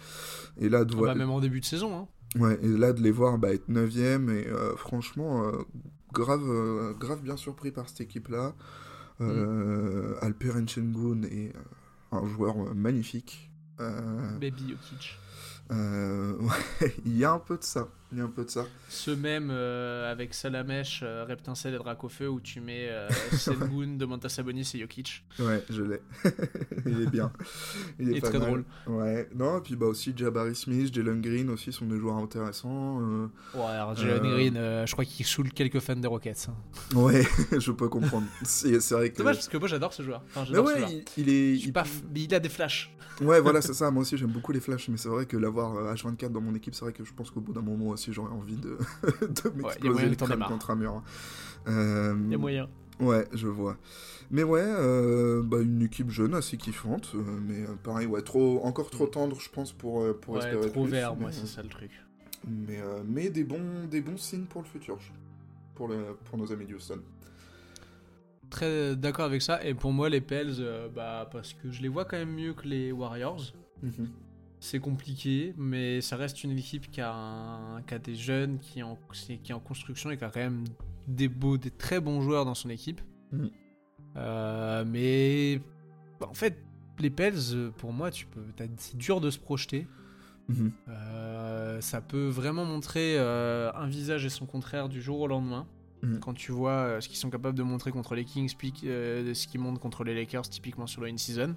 Et 0.57 0.69
là, 0.69 0.85
de 0.85 0.95
Ah 0.95 1.01
bah, 1.01 1.15
même 1.15 1.29
en 1.29 1.39
début 1.39 1.59
de 1.59 1.65
saison. 1.65 1.95
Hein. 1.97 2.07
ouais, 2.39 2.57
et 2.63 2.67
là, 2.67 2.93
de 2.93 3.01
les 3.01 3.11
voir 3.11 3.37
bah, 3.37 3.53
être 3.53 3.69
9ème, 3.69 4.29
et 4.31 4.47
euh, 4.47 4.75
franchement, 4.75 5.43
euh, 5.45 5.51
grave, 6.13 6.41
euh, 6.49 6.93
grave 6.93 7.21
bien 7.21 7.37
surpris 7.37 7.71
par 7.71 7.87
cette 7.89 8.01
équipe-là. 8.01 8.55
Euh, 9.21 10.13
Mm. 10.15 10.17
Alperen 10.21 10.67
Sengun 10.67 11.23
est 11.23 11.55
euh, 11.55 11.59
un 12.11 12.25
joueur 12.27 12.55
euh, 12.57 12.73
magnifique. 12.75 13.51
Euh, 13.79 14.37
Baby 14.39 14.69
Jokic. 14.69 15.17
euh, 15.71 16.37
ouais, 16.81 16.95
il 17.05 17.17
y 17.17 17.25
a 17.25 17.31
un 17.33 17.39
peu 17.39 17.57
de 17.57 17.63
ça. 17.63 17.87
Il 18.13 18.19
y 18.19 18.21
a 18.21 18.23
un 18.23 18.29
peu 18.29 18.45
de 18.45 18.49
ça. 18.49 18.65
Ce 18.87 19.11
même 19.11 19.49
euh, 19.51 20.09
avec 20.09 20.33
Salamèche, 20.33 21.01
euh, 21.03 21.25
Reptincelle 21.27 21.73
et 21.73 21.77
Dracofeu 21.77 22.29
où 22.29 22.39
tu 22.39 22.61
mets 22.61 22.87
euh, 22.89 23.09
Sengun, 23.33 23.97
Domantas 23.97 24.29
Sabonis 24.29 24.71
et 24.75 24.79
Jokic. 24.79 25.25
Ouais, 25.39 25.61
je 25.69 25.81
l'ai. 25.83 25.99
il 26.85 27.01
est 27.03 27.09
bien. 27.11 27.31
Il 27.99 28.15
est 28.15 28.21
pas 28.21 28.29
très 28.29 28.39
mal. 28.39 28.47
drôle. 28.47 28.65
Ouais, 28.87 29.27
non, 29.35 29.57
et 29.57 29.61
puis 29.61 29.75
bah 29.75 29.87
aussi 29.87 30.13
Jabari 30.15 30.55
Smith, 30.55 30.93
Jalen 30.93 31.19
Green 31.21 31.49
aussi 31.49 31.73
sont 31.73 31.85
des 31.85 31.97
joueurs 31.97 32.15
intéressants. 32.17 33.01
euh, 33.01 33.27
Ouais, 33.53 33.65
alors 33.65 33.93
Jalen 33.95 34.21
Green, 34.23 34.53
je 34.85 34.91
crois 34.93 35.03
qu'il 35.03 35.25
saoule 35.25 35.51
quelques 35.51 35.79
fans 35.79 35.95
des 35.97 36.07
Rockets. 36.07 36.47
hein. 36.49 36.97
Ouais, 36.97 37.23
je 37.59 37.71
peux 37.71 37.89
comprendre. 37.89 38.27
C'est 38.43 38.77
vrai 38.91 39.09
que. 39.11 39.17
Dommage 39.17 39.35
parce 39.35 39.49
que 39.49 39.57
moi 39.57 39.67
j'adore 39.67 39.93
ce 39.93 40.01
joueur. 40.03 40.23
Enfin, 40.29 40.45
Mais 40.49 40.55
ce 40.55 40.61
ouais, 40.61 40.77
joueur. 40.77 40.89
il, 40.89 41.03
il 41.17 41.29
est. 41.29 41.53
Il- 41.57 41.73
pas 41.73 41.83
f- 41.83 42.03
mais 42.13 42.21
il 42.21 42.33
a 42.33 42.39
des 42.39 42.47
flashs. 42.49 42.89
Ouais, 43.19 43.41
voilà, 43.41 43.61
c'est 43.63 43.73
ça. 43.73 43.89
Moi 43.89 44.03
aussi, 44.03 44.15
j'aime 44.15 44.29
beaucoup 44.31 44.51
les 44.51 44.59
flashs, 44.59 44.89
mais 44.89 44.97
c'est 44.97 45.09
vrai 45.09 45.25
que 45.25 45.35
l'avoir 45.37 45.75
euh, 45.75 45.91
H24 45.93 46.29
dans 46.31 46.39
mon 46.39 46.53
équipe, 46.53 46.75
c'est 46.75 46.85
vrai 46.85 46.93
que 46.93 47.03
je 47.03 47.11
pense 47.13 47.31
qu'au 47.31 47.41
bout 47.41 47.51
d'un 47.51 47.61
moment 47.63 47.96
aussi, 47.97 48.13
j'aurais 48.13 48.31
envie 48.31 48.55
de, 48.55 48.77
de 49.21 49.49
m'exploser 49.55 50.03
que 50.03 50.09
le 50.09 50.15
crâne 50.15 50.43
contre 50.47 50.71
un 50.71 50.75
mur. 50.75 51.03
Euh, 51.67 52.15
Il 52.25 52.31
y 52.31 52.35
a 52.35 52.37
moyen. 52.37 52.69
Ouais, 52.99 53.27
je 53.33 53.47
vois. 53.47 53.77
Mais 54.31 54.43
ouais, 54.43 54.63
euh, 54.63 55.41
bah, 55.43 55.61
une 55.61 55.81
équipe 55.83 56.09
jeune 56.09 56.33
assez 56.33 56.57
kiffante, 56.57 57.11
euh, 57.15 57.19
mais 57.47 57.61
euh, 57.63 57.75
pareil, 57.81 58.07
ouais, 58.07 58.21
trop, 58.21 58.61
encore 58.63 58.89
trop 58.89 59.07
tendre, 59.07 59.39
je 59.39 59.49
pense, 59.49 59.71
pour, 59.71 60.01
euh, 60.01 60.13
pour 60.13 60.35
Ouais, 60.35 60.39
espérer 60.39 60.71
trop 60.71 60.83
plus, 60.83 60.91
vert, 60.91 61.15
mais, 61.15 61.21
moi, 61.21 61.31
c'est 61.31 61.45
ça 61.47 61.61
le 61.61 61.69
truc. 61.69 61.91
Mais, 62.47 62.79
euh, 62.81 63.03
mais 63.05 63.29
des, 63.29 63.43
bons, 63.43 63.85
des 63.89 64.01
bons 64.01 64.17
signes 64.17 64.45
pour 64.45 64.61
le 64.61 64.67
futur, 64.67 64.97
pour, 65.75 65.87
le, 65.87 66.17
pour 66.25 66.37
nos 66.37 66.51
amis 66.51 66.65
de 66.65 66.75
Houston. 66.75 66.99
Très 68.49 68.95
d'accord 68.95 69.25
avec 69.25 69.41
ça. 69.41 69.63
Et 69.63 69.73
pour 69.73 69.91
moi, 69.91 70.09
les 70.09 70.21
Pels, 70.21 70.55
euh, 70.59 70.87
bah, 70.89 71.29
parce 71.31 71.53
que 71.53 71.69
je 71.69 71.81
les 71.81 71.89
vois 71.89 72.05
quand 72.05 72.17
même 72.17 72.33
mieux 72.33 72.53
que 72.53 72.67
les 72.67 72.91
Warriors. 72.91 73.53
Mhm. 73.83 74.09
C'est 74.67 74.79
compliqué, 74.81 75.53
mais 75.55 76.01
ça 76.01 76.17
reste 76.17 76.43
une 76.43 76.51
équipe 76.51 76.91
qui 76.91 76.99
a, 76.99 77.13
un- 77.13 77.81
qui 77.83 77.93
a 77.93 77.99
des 77.99 78.15
jeunes, 78.15 78.59
qui 78.59 78.79
est, 78.79 78.83
en, 78.83 78.99
qui 79.13 79.39
est 79.49 79.53
en 79.53 79.61
construction 79.61 80.11
et 80.11 80.17
qui 80.17 80.25
a 80.25 80.29
quand 80.29 80.41
même 80.41 80.65
des 81.07 81.29
beaux, 81.29 81.57
des 81.57 81.71
très 81.71 82.01
bons 82.01 82.19
joueurs 82.19 82.43
dans 82.43 82.53
son 82.53 82.69
équipe. 82.69 82.99
Mhm. 83.31 83.49
Euh, 84.17 84.83
mais 84.85 85.61
en 86.19 86.33
fait, 86.33 86.61
les 86.99 87.09
Pels, 87.09 87.71
pour 87.77 87.93
moi, 87.93 88.11
tu 88.11 88.25
peux, 88.25 88.41
c'est 88.75 88.97
dur 88.97 89.21
de 89.21 89.29
se 89.29 89.39
projeter. 89.39 89.87
Mhm. 90.49 90.73
Euh, 90.89 91.79
ça 91.79 92.01
peut 92.01 92.27
vraiment 92.27 92.65
montrer 92.65 93.15
euh, 93.17 93.71
un 93.73 93.87
visage 93.87 94.25
et 94.25 94.29
son 94.29 94.45
contraire 94.45 94.89
du 94.89 95.01
jour 95.01 95.21
au 95.21 95.27
lendemain. 95.27 95.65
Mhm. 96.03 96.19
Quand 96.19 96.33
tu 96.33 96.51
vois 96.51 96.99
ce 96.99 97.07
qu'ils 97.07 97.17
sont 97.17 97.29
capables 97.29 97.57
de 97.57 97.63
montrer 97.63 97.91
contre 97.91 98.15
les 98.15 98.25
Kings, 98.25 98.53
puis 98.57 98.73
ce 98.81 99.47
qu'ils 99.47 99.61
montrent 99.61 99.79
contre 99.79 100.03
les 100.03 100.13
Lakers, 100.13 100.49
typiquement 100.49 100.87
sur 100.87 100.99
le 100.99 101.07
in-season. 101.07 101.55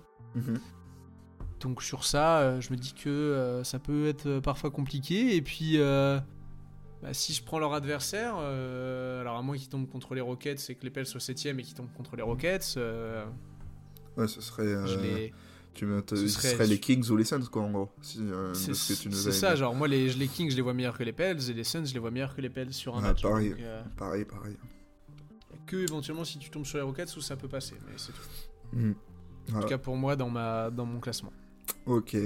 Donc 1.60 1.82
sur 1.82 2.04
ça, 2.04 2.38
euh, 2.40 2.60
je 2.60 2.70
me 2.72 2.76
dis 2.76 2.94
que 2.94 3.08
euh, 3.10 3.64
ça 3.64 3.78
peut 3.78 4.08
être 4.08 4.26
euh, 4.26 4.40
parfois 4.40 4.70
compliqué. 4.70 5.36
Et 5.36 5.42
puis, 5.42 5.78
bah, 5.78 6.24
si 7.12 7.32
je 7.34 7.42
prends 7.42 7.58
leur 7.58 7.72
adversaire, 7.74 8.36
alors 8.36 9.36
à 9.36 9.42
moins 9.42 9.56
qu'ils 9.56 9.68
tombent 9.68 9.88
contre 9.88 10.14
les 10.14 10.20
Rockets, 10.20 10.58
c'est 10.58 10.74
que 10.74 10.84
les 10.84 10.90
Pels 10.90 11.06
soient 11.06 11.20
7ème 11.20 11.58
et 11.58 11.62
qu'ils 11.62 11.74
tombent 11.74 11.92
contre 11.92 12.16
les 12.16 12.22
Rockets, 12.22 12.78
Ouais, 14.16 14.26
ce 14.26 14.40
serait. 14.40 14.66
je 14.86 14.98
les... 14.98 15.32
tu 15.72 15.86
ce 16.10 16.26
serait- 16.28 16.48
serait 16.48 16.66
les 16.66 16.80
Kings 16.80 17.08
ou 17.10 17.16
les 17.16 17.24
Suns, 17.24 17.46
quoi, 17.50 17.62
en 17.62 17.70
gros. 17.70 17.90
Si, 18.02 18.18
euh, 18.20 18.52
C'est 18.54 18.74
ça, 19.32 19.54
genre 19.54 19.74
moi 19.74 19.86
les, 19.86 20.12
les 20.12 20.26
Kings 20.28 20.50
je 20.50 20.56
les 20.56 20.62
vois 20.62 20.74
meilleurs 20.74 20.98
que 20.98 21.04
les 21.04 21.12
Pels 21.12 21.48
et 21.48 21.54
les 21.54 21.64
Suns 21.64 21.84
je 21.84 21.94
les 21.94 22.00
vois 22.00 22.10
meilleurs 22.10 22.34
que 22.34 22.40
les 22.40 22.50
Pels 22.50 22.72
sur 22.74 22.96
un 22.96 23.02
Ouais, 23.02 23.08
match. 23.08 23.22
pareil. 23.22 23.50
Donc, 23.50 23.60
euh, 23.60 23.82
Pareil, 23.96 24.24
pareil. 24.24 24.56
que 25.66 25.76
éventuellement 25.76 26.24
si 26.24 26.38
tu 26.38 26.50
tombes 26.50 26.66
sur 26.66 26.78
les 26.78 26.82
Rockets 26.84 27.16
où 27.16 27.20
ça 27.20 27.36
peut 27.36 27.48
passer, 27.48 27.76
mais 27.86 27.92
c'est 27.96 28.12
tout. 28.12 28.76
Mhm. 28.76 28.94
En 28.94 29.52
Voilà. 29.52 29.62
tout 29.62 29.68
cas 29.70 29.78
pour 29.78 29.96
moi 29.96 30.16
dans, 30.16 30.28
ma, 30.28 30.70
dans 30.70 30.84
mon 30.84 30.98
classement. 31.00 31.32
Ok. 31.86 32.16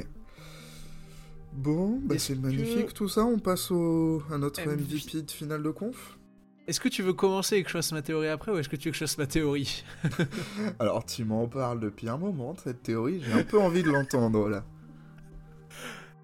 Bon, 1.53 2.01
bah 2.03 2.17
c'est 2.19 2.35
que- 2.35 2.41
magnifique 2.41 2.93
tout 2.95 3.09
ça. 3.09 3.25
On 3.25 3.39
passe 3.39 3.71
au, 3.71 4.23
à 4.33 4.39
notre 4.39 4.61
MVP. 4.61 4.95
MVP 4.97 5.23
de 5.23 5.31
finale 5.31 5.63
de 5.63 5.71
conf. 5.71 6.19
Est-ce 6.67 6.81
que 6.81 6.89
tu 6.89 7.03
veux 7.03 7.13
commencer 7.13 7.57
et 7.57 7.63
que 7.63 7.69
je 7.69 7.75
fasse 7.75 7.93
ma 7.93 8.01
théorie 8.03 8.29
après 8.29 8.51
ou 8.51 8.57
est-ce 8.59 8.69
que 8.71 8.77
tu 8.77 8.89
veux 8.89 8.93
que 8.93 8.97
je 8.97 9.05
fasse 9.05 9.19
ma 9.19 9.27
théorie 9.27 9.85
Alors, 10.79 11.05
tu 11.05 11.25
m'en 11.25 11.47
parles 11.47 11.79
depuis 11.79 12.09
un 12.09 12.17
moment 12.17 12.57
cette 12.63 12.83
théorie. 12.83 13.21
J'ai 13.25 13.33
un 13.33 13.45
peu 13.45 13.61
envie 13.61 13.83
de 13.83 13.91
l'entendre 13.91 14.49
là. 14.49 14.65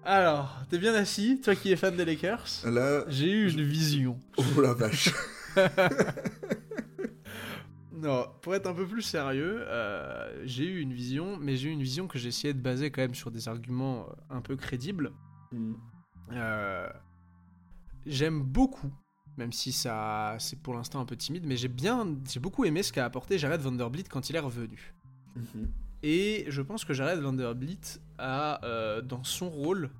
Alors, 0.03 0.57
t'es 0.71 0.79
bien 0.79 0.95
assis, 0.95 1.39
toi 1.43 1.53
qui 1.55 1.71
es 1.71 1.75
fan 1.75 1.95
des 1.95 2.05
Lakers 2.05 2.47
Là, 2.65 3.05
J'ai 3.07 3.29
eu 3.29 3.51
une 3.51 3.61
vision. 3.61 4.17
oh 4.37 4.61
la 4.61 4.73
vache. 4.73 5.13
Non, 8.01 8.25
pour 8.41 8.55
être 8.55 8.67
un 8.67 8.73
peu 8.73 8.87
plus 8.87 9.01
sérieux, 9.03 9.63
euh, 9.67 10.41
j'ai 10.45 10.65
eu 10.65 10.79
une 10.79 10.93
vision, 10.93 11.37
mais 11.37 11.55
j'ai 11.55 11.69
eu 11.69 11.71
une 11.71 11.83
vision 11.83 12.07
que 12.07 12.17
j'ai 12.17 12.29
essayé 12.29 12.53
de 12.53 12.59
baser 12.59 12.89
quand 12.89 13.01
même 13.01 13.13
sur 13.15 13.29
des 13.31 13.47
arguments 13.47 14.07
euh, 14.09 14.13
un 14.37 14.41
peu 14.41 14.55
crédibles. 14.55 15.11
Mhm. 15.51 15.75
Euh, 16.31 16.89
J'aime 18.07 18.41
beaucoup, 18.41 18.91
même 19.37 19.51
si 19.51 19.71
ça 19.71 20.35
c'est 20.39 20.59
pour 20.59 20.73
l'instant 20.73 20.99
un 20.99 21.05
peu 21.05 21.15
timide, 21.15 21.43
mais 21.45 21.55
j'ai 21.57 21.67
bien, 21.67 22.07
j'ai 22.27 22.39
beaucoup 22.39 22.65
aimé 22.65 22.81
ce 22.81 22.91
qu'a 22.91 23.05
apporté 23.05 23.37
Jared 23.37 23.61
Vanderbilt 23.61 24.09
quand 24.09 24.29
il 24.31 24.35
est 24.35 24.39
revenu. 24.39 24.93
Mhm. 25.35 25.69
Et 26.01 26.45
je 26.47 26.61
pense 26.63 26.83
que 26.83 26.93
Jared 26.95 27.19
Vanderbilt 27.19 28.01
a 28.17 28.65
euh, 28.65 29.01
dans 29.03 29.23
son 29.23 29.49
rôle 29.51 29.91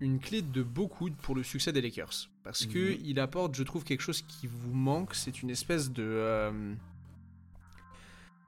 une 0.00 0.18
clé 0.18 0.42
de 0.42 0.62
beaucoup 0.62 1.08
pour 1.10 1.34
le 1.34 1.42
succès 1.42 1.72
des 1.72 1.80
Lakers. 1.80 2.28
Parce 2.42 2.66
que 2.66 2.92
Mhm. 2.92 3.00
il 3.04 3.18
apporte, 3.20 3.54
je 3.54 3.62
trouve, 3.62 3.84
quelque 3.84 4.02
chose 4.02 4.20
qui 4.20 4.46
vous 4.46 4.74
manque. 4.74 5.14
C'est 5.14 5.40
une 5.42 5.48
espèce 5.48 5.90
de. 5.90 6.02
euh, 6.04 6.74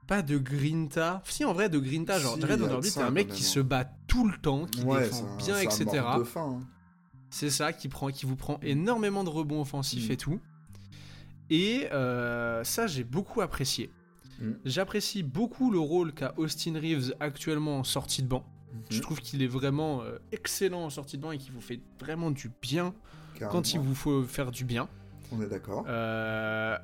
pas 0.07 0.21
de 0.21 0.37
grinta. 0.37 1.21
Si, 1.25 1.43
en 1.45 1.53
vrai, 1.53 1.69
de 1.69 1.79
grinta. 1.79 2.17
Genre, 2.19 2.35
Si, 2.35 2.41
Jared 2.41 2.57
de 2.59 2.63
Vanderbilt, 2.63 2.93
c'est 2.93 3.01
un 3.01 3.11
mec 3.11 3.27
qui 3.29 3.43
se 3.43 3.59
bat 3.59 3.85
tout 4.07 4.27
le 4.27 4.37
temps, 4.37 4.65
qui 4.65 4.81
Ouais, 4.83 5.03
défend 5.03 5.35
bien, 5.37 5.59
etc. 5.59 5.85
hein. 5.97 6.59
C'est 7.29 7.49
ça 7.49 7.73
qui, 7.73 7.89
prend, 7.89 8.07
qui 8.09 8.25
vous 8.25 8.37
prend 8.37 8.57
énormément 8.61 9.23
de 9.23 9.29
rebonds 9.29 9.61
offensifs 9.61 10.07
Mm. 10.09 10.11
et 10.13 10.17
tout. 10.17 10.39
Et 11.49 11.87
euh, 11.91 12.63
ça, 12.63 12.87
j'ai 12.87 13.03
beaucoup 13.03 13.41
apprécié. 13.41 13.91
Mm. 14.39 14.51
J'apprécie 14.65 15.23
beaucoup 15.23 15.71
le 15.71 15.79
rôle 15.79 16.13
qu'a 16.13 16.33
Austin 16.37 16.73
Reeves 16.75 17.13
actuellement 17.19 17.79
en 17.79 17.83
sortie 17.83 18.23
de 18.23 18.27
banc. 18.27 18.45
Je 18.89 18.97
Mhm. 18.97 19.01
trouve 19.01 19.19
qu'il 19.21 19.41
est 19.41 19.47
vraiment 19.47 20.01
euh, 20.03 20.17
excellent 20.31 20.83
en 20.83 20.89
sortie 20.89 21.17
de 21.17 21.21
banc 21.23 21.31
et 21.31 21.37
qu'il 21.37 21.51
vous 21.51 21.61
fait 21.61 21.79
vraiment 21.99 22.31
du 22.31 22.51
bien 22.61 22.93
Carrément. 23.33 23.51
quand 23.51 23.73
il 23.73 23.79
vous 23.79 23.95
faut 23.95 24.23
faire 24.23 24.51
du 24.51 24.65
bien. 24.65 24.87
On 25.31 25.41
est 25.41 25.47
d'accord. 25.47 25.83
Euh, 25.87 26.77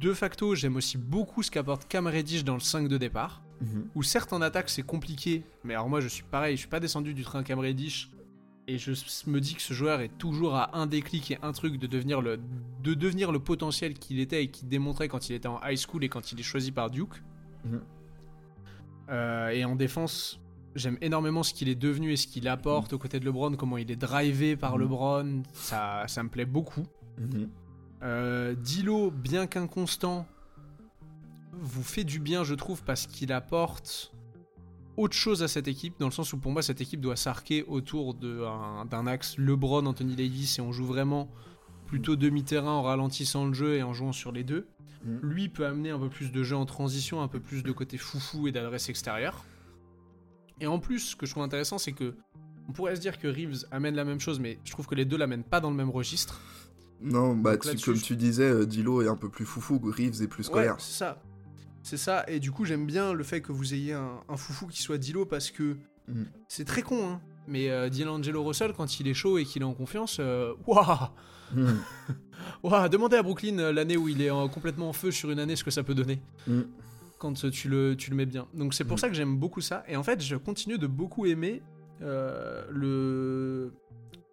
de 0.00 0.12
facto, 0.12 0.54
j'aime 0.54 0.76
aussi 0.76 0.98
beaucoup 0.98 1.42
ce 1.42 1.50
qu'apporte 1.50 1.86
Cam 1.88 2.06
Reddish 2.06 2.44
dans 2.44 2.54
le 2.54 2.60
5 2.60 2.88
de 2.88 2.98
départ. 2.98 3.42
Mhm. 3.60 3.88
Où 3.94 4.02
certes 4.02 4.32
en 4.32 4.40
attaque 4.40 4.70
c'est 4.70 4.82
compliqué, 4.82 5.44
mais 5.64 5.74
alors 5.74 5.88
moi 5.88 6.00
je 6.00 6.08
suis 6.08 6.22
pareil, 6.22 6.56
je 6.56 6.60
suis 6.60 6.68
pas 6.68 6.80
descendu 6.80 7.12
du 7.12 7.22
train 7.24 7.42
Cam 7.42 7.58
Reddish 7.58 8.10
et 8.66 8.78
je 8.78 8.92
me 9.26 9.38
dis 9.40 9.54
que 9.54 9.60
ce 9.62 9.74
joueur 9.74 10.00
est 10.00 10.16
toujours 10.16 10.54
à 10.54 10.78
un 10.78 10.86
déclic 10.86 11.30
et 11.32 11.38
un 11.42 11.52
truc 11.52 11.76
de 11.78 11.86
devenir 11.86 12.22
le, 12.22 12.38
de 12.82 12.94
devenir 12.94 13.32
le 13.32 13.38
potentiel 13.38 13.94
qu'il 13.94 14.18
était 14.18 14.44
et 14.44 14.48
qu'il 14.48 14.68
démontrait 14.68 15.08
quand 15.08 15.28
il 15.28 15.34
était 15.34 15.48
en 15.48 15.60
high 15.62 15.76
school 15.78 16.04
et 16.04 16.08
quand 16.08 16.32
il 16.32 16.40
est 16.40 16.44
choisi 16.44 16.72
par 16.72 16.88
Duke. 16.90 17.22
Mhm. 17.66 17.80
Euh, 19.10 19.48
et 19.50 19.64
en 19.64 19.76
défense, 19.76 20.40
j'aime 20.76 20.96
énormément 21.00 21.42
ce 21.42 21.52
qu'il 21.52 21.68
est 21.68 21.74
devenu 21.74 22.12
et 22.12 22.16
ce 22.16 22.26
qu'il 22.28 22.46
apporte 22.48 22.92
aux 22.92 22.98
côtés 22.98 23.18
de 23.20 23.24
LeBron, 23.24 23.56
comment 23.56 23.76
il 23.76 23.90
est 23.90 23.96
drivé 23.96 24.56
par 24.56 24.76
Mhm. 24.76 24.82
LeBron, 24.82 25.42
ça, 25.52 26.04
ça 26.06 26.22
me 26.22 26.28
plaît 26.28 26.44
beaucoup. 26.46 26.84
Mhm. 27.18 27.48
Euh, 28.02 28.54
Dilo, 28.54 29.10
bien 29.10 29.46
qu'inconstant, 29.46 30.26
vous 31.52 31.82
fait 31.82 32.04
du 32.04 32.18
bien, 32.18 32.44
je 32.44 32.54
trouve, 32.54 32.82
parce 32.82 33.06
qu'il 33.06 33.32
apporte 33.32 34.12
autre 34.96 35.14
chose 35.14 35.42
à 35.42 35.48
cette 35.48 35.68
équipe, 35.68 35.94
dans 35.98 36.06
le 36.06 36.12
sens 36.12 36.32
où 36.32 36.38
pour 36.38 36.52
moi, 36.52 36.62
cette 36.62 36.80
équipe 36.80 37.00
doit 37.00 37.16
s'arquer 37.16 37.64
autour 37.64 38.14
d'un 38.14 39.06
axe 39.06 39.36
LeBron, 39.38 39.86
Anthony 39.86 40.16
Davis, 40.16 40.58
et 40.58 40.62
on 40.62 40.72
joue 40.72 40.86
vraiment 40.86 41.30
plutôt 41.86 42.16
demi-terrain 42.16 42.72
en 42.72 42.82
ralentissant 42.82 43.46
le 43.46 43.52
jeu 43.52 43.76
et 43.76 43.82
en 43.82 43.92
jouant 43.92 44.12
sur 44.12 44.30
les 44.30 44.44
deux. 44.44 44.68
Mhm. 45.04 45.20
Lui 45.22 45.48
peut 45.48 45.66
amener 45.66 45.90
un 45.90 45.98
peu 45.98 46.08
plus 46.08 46.30
de 46.30 46.42
jeu 46.42 46.56
en 46.56 46.66
transition, 46.66 47.22
un 47.22 47.28
peu 47.28 47.40
plus 47.40 47.62
de 47.62 47.72
côté 47.72 47.98
foufou 47.98 48.46
et 48.46 48.52
d'adresse 48.52 48.88
extérieure. 48.88 49.44
Et 50.60 50.66
en 50.66 50.78
plus, 50.78 51.00
ce 51.00 51.16
que 51.16 51.26
je 51.26 51.32
trouve 51.32 51.42
intéressant, 51.42 51.78
c'est 51.78 51.92
que 51.92 52.14
on 52.68 52.72
pourrait 52.72 52.94
se 52.94 53.00
dire 53.00 53.18
que 53.18 53.26
Reeves 53.26 53.64
amène 53.72 53.96
la 53.96 54.04
même 54.04 54.20
chose, 54.20 54.38
mais 54.38 54.58
je 54.64 54.70
trouve 54.70 54.86
que 54.86 54.94
les 54.94 55.04
deux 55.04 55.16
l'amènent 55.16 55.42
pas 55.42 55.60
dans 55.60 55.70
le 55.70 55.76
même 55.76 55.90
registre. 55.90 56.40
Non, 57.02 57.34
bah, 57.34 57.56
tu- 57.56 57.76
comme 57.78 57.96
je- 57.96 58.02
tu 58.04 58.16
disais, 58.16 58.50
euh, 58.50 58.66
Dilo 58.66 59.02
est 59.02 59.08
un 59.08 59.16
peu 59.16 59.28
plus 59.28 59.44
foufou, 59.46 59.78
Reeves 59.82 60.22
est 60.22 60.26
plus 60.28 60.42
Ouais, 60.48 60.52
scolaire. 60.52 60.76
c'est 60.78 60.98
ça. 60.98 61.22
C'est 61.82 61.96
ça, 61.96 62.24
et 62.28 62.40
du 62.40 62.52
coup 62.52 62.66
j'aime 62.66 62.84
bien 62.86 63.14
le 63.14 63.24
fait 63.24 63.40
que 63.40 63.52
vous 63.52 63.72
ayez 63.72 63.94
un, 63.94 64.20
un 64.28 64.36
foufou 64.36 64.66
qui 64.66 64.82
soit 64.82 64.98
Dilo 64.98 65.24
parce 65.24 65.50
que 65.50 65.78
Mhm. 66.08 66.26
c'est 66.46 66.66
très 66.66 66.82
con, 66.82 67.08
hein. 67.08 67.20
Mais 67.48 67.70
euh, 67.70 67.88
D'Angelo 67.88 68.44
Russell, 68.44 68.74
quand 68.74 69.00
il 69.00 69.08
est 69.08 69.14
chaud 69.14 69.38
et 69.38 69.44
qu'il 69.44 69.62
est 69.62 69.64
en 69.64 69.72
confiance, 69.72 70.18
euh, 70.20 70.52
waouh 70.66 71.08
Mhm. 71.54 71.78
Waouh 72.62 72.88
Demandez 72.90 73.16
à 73.16 73.22
Brooklyn 73.22 73.72
l'année 73.72 73.96
où 73.96 74.08
il 74.08 74.20
est 74.20 74.30
en- 74.30 74.48
complètement 74.48 74.90
en 74.90 74.92
feu 74.92 75.10
sur 75.10 75.30
une 75.30 75.38
année 75.38 75.56
ce 75.56 75.64
que 75.64 75.70
ça 75.70 75.82
peut 75.82 75.94
donner 75.94 76.20
Mhm. 76.46 76.66
quand 77.18 77.32
tu 77.50 77.68
le, 77.70 77.96
tu 77.96 78.10
le 78.10 78.16
mets 78.16 78.26
bien. 78.26 78.46
Donc 78.54 78.74
c'est 78.74 78.84
pour 78.84 78.98
ça 78.98 79.08
que 79.08 79.14
j'aime 79.14 79.38
beaucoup 79.38 79.60
ça. 79.62 79.82
Et 79.88 79.96
en 79.96 80.02
fait, 80.02 80.22
je 80.22 80.36
continue 80.36 80.76
de 80.78 80.86
beaucoup 80.86 81.24
aimer 81.26 81.62
euh, 82.02 82.62
le 82.70 83.72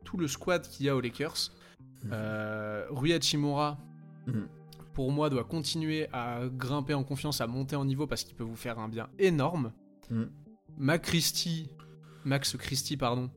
tout 0.04 0.18
le 0.18 0.28
squad 0.28 0.62
qu'il 0.68 0.86
y 0.86 0.90
a 0.90 0.96
aux 0.96 1.02
Lakers. 1.02 1.52
Mhm. 2.04 2.10
Euh, 2.14 2.86
Rui 2.90 3.14
Hachimura, 3.14 3.78
Mhm. 4.28 4.48
pour 4.94 5.12
moi, 5.12 5.30
doit 5.30 5.44
continuer 5.44 6.08
à 6.14 6.42
grimper 6.52 6.94
en 6.94 7.04
confiance, 7.04 7.42
à 7.42 7.48
monter 7.48 7.76
en 7.76 7.86
niveau 7.86 8.08
parce 8.08 8.24
qu'il 8.24 8.36
peut 8.36 8.44
vous 8.44 8.56
faire 8.56 8.80
un 8.80 8.90
bien 8.90 9.10
énorme. 9.20 9.72
Mhm. 10.10 10.30
Mac 10.78 11.02
Christie, 11.04 11.70
Max 12.24 12.56
Christie, 12.58 12.98
pardon, 12.98 13.30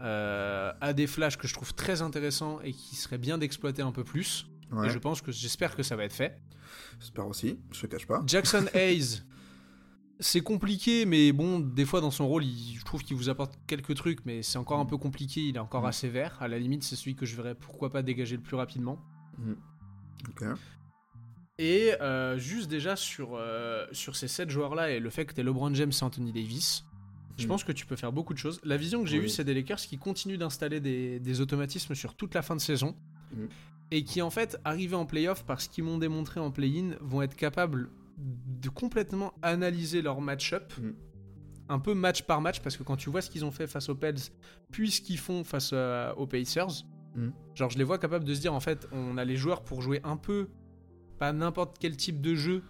euh, 0.00 0.72
a 0.80 0.92
des 0.92 1.06
flashs 1.06 1.36
que 1.36 1.48
je 1.48 1.54
trouve 1.54 1.74
très 1.74 2.02
intéressants 2.02 2.60
et 2.60 2.72
qui 2.72 2.94
seraient 2.94 3.18
bien 3.18 3.38
d'exploiter 3.38 3.82
un 3.82 3.90
peu 3.92 4.04
plus. 4.04 4.46
Ouais, 4.70 4.86
Et 4.86 4.90
je 4.90 4.98
pense 4.98 5.22
que 5.22 5.32
j'espère 5.32 5.74
que 5.74 5.82
ça 5.82 5.96
va 5.96 6.04
être 6.04 6.12
fait. 6.12 6.40
j'espère 7.00 7.26
aussi, 7.26 7.58
je 7.72 7.80
te 7.80 7.86
cache 7.86 8.06
pas. 8.06 8.22
Jackson 8.26 8.66
Hayes, 8.74 9.22
c'est 10.20 10.40
compliqué, 10.40 11.04
mais 11.06 11.32
bon, 11.32 11.60
des 11.60 11.84
fois 11.84 12.00
dans 12.00 12.10
son 12.10 12.26
rôle, 12.26 12.44
il- 12.44 12.76
je 12.78 12.84
trouve 12.84 13.02
qu'il 13.04 13.16
vous 13.16 13.28
apporte 13.28 13.58
quelques 13.66 13.94
trucs, 13.94 14.24
mais 14.26 14.42
c'est 14.42 14.58
encore 14.58 14.80
un 14.80 14.86
peu 14.86 14.96
compliqué. 14.96 15.40
Il 15.42 15.56
est 15.56 15.60
encore 15.60 15.82
Mm. 15.82 15.86
assez 15.86 16.08
vert. 16.08 16.36
À 16.40 16.48
la 16.48 16.58
limite, 16.58 16.82
c'est 16.82 16.96
celui 16.96 17.14
que 17.14 17.24
je 17.26 17.36
verrais 17.36 17.54
pourquoi 17.54 17.90
pas 17.90 18.02
dégager 18.02 18.36
le 18.36 18.42
plus 18.42 18.56
rapidement. 18.56 18.98
Ok. 20.28 20.44
Et 21.58 21.92
euh, 22.00 22.38
juste 22.38 22.68
déjà 22.70 22.94
sur, 22.96 23.30
euh, 23.34 23.86
sur 23.92 24.14
ces 24.16 24.28
7 24.28 24.50
joueurs-là 24.50 24.90
et 24.90 25.00
le 25.00 25.10
fait 25.10 25.24
que 25.26 25.34
tu 25.34 25.42
LeBron 25.42 25.74
James 25.74 25.90
et 25.92 26.04
Anthony 26.04 26.32
Davis, 26.32 26.84
je 27.36 27.44
Mm. 27.44 27.48
pense 27.48 27.64
que 27.64 27.72
tu 27.72 27.84
peux 27.86 27.96
faire 27.96 28.12
beaucoup 28.12 28.32
de 28.32 28.38
choses. 28.38 28.60
La 28.64 28.76
vision 28.76 29.02
que 29.02 29.08
j'ai 29.08 29.18
Oui. 29.18 29.26
eue, 29.26 29.28
c'est 29.28 29.44
des 29.44 29.54
Lakers 29.54 29.78
qui 29.80 29.98
continuent 29.98 30.38
d'installer 30.38 30.80
des, 30.80 31.18
des 31.20 31.40
automatismes 31.40 31.94
sur 31.94 32.14
toute 32.14 32.34
la 32.34 32.42
fin 32.42 32.54
de 32.54 32.60
saison 32.60 32.94
Mm. 33.32 33.46
et 33.90 34.04
qui, 34.04 34.22
en 34.22 34.30
fait, 34.30 34.58
arrivés 34.64 34.94
en 34.96 35.04
playoff, 35.06 35.44
parce 35.44 35.66
qu'ils 35.68 35.82
m'ont 35.84 35.98
démontré 35.98 36.38
en 36.40 36.50
play-in, 36.52 36.96
vont 37.00 37.22
être 37.22 37.34
capables 37.36 37.90
de 38.18 38.68
complètement 38.68 39.32
analyser 39.42 40.02
leur 40.02 40.20
match-up. 40.20 40.72
Mm. 40.78 40.90
Un 41.70 41.78
peu 41.78 41.92
match 41.94 42.22
par 42.22 42.40
match, 42.40 42.60
parce 42.60 42.76
que 42.76 42.82
quand 42.82 42.96
tu 42.96 43.10
vois 43.10 43.20
ce 43.20 43.30
qu'ils 43.30 43.44
ont 43.44 43.50
fait 43.50 43.66
face 43.66 43.88
aux 43.88 43.94
Pels, 43.94 44.16
puis 44.70 44.90
ce 44.90 45.02
qu'ils 45.02 45.18
font 45.18 45.44
face 45.44 45.70
euh, 45.74 46.14
aux 46.14 46.26
Pacers, 46.26 46.84
Mm. 47.14 47.30
genre 47.54 47.70
je 47.70 47.78
les 47.78 47.84
vois 47.84 47.98
capables 47.98 48.24
de 48.24 48.34
se 48.34 48.40
dire 48.40 48.54
en 48.54 48.60
fait, 48.60 48.86
on 48.92 49.18
a 49.18 49.24
les 49.24 49.36
joueurs 49.36 49.64
pour 49.64 49.82
jouer 49.82 50.00
un 50.04 50.16
peu 50.16 50.48
pas 51.18 51.32
n'importe 51.32 51.78
quel 51.80 51.96
type 51.96 52.20
de 52.20 52.34
jeu, 52.34 52.62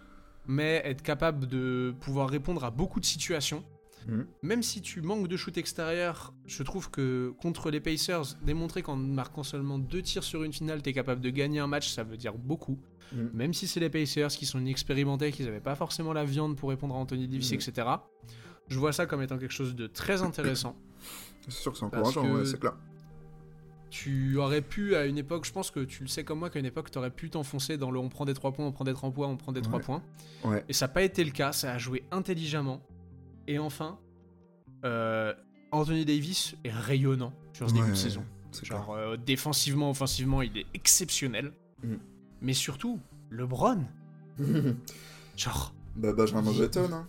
mais 0.47 0.81
être 0.83 1.03
capable 1.03 1.45
de 1.45 1.93
pouvoir 1.99 2.29
répondre 2.29 2.63
à 2.63 2.71
beaucoup 2.71 2.99
de 2.99 3.05
situations. 3.05 3.63
Mhm. 4.07 4.25
Même 4.43 4.63
si 4.63 4.81
tu 4.81 5.01
manques 5.01 5.27
de 5.27 5.35
shoot 5.37 5.57
extérieur, 5.57 6.33
je 6.45 6.63
trouve 6.63 6.89
que 6.89 7.33
contre 7.41 7.69
les 7.69 7.79
Pacers, 7.79 8.37
démontrer 8.43 8.81
qu'en 8.81 8.95
marquant 8.95 9.43
seulement 9.43 9.77
deux 9.77 10.01
tirs 10.01 10.23
sur 10.23 10.43
une 10.43 10.53
finale, 10.53 10.81
t'es 10.81 10.93
capable 10.93 11.21
de 11.21 11.29
gagner 11.29 11.59
un 11.59 11.67
match, 11.67 11.89
ça 11.89 12.03
veut 12.03 12.17
dire 12.17 12.33
beaucoup. 12.33 12.79
Mhm. 13.13 13.29
Même 13.33 13.53
si 13.53 13.67
c'est 13.67 13.79
les 13.79 13.89
Pacers 13.89 14.29
qui 14.29 14.45
sont 14.45 14.59
inexpérimentés, 14.59 15.31
qu'ils 15.31 15.45
n'avaient 15.45 15.59
pas 15.59 15.75
forcément 15.75 16.13
la 16.13 16.23
viande 16.25 16.55
pour 16.55 16.69
répondre 16.69 16.95
à 16.95 16.97
Anthony 16.97 17.27
Davis, 17.27 17.51
Mhm. 17.51 17.55
etc. 17.59 17.87
Je 18.67 18.77
vois 18.79 18.93
ça 18.93 19.05
comme 19.05 19.21
étant 19.21 19.37
quelque 19.37 19.51
chose 19.53 19.75
de 19.75 19.87
très 19.87 20.21
intéressant. 20.21 20.75
C'est 21.41 21.51
sûr 21.51 21.71
que 21.71 21.77
c'est 21.79 21.85
encourageant, 21.85 22.21
que- 22.23 22.27
ouais, 22.39 22.45
c'est 22.45 22.59
clair. 22.59 22.73
tu 23.89 24.37
aurais 24.37 24.61
pu 24.61 24.95
à 24.95 25.05
une 25.07 25.17
époque, 25.17 25.45
je 25.45 25.51
pense 25.51 25.71
que 25.71 25.79
tu 25.79 26.03
le 26.03 26.09
sais 26.09 26.23
comme 26.23 26.37
moi, 26.39 26.49
qu'à 26.51 26.59
une 26.59 26.65
époque, 26.67 26.91
tu 26.91 26.97
aurais 26.99 27.09
pu 27.09 27.29
t'enfoncer 27.31 27.75
dans 27.77 27.89
le 27.89 27.97
on 27.99 28.07
prend 28.09 28.25
des 28.25 28.35
3 28.35 28.51
points, 28.51 28.67
on 28.67 28.71
prend 28.71 28.83
des 28.85 28.93
3 28.93 29.09
points, 29.11 29.27
on 29.27 29.35
prend 29.37 29.51
des 29.51 29.61
3 29.61 29.79
Ouais. 29.79 29.83
points. 29.83 30.03
Ouais. 30.43 30.63
Et 30.69 30.73
ça 30.73 30.85
n'a 30.85 30.93
pas 30.93 31.01
été 31.01 31.23
le 31.23 31.31
cas, 31.31 31.51
ça 31.51 31.73
a 31.73 31.77
joué 31.79 32.03
intelligemment. 32.11 32.81
Et 33.49 33.57
enfin, 33.57 33.97
euh, 34.85 35.33
Anthony 35.71 36.05
Davis 36.05 36.55
est 36.63 36.69
rayonnant 36.71 37.33
sur 37.53 37.67
ce 37.69 37.73
début 37.73 37.89
de 37.89 37.95
saison. 37.95 38.23
Genre, 38.63 38.91
euh, 38.93 39.17
défensivement, 39.17 39.89
offensivement, 39.89 40.41
il 40.43 40.55
est 40.57 40.65
exceptionnel. 40.75 41.51
Mm. 41.83 41.95
Mais 42.41 42.53
surtout, 42.53 42.99
LeBron, 43.31 43.83
genre, 45.37 45.73
bah, 45.95 46.13
Benjamin 46.13 46.51
Il- 46.51 46.59
Button, 46.59 46.89
hein. 46.93 47.07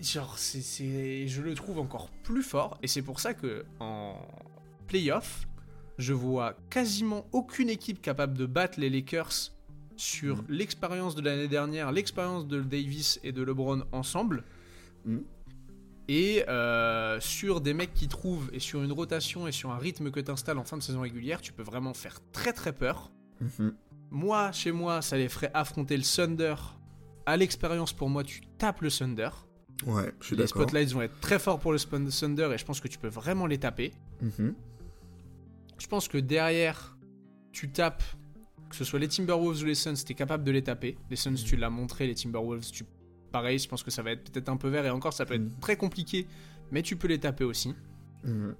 genre 0.00 0.38
c'est- 0.38 1.26
je 1.26 1.42
le 1.42 1.54
trouve 1.54 1.78
encore 1.78 2.08
plus 2.22 2.42
fort. 2.42 2.78
Et 2.82 2.88
c'est 2.88 3.02
pour 3.02 3.20
ça 3.20 3.34
que 3.34 3.64
en 3.80 4.16
playoff, 4.86 5.46
je 5.98 6.12
vois 6.12 6.54
quasiment 6.70 7.26
aucune 7.32 7.68
équipe 7.68 8.00
capable 8.02 8.36
de 8.36 8.46
battre 8.46 8.80
les 8.80 8.90
Lakers 8.90 9.52
sur 9.96 10.38
Mm. 10.38 10.46
l'expérience 10.48 11.14
de 11.14 11.22
l'année 11.22 11.48
dernière, 11.48 11.92
l'expérience 11.92 12.46
de 12.46 12.60
Davis 12.62 13.20
et 13.22 13.32
de 13.32 13.42
LeBron 13.42 13.84
ensemble. 13.92 14.44
Mm. 15.04 15.18
Et 16.08 16.44
euh, 16.48 17.18
sur 17.20 17.60
des 17.60 17.72
mecs 17.72 17.94
qui 17.94 18.08
trouvent, 18.08 18.50
et 18.52 18.60
sur 18.60 18.82
une 18.82 18.92
rotation 18.92 19.48
et 19.48 19.52
sur 19.52 19.70
un 19.70 19.78
rythme 19.78 20.10
que 20.10 20.20
tu 20.20 20.30
installes 20.30 20.58
en 20.58 20.64
fin 20.64 20.76
de 20.76 20.82
saison 20.82 21.00
régulière, 21.00 21.40
tu 21.40 21.52
peux 21.52 21.62
vraiment 21.62 21.94
faire 21.94 22.20
très 22.32 22.52
très 22.52 22.72
peur. 22.72 23.10
Mhm. 23.40 23.74
Moi, 24.10 24.52
chez 24.52 24.70
moi, 24.70 25.02
ça 25.02 25.16
les 25.16 25.28
ferait 25.28 25.50
affronter 25.54 25.96
le 25.96 26.02
Thunder. 26.02 26.54
À 27.26 27.36
l'expérience, 27.36 27.92
pour 27.92 28.10
moi, 28.10 28.22
tu 28.22 28.42
tapes 28.58 28.82
le 28.82 28.90
Thunder. 28.90 29.30
Ouais, 29.86 30.12
je 30.20 30.26
suis 30.26 30.36
Les 30.36 30.44
d'accord. 30.44 30.62
spotlights 30.62 30.92
vont 30.92 31.02
être 31.02 31.18
très 31.20 31.38
forts 31.38 31.58
pour 31.58 31.72
le 31.72 31.78
Thunder 31.78 32.50
et 32.54 32.58
je 32.58 32.64
pense 32.64 32.80
que 32.80 32.88
tu 32.88 32.98
peux 32.98 33.08
vraiment 33.08 33.46
les 33.46 33.58
taper. 33.58 33.92
Mhm. 34.20 34.54
Je 35.78 35.86
pense 35.86 36.06
que 36.06 36.18
derrière, 36.18 36.96
tu 37.52 37.70
tapes, 37.70 38.04
que 38.68 38.76
ce 38.76 38.84
soit 38.84 38.98
les 38.98 39.08
Timberwolves 39.08 39.62
ou 39.62 39.64
les 39.66 39.74
Suns, 39.74 39.94
t'es 40.06 40.14
capable 40.14 40.44
de 40.44 40.50
les 40.52 40.62
taper. 40.62 40.96
Les 41.10 41.16
Suns, 41.16 41.34
tu 41.34 41.56
l'as 41.56 41.70
montré, 41.70 42.06
les 42.06 42.14
Timberwolves, 42.14 42.70
tu... 42.70 42.84
pareil, 43.34 43.58
je 43.58 43.68
pense 43.68 43.82
que 43.82 43.90
ça 43.90 44.00
va 44.02 44.12
être 44.12 44.30
peut-être 44.30 44.48
un 44.48 44.56
peu 44.56 44.68
vert 44.68 44.86
et 44.86 44.90
encore, 44.90 45.12
ça 45.12 45.26
peut 45.26 45.34
être 45.34 45.42
Mhm. 45.42 45.58
très 45.60 45.76
compliqué, 45.76 46.26
mais 46.70 46.82
tu 46.82 46.94
peux 46.96 47.08
les 47.08 47.18
taper 47.18 47.42
aussi. 47.44 47.74
Mhm. 48.22 48.54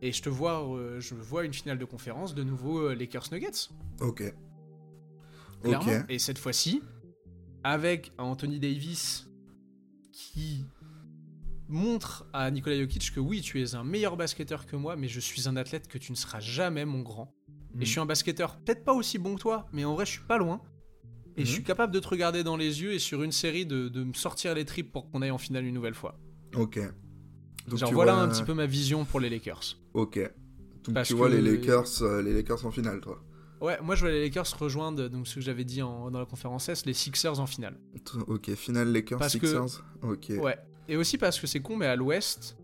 Et 0.00 0.12
je 0.12 0.22
te 0.22 0.30
vois, 0.30 0.56
euh, 0.66 0.98
je 0.98 1.14
vois 1.14 1.44
une 1.44 1.52
finale 1.52 1.78
de 1.78 1.84
conférence 1.84 2.34
de 2.34 2.42
nouveau 2.42 2.78
euh, 2.88 2.94
Lakers 2.94 3.28
Nuggets. 3.32 3.68
Ok. 4.00 4.22
clairement. 5.62 5.92
Ok. 6.00 6.04
Et 6.10 6.18
cette 6.18 6.38
fois-ci, 6.38 6.82
avec 7.62 8.12
Anthony 8.18 8.58
Davis 8.60 9.28
qui 10.12 10.64
montre 11.68 12.26
à 12.32 12.50
Nikola 12.50 12.76
Jokic 12.78 13.12
que 13.14 13.20
oui, 13.20 13.40
tu 13.40 13.62
es 13.62 13.74
un 13.74 13.84
meilleur 13.84 14.16
basketteur 14.16 14.66
que 14.66 14.76
moi, 14.76 14.96
mais 14.96 15.08
je 15.08 15.20
suis 15.20 15.48
un 15.48 15.56
athlète 15.56 15.88
que 15.88 15.96
tu 15.98 16.12
ne 16.12 16.16
seras 16.16 16.40
jamais, 16.40 16.84
mon 16.84 17.00
grand. 17.00 17.34
Et 17.74 17.78
Mm. 17.78 17.80
je 17.80 17.90
suis 17.90 18.00
un 18.00 18.06
basketteur 18.06 18.56
peut-être 18.58 18.84
pas 18.84 18.92
aussi 18.92 19.18
bon 19.18 19.36
que 19.36 19.40
toi, 19.40 19.66
mais 19.72 19.84
en 19.84 19.94
vrai, 19.94 20.04
je 20.06 20.12
suis 20.12 20.26
pas 20.28 20.36
loin. 20.38 20.60
Et 21.36 21.44
je 21.44 21.48
Mhm. 21.50 21.54
suis 21.54 21.64
capable 21.64 21.92
de 21.92 21.98
te 22.00 22.08
regarder 22.08 22.44
dans 22.44 22.56
les 22.56 22.80
yeux 22.82 22.92
et 22.92 22.98
sur 22.98 23.22
une 23.22 23.32
série 23.32 23.66
de, 23.66 23.88
de 23.88 24.04
me 24.04 24.12
sortir 24.12 24.54
les 24.54 24.64
tripes 24.64 24.92
pour 24.92 25.10
qu'on 25.10 25.20
aille 25.22 25.30
en 25.32 25.38
finale 25.38 25.64
une 25.64 25.74
nouvelle 25.74 25.94
fois. 25.94 26.16
Ok. 26.54 26.78
Donc 27.68 27.78
Genre 27.78 27.92
voilà 27.92 28.12
vois- 28.14 28.22
un 28.22 28.28
petit 28.28 28.42
peu 28.44 28.54
ma 28.54 28.66
vision 28.66 29.04
pour 29.04 29.18
les 29.20 29.28
Lakers. 29.30 29.76
Ok. 29.94 30.18
Donc 30.84 30.94
Parce 30.94 31.08
tu 31.08 31.14
vois 31.14 31.28
que- 31.30 31.34
les 31.36 31.40
Lakers, 31.42 32.02
euh, 32.02 32.22
les 32.22 32.32
Lakers 32.34 32.64
en 32.66 32.70
finale, 32.70 33.00
toi. 33.00 33.22
Ouais, 33.60 33.78
moi 33.82 33.94
je 33.94 34.02
vois 34.02 34.10
les 34.10 34.20
Lakers 34.22 34.58
rejoindre 34.58 35.08
donc 35.08 35.26
ce 35.26 35.36
que 35.36 35.40
j'avais 35.40 35.64
dit 35.64 35.80
en- 35.80 36.10
dans 36.10 36.18
la 36.20 36.26
conférence 36.26 36.68
S, 36.68 36.84
les 36.84 36.92
Sixers 36.92 37.40
en 37.40 37.46
finale. 37.46 37.80
Ok, 38.28 38.54
finale 38.54 38.92
Lakers 38.92 39.18
Parce 39.18 39.36
que- 39.38 39.46
Sixers. 39.46 39.82
Ok. 40.02 40.32
Ouais. 40.38 40.58
Et 40.88 40.96
aussi 40.96 41.16
parce 41.16 41.40
que 41.40 41.46
c'est 41.46 41.60
con, 41.60 41.76
mais 41.76 41.86
à 41.86 41.96
l'Ouest, 41.96 42.58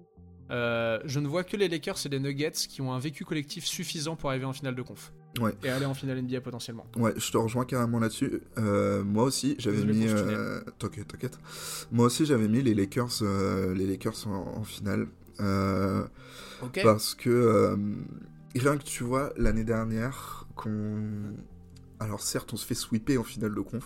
euh, 0.51 1.01
je 1.07 1.19
ne 1.21 1.27
vois 1.27 1.43
que 1.45 1.57
les 1.57 1.69
Lakers 1.69 1.97
et 2.05 2.09
les 2.11 2.21
Nuggets 2.21 2.51
qui 2.69 2.83
ont 2.83 2.93
un 2.93 2.99
vécu 2.99 3.25
collectif 3.25 3.65
suffisant 3.65 4.15
pour 4.17 4.29
arriver 4.31 4.45
en 4.45 4.53
finale 4.53 4.75
de 4.75 4.83
conf. 4.83 5.13
Ouais. 5.39 5.55
Et 5.63 5.69
aller 5.69 5.87
en 5.87 5.95
finale 5.95 6.21
NBA 6.23 6.41
potentiellement. 6.41 6.87
Ouais, 6.97 7.13
je 7.17 7.31
te 7.31 7.37
rejoins 7.37 7.65
carrément 7.65 8.01
là-dessus. 8.01 8.41
Euh, 8.59 9.05
moi 9.05 9.25
aussi, 9.25 9.55
j'avais 9.59 9.85
mis. 9.85 10.07
euh, 10.09 10.61
T'inquiète, 10.79 11.07
t'inquiète. 11.09 11.39
Moi 11.93 12.07
aussi, 12.07 12.27
j'avais 12.27 12.49
mis 12.49 12.63
les 12.63 12.75
Lakers, 12.75 13.21
euh, 13.23 13.73
les 13.75 13.87
Lakers 13.87 14.27
en, 14.27 14.59
en 14.59 14.65
finale. 14.65 15.07
Euh, 15.41 16.05
Ok. 16.63 16.81
Parce 16.83 17.15
que 17.15 17.75
rien 18.55 18.77
que 18.77 18.83
tu 18.83 19.05
vois 19.05 19.33
l'année 19.37 19.65
dernière 19.65 20.47
qu'on. 20.57 21.01
Alors 22.01 22.21
certes, 22.21 22.53
on 22.53 22.57
se 22.57 22.67
fait 22.67 22.75
sweeper 22.75 23.19
en 23.19 23.25
finale 23.25 23.55
de 23.55 23.61
conf. 23.61 23.85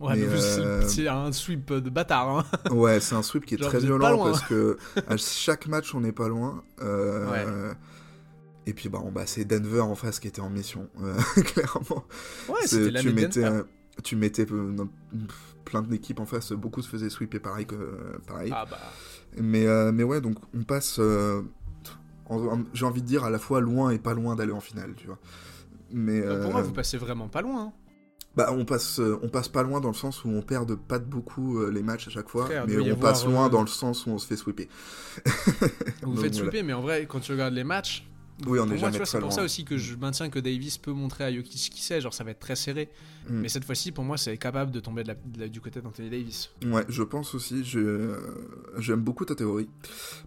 ouais, 0.00 0.16
mais, 0.16 0.26
mais 0.26 0.86
c'est- 0.88 1.08
un 1.08 1.32
sweep 1.32 1.72
de 1.72 1.88
bâtard. 1.90 2.28
Hein. 2.38 2.44
Ouais, 2.72 3.00
c'est 3.00 3.14
un 3.14 3.22
sweep 3.22 3.46
qui 3.46 3.54
est 3.54 3.58
Genre, 3.58 3.68
très 3.70 3.78
violent 3.80 4.18
parce 4.24 4.42
que 4.42 4.76
à 5.08 5.16
chaque 5.16 5.66
match 5.66 5.94
on 5.94 6.00
n'est 6.00 6.12
pas 6.12 6.28
loin. 6.28 6.62
Ouais. 6.80 7.46
Et 8.68 8.74
puis 8.74 8.90
bah, 8.90 9.02
bah 9.10 9.22
c'est 9.24 9.46
Denver 9.46 9.80
en 9.80 9.94
face 9.94 10.20
qui 10.20 10.28
était 10.28 10.42
en 10.42 10.50
mission, 10.50 10.88
euh, 11.02 11.14
clairement. 11.42 12.04
Ouais, 12.50 12.56
c'était 12.66 12.84
tu 12.86 12.90
l'année 12.90 13.10
de 13.10 13.14
mettais, 13.14 13.64
tu 14.04 14.14
mettais 14.16 14.46
euh, 14.52 14.74
plein 15.64 15.80
d'équipes 15.80 16.20
en 16.20 16.26
face, 16.26 16.52
beaucoup 16.52 16.82
se 16.82 16.88
faisaient 16.90 17.08
sweeper 17.08 17.40
pareil 17.40 17.64
que 17.64 17.74
pareil. 18.26 18.52
Ah 18.54 18.66
bah. 18.70 18.76
Mais 19.38 19.66
euh, 19.66 19.90
mais 19.90 20.02
ouais, 20.02 20.20
donc 20.20 20.36
on 20.54 20.64
passe. 20.64 20.98
en- 20.98 22.64
J'ai 22.74 22.84
envie 22.84 23.00
de 23.00 23.06
dire 23.06 23.24
à 23.24 23.30
la 23.30 23.38
fois 23.38 23.60
loin 23.62 23.88
et 23.88 23.98
pas 23.98 24.12
loin 24.12 24.36
d'aller 24.36 24.52
en 24.52 24.60
finale, 24.60 24.92
tu 24.98 25.06
vois. 25.06 25.18
Mais 25.90 26.20
Pour 26.20 26.52
moi, 26.52 26.60
vous 26.60 26.72
passez 26.74 26.98
vraiment 26.98 27.28
pas 27.28 27.40
loin. 27.40 27.62
hein. 27.62 27.72
bah, 28.36 28.50
on 28.52 28.66
passe, 28.66 29.00
on 29.22 29.30
passe 29.30 29.48
pas 29.48 29.62
loin 29.62 29.80
dans 29.80 29.88
le 29.88 29.94
sens 29.94 30.26
où 30.26 30.28
on 30.28 30.42
perd 30.42 30.68
de 30.68 30.74
pas 30.74 30.98
de 30.98 31.06
beaucoup 31.06 31.66
les 31.70 31.82
matchs 31.82 32.08
à 32.08 32.10
chaque 32.10 32.28
fois, 32.28 32.44
Frère, 32.44 32.66
mais 32.68 32.92
on 32.92 32.96
passe 32.96 33.24
loin 33.24 33.46
euh, 33.46 33.48
dans 33.48 33.62
le 33.62 33.66
sens 33.66 34.04
où 34.04 34.10
on 34.10 34.18
se 34.18 34.26
fait 34.26 34.36
sweeper. 34.36 34.66
Vous 36.02 36.16
faites 36.16 36.34
voilà. 36.34 36.50
sweeper, 36.50 36.64
mais 36.64 36.74
en 36.74 36.82
vrai, 36.82 37.06
quand 37.08 37.20
tu 37.20 37.32
regardes 37.32 37.54
les 37.54 37.64
matchs. 37.64 38.04
Oui, 38.46 38.58
on 38.60 38.64
est 38.66 38.68
moi, 38.68 38.76
jamais 38.76 39.04
c'est 39.04 39.18
pour 39.18 39.32
ça 39.32 39.42
aussi 39.42 39.64
que 39.64 39.76
je 39.76 39.96
maintiens 39.96 40.30
que 40.30 40.38
Davis 40.38 40.78
peut 40.78 40.92
montrer 40.92 41.24
à 41.24 41.32
Jokic 41.32 41.58
ce 41.58 41.70
qu'il 41.70 41.82
sait. 41.82 42.00
Genre, 42.00 42.14
ça 42.14 42.22
va 42.24 42.30
être 42.30 42.38
très 42.38 42.54
serré. 42.56 42.88
Mm. 43.28 43.40
Mais 43.40 43.48
cette 43.48 43.64
fois-ci, 43.64 43.90
pour 43.90 44.04
moi, 44.04 44.16
c'est 44.16 44.36
capable 44.38 44.70
de 44.70 44.78
tomber 44.80 45.02
de 45.02 45.08
la- 45.08 45.14
de 45.14 45.40
la- 45.40 45.48
du 45.48 45.60
côté 45.60 45.80
d'Anthony 45.80 46.08
Davis. 46.08 46.50
Ouais, 46.64 46.84
je 46.88 47.02
pense 47.02 47.34
aussi. 47.34 47.64
euh, 47.74 48.16
J'aime 48.78 49.00
beaucoup 49.00 49.24
ta 49.24 49.34
théorie 49.34 49.68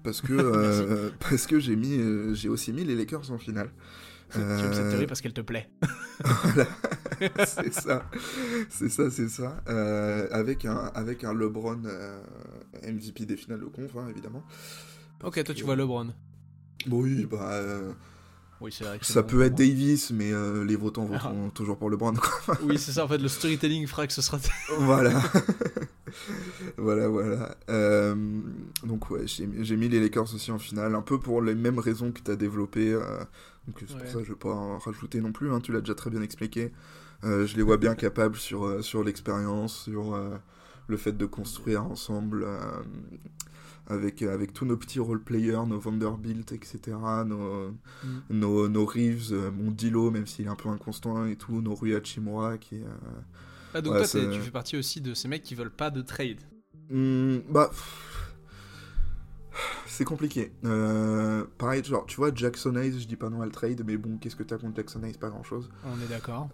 parce 0.03 0.19
que 0.21 0.33
euh, 0.33 1.09
parce 1.29 1.47
que 1.47 1.59
j'ai 1.59 1.75
mis, 1.75 1.97
euh, 1.97 2.33
j'ai 2.33 2.49
aussi 2.49 2.73
mis 2.73 2.83
les 2.83 2.95
Lakers 2.95 3.31
en 3.31 3.37
finale. 3.37 3.71
J'aime 4.33 4.73
cette 4.73 4.89
théorie 4.89 5.07
parce 5.07 5.19
qu'elle 5.21 5.33
te 5.33 5.41
plaît. 5.41 5.69
c'est 7.45 7.73
ça, 7.73 8.09
c'est 8.69 8.89
ça, 8.89 9.09
c'est 9.11 9.29
ça. 9.29 9.61
Euh, 9.67 10.27
avec 10.31 10.65
un 10.65 10.91
avec 10.95 11.23
un 11.23 11.33
LeBron 11.33 11.81
euh, 11.85 12.21
MVP 12.83 13.25
des 13.25 13.37
finales 13.37 13.59
de 13.59 13.65
conf, 13.65 13.95
hein, 13.97 14.07
évidemment. 14.09 14.43
Ok, 15.23 15.43
toi, 15.43 15.53
tu 15.55 15.63
vois 15.63 15.75
LeBron. 15.75 16.13
Oui, 16.89 17.25
bah. 17.25 17.51
euh, 17.53 17.91
Oui, 18.61 18.75
vrai. 18.81 18.99
que 18.99 19.05
ça 19.05 19.23
peut 19.23 19.41
être. 19.43 19.55
Davis, 19.55 20.11
mais 20.11 20.31
euh, 20.31 20.63
les 20.63 20.75
votants 20.75 21.05
voteront 21.05 21.49
toujours 21.49 21.77
pour 21.77 21.89
LeBron. 21.89 22.13
Quoi. 22.13 22.57
Oui, 22.63 22.77
c'est 22.77 22.91
ça, 22.91 23.05
en 23.05 23.07
fait, 23.07 23.17
le 23.17 23.27
storytelling 23.27 23.87
fera 23.87 24.07
que 24.07 24.13
ce 24.13 24.21
sera. 24.21 24.37
voilà. 24.79 25.21
voilà, 26.77 27.07
voilà. 27.07 27.55
Euh, 27.69 28.15
donc 28.85 29.09
ouais, 29.09 29.23
j'ai 29.27 29.77
mis 29.77 29.89
les 29.89 29.99
Lakers 29.99 30.33
aussi 30.33 30.51
en 30.51 30.59
finale, 30.59 30.95
un 30.95 31.01
peu 31.01 31.19
pour 31.19 31.41
les 31.41 31.55
mêmes 31.55 31.79
raisons 31.79 32.11
que 32.11 32.21
tu 32.21 32.31
as 32.31 32.35
développées. 32.35 32.91
euh, 32.93 33.19
donc 33.67 33.77
c'est 33.79 33.97
pour 33.97 34.07
ça 34.07 34.13
que 34.19 34.23
je 34.23 34.29
vais 34.29 34.35
pas 34.39 34.53
en 34.53 34.77
rajouter 34.79 35.21
non 35.21 35.31
plus, 35.31 35.51
hein, 35.51 35.59
tu 35.61 35.71
l'as 35.71 35.81
déjà 35.81 35.93
très 35.95 36.09
bien 36.09 36.21
expliqué. 36.21 36.71
Je 37.23 37.55
les 37.55 37.61
vois 37.61 37.77
bien 37.77 37.93
capables 37.93 38.35
sur, 38.37 38.83
sur 38.83 39.03
l'expérience, 39.03 39.83
sur 39.83 40.19
le 40.87 40.97
fait 40.97 41.11
de 41.15 41.25
construire 41.27 41.83
ensemble 41.85 42.47
avec, 43.91 44.21
avec 44.21 44.53
tous 44.53 44.65
nos 44.65 44.77
petits 44.77 44.99
role-players, 44.99 45.65
nos 45.67 45.79
Vanderbilt, 45.79 46.51
etc., 46.51 46.79
nos, 47.25 47.71
Mm. 48.03 48.19
nos, 48.31 48.67
nos 48.69 48.85
Reeves, 48.85 49.31
euh, 49.31 49.51
mon 49.51 49.71
Dilo, 49.71 50.11
même 50.11 50.25
s'il 50.27 50.45
est 50.45 50.49
un 50.49 50.55
peu 50.55 50.69
inconstant 50.69 51.25
et 51.25 51.35
tout, 51.35 51.61
nos 51.61 51.75
Rui 51.75 51.93
Hachimura 51.95 52.57
qui... 52.57 52.75
euh, 52.75 52.87
Ah, 53.73 53.81
donc 53.81 53.93
Ouais, 53.93 54.07
toi, 54.07 54.21
tu 54.33 54.39
fais 54.41 54.51
partie 54.51 54.77
aussi 54.77 55.01
de 55.01 55.13
ces 55.13 55.27
mecs 55.27 55.43
qui 55.43 55.55
veulent 55.55 55.69
pas 55.71 55.89
de 55.91 56.01
trade. 56.01 56.39
Hmm, 56.89 57.37
bah. 57.49 57.69
pff, 57.69 58.10
C'est 59.85 60.05
compliqué. 60.05 60.51
Euh, 60.65 61.43
pareil, 61.57 61.83
genre, 61.83 62.05
tu 62.05 62.15
vois, 62.15 62.31
Jackson 62.33 62.75
Hayes, 62.75 62.99
je 62.99 63.07
dis 63.07 63.15
pas 63.17 63.29
non 63.29 63.41
à 63.41 63.45
le 63.45 63.51
trade, 63.51 63.83
mais 63.85 63.97
bon, 63.97 64.17
qu'est-ce 64.17 64.35
que 64.37 64.43
t'as 64.43 64.57
contre 64.57 64.75
Jackson 64.77 65.03
Hayes? 65.03 65.17
Pas 65.17 65.29
grand 65.29 65.43
chose. 65.43 65.69
On 65.85 65.99
est 66.01 66.07
d'accord. 66.09 66.49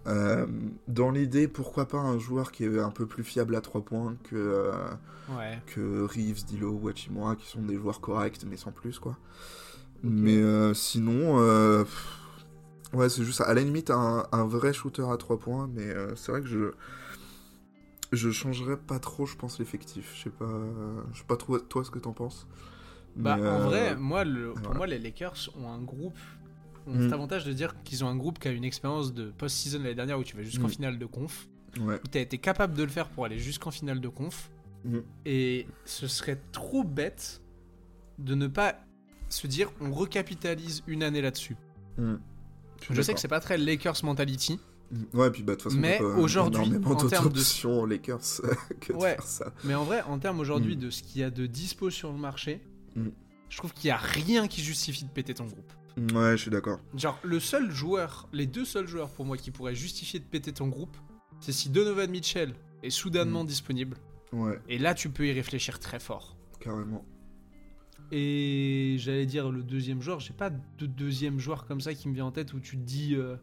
dans 0.88 1.10
l'idée, 1.10 1.46
pourquoi 1.48 1.86
pas 1.86 1.98
un 1.98 2.18
joueur 2.18 2.50
qui 2.52 2.64
est 2.64 2.78
un 2.78 2.90
peu 2.90 3.06
plus 3.06 3.22
fiable 3.24 3.54
à 3.56 3.60
3 3.60 3.82
points 3.82 4.16
que, 4.24 4.36
euh, 4.36 4.72
Ouais. 5.36 5.60
que 5.66 6.02
Reeves, 6.04 6.44
Dilo 6.46 6.70
ou 6.82 6.88
Hachimura, 6.88 7.36
qui 7.36 7.46
sont 7.46 7.62
des 7.62 7.76
joueurs 7.76 8.00
corrects, 8.00 8.44
mais 8.48 8.56
sans 8.56 8.72
plus, 8.72 8.98
quoi. 8.98 9.16
Mais 10.02 10.36
euh, 10.38 10.74
sinon, 10.74 11.38
euh, 11.40 11.84
pff, 11.84 12.08
ouais, 12.94 13.08
c'est 13.08 13.24
juste. 13.24 13.40
À 13.42 13.52
la 13.54 13.62
limite, 13.62 13.90
un, 13.90 14.26
un 14.32 14.44
vrai 14.46 14.72
shooter 14.72 15.06
à 15.10 15.16
3 15.16 15.38
points, 15.38 15.68
mais 15.72 15.88
euh, 15.88 16.14
c'est 16.16 16.32
vrai 16.32 16.40
que 16.40 16.46
je. 16.48 16.72
Je 18.10 18.30
changerais 18.30 18.78
pas 18.78 18.98
trop, 18.98 19.26
je 19.26 19.36
pense, 19.36 19.58
l'effectif. 19.58 20.12
Je 20.16 20.22
sais 20.24 20.30
pas, 20.30 20.48
je 21.12 21.18
sais 21.18 21.26
pas 21.26 21.36
trop 21.36 21.58
toi 21.58 21.84
ce 21.84 21.90
que 21.90 21.98
t'en 21.98 22.12
penses. 22.12 22.46
Bah, 23.18 23.36
Mais, 23.36 23.48
en 23.48 23.52
euh, 23.54 23.64
vrai, 23.64 23.96
moi, 23.96 24.24
le, 24.24 24.52
pour 24.52 24.62
voilà. 24.62 24.76
moi, 24.78 24.86
les 24.86 24.98
Lakers 24.98 25.50
ont 25.60 25.68
un 25.70 25.80
groupe. 25.80 26.16
Ont 26.86 26.94
Mm. 26.94 27.02
cet 27.02 27.12
avantage 27.12 27.44
de 27.44 27.52
dire 27.52 27.74
qu'ils 27.82 28.02
ont 28.04 28.08
un 28.08 28.16
groupe 28.16 28.38
qui 28.38 28.48
a 28.48 28.50
une 28.52 28.64
expérience 28.64 29.12
de 29.12 29.30
post-season 29.36 29.78
l'année 29.78 29.94
dernière 29.94 30.18
où 30.18 30.24
tu 30.24 30.36
vas 30.36 30.42
jusqu'en 30.42 30.68
Mm. 30.68 30.70
finale 30.70 30.98
de 30.98 31.06
conf. 31.06 31.48
Ouais. 31.80 31.96
Où 31.96 32.08
tu 32.10 32.16
as 32.16 32.22
été 32.22 32.38
capable 32.38 32.74
de 32.74 32.82
le 32.82 32.88
faire 32.88 33.08
pour 33.10 33.24
aller 33.26 33.38
jusqu'en 33.38 33.70
finale 33.70 34.00
de 34.00 34.08
conf. 34.08 34.50
Mm. 34.84 34.98
Et 35.26 35.66
ce 35.84 36.06
serait 36.06 36.40
trop 36.52 36.82
bête 36.84 37.42
de 38.18 38.34
ne 38.34 38.46
pas 38.46 38.76
se 39.28 39.46
dire 39.46 39.70
on 39.80 39.92
recapitalise 39.92 40.82
une 40.86 41.02
année 41.02 41.20
là-dessus. 41.20 41.56
Mm. 41.98 42.14
Je 42.90 43.02
sais 43.02 43.12
que 43.12 43.20
c'est 43.20 43.28
pas 43.28 43.40
très 43.40 43.58
Lakers 43.58 44.02
mentality. 44.04 44.58
Ouais, 45.12 45.30
puis 45.30 45.42
bah, 45.42 45.52
de 45.52 45.60
toute 45.60 45.64
façon, 45.72 45.78
Mais 45.80 46.00
aujourd'hui, 46.00 46.62
en 46.62 46.94
termes 46.96 47.28
de- 47.30 47.86
Lakers 47.90 48.40
que 48.80 48.92
de 48.94 48.96
Ouais. 48.98 49.14
faire 49.16 49.22
ça. 49.24 49.52
mais 49.64 49.74
en 49.74 49.84
vrai, 49.84 50.00
en 50.02 50.18
termes 50.18 50.40
aujourd'hui 50.40 50.76
de 50.78 50.88
ce 50.88 51.02
qu'il 51.02 51.20
y 51.20 51.24
a 51.24 51.30
de 51.30 51.44
dispo 51.44 51.90
sur 51.90 52.10
le 52.12 52.18
marché, 52.18 52.62
Mm. 52.98 53.12
je 53.48 53.56
trouve 53.56 53.72
qu'il 53.72 53.88
y 53.88 53.90
a 53.90 53.96
rien 53.96 54.46
qui 54.48 54.62
justifie 54.62 55.04
de 55.04 55.10
péter 55.10 55.34
ton 55.34 55.44
groupe. 55.46 55.72
Ouais, 56.14 56.32
je 56.36 56.42
suis 56.42 56.50
d'accord. 56.50 56.78
Genre, 56.94 57.18
le 57.24 57.40
seul 57.40 57.70
joueur, 57.72 58.28
les 58.32 58.46
deux 58.46 58.64
seuls 58.64 58.86
joueurs 58.86 59.10
pour 59.10 59.24
moi 59.24 59.36
qui 59.36 59.50
pourraient 59.50 59.74
justifier 59.74 60.20
de 60.20 60.24
péter 60.24 60.52
ton 60.52 60.68
groupe, 60.68 60.96
c'est 61.40 61.52
si 61.52 61.68
Donovan 61.70 62.08
Mitchell 62.10 62.54
est 62.82 62.90
soudainement 62.90 63.42
Mm. 63.44 63.46
disponible. 63.48 63.96
Ouais, 64.32 64.58
Et 64.68 64.78
là, 64.78 64.94
tu 64.94 65.08
peux 65.10 65.26
y 65.26 65.32
réfléchir 65.32 65.78
très 65.80 65.98
fort. 66.00 66.36
carrément. 66.60 67.04
Et 68.10 68.96
j'allais 68.98 69.26
dire 69.26 69.50
le 69.50 69.62
deuxième 69.62 70.00
joueur, 70.00 70.20
j'ai 70.20 70.32
pas 70.32 70.50
de 70.50 70.86
deuxième 70.86 71.38
joueur 71.38 71.66
comme 71.66 71.80
ça 71.80 71.92
qui 71.94 72.08
me 72.08 72.14
vient 72.14 72.24
en 72.26 72.32
tête 72.32 72.52
où 72.54 72.60
tu 72.60 72.76
te 72.76 72.82
dis, 72.82 73.14
euh, 73.14 73.36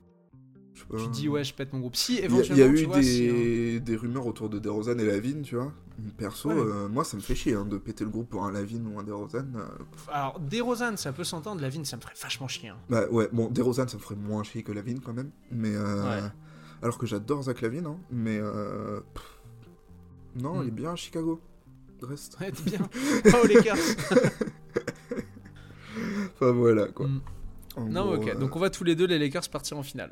tu 0.73 1.05
te 1.05 1.11
dis 1.11 1.29
ouais, 1.29 1.43
je 1.43 1.53
pète 1.53 1.71
mon 1.73 1.79
groupe. 1.79 1.95
Si 1.95 2.17
éventuellement, 2.17 2.55
il 2.55 2.59
y 2.59 2.63
a, 2.63 2.67
tu 2.69 2.99
eu 2.99 3.03
si, 3.03 3.29
hein. 3.29 3.33
des... 3.33 3.79
des 3.79 3.95
rumeurs 3.95 4.25
autour 4.25 4.49
de 4.49 4.57
DeRozan 4.59 4.97
et 4.97 5.05
Lavine, 5.05 5.43
tu 5.43 5.55
vois. 5.55 5.71
Perso, 6.17 6.49
Ouais. 6.49 6.55
euh, 6.57 6.87
moi 6.89 7.03
ça 7.05 7.15
me 7.17 7.21
fait 7.21 7.35
chier 7.35 7.53
hein, 7.55 7.65
de 7.65 7.77
péter 7.77 8.03
le 8.03 8.09
groupe 8.09 8.29
pour 8.29 8.43
un 8.45 8.51
Lavine 8.51 8.85
ou 8.87 8.99
un 8.99 9.03
DeRozan. 9.03 9.45
euh, 9.55 9.65
Alors, 10.11 10.39
DeRozan, 10.39 10.97
ça 10.97 11.13
peut 11.13 11.23
s'entendre, 11.23 11.61
Lavine, 11.61 11.85
ça 11.85 11.95
me 11.97 12.01
ferait 12.01 12.13
vachement 12.21 12.47
chier. 12.47 12.69
hein. 12.69 12.77
Bah 12.89 13.05
ouais, 13.11 13.29
bon, 13.31 13.49
DeRozan 13.49 13.87
ça 13.87 13.95
me 13.97 14.01
ferait 14.01 14.15
moins 14.15 14.43
chier 14.43 14.61
que 14.63 14.71
Lavine 14.73 14.99
quand 14.99 15.13
même. 15.13 15.31
Mais 15.51 15.73
euh, 15.75 16.03
Ouais. 16.21 16.27
Alors 16.81 16.97
que 16.97 17.05
j'adore 17.05 17.43
Zach 17.43 17.61
Lavine, 17.61 17.85
hein, 17.85 17.97
mais. 18.11 18.37
euh, 18.41 18.99
pff, 19.13 19.23
Non, 20.35 20.55
Mm. 20.59 20.63
il 20.63 20.67
est 20.67 20.71
bien 20.71 20.91
à 20.91 20.95
Chicago. 20.97 21.39
Reste. 22.01 22.37
Ouais, 22.41 22.51
t'es 22.51 22.63
bien. 22.71 22.89
oh, 23.33 23.47
les 23.47 23.53
Lakers. 23.55 23.77
Enfin 26.33 26.51
voilà 26.51 26.87
quoi. 26.87 27.07
Mm. 27.07 27.21
En 27.77 27.85
Non, 27.87 28.05
gros, 28.05 28.15
ok. 28.15 28.37
Donc, 28.37 28.55
on 28.55 28.59
va 28.59 28.69
tous 28.69 28.83
les 28.83 28.95
deux 28.95 29.05
les 29.05 29.17
Lakers 29.19 29.49
partir 29.49 29.77
en 29.77 29.83
finale. 29.83 30.11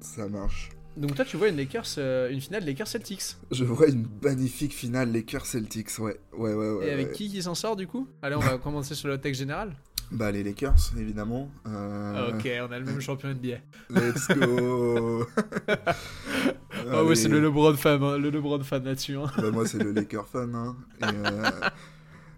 Ça 0.00 0.28
marche. 0.28 0.70
Donc, 0.96 1.14
toi, 1.16 1.24
tu 1.24 1.36
vois 1.36 1.48
une, 1.48 1.56
Lakers, 1.56 1.86
euh, 1.98 2.30
une 2.30 2.40
finale 2.40 2.64
Lakers 2.64 2.86
Celtics. 2.86 3.36
Je 3.50 3.64
vois 3.64 3.88
une 3.88 4.06
magnifique 4.22 4.72
finale 4.72 5.10
Lakers 5.12 5.44
Celtics, 5.46 5.98
ouais. 5.98 6.18
Ouais, 6.36 6.54
ouais, 6.54 6.70
ouais. 6.72 6.86
Et 6.86 6.90
avec 6.92 7.08
ouais. 7.08 7.12
qui 7.12 7.28
qui 7.30 7.42
s'en 7.42 7.54
sort 7.54 7.74
du 7.76 7.86
coup? 7.88 8.06
Allez, 8.22 8.36
on 8.36 8.40
va 8.40 8.58
commencer 8.62 8.94
sur 8.94 9.08
le 9.08 9.18
texte 9.18 9.40
général. 9.40 9.74
Bah 10.12 10.30
les 10.30 10.44
Lakers, 10.44 10.92
évidemment. 10.98 11.50
Euh, 11.66 12.30
Ok, 12.36 12.48
on 12.68 12.70
a 12.72 12.78
le 12.78 12.84
même 12.84 13.00
champion 13.00 13.30
NBA. 13.30 13.56
Let's 13.90 14.28
go 14.28 15.26
Ah 16.90 17.02
ouais, 17.04 17.14
c'est 17.16 17.28
le 17.28 17.40
LeBron 17.40 17.74
fan, 17.74 18.02
hein, 18.02 18.18
le 18.18 18.30
LeBron 18.30 18.62
fan 18.62 18.84
là-dessus. 18.84 19.16
hein. 19.16 19.30
Bah 19.38 19.50
moi 19.50 19.66
c'est 19.66 19.82
le 19.82 19.92
Laker 19.92 20.26
fan. 20.28 20.54
Hein. 20.54 20.76
Et, 21.00 21.04
euh, 21.04 21.42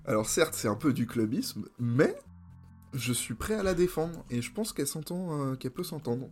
Alors 0.07 0.27
certes, 0.29 0.55
c'est 0.55 0.69
un 0.69 0.77
peu 0.77 0.93
du 0.93 1.07
clubisme, 1.07 1.65
mais 1.79 2.15
je 2.95 3.13
suis 3.13 3.35
prêt 3.35 3.55
à 3.55 3.63
la 3.65 3.75
défendre 3.75 4.25
et 4.31 4.41
je 4.41 4.53
pense 4.53 4.73
qu'elle 4.73 4.87
s'entend, 4.87 5.43
euh, 5.53 5.57
qu'elle 5.57 5.73
peut 5.73 5.83
s'entendre. 5.85 6.29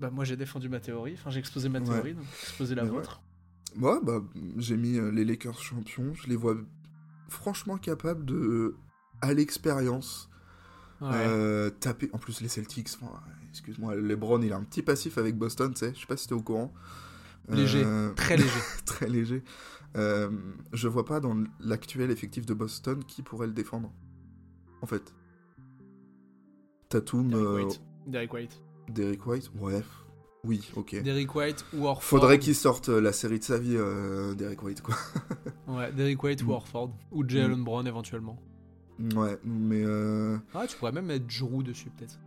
Bah 0.00 0.10
moi 0.10 0.24
j'ai 0.24 0.36
défendu 0.36 0.68
ma 0.68 0.78
théorie, 0.80 1.14
enfin 1.14 1.30
j'ai 1.30 1.38
exposé 1.38 1.68
ma 1.68 1.78
Ouais. 1.80 1.84
théorie, 1.86 2.14
donc 2.14 2.24
exposé 2.42 2.74
la 2.74 2.84
Mais 2.84 2.90
ouais. 2.90 2.96
vôtre. 2.96 3.22
Moi, 3.74 4.00
bah, 4.02 4.22
j'ai 4.56 4.76
mis 4.76 4.96
euh, 4.98 5.10
les 5.10 5.24
Lakers 5.24 5.58
champions. 5.60 6.14
Je 6.14 6.28
les 6.28 6.36
vois 6.36 6.56
franchement 7.28 7.76
capables 7.76 8.24
de, 8.24 8.74
à 9.20 9.34
l'expérience, 9.34 10.30
Ouais. 11.02 11.08
euh, 11.12 11.68
taper. 11.70 12.08
En 12.14 12.18
plus, 12.18 12.40
les 12.40 12.48
Celtics, 12.48 12.88
enfin, 13.00 13.20
excuse-moi, 13.50 13.94
LeBron, 13.96 14.40
il 14.40 14.52
a 14.52 14.56
un 14.56 14.64
petit 14.64 14.82
passif 14.82 15.18
avec 15.18 15.36
Boston, 15.36 15.72
tu 15.74 15.80
sais. 15.80 15.92
Je 15.94 16.00
sais 16.00 16.06
pas 16.06 16.16
si 16.16 16.26
t'es 16.26 16.32
au 16.34 16.40
courant. 16.42 16.72
Léger. 17.48 17.82
Euh, 17.84 18.12
Très 18.14 18.36
léger. 18.38 18.60
très 18.86 19.08
léger. 19.08 19.42
Euh, 19.96 20.30
je 20.72 20.88
vois 20.88 21.04
pas 21.04 21.20
dans 21.20 21.36
l'actuel 21.60 22.10
effectif 22.10 22.44
de 22.46 22.54
Boston 22.54 23.04
qui 23.04 23.22
pourrait 23.22 23.46
le 23.46 23.52
défendre. 23.52 23.92
En 24.82 24.86
fait. 24.86 25.14
Tatum, 26.88 27.32
euh, 27.34 27.56
White. 27.64 27.80
Derrick 28.06 28.32
White. 28.32 28.62
Derrick 28.88 29.26
White, 29.26 29.50
ouais. 29.60 29.82
Oui, 30.44 30.68
ok. 30.76 31.02
Derrick 31.02 31.34
White 31.34 31.64
ou 31.74 31.86
Orford. 31.86 32.02
Faudrait 32.04 32.38
qu'il 32.38 32.54
sorte 32.54 32.88
euh, 32.88 33.00
la 33.00 33.12
série 33.12 33.38
de 33.40 33.44
sa 33.44 33.58
vie, 33.58 33.74
euh, 33.76 34.34
Derrick 34.34 34.62
White, 34.62 34.80
quoi. 34.82 34.94
Ouais, 35.66 35.90
Derrick 35.92 36.22
White 36.22 36.42
ou 36.44 36.46
Mm. 36.46 36.50
Orford. 36.52 36.92
Ou 37.10 37.28
Jalen 37.28 37.64
Brown 37.64 37.84
éventuellement. 37.86 38.38
Ouais, 39.14 39.36
mais 39.44 39.82
euh... 39.84 40.38
Ah, 40.54 40.66
tu 40.68 40.76
pourrais 40.76 40.92
même 40.92 41.06
mettre 41.06 41.26
Drew 41.26 41.62
dessus 41.64 41.90
peut-être. 41.90 42.18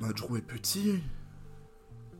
bah, 0.00 0.08
Drew 0.16 0.36
est 0.38 0.46
petit. 0.46 1.00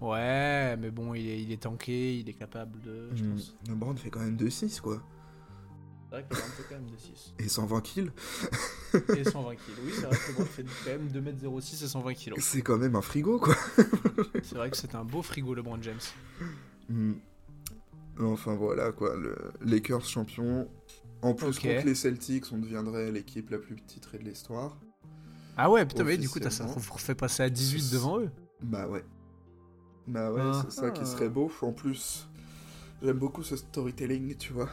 Ouais, 0.01 0.77
mais 0.77 0.91
bon, 0.91 1.15
il 1.15 1.27
est, 1.29 1.43
il 1.43 1.51
est 1.51 1.63
tanké, 1.63 2.19
il 2.19 2.29
est 2.29 2.35
capable 2.35 2.81
de. 2.83 3.09
Je 3.17 3.25
Hmm. 3.25 3.33
pense. 3.33 3.57
LeBron 3.69 3.97
fait 3.97 4.11
quand 4.11 4.21
même 4.21 4.37
2-6, 4.37 4.81
quoi. 4.81 5.03
C'est 6.11 6.15
vrai 6.17 6.25
que 6.29 6.35
LeBron 6.35 6.49
fait 6.49 6.63
quand 6.69 6.75
même 6.77 6.87
2,6. 6.87 7.45
Et 7.45 7.49
120 7.49 7.81
kills, 7.83 8.13
Et 9.17 9.25
120 9.25 9.55
kilos. 9.57 9.79
Oui, 9.85 9.93
c'est 9.95 10.07
vrai 10.07 10.17
que 10.17 10.29
LeBron 10.31 10.45
fait 10.47 10.65
quand 10.85 10.91
même 10.91 11.09
2m06 11.09 11.85
et 11.85 11.89
120 11.89 12.15
kilos. 12.15 12.39
c'est 12.43 12.63
quand 12.63 12.79
même 12.79 12.97
un 12.97 13.03
frigo, 13.03 13.39
quoi. 13.39 13.55
C'est 14.43 14.55
vrai 14.55 14.71
que 14.71 14.77
c'est 14.77 14.95
un 14.95 15.05
beau 15.05 15.21
frigo, 15.23 15.55
LeBron 15.55 15.79
James. 15.83 16.01
Hmm. 16.89 17.13
Enfin 18.21 18.55
voilà 18.55 18.91
quoi, 18.93 19.15
le 19.17 19.37
Lakers 19.61 20.05
champion. 20.05 20.69
En 21.23 21.35
plus 21.35 21.59
contre 21.59 21.85
les 21.85 21.95
Celtics, 21.95 22.47
on 22.53 22.59
deviendrait 22.59 23.11
l'équipe 23.13 23.51
la 23.51 23.59
plus 23.59 23.77
titrée 23.77 24.19
de 24.19 24.25
l'histoire. 24.25 24.77
Ah 25.57 25.69
ouais, 25.71 25.85
putain, 25.85 26.05
mais 26.05 26.17
du 26.17 26.29
coup, 26.29 26.39
t'as 26.41 26.51
ça 26.51 26.65
refait 26.67 27.15
passer 27.17 27.43
à 27.43 27.51
18 27.51 27.91
devant 27.93 28.19
eux. 28.21 28.31
Bah 28.63 28.89
ouais. 28.89 29.05
Bah 30.07 30.33
ouais, 30.33 30.41
Ah. 30.43 30.65
c'est 30.65 30.81
ça 30.81 30.91
qui 30.91 31.05
serait 31.05 31.29
beau. 31.29 31.51
En 31.61 31.73
plus, 31.73 32.29
j'aime 33.03 33.19
beaucoup 33.19 33.43
ce 33.43 33.57
storytelling, 33.57 34.37
tu 34.37 34.53
vois. 34.53 34.69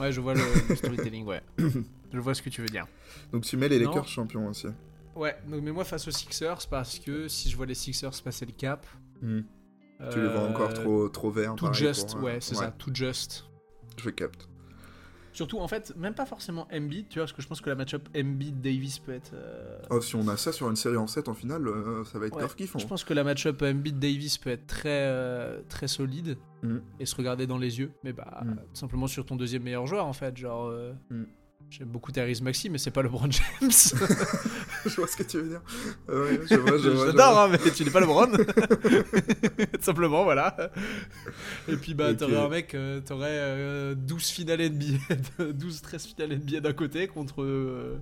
Ouais, 0.00 0.12
je 0.12 0.20
vois 0.20 0.34
le, 0.34 0.42
le 0.68 0.76
storytelling, 0.76 1.26
ouais. 1.26 1.42
je 2.12 2.18
vois 2.18 2.34
ce 2.34 2.42
que 2.42 2.50
tu 2.50 2.60
veux 2.60 2.68
dire. 2.68 2.86
Donc 3.32 3.44
tu 3.44 3.56
mets 3.56 3.68
les 3.68 3.80
Non. 3.80 3.90
Lakers 3.90 4.08
champions 4.08 4.46
aussi. 4.48 4.68
Ouais, 5.14 5.36
donc, 5.46 5.62
mais 5.62 5.72
moi 5.72 5.84
face 5.84 6.08
aux 6.08 6.10
Sixers, 6.10 6.66
parce 6.70 6.98
que 6.98 7.28
si 7.28 7.50
je 7.50 7.56
vois 7.56 7.66
les 7.66 7.74
Sixers 7.74 8.22
passer 8.24 8.46
le 8.46 8.52
cap. 8.52 8.86
Hmm. 9.20 9.42
Tu 10.10 10.20
les 10.20 10.28
vois 10.28 10.40
euh, 10.40 10.50
encore 10.50 10.74
trop, 10.74 11.08
trop 11.08 11.30
verts. 11.30 11.54
Tout 11.54 11.66
pareil, 11.66 11.80
just, 11.80 12.12
pour, 12.12 12.20
euh, 12.20 12.22
ouais, 12.22 12.38
c'est 12.40 12.56
ça, 12.56 12.74
tout 12.76 12.90
just. 12.92 13.44
Je 13.96 14.10
capte. 14.10 14.48
Surtout, 15.32 15.58
en 15.60 15.68
fait, 15.68 15.94
même 15.96 16.14
pas 16.14 16.26
forcément 16.26 16.68
Embiid, 16.72 17.08
tu 17.08 17.18
vois, 17.18 17.24
parce 17.24 17.32
que 17.32 17.40
je 17.42 17.48
pense 17.48 17.60
que 17.62 17.70
la 17.70 17.74
match-up 17.76 18.08
Embiid-Davis 18.14 18.98
peut 18.98 19.12
être. 19.12 19.32
euh, 19.34 19.78
Oh, 19.90 20.00
si 20.00 20.14
on 20.16 20.28
a 20.28 20.36
ça 20.36 20.52
sur 20.52 20.68
une 20.68 20.76
série 20.76 20.96
en 20.98 21.06
7 21.06 21.28
en 21.28 21.34
finale, 21.34 21.66
euh, 21.66 22.04
ça 22.04 22.18
va 22.18 22.26
être 22.26 22.34
Ouais, 22.34 22.40
grave 22.40 22.54
kiffant. 22.54 22.78
Je 22.78 22.86
pense 22.86 23.02
que 23.04 23.14
la 23.14 23.24
match-up 23.24 23.62
Embiid-Davis 23.62 24.38
peut 24.38 24.50
être 24.50 24.66
très, 24.66 24.88
euh, 25.08 25.62
très 25.68 25.88
solide 25.88 26.36
Mm. 26.62 26.76
et 27.00 27.06
se 27.06 27.16
regarder 27.16 27.46
dans 27.46 27.58
les 27.58 27.78
yeux, 27.80 27.90
mais 28.04 28.12
bah, 28.12 28.42
Mm. 28.44 28.54
tout 28.56 28.62
simplement 28.74 29.06
sur 29.06 29.24
ton 29.24 29.36
deuxième 29.36 29.62
meilleur 29.62 29.86
joueur, 29.86 30.06
en 30.06 30.12
fait. 30.12 30.36
Genre, 30.36 30.70
Mm. 31.10 31.24
J'aime 31.72 31.88
beaucoup 31.88 32.12
Tyrese 32.12 32.42
Maxi, 32.42 32.68
mais 32.68 32.76
c'est 32.76 32.90
pas 32.90 33.02
LeBron 33.02 33.30
James. 33.30 33.70
je 34.84 34.96
vois 34.96 35.06
ce 35.06 35.16
que 35.16 35.22
tu 35.22 35.38
veux 35.38 35.48
dire. 35.48 35.62
Euh, 36.10 36.38
ouais, 36.38 36.40
je 36.48 37.06
J'adore, 37.06 37.40
hein, 37.40 37.48
mais 37.50 37.58
tu 37.70 37.84
n'es 37.84 37.90
pas 37.90 38.00
LeBron. 38.00 38.26
Tout 38.26 39.80
simplement, 39.80 40.24
voilà. 40.24 40.70
Et 41.68 41.76
puis, 41.76 41.94
bah, 41.94 42.12
t'aurais 42.14 42.36
un 42.36 42.48
mec, 42.48 42.74
euh, 42.74 43.00
t'aurais 43.00 43.30
euh, 43.30 43.94
12 43.94 44.22
finales 44.28 44.70
NBA, 44.70 45.14
12-13 45.40 46.08
finales 46.14 46.38
NBA 46.38 46.60
d'un 46.60 46.74
côté 46.74 47.06
contre. 47.08 47.42
Euh, 47.42 47.96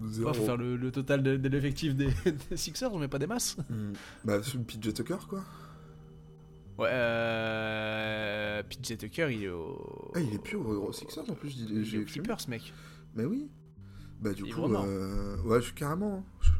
ouais, 0.00 0.34
faut 0.34 0.44
faire 0.44 0.56
le, 0.56 0.76
le 0.76 0.90
total 0.90 1.22
de, 1.22 1.36
de 1.36 1.48
l'effectif 1.48 1.94
des, 1.94 2.08
des 2.50 2.56
Sixers, 2.56 2.92
on 2.92 2.98
met 2.98 3.08
pas 3.08 3.20
des 3.20 3.28
masses. 3.28 3.56
Hmm. 3.70 3.92
Bah, 4.24 4.40
PJ 4.40 4.92
Tucker, 4.94 5.18
quoi. 5.28 5.44
Ouais, 6.76 6.88
euh. 6.90 8.62
PJ 8.64 8.98
Tucker, 8.98 9.28
il 9.30 9.44
est 9.44 9.48
au. 9.48 10.10
Ah, 10.16 10.20
il 10.20 10.34
est 10.34 10.42
plus 10.42 10.56
au, 10.56 10.88
au 10.88 10.92
Sixers 10.92 11.30
en 11.30 11.34
plus, 11.34 11.54
Il 11.56 11.78
est 11.78 11.84
j'ai 11.84 11.98
au 11.98 12.00
vu. 12.00 12.06
Clippers, 12.06 12.48
mec. 12.48 12.72
Mais 13.14 13.24
oui. 13.24 13.48
Bah, 14.20 14.32
du 14.32 14.44
coup, 14.44 14.62
euh, 14.64 15.36
ouais, 15.42 15.60
je 15.60 15.66
suis 15.66 15.74
carrément. 15.74 16.18
hein. 16.18 16.24
Je- 16.40 16.50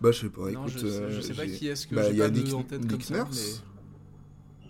Bah, 0.00 0.10
je 0.10 0.18
sais 0.20 0.28
pas, 0.30 0.40
non, 0.42 0.50
écoute. 0.50 0.68
je, 0.68 0.78
sais- 0.78 0.84
euh, 0.86 1.10
je 1.12 1.20
sais 1.20 1.32
pas 1.34 1.46
qui 1.46 1.68
est-ce 1.68 1.86
que 1.86 1.94
Bah, 1.94 2.02
j'ai 2.04 2.10
il 2.10 2.16
y 2.16 2.22
a 2.22 2.24
pas 2.24 2.30
de 2.30 2.40
Nick- 2.40 2.54
en 2.54 2.62
tête 2.64 2.80
Nick 2.80 2.90
comme 2.90 3.00
ça, 3.02 3.14
Nurse. 3.14 3.62
mais- 3.64 3.68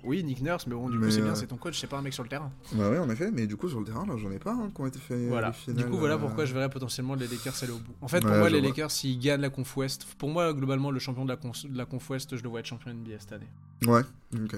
Oui, 0.05 0.25
Nick 0.25 0.43
Nurse, 0.43 0.67
mais 0.67 0.75
bon, 0.75 0.91
du 0.91 0.99
Mais, 0.99 1.07
coup, 1.07 1.13
c'est 1.13 1.23
bien, 1.23 1.31
euh, 1.31 1.35
c'est 1.37 1.47
ton 1.47 1.57
coach, 1.57 1.79
c'est 1.81 1.87
pas 1.87 1.97
un 1.99 2.03
mec 2.03 2.13
sur 2.13 2.23
le 2.25 2.29
terrain. 2.29 2.51
Bah, 2.73 2.91
ouais, 2.91 2.99
en 2.99 3.09
effet, 3.09 3.31
mais 3.31 3.47
du 3.47 3.57
coup, 3.57 3.69
sur 3.69 3.79
le 3.79 3.87
terrain, 3.87 4.05
là, 4.05 4.17
j'en 4.17 4.31
ai 4.33 4.39
pas 4.41 4.53
hein, 4.53 4.71
qui 4.75 4.81
ont 4.81 4.87
été. 4.87 4.99
Voilà. 5.29 5.53
finales, 5.53 5.85
du 5.85 5.89
coup, 5.91 5.97
voilà 5.97 6.19
pourquoi 6.19 6.45
je 6.45 6.53
verrais 6.53 6.69
potentiellement 6.69 7.15
les 7.15 7.29
Lakers 7.29 7.55
aller 7.63 7.73
au 7.73 7.79
bout. 7.79 7.95
En 8.01 8.09
fait, 8.09 8.21
pour 8.21 8.31
Ouais, 8.31 8.39
moi, 8.39 8.51
les 8.51 8.59
vois. 8.59 8.69
Lakers, 8.69 8.91
s'ils 8.91 9.19
gagnent 9.21 9.41
la 9.43 9.51
Conf 9.51 9.77
West, 9.77 10.05
pour 10.19 10.29
moi, 10.29 10.53
globalement, 10.53 10.91
le 10.91 10.99
champion 10.99 11.25
de 11.25 11.31
la, 11.31 11.37
Conf, 11.37 11.65
de 11.67 11.79
la 11.79 11.87
Conf 11.87 12.11
West, 12.11 12.37
je 12.37 12.43
le 12.43 12.49
vois 12.49 12.61
être 12.61 12.67
champion 12.67 12.91
NBA 12.93 13.21
cette 13.21 13.33
année. 13.33 13.49
Ouais, 13.87 14.03
ok. 14.35 14.57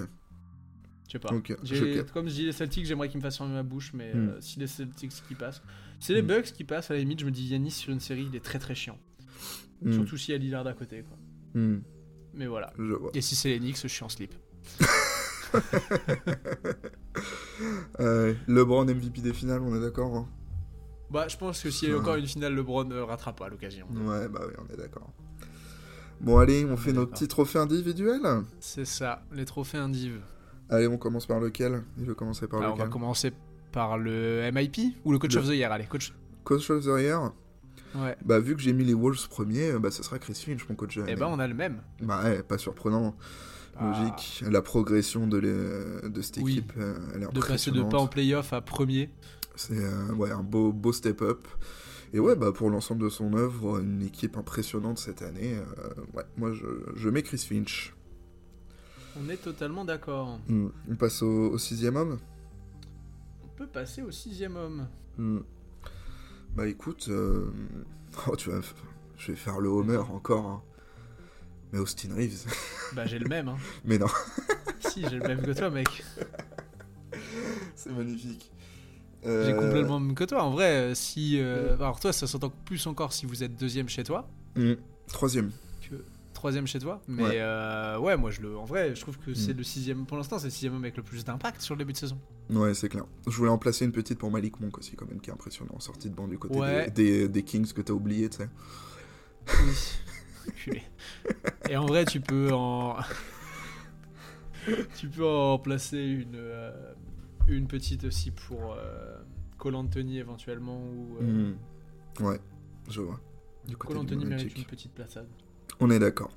Je 1.06 1.12
sais 1.12 1.18
pas. 1.18 1.28
Comme 2.12 2.28
je 2.28 2.34
dis 2.34 2.46
les 2.46 2.52
Celtics, 2.52 2.86
j'aimerais 2.86 3.08
qu'ils 3.10 3.18
me 3.18 3.22
fassent 3.22 3.36
fermer 3.38 3.52
ma 3.54 3.62
bouche, 3.62 3.92
mais 3.94 4.12
Hmm. 4.14 4.28
euh, 4.30 4.40
si 4.40 4.58
les 4.58 4.66
Celtics 4.66 5.12
qui 5.28 5.34
passent. 5.34 5.62
Si 6.00 6.12
les 6.14 6.22
Hmm. 6.22 6.26
Bucks 6.26 6.52
qui 6.52 6.64
passent, 6.64 6.90
à 6.90 6.94
la 6.94 7.00
limite, 7.00 7.20
je 7.20 7.24
me 7.26 7.30
dis 7.30 7.44
Yanis 7.46 7.70
sur 7.70 7.92
une 7.92 8.00
série, 8.00 8.26
il 8.30 8.36
est 8.36 8.44
très 8.44 8.58
très 8.58 8.74
chiant. 8.74 8.98
Hmm, 9.82 9.92
Surtout 9.92 10.16
s'il 10.16 10.32
y 10.32 10.34
a 10.34 10.38
Lillard 10.38 10.66
à 10.66 10.72
côté, 10.74 11.02
quoi. 11.02 11.16
hmm, 11.60 11.80
Mais 12.34 12.46
voilà. 12.46 12.72
Je 12.78 12.92
vois. 12.94 13.10
Et 13.14 13.20
si 13.20 13.34
c'est 13.36 13.48
les 13.50 13.58
Knicks, 13.58 13.80
je 13.82 13.88
suis 13.88 14.04
en 14.04 14.08
slip. 14.08 14.34
Euh, 18.00 18.34
LeBron 18.48 18.84
MVP 18.84 19.20
des 19.20 19.32
finales, 19.32 19.60
on 19.62 19.74
est 19.76 19.80
d'accord 19.80 20.14
hein? 20.16 20.28
Bah, 21.10 21.28
je 21.28 21.36
pense 21.36 21.62
que 21.62 21.70
s'il 21.70 21.88
y 21.88 21.92
a 21.92 21.94
Ouais. 21.94 22.00
encore 22.00 22.16
une 22.16 22.26
finale, 22.26 22.54
LeBron 22.54 22.84
ne 22.84 22.98
rattrape 22.98 23.38
pas 23.38 23.46
à 23.46 23.48
l'occasion. 23.48 23.86
Ouais, 23.92 24.26
bah 24.28 24.40
oui, 24.48 24.54
on 24.58 24.72
est 24.72 24.76
d'accord. 24.76 25.12
Bon, 26.20 26.38
allez, 26.38 26.64
on 26.64 26.76
fait 26.76 26.92
nos 26.92 27.06
petits 27.06 27.28
trophées 27.28 27.60
individuels? 27.60 28.22
C'est 28.58 28.84
ça, 28.84 29.22
les 29.32 29.44
trophées 29.44 29.78
indiv. 29.78 30.20
Allez, 30.68 30.88
on 30.88 30.98
commence 30.98 31.26
par 31.26 31.38
lequel? 31.38 31.84
Il 31.98 32.06
veut 32.06 32.14
commencer 32.14 32.48
par 32.48 32.58
Alors, 32.60 32.72
on 32.72 32.76
va 32.76 32.84
lequel 32.84 32.92
commencer 32.92 33.32
par 33.74 33.98
le 33.98 34.48
MIP 34.52 34.94
ou 35.04 35.12
le 35.12 35.18
coach 35.18 35.34
Le- 35.34 35.40
of 35.40 35.46
the 35.48 35.52
year. 35.54 35.70
Allez, 35.72 35.84
coach. 35.86 36.14
Coach 36.44 36.70
of 36.70 36.84
the 36.84 37.00
Year 37.00 37.32
Ouais. 37.96 38.16
Bah, 38.24 38.38
vu 38.40 38.54
que 38.56 38.62
j'ai 38.62 38.72
mis 38.72 38.84
les 38.84 38.94
Wolves 38.94 39.28
premiers, 39.28 39.72
bah, 39.78 39.90
ce 39.90 40.02
sera 40.02 40.18
Chris 40.18 40.34
Finch, 40.34 40.68
mon 40.68 40.74
coach 40.74 40.96
de 40.96 41.02
Eh 41.02 41.06
l'année. 41.06 41.16
ben, 41.20 41.26
on 41.30 41.38
a 41.38 41.46
le 41.46 41.54
même. 41.54 41.80
Bah, 42.02 42.22
ouais, 42.24 42.42
pas 42.42 42.58
surprenant. 42.58 43.14
Ah, 43.76 43.86
Logique. 44.00 44.42
La 44.50 44.62
progression 44.62 45.26
de, 45.26 45.38
les- 45.38 46.08
de 46.08 46.22
cette 46.22 46.38
Oui. 46.38 46.52
équipe, 46.58 46.72
euh, 46.78 46.94
elle 47.14 47.22
est 47.24 47.32
De 47.32 47.40
passer 47.40 47.70
de 47.70 47.82
pas 47.82 47.98
en 47.98 48.06
playoff 48.08 48.52
à 48.52 48.60
premier. 48.60 49.10
C'est 49.56 49.76
euh, 49.78 50.12
ouais, 50.14 50.30
un 50.32 50.42
beau, 50.42 50.72
beau 50.72 50.92
step-up. 50.92 51.46
Et 52.12 52.18
ouais, 52.20 52.34
bah, 52.36 52.52
pour 52.52 52.68
l'ensemble 52.70 53.02
de 53.02 53.08
son 53.08 53.32
œuvre, 53.34 53.80
une 53.80 54.02
équipe 54.02 54.36
impressionnante 54.36 54.98
cette 54.98 55.22
année. 55.22 55.54
euh, 55.56 55.88
ouais, 56.16 56.24
moi, 56.36 56.52
je, 56.52 56.66
je 56.96 57.08
mets 57.08 57.22
Chris 57.22 57.38
Finch. 57.48 57.94
On 59.16 59.28
est 59.28 59.36
totalement 59.36 59.84
d'accord. 59.84 60.40
Hmm. 60.48 60.68
On 60.90 60.96
passe 60.96 61.22
au, 61.22 61.50
au 61.52 61.58
sixième 61.58 61.94
homme 61.96 62.18
peut 63.56 63.66
passer 63.66 64.02
au 64.02 64.10
sixième 64.10 64.56
homme. 64.56 64.88
Hmm. 65.18 65.40
Bah 66.54 66.66
écoute, 66.68 67.06
euh, 67.08 67.50
oh, 68.28 68.36
tu 68.36 68.50
vas... 68.50 68.60
je 69.16 69.32
vais 69.32 69.36
faire 69.36 69.60
le 69.60 69.68
Homer 69.68 69.96
encore. 69.98 70.46
hein. 70.46 70.62
Mais 71.72 71.78
Austin 71.80 72.14
Reeves. 72.14 72.46
Bah, 72.94 73.04
j'ai 73.06 73.18
le 73.18 73.28
même. 73.28 73.48
Hein. 73.48 73.56
Mais 73.84 73.98
non, 73.98 74.06
si, 74.80 75.02
j'ai 75.08 75.18
le 75.18 75.26
même 75.26 75.42
que 75.42 75.50
toi, 75.52 75.70
mec. 75.70 76.04
c'est 77.74 77.90
magnifique. 77.92 78.50
J'ai 79.24 79.30
Euh, 79.30 79.54
complètement 79.54 79.98
le 79.98 80.04
même 80.06 80.14
que 80.14 80.24
toi. 80.24 80.42
En 80.44 80.50
vrai, 80.50 80.70
euh, 80.90 80.94
si. 80.94 81.38
euh, 81.40 81.74
Alors, 81.76 81.98
toi, 81.98 82.12
ça 82.12 82.26
s'entend 82.26 82.50
plus 82.50 82.86
encore 82.86 83.12
si 83.12 83.26
vous 83.26 83.42
êtes 83.42 83.56
deuxième 83.56 83.88
chez 83.88 84.04
toi. 84.04 84.28
hmm. 84.56 84.74
Troisième. 85.08 85.50
Troisième 86.44 86.66
chez 86.66 86.78
toi. 86.78 87.00
Mais 87.08 87.22
Ouais. 87.22 87.30
euh, 87.40 87.98
ouais 87.98 88.16
moi 88.18 88.30
je 88.30 88.42
le, 88.42 88.56
en 88.58 88.64
vrai, 88.64 88.94
je 88.94 89.00
trouve 89.00 89.16
que 89.18 89.32
c'est 89.32 89.54
Mm. 89.54 89.56
le 89.56 89.62
sixième. 89.62 90.04
Pour 90.06 90.18
l'instant, 90.18 90.38
c'est 90.38 90.48
le 90.48 90.50
sixième 90.50 90.74
avec 90.76 90.94
le 90.98 91.02
plus 91.02 91.24
d'impact 91.24 91.62
sur 91.62 91.74
le 91.74 91.78
début 91.78 91.94
de 91.94 91.96
saison. 91.98 92.18
Ouais, 92.50 92.74
c'est 92.74 92.90
clair. 92.90 93.06
Je 93.26 93.34
voulais 93.34 93.50
en 93.50 93.56
placer 93.56 93.86
une 93.86 93.92
petite 93.92 94.18
pour 94.18 94.30
Malik 94.30 94.60
Monk 94.60 94.76
aussi, 94.76 94.94
quand 94.94 95.06
même, 95.08 95.20
qui 95.22 95.30
est 95.30 95.32
impressionnant. 95.32 95.72
en 95.74 95.80
Sortie 95.80 96.10
de 96.10 96.14
banc 96.14 96.28
du 96.28 96.38
côté 96.38 96.58
Ouais. 96.58 96.90
des, 96.90 97.20
des- 97.22 97.28
des 97.28 97.42
Kings 97.42 97.72
que 97.72 97.80
t'as 97.80 97.94
oublié, 97.94 98.28
tu 98.28 98.36
sais. 98.38 98.48
Oui. 100.68 100.82
Et 101.70 101.76
en 101.78 101.86
vrai, 101.86 102.04
tu 102.04 102.20
peux 102.20 102.52
en, 102.52 102.96
tu 104.98 105.08
peux 105.08 105.26
en 105.26 105.58
placer 105.58 105.98
une, 105.98 106.34
euh, 106.36 106.92
une 107.48 107.66
petite 107.66 108.04
aussi 108.04 108.30
pour 108.30 108.74
euh, 108.74 109.16
Cole 109.56 109.76
Anthony 109.76 110.18
éventuellement 110.18 110.78
ou. 110.82 111.16
Euh, 111.22 111.52
Hmm. 112.20 112.24
Ouais, 112.24 112.38
je 112.90 113.00
vois. 113.00 113.18
Du 113.66 113.76
côté 113.78 113.94
Cole 113.94 114.02
Anthony 114.02 114.24
mérite 114.26 114.56
une 114.58 114.64
petite 114.64 114.92
plaçade. 114.92 115.26
On 115.80 115.90
est 115.90 115.98
d'accord. 115.98 116.30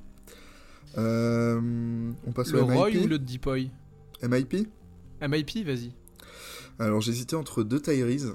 Euh, 0.97 2.11
on 2.25 2.31
passe 2.31 2.51
Le 2.51 2.61
au 2.61 2.65
Roy 2.65 2.89
MIP. 2.91 3.05
ou 3.05 3.07
le 3.07 3.19
Deepoy 3.19 3.71
MIP 4.23 4.67
MIP, 5.21 5.65
vas-y. 5.65 5.91
Alors 6.79 7.01
j'hésitais 7.01 7.35
entre 7.35 7.63
deux 7.63 7.79
Tyrese. 7.81 8.33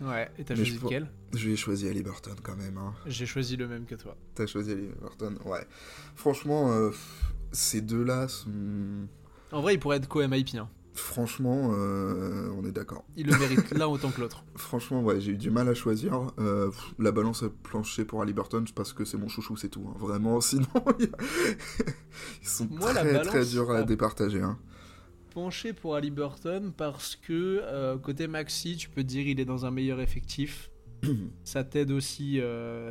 Ouais. 0.00 0.30
Et 0.38 0.44
t'as 0.44 0.54
choisi 0.54 0.70
je- 0.76 0.80
lequel 0.84 1.10
J'ai 1.34 1.56
choisi 1.56 1.88
Halliburton 1.88 2.34
quand 2.42 2.56
même. 2.56 2.78
Hein. 2.78 2.94
J'ai 3.06 3.26
choisi 3.26 3.56
le 3.56 3.68
même 3.68 3.84
que 3.86 3.94
toi. 3.94 4.16
T'as 4.34 4.46
choisi 4.46 4.72
Halliburton, 4.72 5.36
ouais. 5.44 5.66
Franchement, 6.14 6.72
euh, 6.72 6.90
ces 7.52 7.80
deux-là 7.80 8.28
sont. 8.28 9.06
En 9.52 9.60
vrai, 9.60 9.74
il 9.74 9.80
pourrait 9.80 9.96
être 9.98 10.08
co-MIP. 10.08 10.54
Hein. 10.56 10.68
Franchement, 10.92 11.70
euh, 11.72 12.50
on 12.56 12.64
est 12.64 12.72
d'accord. 12.72 13.04
Il 13.16 13.26
le 13.28 13.38
mérite 13.38 13.70
l'un 13.72 13.86
autant 13.86 14.10
que 14.10 14.20
l'autre. 14.20 14.44
Franchement, 14.56 15.02
ouais, 15.02 15.20
j'ai 15.20 15.32
eu 15.32 15.36
du 15.36 15.50
mal 15.50 15.68
à 15.68 15.74
choisir. 15.74 16.32
Euh, 16.38 16.66
pff, 16.68 16.94
la 16.98 17.12
balance 17.12 17.42
a 17.44 17.48
planché 17.48 18.04
pour 18.04 18.22
Halliburton 18.22 18.64
parce 18.74 18.92
que 18.92 19.04
c'est 19.04 19.16
mon 19.16 19.28
chouchou, 19.28 19.56
c'est 19.56 19.68
tout. 19.68 19.86
hein. 19.88 19.96
Vraiment, 19.98 20.40
sinon, 20.40 20.66
ils 20.98 22.48
sont 22.48 22.66
Moi, 22.70 22.92
très 22.92 23.22
très 23.22 23.44
durs 23.44 23.70
à 23.70 23.82
départager. 23.82 24.40
Hein. 24.42 24.58
Penché 25.32 25.72
pour 25.72 25.94
Halliburton 25.94 26.72
parce 26.76 27.14
que 27.14 27.60
euh, 27.62 27.96
côté 27.98 28.26
Maxi, 28.26 28.76
tu 28.76 28.88
peux 28.88 29.04
dire 29.04 29.26
il 29.28 29.38
est 29.38 29.44
dans 29.44 29.64
un 29.66 29.70
meilleur 29.70 30.00
effectif. 30.00 30.70
Ça 31.44 31.62
t'aide 31.62 31.92
aussi, 31.92 32.40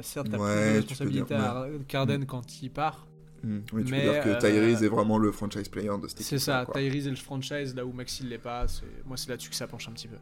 certes, 0.02 0.30
t'as 0.32 0.38
Ouais, 0.38 0.56
plus 0.56 0.72
de 0.72 0.76
responsabilité 0.78 1.36
dire, 1.36 1.46
à 1.46 1.68
Carden 1.88 2.26
quand 2.26 2.62
il 2.64 2.70
part. 2.72 3.09
Mm. 3.44 3.60
Oui, 3.74 3.84
tu 3.86 3.92
Mais, 3.92 4.06
peux 4.06 4.12
dire 4.14 4.24
que 4.24 4.30
euh, 4.30 4.40
Tyrese 4.40 4.84
est 4.84 4.88
vraiment 4.90 5.18
le 5.18 5.32
franchise 5.32 5.68
player 5.70 5.90
de 6.02 6.08
cette 6.08 6.20
équipe. 6.20 6.28
C'est 6.30 6.40
ça, 6.40 6.66
quoi. 6.66 6.76
Tyrese 6.76 7.08
est 7.08 7.12
le 7.12 7.16
franchise 7.16 7.74
là 7.76 7.86
où 7.86 7.92
Maxi 7.94 8.24
ne 8.26 8.30
l'est 8.30 8.38
pas. 8.38 8.66
Moi, 9.06 9.18
c'est 9.18 9.30
là-dessus 9.30 9.50
que 9.50 9.56
ça 9.56 9.68
penche 9.68 9.88
un 9.88 9.92
petit 9.94 10.08
peu. 10.10 10.18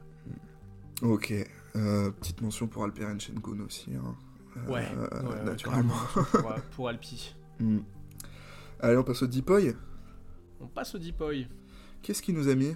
Ok. 1.01 1.33
Euh, 1.75 2.11
petite 2.11 2.41
mention 2.41 2.67
pour 2.67 2.83
Alperen 2.83 3.19
Sengun 3.19 3.59
aussi. 3.65 3.91
hein. 3.95 4.15
Euh, 4.57 4.71
Ouais, 4.71 5.43
naturellement. 5.45 5.93
pour, 6.13 6.53
pour 6.75 6.89
Alpi. 6.89 7.35
Mm. 7.59 7.79
Allez, 8.79 8.97
on 8.97 9.03
passe 9.03 9.21
au 9.21 9.27
Deepoy. 9.27 9.75
On 10.59 10.67
passe 10.67 10.95
au 10.95 10.97
Deepoy. 10.97 11.47
Qu'est-ce 12.01 12.21
qu'il 12.21 12.35
nous 12.35 12.47
a 12.47 12.55
mis? 12.55 12.75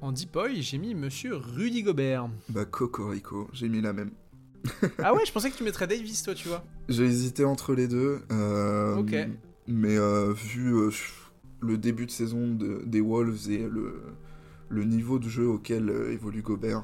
En 0.00 0.12
Deepoy, 0.12 0.62
j'ai 0.62 0.78
mis 0.78 0.94
Monsieur 0.94 1.36
Rudy 1.36 1.82
Gobert. 1.82 2.28
Bah, 2.48 2.64
Cocorico. 2.64 3.48
J'ai 3.52 3.68
mis 3.68 3.80
la 3.80 3.92
même. 3.92 4.10
ah 5.02 5.14
ouais, 5.14 5.24
je 5.24 5.32
pensais 5.32 5.50
que 5.50 5.56
tu 5.56 5.62
mettrais 5.64 5.86
Davis, 5.86 6.22
toi, 6.22 6.34
tu 6.34 6.48
vois. 6.48 6.64
J'ai 6.90 7.04
hésité 7.04 7.44
entre 7.44 7.72
les 7.74 7.88
deux. 7.88 8.20
euh, 8.30 8.96
Ok. 8.96 9.14
Mais 9.68 9.96
euh, 9.96 10.32
vu 10.32 10.74
euh, 10.74 10.90
le 11.60 11.78
début 11.78 12.04
de 12.06 12.10
saison 12.10 12.48
de- 12.54 12.82
des 12.84 13.00
Wolves 13.00 13.48
et 13.50 13.66
le, 13.68 14.02
le 14.68 14.84
niveau 14.84 15.18
de 15.18 15.28
jeu 15.28 15.46
auquel 15.46 15.88
évolue 16.10 16.42
Gobert, 16.42 16.82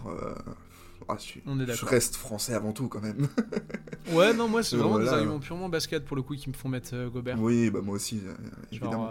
ah, 1.09 1.17
je, 1.19 1.41
On 1.47 1.59
est 1.59 1.63
je 1.63 1.67
d'accord. 1.67 1.89
reste 1.89 2.17
français 2.17 2.55
avant 2.55 2.73
tout 2.73 2.89
quand 2.89 3.01
même. 3.03 3.29
Ouais, 4.13 4.33
non, 4.33 4.49
moi, 4.49 4.63
c'est 4.63 4.77
vraiment 4.77 5.01
des 5.01 5.09
arguments 5.09 5.41
purement 5.41 5.69
basket 5.69 6.05
pour 6.05 6.15
le 6.17 6.23
coup 6.23 6.37
qui 6.37 6.49
me 6.49 6.55
font 6.55 6.69
mettre 6.69 6.95
Gobert. 7.13 7.41
oui, 7.41 7.71
bah 7.71 7.81
moi 7.83 7.97
aussi, 7.97 8.21
Genre, 8.21 8.35
évidemment. 8.71 9.11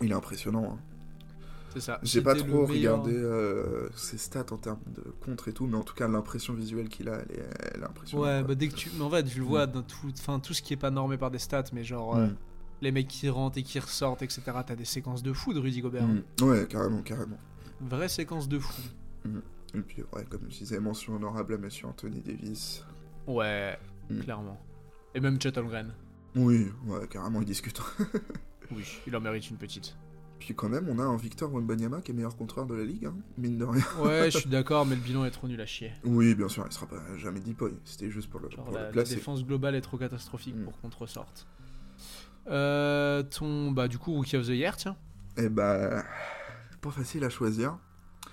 Il 0.00 0.10
est 0.10 0.14
impressionnant. 0.14 0.78
hein. 0.78 0.95
C'est 1.80 1.86
ça. 1.86 2.00
J'ai 2.02 2.22
pas 2.22 2.34
trop 2.34 2.64
regardé 2.66 3.12
euh, 3.14 3.88
ses 3.94 4.16
stats 4.18 4.46
en 4.50 4.56
termes 4.56 4.80
de 4.86 5.02
contre 5.24 5.48
et 5.48 5.52
tout, 5.52 5.66
mais 5.66 5.76
en 5.76 5.82
tout 5.82 5.94
cas, 5.94 6.08
l'impression 6.08 6.54
visuelle 6.54 6.88
qu'il 6.88 7.08
a, 7.10 7.16
elle 7.28 7.36
est, 7.38 7.48
elle 7.74 7.80
est 7.82 7.84
impressionnante. 7.84 8.26
Ouais, 8.26 8.42
bah 8.42 8.54
dès 8.54 8.68
que 8.68 8.74
tu. 8.74 8.90
Mais 8.96 9.02
en 9.04 9.10
fait, 9.10 9.24
tu 9.24 9.38
le 9.40 9.44
vois 9.44 9.66
dans 9.66 9.82
tout, 9.82 10.08
enfin, 10.18 10.40
tout 10.40 10.54
ce 10.54 10.62
qui 10.62 10.72
est 10.72 10.76
pas 10.78 10.90
normé 10.90 11.18
par 11.18 11.30
des 11.30 11.38
stats, 11.38 11.64
mais 11.72 11.84
genre 11.84 12.16
euh, 12.16 12.26
Mm. 12.28 12.36
les 12.82 12.92
mecs 12.92 13.08
qui 13.08 13.28
rentrent 13.28 13.58
et 13.58 13.62
qui 13.62 13.78
ressortent, 13.78 14.22
etc. 14.22 14.42
T'as 14.66 14.74
des 14.76 14.84
séquences 14.86 15.22
de 15.22 15.32
fou 15.32 15.52
de 15.52 15.58
Rudy 15.60 15.80
Gobert. 15.82 16.06
Mm. 16.06 16.22
Ouais, 16.42 16.66
carrément, 16.66 17.02
carrément. 17.02 17.38
Vraie 17.80 18.08
séquence 18.08 18.48
de 18.48 18.58
fou. 18.58 18.80
Et 19.74 19.80
puis, 19.80 20.02
ouais, 20.14 20.24
comme 20.30 20.42
je 20.48 20.56
disais, 20.58 20.80
mention 20.80 21.14
honorable 21.16 21.54
à 21.54 21.58
monsieur 21.58 21.86
Anthony 21.86 22.20
Davis. 22.20 22.82
Ouais, 23.26 23.78
Mm. 24.08 24.20
clairement. 24.20 24.60
Et 25.14 25.20
même 25.20 25.38
Chet 25.40 25.58
Holmgren. 25.58 25.92
Oui, 26.36 26.68
ouais, 26.86 27.06
carrément, 27.08 27.40
il 27.40 27.46
discute. 27.46 27.80
Oui, 28.74 28.84
il 29.06 29.14
en 29.14 29.20
mérite 29.20 29.48
une 29.48 29.56
petite. 29.58 29.96
Puis 30.38 30.54
quand 30.54 30.68
même, 30.68 30.88
on 30.88 30.98
a 30.98 31.02
un 31.02 31.16
Victor 31.16 31.50
Wembanyama 31.52 32.02
qui 32.02 32.10
est 32.10 32.14
meilleur 32.14 32.36
contreur 32.36 32.66
de 32.66 32.74
la 32.74 32.84
ligue, 32.84 33.06
hein, 33.06 33.14
mine 33.38 33.56
de 33.58 33.64
rien. 33.64 33.82
Ouais, 34.00 34.30
je 34.30 34.38
suis 34.38 34.48
d'accord, 34.50 34.84
mais 34.86 34.94
le 34.94 35.00
bilan 35.00 35.24
est 35.24 35.30
trop 35.30 35.48
nul 35.48 35.60
à 35.60 35.66
chier. 35.66 35.92
Oui, 36.04 36.34
bien 36.34 36.48
sûr, 36.48 36.64
il 36.66 36.72
sera 36.72 36.86
pas 36.86 37.02
jamais 37.16 37.40
Deepoy. 37.40 37.74
C'était 37.84 38.10
juste 38.10 38.28
pour 38.28 38.40
le, 38.40 38.50
Genre 38.50 38.64
pour 38.64 38.74
la, 38.74 38.80
le 38.80 38.86
la 38.88 38.92
placer. 38.92 39.14
défense 39.16 39.44
globale 39.44 39.74
est 39.74 39.80
trop 39.80 39.96
catastrophique 39.98 40.54
Mm. 40.56 40.64
pour 40.64 40.78
qu'on 40.80 40.90
te 40.90 40.96
ressorte. 40.98 41.46
Euh, 42.48 43.22
ton, 43.24 43.70
bah 43.72 43.88
du 43.88 43.98
coup, 43.98 44.12
Rookie 44.12 44.36
of 44.36 44.46
the 44.46 44.50
Year, 44.50 44.76
tiens. 44.76 44.96
Eh 45.38 45.48
bah, 45.48 46.04
pas 46.80 46.90
facile 46.90 47.24
à 47.24 47.30
choisir, 47.30 47.78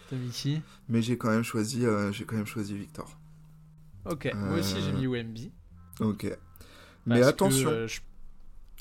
T'as 0.09 0.15
mis 0.17 0.29
qui? 0.29 0.61
Mais 0.89 1.01
j'ai 1.01 1.17
quand 1.17 1.29
même 1.29 1.43
choisi, 1.43 1.85
euh, 1.85 2.11
j'ai 2.11 2.25
quand 2.25 2.35
même 2.35 2.45
choisi 2.45 2.77
Victor. 2.77 3.17
Ok, 4.05 4.29
moi 4.35 4.57
aussi 4.59 4.81
j'ai 4.81 4.91
Euh, 4.91 4.97
mis 4.97 5.07
Wemby. 5.07 5.51
Ok. 6.01 6.25
Mais 7.05 7.19
parce 7.19 7.27
attention, 7.31 7.87
je, 7.87 8.01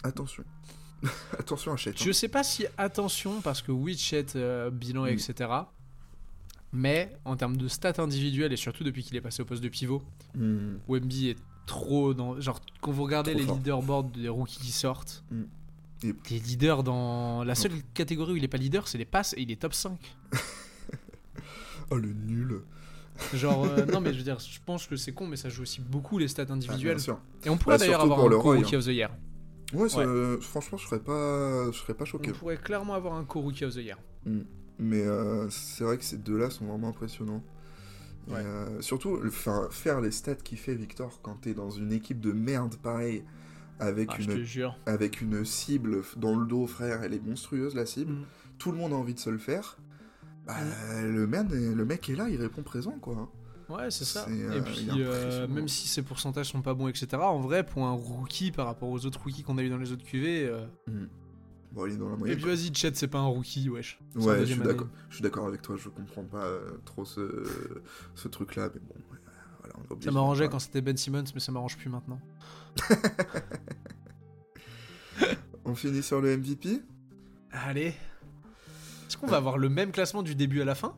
attention, 0.02 0.44
attention 1.38 1.72
à 1.72 1.76
Chet. 1.76 1.90
hein. 1.90 1.94
je 1.96 2.12
sais 2.12 2.28
pas 2.28 2.42
si 2.44 2.64
attention, 2.78 3.40
parce 3.40 3.62
que 3.62 3.72
oui, 3.72 3.96
Chet, 3.96 4.26
euh, 4.36 4.70
bilan, 4.70 5.04
Mm. 5.04 5.08
etc. 5.08 5.50
Mais 6.72 7.12
en 7.24 7.36
termes 7.36 7.56
de 7.56 7.68
stats 7.68 7.94
individuelles, 8.02 8.52
et 8.52 8.56
surtout 8.56 8.82
depuis 8.84 9.02
qu'il 9.02 9.16
est 9.16 9.20
passé 9.20 9.42
au 9.42 9.44
poste 9.44 9.62
de 9.62 9.68
pivot, 9.68 10.02
Hmm. 10.34 10.76
Wemby 10.88 11.28
est 11.28 11.38
trop 11.66 12.14
dans. 12.14 12.40
Genre, 12.40 12.60
quand 12.80 12.92
vous 12.92 13.02
regardez 13.02 13.32
Trop 13.32 13.40
les 13.40 13.46
fort. 13.46 13.56
leaderboards 13.56 14.04
des 14.04 14.28
rookies 14.30 14.60
qui 14.60 14.72
sortent, 14.72 15.22
Mm. 15.30 15.42
Et- 16.04 16.14
t'es 16.14 16.34
leader 16.36 16.82
dans. 16.82 17.44
La 17.44 17.54
seule 17.54 17.72
catégorie 17.94 18.32
où 18.32 18.36
il 18.36 18.42
est 18.44 18.48
pas 18.48 18.56
leader, 18.56 18.88
c'est 18.88 18.98
les 18.98 19.04
passes, 19.04 19.34
et 19.34 19.42
il 19.42 19.50
est 19.50 19.60
top 19.60 19.74
5. 19.74 19.98
Oh 21.90 21.96
le 21.96 22.12
nul. 22.12 22.62
Genre, 23.34 23.66
euh, 23.66 23.84
non, 23.92 24.00
mais 24.00 24.12
je 24.12 24.18
veux 24.18 24.24
dire, 24.24 24.38
je 24.38 24.58
pense 24.64 24.86
que 24.86 24.96
c'est 24.96 25.12
con, 25.12 25.26
mais 25.26 25.36
ça 25.36 25.48
joue 25.50 25.62
aussi 25.62 25.80
beaucoup 25.80 26.16
les 26.18 26.26
stats 26.28 26.46
Ah, 26.48 26.52
individuelles. 26.52 27.00
sûr. 27.00 27.18
et 27.44 27.50
on 27.50 27.58
pourrait 27.58 27.74
Bah, 27.76 27.84
d'ailleurs 27.84 28.00
avoir 28.00 28.18
pour 28.18 28.32
un 28.32 28.36
Roy, 28.36 28.56
hein. 28.58 28.76
of 28.78 28.84
the 28.84 28.88
year. 28.88 29.10
Ouais, 29.72 29.88
ça, 29.88 30.00
euh, 30.00 30.38
franchement, 30.40 30.78
je 30.78 30.86
serais 30.86 31.00
pas, 31.00 31.70
je 31.70 31.76
serais 31.78 31.94
pas 31.94 32.02
On 32.04 32.06
choqué. 32.06 32.32
pourrait 32.32 32.56
clairement 32.58 32.94
avoir 32.94 33.14
un 33.14 33.24
co-rookie 33.24 33.64
of 33.64 33.74
the 33.74 33.78
year. 33.78 33.98
Mais 34.78 35.02
euh, 35.06 35.48
c'est 35.50 35.84
vrai 35.84 35.98
que 35.98 36.04
ces 36.04 36.16
deux-là 36.18 36.50
sont 36.50 36.66
vraiment 36.66 36.88
impressionnants. 36.88 37.42
Ouais. 38.28 38.36
euh, 38.38 38.80
surtout, 38.80 39.16
le- 39.16 39.30
faire 39.70 40.00
les 40.00 40.12
stats 40.12 40.36
qu'il 40.36 40.56
fait 40.58 40.74
Victor 40.76 41.20
quand 41.22 41.40
t'es 41.40 41.54
dans 41.54 41.70
une 41.70 41.92
équipe 41.92 42.20
de 42.20 42.30
merde 42.32 42.76
pareil, 42.76 43.24
avec, 43.80 44.10
Ah, 44.12 44.20
une, 44.20 44.44
jure. 44.44 44.76
avec 44.86 45.20
une 45.20 45.44
cible 45.44 46.02
dans 46.16 46.36
le 46.36 46.46
dos, 46.46 46.66
frère, 46.68 47.02
elle 47.02 47.14
est 47.14 47.24
monstrueuse 47.26 47.74
la 47.74 47.84
cible. 47.84 48.12
Mm. 48.12 48.24
Tout 48.58 48.70
le 48.70 48.78
monde 48.78 48.92
a 48.92 48.96
envie 48.96 49.14
de 49.14 49.18
se 49.18 49.28
le 49.30 49.38
faire. 49.38 49.76
Bah, 50.46 50.54
le, 51.02 51.26
est- 51.52 51.74
le 51.74 51.84
mec 51.84 52.08
est 52.10 52.14
là, 52.16 52.28
il 52.28 52.36
répond 52.40 52.62
présent 52.62 52.96
quoi. 53.00 53.28
Ouais, 53.68 53.90
c'est 53.90 54.04
ça. 54.04 54.26
Euh, 54.28 54.52
Et 54.52 54.56
il 54.58 54.62
puis, 54.62 54.88
euh, 54.98 55.46
même 55.48 55.68
si 55.68 55.88
ses 55.88 56.02
pourcentages 56.02 56.48
sont 56.50 56.62
pas 56.62 56.74
bons, 56.74 56.88
etc., 56.88 57.08
en 57.16 57.40
vrai, 57.40 57.64
pour 57.64 57.84
un 57.86 57.92
rookie 57.92 58.50
par 58.52 58.66
rapport 58.66 58.88
aux 58.90 59.06
autres 59.06 59.20
rookies 59.22 59.42
qu'on 59.42 59.56
a 59.58 59.62
eu 59.62 59.70
dans 59.70 59.78
les 59.78 59.92
autres 59.92 60.04
QV. 60.04 60.46
euh, 60.46 60.66
Bon, 61.72 61.86
il 61.86 61.94
est 61.94 61.96
dans 61.96 62.08
la 62.10 62.14
Et 62.14 62.18
moyenne. 62.18 62.36
puis 62.38 62.46
vas-y, 62.46 62.74
Chet, 62.74 62.92
c'est 62.94 63.08
pas 63.08 63.18
un 63.20 63.26
rookie, 63.26 63.70
wesh. 63.70 63.98
Ouais, 64.16 64.40
je 64.44 64.52
suis 64.52 64.60
d'accord. 64.60 64.88
Je 65.08 65.14
suis 65.14 65.22
d'accord 65.22 65.46
avec 65.46 65.62
toi. 65.62 65.76
Je 65.78 65.88
comprends 65.88 66.24
pas 66.24 66.44
euh, 66.44 66.70
trop 66.84 67.04
ce, 67.06 67.44
ce 68.14 68.28
truc-là, 68.28 68.68
mais 68.74 68.80
bon, 68.80 68.94
voilà, 69.08 69.74
on 69.78 69.82
est 69.84 69.92
obligé 69.92 70.04
Ça 70.04 70.10
de 70.10 70.14
m'arrangeait 70.14 70.48
quand 70.50 70.58
c'était 70.58 70.82
Ben 70.82 70.96
Simmons, 70.98 71.24
mais 71.32 71.40
ça 71.40 71.50
m'arrange 71.50 71.78
plus 71.78 71.88
maintenant. 71.88 72.20
On 75.64 75.74
finit 75.74 76.02
sur 76.02 76.20
le 76.20 76.36
MVP 76.36 76.82
Allez. 77.52 77.94
Est-ce 79.06 79.16
qu'on 79.16 79.26
va 79.26 79.36
avoir 79.36 79.58
le 79.58 79.68
même 79.68 79.92
classement 79.92 80.22
du 80.22 80.34
début 80.34 80.60
à 80.62 80.64
la 80.64 80.74
fin? 80.74 80.96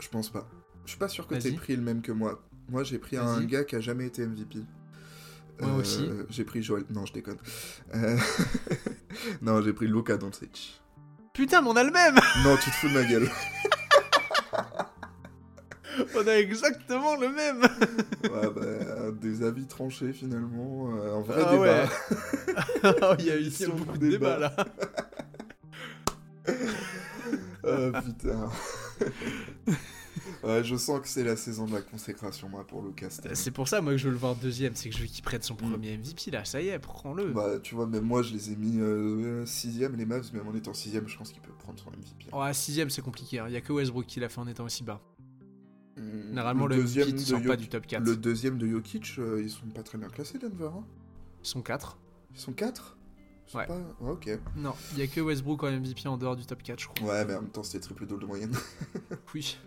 Je 0.00 0.08
pense 0.08 0.30
pas. 0.30 0.48
Je 0.84 0.90
suis 0.90 0.98
pas 0.98 1.08
sûr 1.08 1.26
que 1.26 1.34
t'aies 1.34 1.52
pris 1.52 1.76
le 1.76 1.82
même 1.82 2.02
que 2.02 2.12
moi. 2.12 2.42
Moi, 2.68 2.82
j'ai 2.84 2.98
pris 2.98 3.16
un 3.16 3.42
gars 3.44 3.64
qui 3.64 3.76
a 3.76 3.80
jamais 3.80 4.06
été 4.06 4.26
MVP. 4.26 4.58
Moi 5.60 5.74
aussi. 5.76 6.08
J'ai 6.30 6.44
pris 6.44 6.62
Joel. 6.62 6.84
Non, 6.90 7.06
je 7.06 7.12
déconne. 7.12 7.38
Euh, 7.94 8.16
non, 9.42 9.62
j'ai 9.62 9.72
pris 9.72 9.86
Luka 9.86 10.16
Doncic. 10.16 10.80
Putain, 11.32 11.62
mais 11.62 11.68
on 11.68 11.76
a 11.76 11.84
le 11.84 11.90
même 11.90 12.14
Non, 12.44 12.56
tu 12.56 12.70
te 12.70 12.76
fous 12.76 12.88
de 12.88 12.94
ma 12.94 13.04
gueule. 13.04 13.28
On 16.16 16.26
a 16.26 16.36
exactement 16.38 17.14
le 17.16 17.28
même 17.28 17.62
Ouais, 18.24 18.50
bah, 18.52 19.10
des 19.12 19.44
avis 19.44 19.66
tranchés 19.66 20.12
finalement. 20.12 20.90
euh, 20.96 21.18
un 21.18 21.20
vrai 21.20 21.42
Ah 21.46 21.52
débat. 21.52 21.84
ouais. 21.84 22.96
Oh, 23.02 23.14
Il 23.20 23.24
y 23.26 23.30
a 23.30 23.38
eu 23.40 23.48
beaucoup 23.68 23.98
de 23.98 24.08
débat. 24.10 24.34
débats 24.34 24.38
là. 24.38 24.56
Oh 27.62 27.92
putain. 28.04 28.50
Ouais, 30.46 30.64
je 30.64 30.76
sens 30.76 31.00
que 31.00 31.08
c'est 31.08 31.24
la 31.24 31.36
saison 31.36 31.66
de 31.66 31.72
la 31.72 31.80
consécration, 31.80 32.48
moi, 32.48 32.66
pour 32.66 32.82
Lucas. 32.82 33.20
C'est 33.34 33.50
pour 33.50 33.68
ça, 33.68 33.80
moi, 33.80 33.92
que 33.92 33.98
je 33.98 34.04
veux 34.06 34.12
le 34.12 34.18
voir 34.18 34.34
deuxième. 34.36 34.74
C'est 34.74 34.88
que 34.90 34.96
je 34.96 35.00
veux 35.02 35.06
qu'il 35.08 35.24
prenne 35.24 35.42
son 35.42 35.54
Mm. 35.54 35.70
premier 35.70 35.96
MVP 35.98 36.30
là. 36.30 36.44
Ça 36.44 36.60
y 36.60 36.68
est, 36.68 36.78
prends-le. 36.78 37.32
Bah, 37.32 37.58
tu 37.62 37.74
vois, 37.74 37.86
même 37.86 38.04
moi, 38.04 38.22
je 38.22 38.32
les 38.32 38.52
ai 38.52 38.56
mis 38.56 38.78
euh, 38.80 39.44
sixième, 39.46 39.96
les 39.96 40.04
Mavs, 40.06 40.32
même 40.32 40.46
en 40.48 40.54
étant 40.54 40.74
sixième, 40.74 41.08
je 41.08 41.16
pense 41.18 41.30
qu'il 41.32 41.42
peut 41.42 41.52
prendre 41.58 41.78
son 41.78 41.90
MVP. 41.90 42.26
Oh, 42.32 42.40
à 42.40 42.52
sixième, 42.52 42.90
c'est 42.90 43.02
compliqué. 43.02 43.38
hein. 43.38 43.46
Il 43.48 43.52
y 43.54 43.56
a 43.56 43.60
que 43.60 43.72
Westbrook 43.72 44.06
qui 44.06 44.20
l'a 44.20 44.28
fait 44.28 44.40
en 44.40 44.46
étant 44.46 44.64
aussi 44.64 44.82
bas. 44.84 45.00
Mm, 45.96 46.28
Généralement, 46.28 46.66
le, 46.66 46.76
deuxième 46.76 47.08
MVP 47.08 47.18
de 47.20 47.24
sort 47.26 47.42
pas 47.42 47.56
du 47.56 47.68
top 47.68 47.86
4. 47.86 48.02
Le 48.04 48.16
deuxième 48.16 48.58
de 48.58 48.66
Jokic, 48.66 49.14
euh, 49.18 49.40
ils 49.42 49.50
sont 49.50 49.66
pas 49.66 49.82
très 49.82 49.96
bien 49.98 50.08
classés, 50.08 50.38
Denver. 50.38 50.70
hein. 50.76 50.84
Ils 51.42 51.48
sont 51.48 51.62
4. 51.62 51.98
Ils 52.34 52.40
sont 52.40 52.52
4 52.52 52.96
Ouais. 53.54 53.66
Pas... 53.66 53.76
ouais, 54.00 54.10
ok. 54.10 54.30
Non, 54.56 54.72
il 54.94 54.98
y 54.98 55.02
a 55.02 55.06
que 55.06 55.20
Westbrook 55.20 55.62
en 55.64 55.70
MVP 55.70 56.08
en 56.08 56.16
dehors 56.16 56.34
du 56.34 56.46
top 56.46 56.62
4, 56.62 56.80
je 56.80 56.88
crois. 56.88 57.08
Ouais, 57.12 57.24
mais 57.26 57.34
en 57.34 57.42
même 57.42 57.50
temps, 57.50 57.62
c'était 57.62 57.80
triple 57.80 58.06
double 58.06 58.22
de 58.22 58.26
moyenne. 58.26 58.56
Oui, 59.34 59.58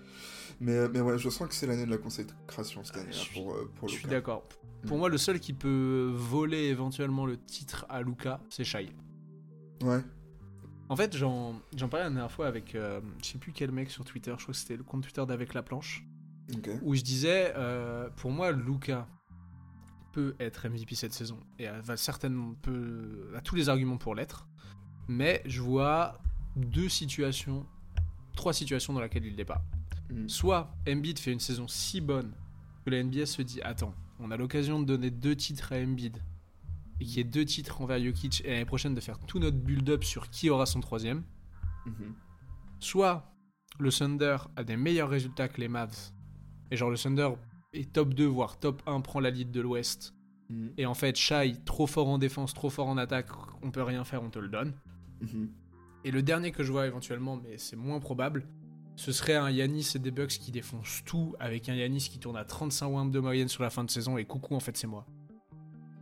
mais, 0.60 0.88
mais 0.90 1.02
ouais, 1.02 1.18
je 1.18 1.30
sens 1.30 1.48
que 1.48 1.54
c'est 1.54 1.68
l'année 1.68 1.86
de 1.86 1.92
la 1.92 1.98
consécration 1.98 2.84
cette 2.84 2.98
année 2.98 3.12
je 3.12 3.18
là, 3.18 3.24
suis- 3.24 3.42
pour, 3.42 3.54
euh, 3.54 3.72
pour 3.76 3.88
je 3.90 3.96
suis 3.96 4.08
d'accord. 4.08 4.44
Pour 4.86 4.98
Mm. 4.98 5.00
moi, 5.00 5.10
le 5.10 5.18
seul 5.18 5.40
qui 5.40 5.54
peut 5.54 6.12
voler 6.16 6.66
éventuellement 6.66 7.26
le 7.26 7.38
titre 7.38 7.86
à 7.90 8.02
Luca, 8.02 8.40
c'est 8.50 8.64
Shai. 8.64 8.90
Ouais. 9.82 10.02
En 10.90 10.96
fait, 10.96 11.16
j'en 11.18 11.60
j'en 11.76 11.90
parlais 11.90 12.06
la 12.06 12.10
dernière 12.12 12.32
fois 12.32 12.48
avec, 12.48 12.74
euh, 12.76 13.02
je 13.22 13.28
sais 13.30 13.38
plus 13.38 13.52
quel 13.52 13.72
mec 13.72 13.90
sur 13.90 14.06
Twitter, 14.06 14.32
je 14.38 14.44
crois 14.44 14.54
que 14.54 14.60
c'était 14.60 14.78
le 14.78 14.84
compte 14.84 15.04
Twitter 15.04 15.26
d'Avec 15.26 15.54
la 15.54 15.64
planche. 15.64 16.06
Ok. 16.56 16.70
où 16.82 16.96
je 16.96 17.02
disais, 17.02 17.52
euh, 17.58 18.10
pour 18.16 18.32
moi, 18.32 18.54
Luca 18.54 19.06
peut 20.14 20.34
être 20.40 20.66
MVP 20.70 20.96
cette 20.96 21.12
saison 21.14 21.38
et 21.60 21.68
euh, 21.68 21.82
va 21.82 21.98
certainement 21.98 22.54
peut, 22.62 23.30
a 23.36 23.42
tous 23.42 23.56
les 23.56 23.68
arguments 23.68 23.98
pour 23.98 24.16
l'être, 24.16 24.48
mais 25.10 25.42
je 25.46 25.60
vois 25.62 26.22
deux 26.56 26.88
situations, 26.88 27.66
trois 28.34 28.54
situations 28.54 28.94
dans 28.94 29.02
lesquelles 29.02 29.26
il 29.26 29.36
l'est 29.36 29.44
pas. 29.44 29.62
Mm. 30.10 30.28
Soit 30.30 30.74
Embiid 30.88 31.20
fait 31.20 31.32
une 31.34 31.40
saison 31.40 31.68
si 31.68 32.02
bonne 32.02 32.34
que 32.86 32.90
la 32.92 33.04
NBA 33.04 33.26
se 33.26 33.42
dit 33.42 33.62
attends, 33.62 33.94
on 34.20 34.32
a 34.32 34.38
l'occasion 34.38 34.80
de 34.80 34.86
donner 34.86 35.12
deux 35.12 35.36
titres 35.36 35.74
à 35.74 35.78
Embiid 35.78 36.18
et 37.00 37.06
qu'il 37.06 37.18
y 37.18 37.20
ait 37.20 37.24
deux 37.26 37.46
titres 37.46 37.82
envers 37.82 38.02
Jokic 38.04 38.42
et 38.46 38.52
l'année 38.52 38.66
prochaine 38.66 38.96
de 38.96 39.02
faire 39.02 39.20
tout 39.20 39.40
notre 39.40 39.58
build-up 39.58 40.04
sur 40.04 40.30
qui 40.30 40.50
aura 40.50 40.66
son 40.66 40.80
troisième. 40.80 41.24
Mhm. 41.86 42.14
Soit 42.80 43.34
le 43.80 43.92
Thunder 43.92 44.38
a 44.56 44.64
des 44.64 44.78
meilleurs 44.78 45.10
résultats 45.10 45.48
que 45.48 45.60
les 45.62 45.68
Mavs 45.68 46.12
et 46.72 46.78
genre 46.78 46.90
le 46.90 46.98
Thunder 46.98 47.30
est 47.74 47.92
top 47.92 48.14
2 48.14 48.26
voire 48.26 48.60
top 48.60 48.82
1 48.88 49.02
prend 49.02 49.20
la 49.20 49.30
lead 49.30 49.52
de 49.52 49.62
l'Ouest 49.62 50.14
Mhm. 50.50 50.72
et 50.78 50.86
en 50.86 50.94
fait 50.94 51.18
Shai 51.18 51.56
trop 51.66 51.88
fort 51.88 52.08
en 52.08 52.18
défense, 52.18 52.54
trop 52.54 52.70
fort 52.70 52.88
en 52.88 52.98
attaque, 52.98 53.28
on 53.62 53.70
peut 53.70 53.84
rien 53.84 54.06
faire, 54.06 54.24
on 54.24 54.30
te 54.30 54.40
le 54.40 54.48
donne. 54.48 54.74
Mhm. 55.22 55.50
Et 56.06 56.12
le 56.12 56.22
dernier 56.24 56.52
que 56.54 56.64
je 56.64 56.72
vois 56.72 56.88
éventuellement, 56.88 57.36
mais 57.36 57.58
c'est 57.58 57.76
moins 57.76 58.00
probable, 58.00 58.48
ce 58.98 59.12
serait 59.12 59.36
un 59.36 59.50
Yanis 59.52 59.92
et 59.96 60.00
des 60.00 60.10
Bucks 60.12 60.40
qui 60.40 60.52
défoncent 60.52 61.04
tout 61.06 61.36
avec 61.40 61.70
un 61.70 61.76
Yanis 61.76 62.10
qui 62.12 62.18
tourne 62.18 62.36
à 62.36 62.44
35 62.44 62.88
wins 62.88 63.12
de 63.12 63.20
moyenne 63.20 63.48
sur 63.48 63.62
la 63.62 63.70
fin 63.70 63.84
de 63.84 63.92
saison 63.92 64.18
et 64.18 64.26
coucou 64.26 64.56
en 64.56 64.60
fait 64.60 64.76
c'est 64.76 64.88
moi. 64.88 65.06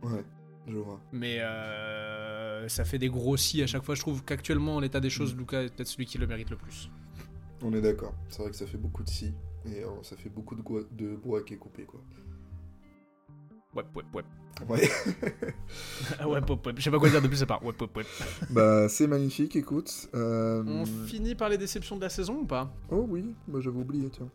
Ouais, 0.02 0.24
je 0.66 0.76
vois. 0.78 0.98
Mais 1.12 1.38
euh, 1.40 2.68
ça 2.68 2.84
fait 2.86 2.98
des 2.98 3.10
gros 3.10 3.36
si 3.36 3.62
à 3.62 3.66
chaque 3.66 3.82
fois. 3.82 3.94
Je 3.94 4.00
trouve 4.00 4.24
qu'actuellement 4.24 4.76
en 4.76 4.80
l'état 4.80 5.00
des 5.00 5.10
choses, 5.10 5.36
Luca 5.36 5.62
est 5.62 5.74
peut-être 5.74 5.88
celui 5.88 6.06
qui 6.06 6.16
le 6.16 6.26
mérite 6.26 6.48
le 6.48 6.56
plus. 6.56 6.90
On 7.62 7.72
est 7.74 7.82
d'accord. 7.82 8.14
C'est 8.30 8.40
vrai 8.42 8.50
que 8.50 8.56
ça 8.56 8.66
fait 8.66 8.78
beaucoup 8.78 9.02
de 9.02 9.10
si. 9.10 9.32
Et 9.66 9.84
euh, 9.84 9.88
ça 10.02 10.16
fait 10.16 10.30
beaucoup 10.30 10.54
de, 10.54 10.62
de 10.92 11.16
bois 11.16 11.42
qui 11.42 11.54
est 11.54 11.58
coupé, 11.58 11.84
quoi. 11.84 12.00
Ouais, 13.74 13.84
ouais, 13.94 14.04
ouais. 14.14 14.22
Ouais. 14.68 14.88
Ouais, 16.20 16.24
ouais, 16.24 16.40
ouais. 16.40 16.72
Je 16.76 16.82
sais 16.82 16.90
pas 16.90 16.98
quoi 16.98 17.10
dire 17.10 17.20
de 17.22 17.28
plus 17.28 17.42
à 17.42 17.46
part. 17.46 17.62
Ouais, 17.64 17.74
ouais, 17.78 17.88
ouais. 17.96 18.04
bah, 18.50 18.88
c'est 18.88 19.06
magnifique, 19.06 19.54
écoute. 19.56 20.08
Euh, 20.14 20.64
On 20.66 20.86
finit 21.06 21.34
par 21.34 21.48
les 21.50 21.58
déceptions 21.58 21.96
de 21.96 22.00
la 22.00 22.08
saison 22.08 22.38
ou 22.40 22.46
pas? 22.46 22.72
Oh 22.90 23.04
oui, 23.08 23.34
bah, 23.48 23.58
j'avais 23.60 23.78
oublié, 23.78 24.08
tiens. 24.10 24.28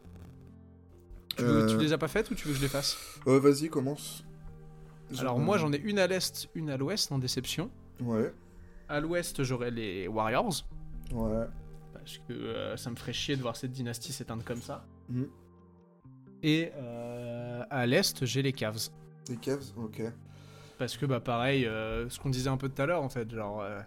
tu, 1.37 1.43
veux- 1.43 1.65
tu 1.65 1.75
Euh, 1.75 1.79
les 1.79 1.93
as 1.93 1.97
pas 1.97 2.07
faites 2.07 2.29
ou 2.29 2.35
tu 2.35 2.47
veux 2.47 2.53
que 2.53 2.57
je 2.59 2.63
les 2.63 2.69
fasse? 2.69 2.97
Ouais, 3.25 3.39
vas-y, 3.39 3.69
commence. 3.69 4.23
Alors 5.19 5.39
moi 5.39 5.57
j'en 5.57 5.73
ai 5.73 5.77
une 5.77 5.99
à 5.99 6.07
l'est, 6.07 6.47
une 6.55 6.69
à 6.69 6.77
l'ouest 6.77 7.11
en 7.11 7.17
déception. 7.17 7.69
Ouais, 7.99 8.31
À 8.87 9.01
l'ouest 9.01 9.43
j'aurais 9.43 9.69
les 9.71 10.07
Warriors. 10.07 10.63
ouais. 11.13 11.45
Parce 11.93 12.17
que 12.27 12.33
euh, 12.33 12.77
ça 12.77 12.89
me 12.89 12.95
ferait 12.95 13.11
chier 13.13 13.35
de 13.35 13.41
voir 13.41 13.55
cette 13.57 13.71
dynastie 13.71 14.13
s'éteindre 14.13 14.43
comme 14.45 14.61
ça. 14.61 14.85
Mhm. 15.09 15.27
Et 16.43 16.71
euh, 16.75 17.63
à 17.69 17.85
l'est 17.85 18.23
j'ai 18.25 18.41
les 18.41 18.53
Cavs. 18.53 18.89
Les 19.29 19.37
Cavs, 19.37 19.63
ok. 19.77 20.01
Parce 20.77 20.97
que 20.97 21.05
bah 21.05 21.19
pareil, 21.19 21.65
euh, 21.65 22.09
ce 22.09 22.19
qu'on 22.19 22.29
disait 22.29 22.49
un 22.49 22.57
peu 22.57 22.67
tout 22.69 22.81
à 22.81 22.85
l'heure 22.85 23.03
en 23.03 23.09
fait, 23.09 23.29
genre 23.29 23.61
euh, 23.61 23.79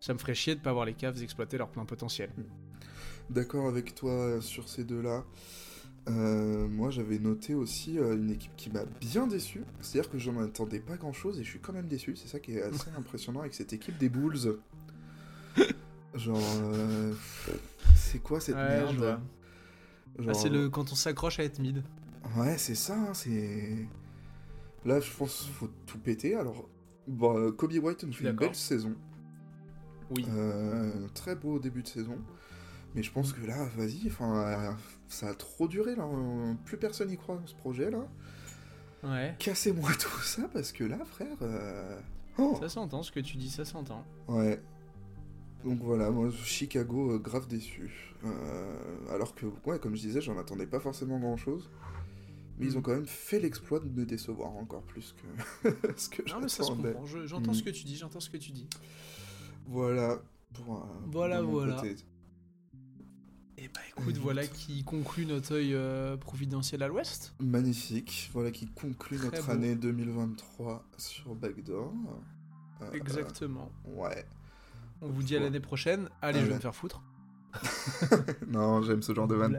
ça 0.00 0.14
me 0.14 0.18
ferait 0.18 0.34
chier 0.34 0.54
de 0.54 0.60
pas 0.60 0.72
voir 0.72 0.84
les 0.84 0.94
Cavs 0.94 1.20
exploiter 1.22 1.58
leur 1.58 1.68
plein 1.68 1.84
potentiel. 1.84 2.30
D'accord 3.30 3.68
avec 3.68 3.94
toi 3.94 4.12
euh, 4.12 4.40
sur 4.40 4.68
ces 4.68 4.84
deux-là. 4.84 5.24
Euh, 6.08 6.66
moi, 6.68 6.88
j'avais 6.90 7.18
noté 7.18 7.54
aussi 7.54 7.98
euh, 7.98 8.16
une 8.16 8.30
équipe 8.30 8.56
qui 8.56 8.70
m'a 8.70 8.84
bien 9.00 9.26
déçu. 9.26 9.62
C'est-à-dire 9.80 10.10
que 10.10 10.16
j'en 10.18 10.40
attendais 10.40 10.80
pas 10.80 10.96
grand-chose 10.96 11.38
et 11.38 11.44
je 11.44 11.50
suis 11.50 11.58
quand 11.60 11.74
même 11.74 11.88
déçu. 11.88 12.16
C'est 12.16 12.28
ça 12.28 12.38
qui 12.40 12.56
est 12.56 12.62
assez 12.62 12.88
impressionnant 12.96 13.40
avec 13.40 13.52
cette 13.52 13.72
équipe 13.74 13.98
des 13.98 14.08
Bulls. 14.08 14.56
Genre, 16.14 16.38
euh, 16.62 17.12
c'est 17.94 18.20
quoi 18.20 18.40
cette 18.40 18.54
Ouais, 18.54 18.68
merde? 18.68 19.18
Genre, 20.18 20.30
Ah, 20.30 20.34
c'est 20.34 20.48
le 20.48 20.70
quand 20.70 20.90
on 20.92 20.94
s'accroche 20.94 21.38
à 21.40 21.44
être 21.44 21.58
mid. 21.58 21.82
Ouais, 22.36 22.56
c'est 22.56 22.74
ça, 22.74 22.94
hein, 22.94 23.12
c'est... 23.12 23.86
Là, 24.88 25.00
je 25.00 25.12
pense 25.12 25.42
qu'il 25.42 25.52
faut 25.52 25.68
tout 25.84 25.98
péter. 25.98 26.34
Alors, 26.34 26.66
bon, 27.06 27.36
euh, 27.36 27.52
Kobe 27.52 27.72
White 27.72 28.04
nous 28.04 28.12
fait 28.14 28.30
une 28.30 28.36
belle 28.36 28.54
saison. 28.54 28.94
Oui. 30.10 30.26
Euh, 30.30 31.06
très 31.12 31.36
beau 31.36 31.58
début 31.58 31.82
de 31.82 31.88
saison. 31.88 32.16
Mais 32.94 33.02
je 33.02 33.12
pense 33.12 33.34
que 33.34 33.46
là, 33.46 33.66
vas-y, 33.76 34.06
enfin, 34.06 34.36
euh, 34.38 34.72
ça 35.06 35.28
a 35.28 35.34
trop 35.34 35.68
duré, 35.68 35.94
là. 35.94 36.08
Plus 36.64 36.78
personne 36.78 37.08
n'y 37.08 37.18
croit 37.18 37.36
dans 37.36 37.46
ce 37.46 37.54
projet, 37.54 37.90
là. 37.90 38.08
Ouais. 39.02 39.36
Cassez-moi 39.38 39.90
tout 40.00 40.22
ça, 40.22 40.48
parce 40.54 40.72
que 40.72 40.84
là, 40.84 41.04
frère... 41.04 41.36
euh, 41.42 42.00
oh, 42.38 42.56
Ça 42.58 42.70
s'entend 42.70 43.02
ce 43.02 43.12
que 43.12 43.20
tu 43.20 43.36
dis, 43.36 43.50
ça 43.50 43.66
s'entend. 43.66 44.06
Ouais. 44.26 44.58
Donc 45.64 45.80
voilà, 45.82 46.10
moi, 46.10 46.30
Chicago, 46.30 47.12
euh, 47.12 47.18
grave 47.18 47.46
déçu. 47.46 48.14
Euh, 48.24 48.74
alors 49.12 49.34
que, 49.34 49.44
ouais, 49.66 49.78
comme 49.78 49.96
je 49.96 50.00
disais, 50.00 50.22
j'en 50.22 50.38
attendais 50.38 50.66
pas 50.66 50.80
forcément 50.80 51.18
grand-chose. 51.18 51.68
Mais 52.58 52.66
ils 52.66 52.76
ont 52.76 52.82
quand 52.82 52.92
même 52.94 53.06
fait 53.06 53.38
l'exploit 53.38 53.80
de 53.80 53.88
me 53.88 54.04
décevoir 54.04 54.50
encore 54.56 54.82
plus 54.82 55.14
que 55.62 55.70
ce 55.96 56.08
que 56.08 56.22
Non 56.30 56.40
mais 56.40 56.48
ça 56.48 56.62
se 56.64 56.68
j'attendais. 56.70 56.92
comprend. 56.92 57.06
Je- 57.06 57.26
J'entends 57.26 57.52
Mm. 57.52 57.54
ce 57.54 57.62
que 57.62 57.70
tu 57.70 57.84
dis, 57.84 57.96
j'entends 57.96 58.20
ce 58.20 58.30
que 58.30 58.36
tu 58.36 58.50
dis. 58.52 58.66
Voilà. 59.66 60.20
Pour, 60.54 60.86
Voilà, 61.06 61.42
voilà. 61.42 61.76
côté. 61.76 61.96
Et 63.58 63.66
bah 63.68 63.80
écoute, 63.88 64.04
Écoute. 64.10 64.16
voilà 64.22 64.46
qui 64.46 64.84
conclut 64.84 65.26
notre 65.26 65.52
œil 65.54 65.74
euh, 65.74 66.16
providentiel 66.16 66.82
à 66.82 66.88
l'ouest. 66.88 67.34
Magnifique. 67.40 68.30
Voilà 68.32 68.50
qui 68.52 68.66
conclut 68.68 69.16
Très 69.18 69.26
notre 69.26 69.46
beau. 69.46 69.52
année 69.52 69.74
2023 69.74 70.84
sur 70.96 71.34
Backdoor. 71.34 71.92
Euh, 72.82 72.92
Exactement. 72.92 73.70
Ouais. 73.84 74.24
On 75.00 75.08
vous 75.08 75.22
dit 75.24 75.36
à 75.36 75.40
l'année 75.40 75.58
prochaine. 75.60 76.08
Allez, 76.22 76.40
je 76.40 76.46
vais 76.46 76.54
me 76.54 76.60
faire 76.60 76.74
foutre. 76.74 77.02
non, 78.46 78.82
j'aime 78.82 79.02
ce 79.02 79.12
genre 79.14 79.26
de 79.26 79.34
van. 79.34 79.50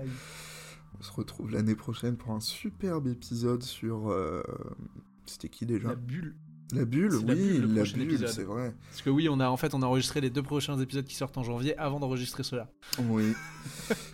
On 1.00 1.04
se 1.04 1.12
retrouve 1.14 1.52
l'année 1.52 1.76
prochaine 1.76 2.18
pour 2.18 2.32
un 2.32 2.40
superbe 2.42 3.08
épisode 3.08 3.64
sur. 3.64 4.10
euh, 4.10 4.44
C'était 5.26 5.50
qui 5.50 5.66
déjà? 5.66 5.90
La 5.90 5.96
bulle. 5.96 6.36
La 6.72 6.86
bulle, 6.86 7.10
la 7.26 7.34
oui, 7.34 7.60
bulle, 7.60 7.74
la 7.74 7.84
bulle, 7.84 8.28
c'est 8.28 8.44
vrai. 8.44 8.76
Parce 8.92 9.02
que 9.02 9.10
oui, 9.10 9.28
on 9.28 9.40
a 9.40 9.50
en 9.50 9.58
fait 9.58 9.74
on 9.74 9.82
a 9.82 9.88
enregistré 9.88 10.22
les 10.22 10.30
deux 10.30 10.44
prochains 10.44 10.80
épisodes 10.80 11.04
qui 11.06 11.16
sortent 11.16 11.36
en 11.40 11.44
janvier 11.44 11.76
avant 11.80 12.00
d'enregistrer 12.00 12.44
cela. 12.44 12.70
Oui. 13.08 13.34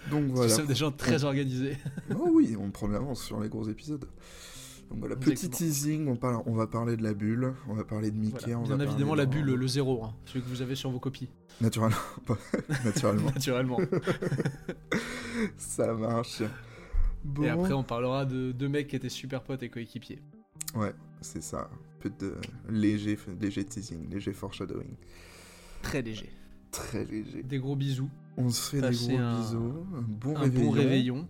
Donc 0.09 0.23
Nous 0.27 0.35
voilà. 0.35 0.53
sommes 0.53 0.65
des 0.67 0.73
gens 0.75 0.91
très 0.91 1.25
organisés. 1.25 1.77
Oh 2.17 2.29
oui, 2.31 2.55
on 2.57 2.71
prend 2.71 2.87
l'avance 2.87 3.21
sur 3.21 3.41
les 3.41 3.49
gros 3.49 3.67
épisodes. 3.67 4.05
Donc 4.89 4.99
voilà, 4.99 5.17
petit 5.17 5.49
teasing, 5.49 6.07
on, 6.07 6.15
parle, 6.15 6.43
on 6.45 6.53
va 6.53 6.67
parler 6.67 6.95
de 6.95 7.03
la 7.03 7.13
bulle, 7.13 7.53
on 7.67 7.73
va 7.73 7.83
parler 7.83 8.09
de 8.11 8.17
Mickey, 8.17 8.37
Voilà. 8.53 8.59
on 8.59 8.63
Bien 8.63 8.77
va 8.77 8.83
évidemment 8.85 9.15
la 9.15 9.25
bulle, 9.25 9.53
le 9.53 9.67
zéro, 9.67 10.05
hein, 10.05 10.13
celui 10.25 10.41
que 10.43 10.47
vous 10.47 10.61
avez 10.61 10.75
sur 10.75 10.91
vos 10.91 10.99
copies. 10.99 11.27
Naturellement. 11.59 11.97
Naturellement. 12.85 13.31
Naturellement. 13.35 13.79
Ça 15.57 15.93
marche. 15.93 16.41
Bon. 17.25 17.43
Et 17.43 17.49
après 17.49 17.73
on 17.73 17.83
parlera 17.83 18.25
de 18.25 18.51
deux 18.51 18.69
mecs 18.69 18.87
qui 18.87 18.95
étaient 18.95 19.09
super 19.09 19.43
potes 19.43 19.63
et 19.63 19.69
coéquipiers. 19.69 20.19
Ouais, 20.75 20.93
c'est 21.21 21.41
ça. 21.43 21.69
Un 21.73 21.99
peu 21.99 22.09
de 22.19 22.35
léger, 22.69 23.17
léger 23.41 23.63
teasing, 23.65 24.09
léger 24.09 24.31
foreshadowing. 24.33 24.95
Très 25.81 26.01
léger. 26.01 26.29
Très 26.71 27.03
léger. 27.05 27.43
Des 27.43 27.57
gros 27.59 27.75
bisous. 27.75 28.09
On 28.37 28.49
se 28.49 28.69
fait 28.75 28.81
des 28.89 28.95
gros 28.95 29.17
un- 29.17 29.39
bisous, 29.39 29.85
un 29.95 30.01
bon 30.01 30.35
un 30.35 30.39
réveillon. 30.41 30.65
bon 30.65 30.71
réveillon. 30.71 31.27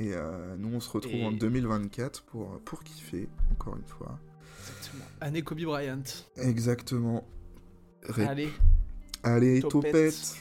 Et 0.00 0.12
euh, 0.14 0.56
nous, 0.56 0.68
on 0.74 0.80
se 0.80 0.88
retrouve 0.90 1.14
Et- 1.14 1.24
en 1.26 1.32
2024 1.32 2.22
pour, 2.22 2.60
pour 2.60 2.84
kiffer, 2.84 3.28
encore 3.50 3.76
une 3.76 3.84
fois. 3.86 4.18
Exactement. 4.68 5.04
Année 5.20 5.42
Kobe 5.42 5.60
Bryant. 5.62 6.02
Exactement. 6.36 7.26
Ré- 8.04 8.24
Allez. 8.26 8.48
Allez, 9.24 9.60
topette. 9.60 9.92
topette 9.92 10.36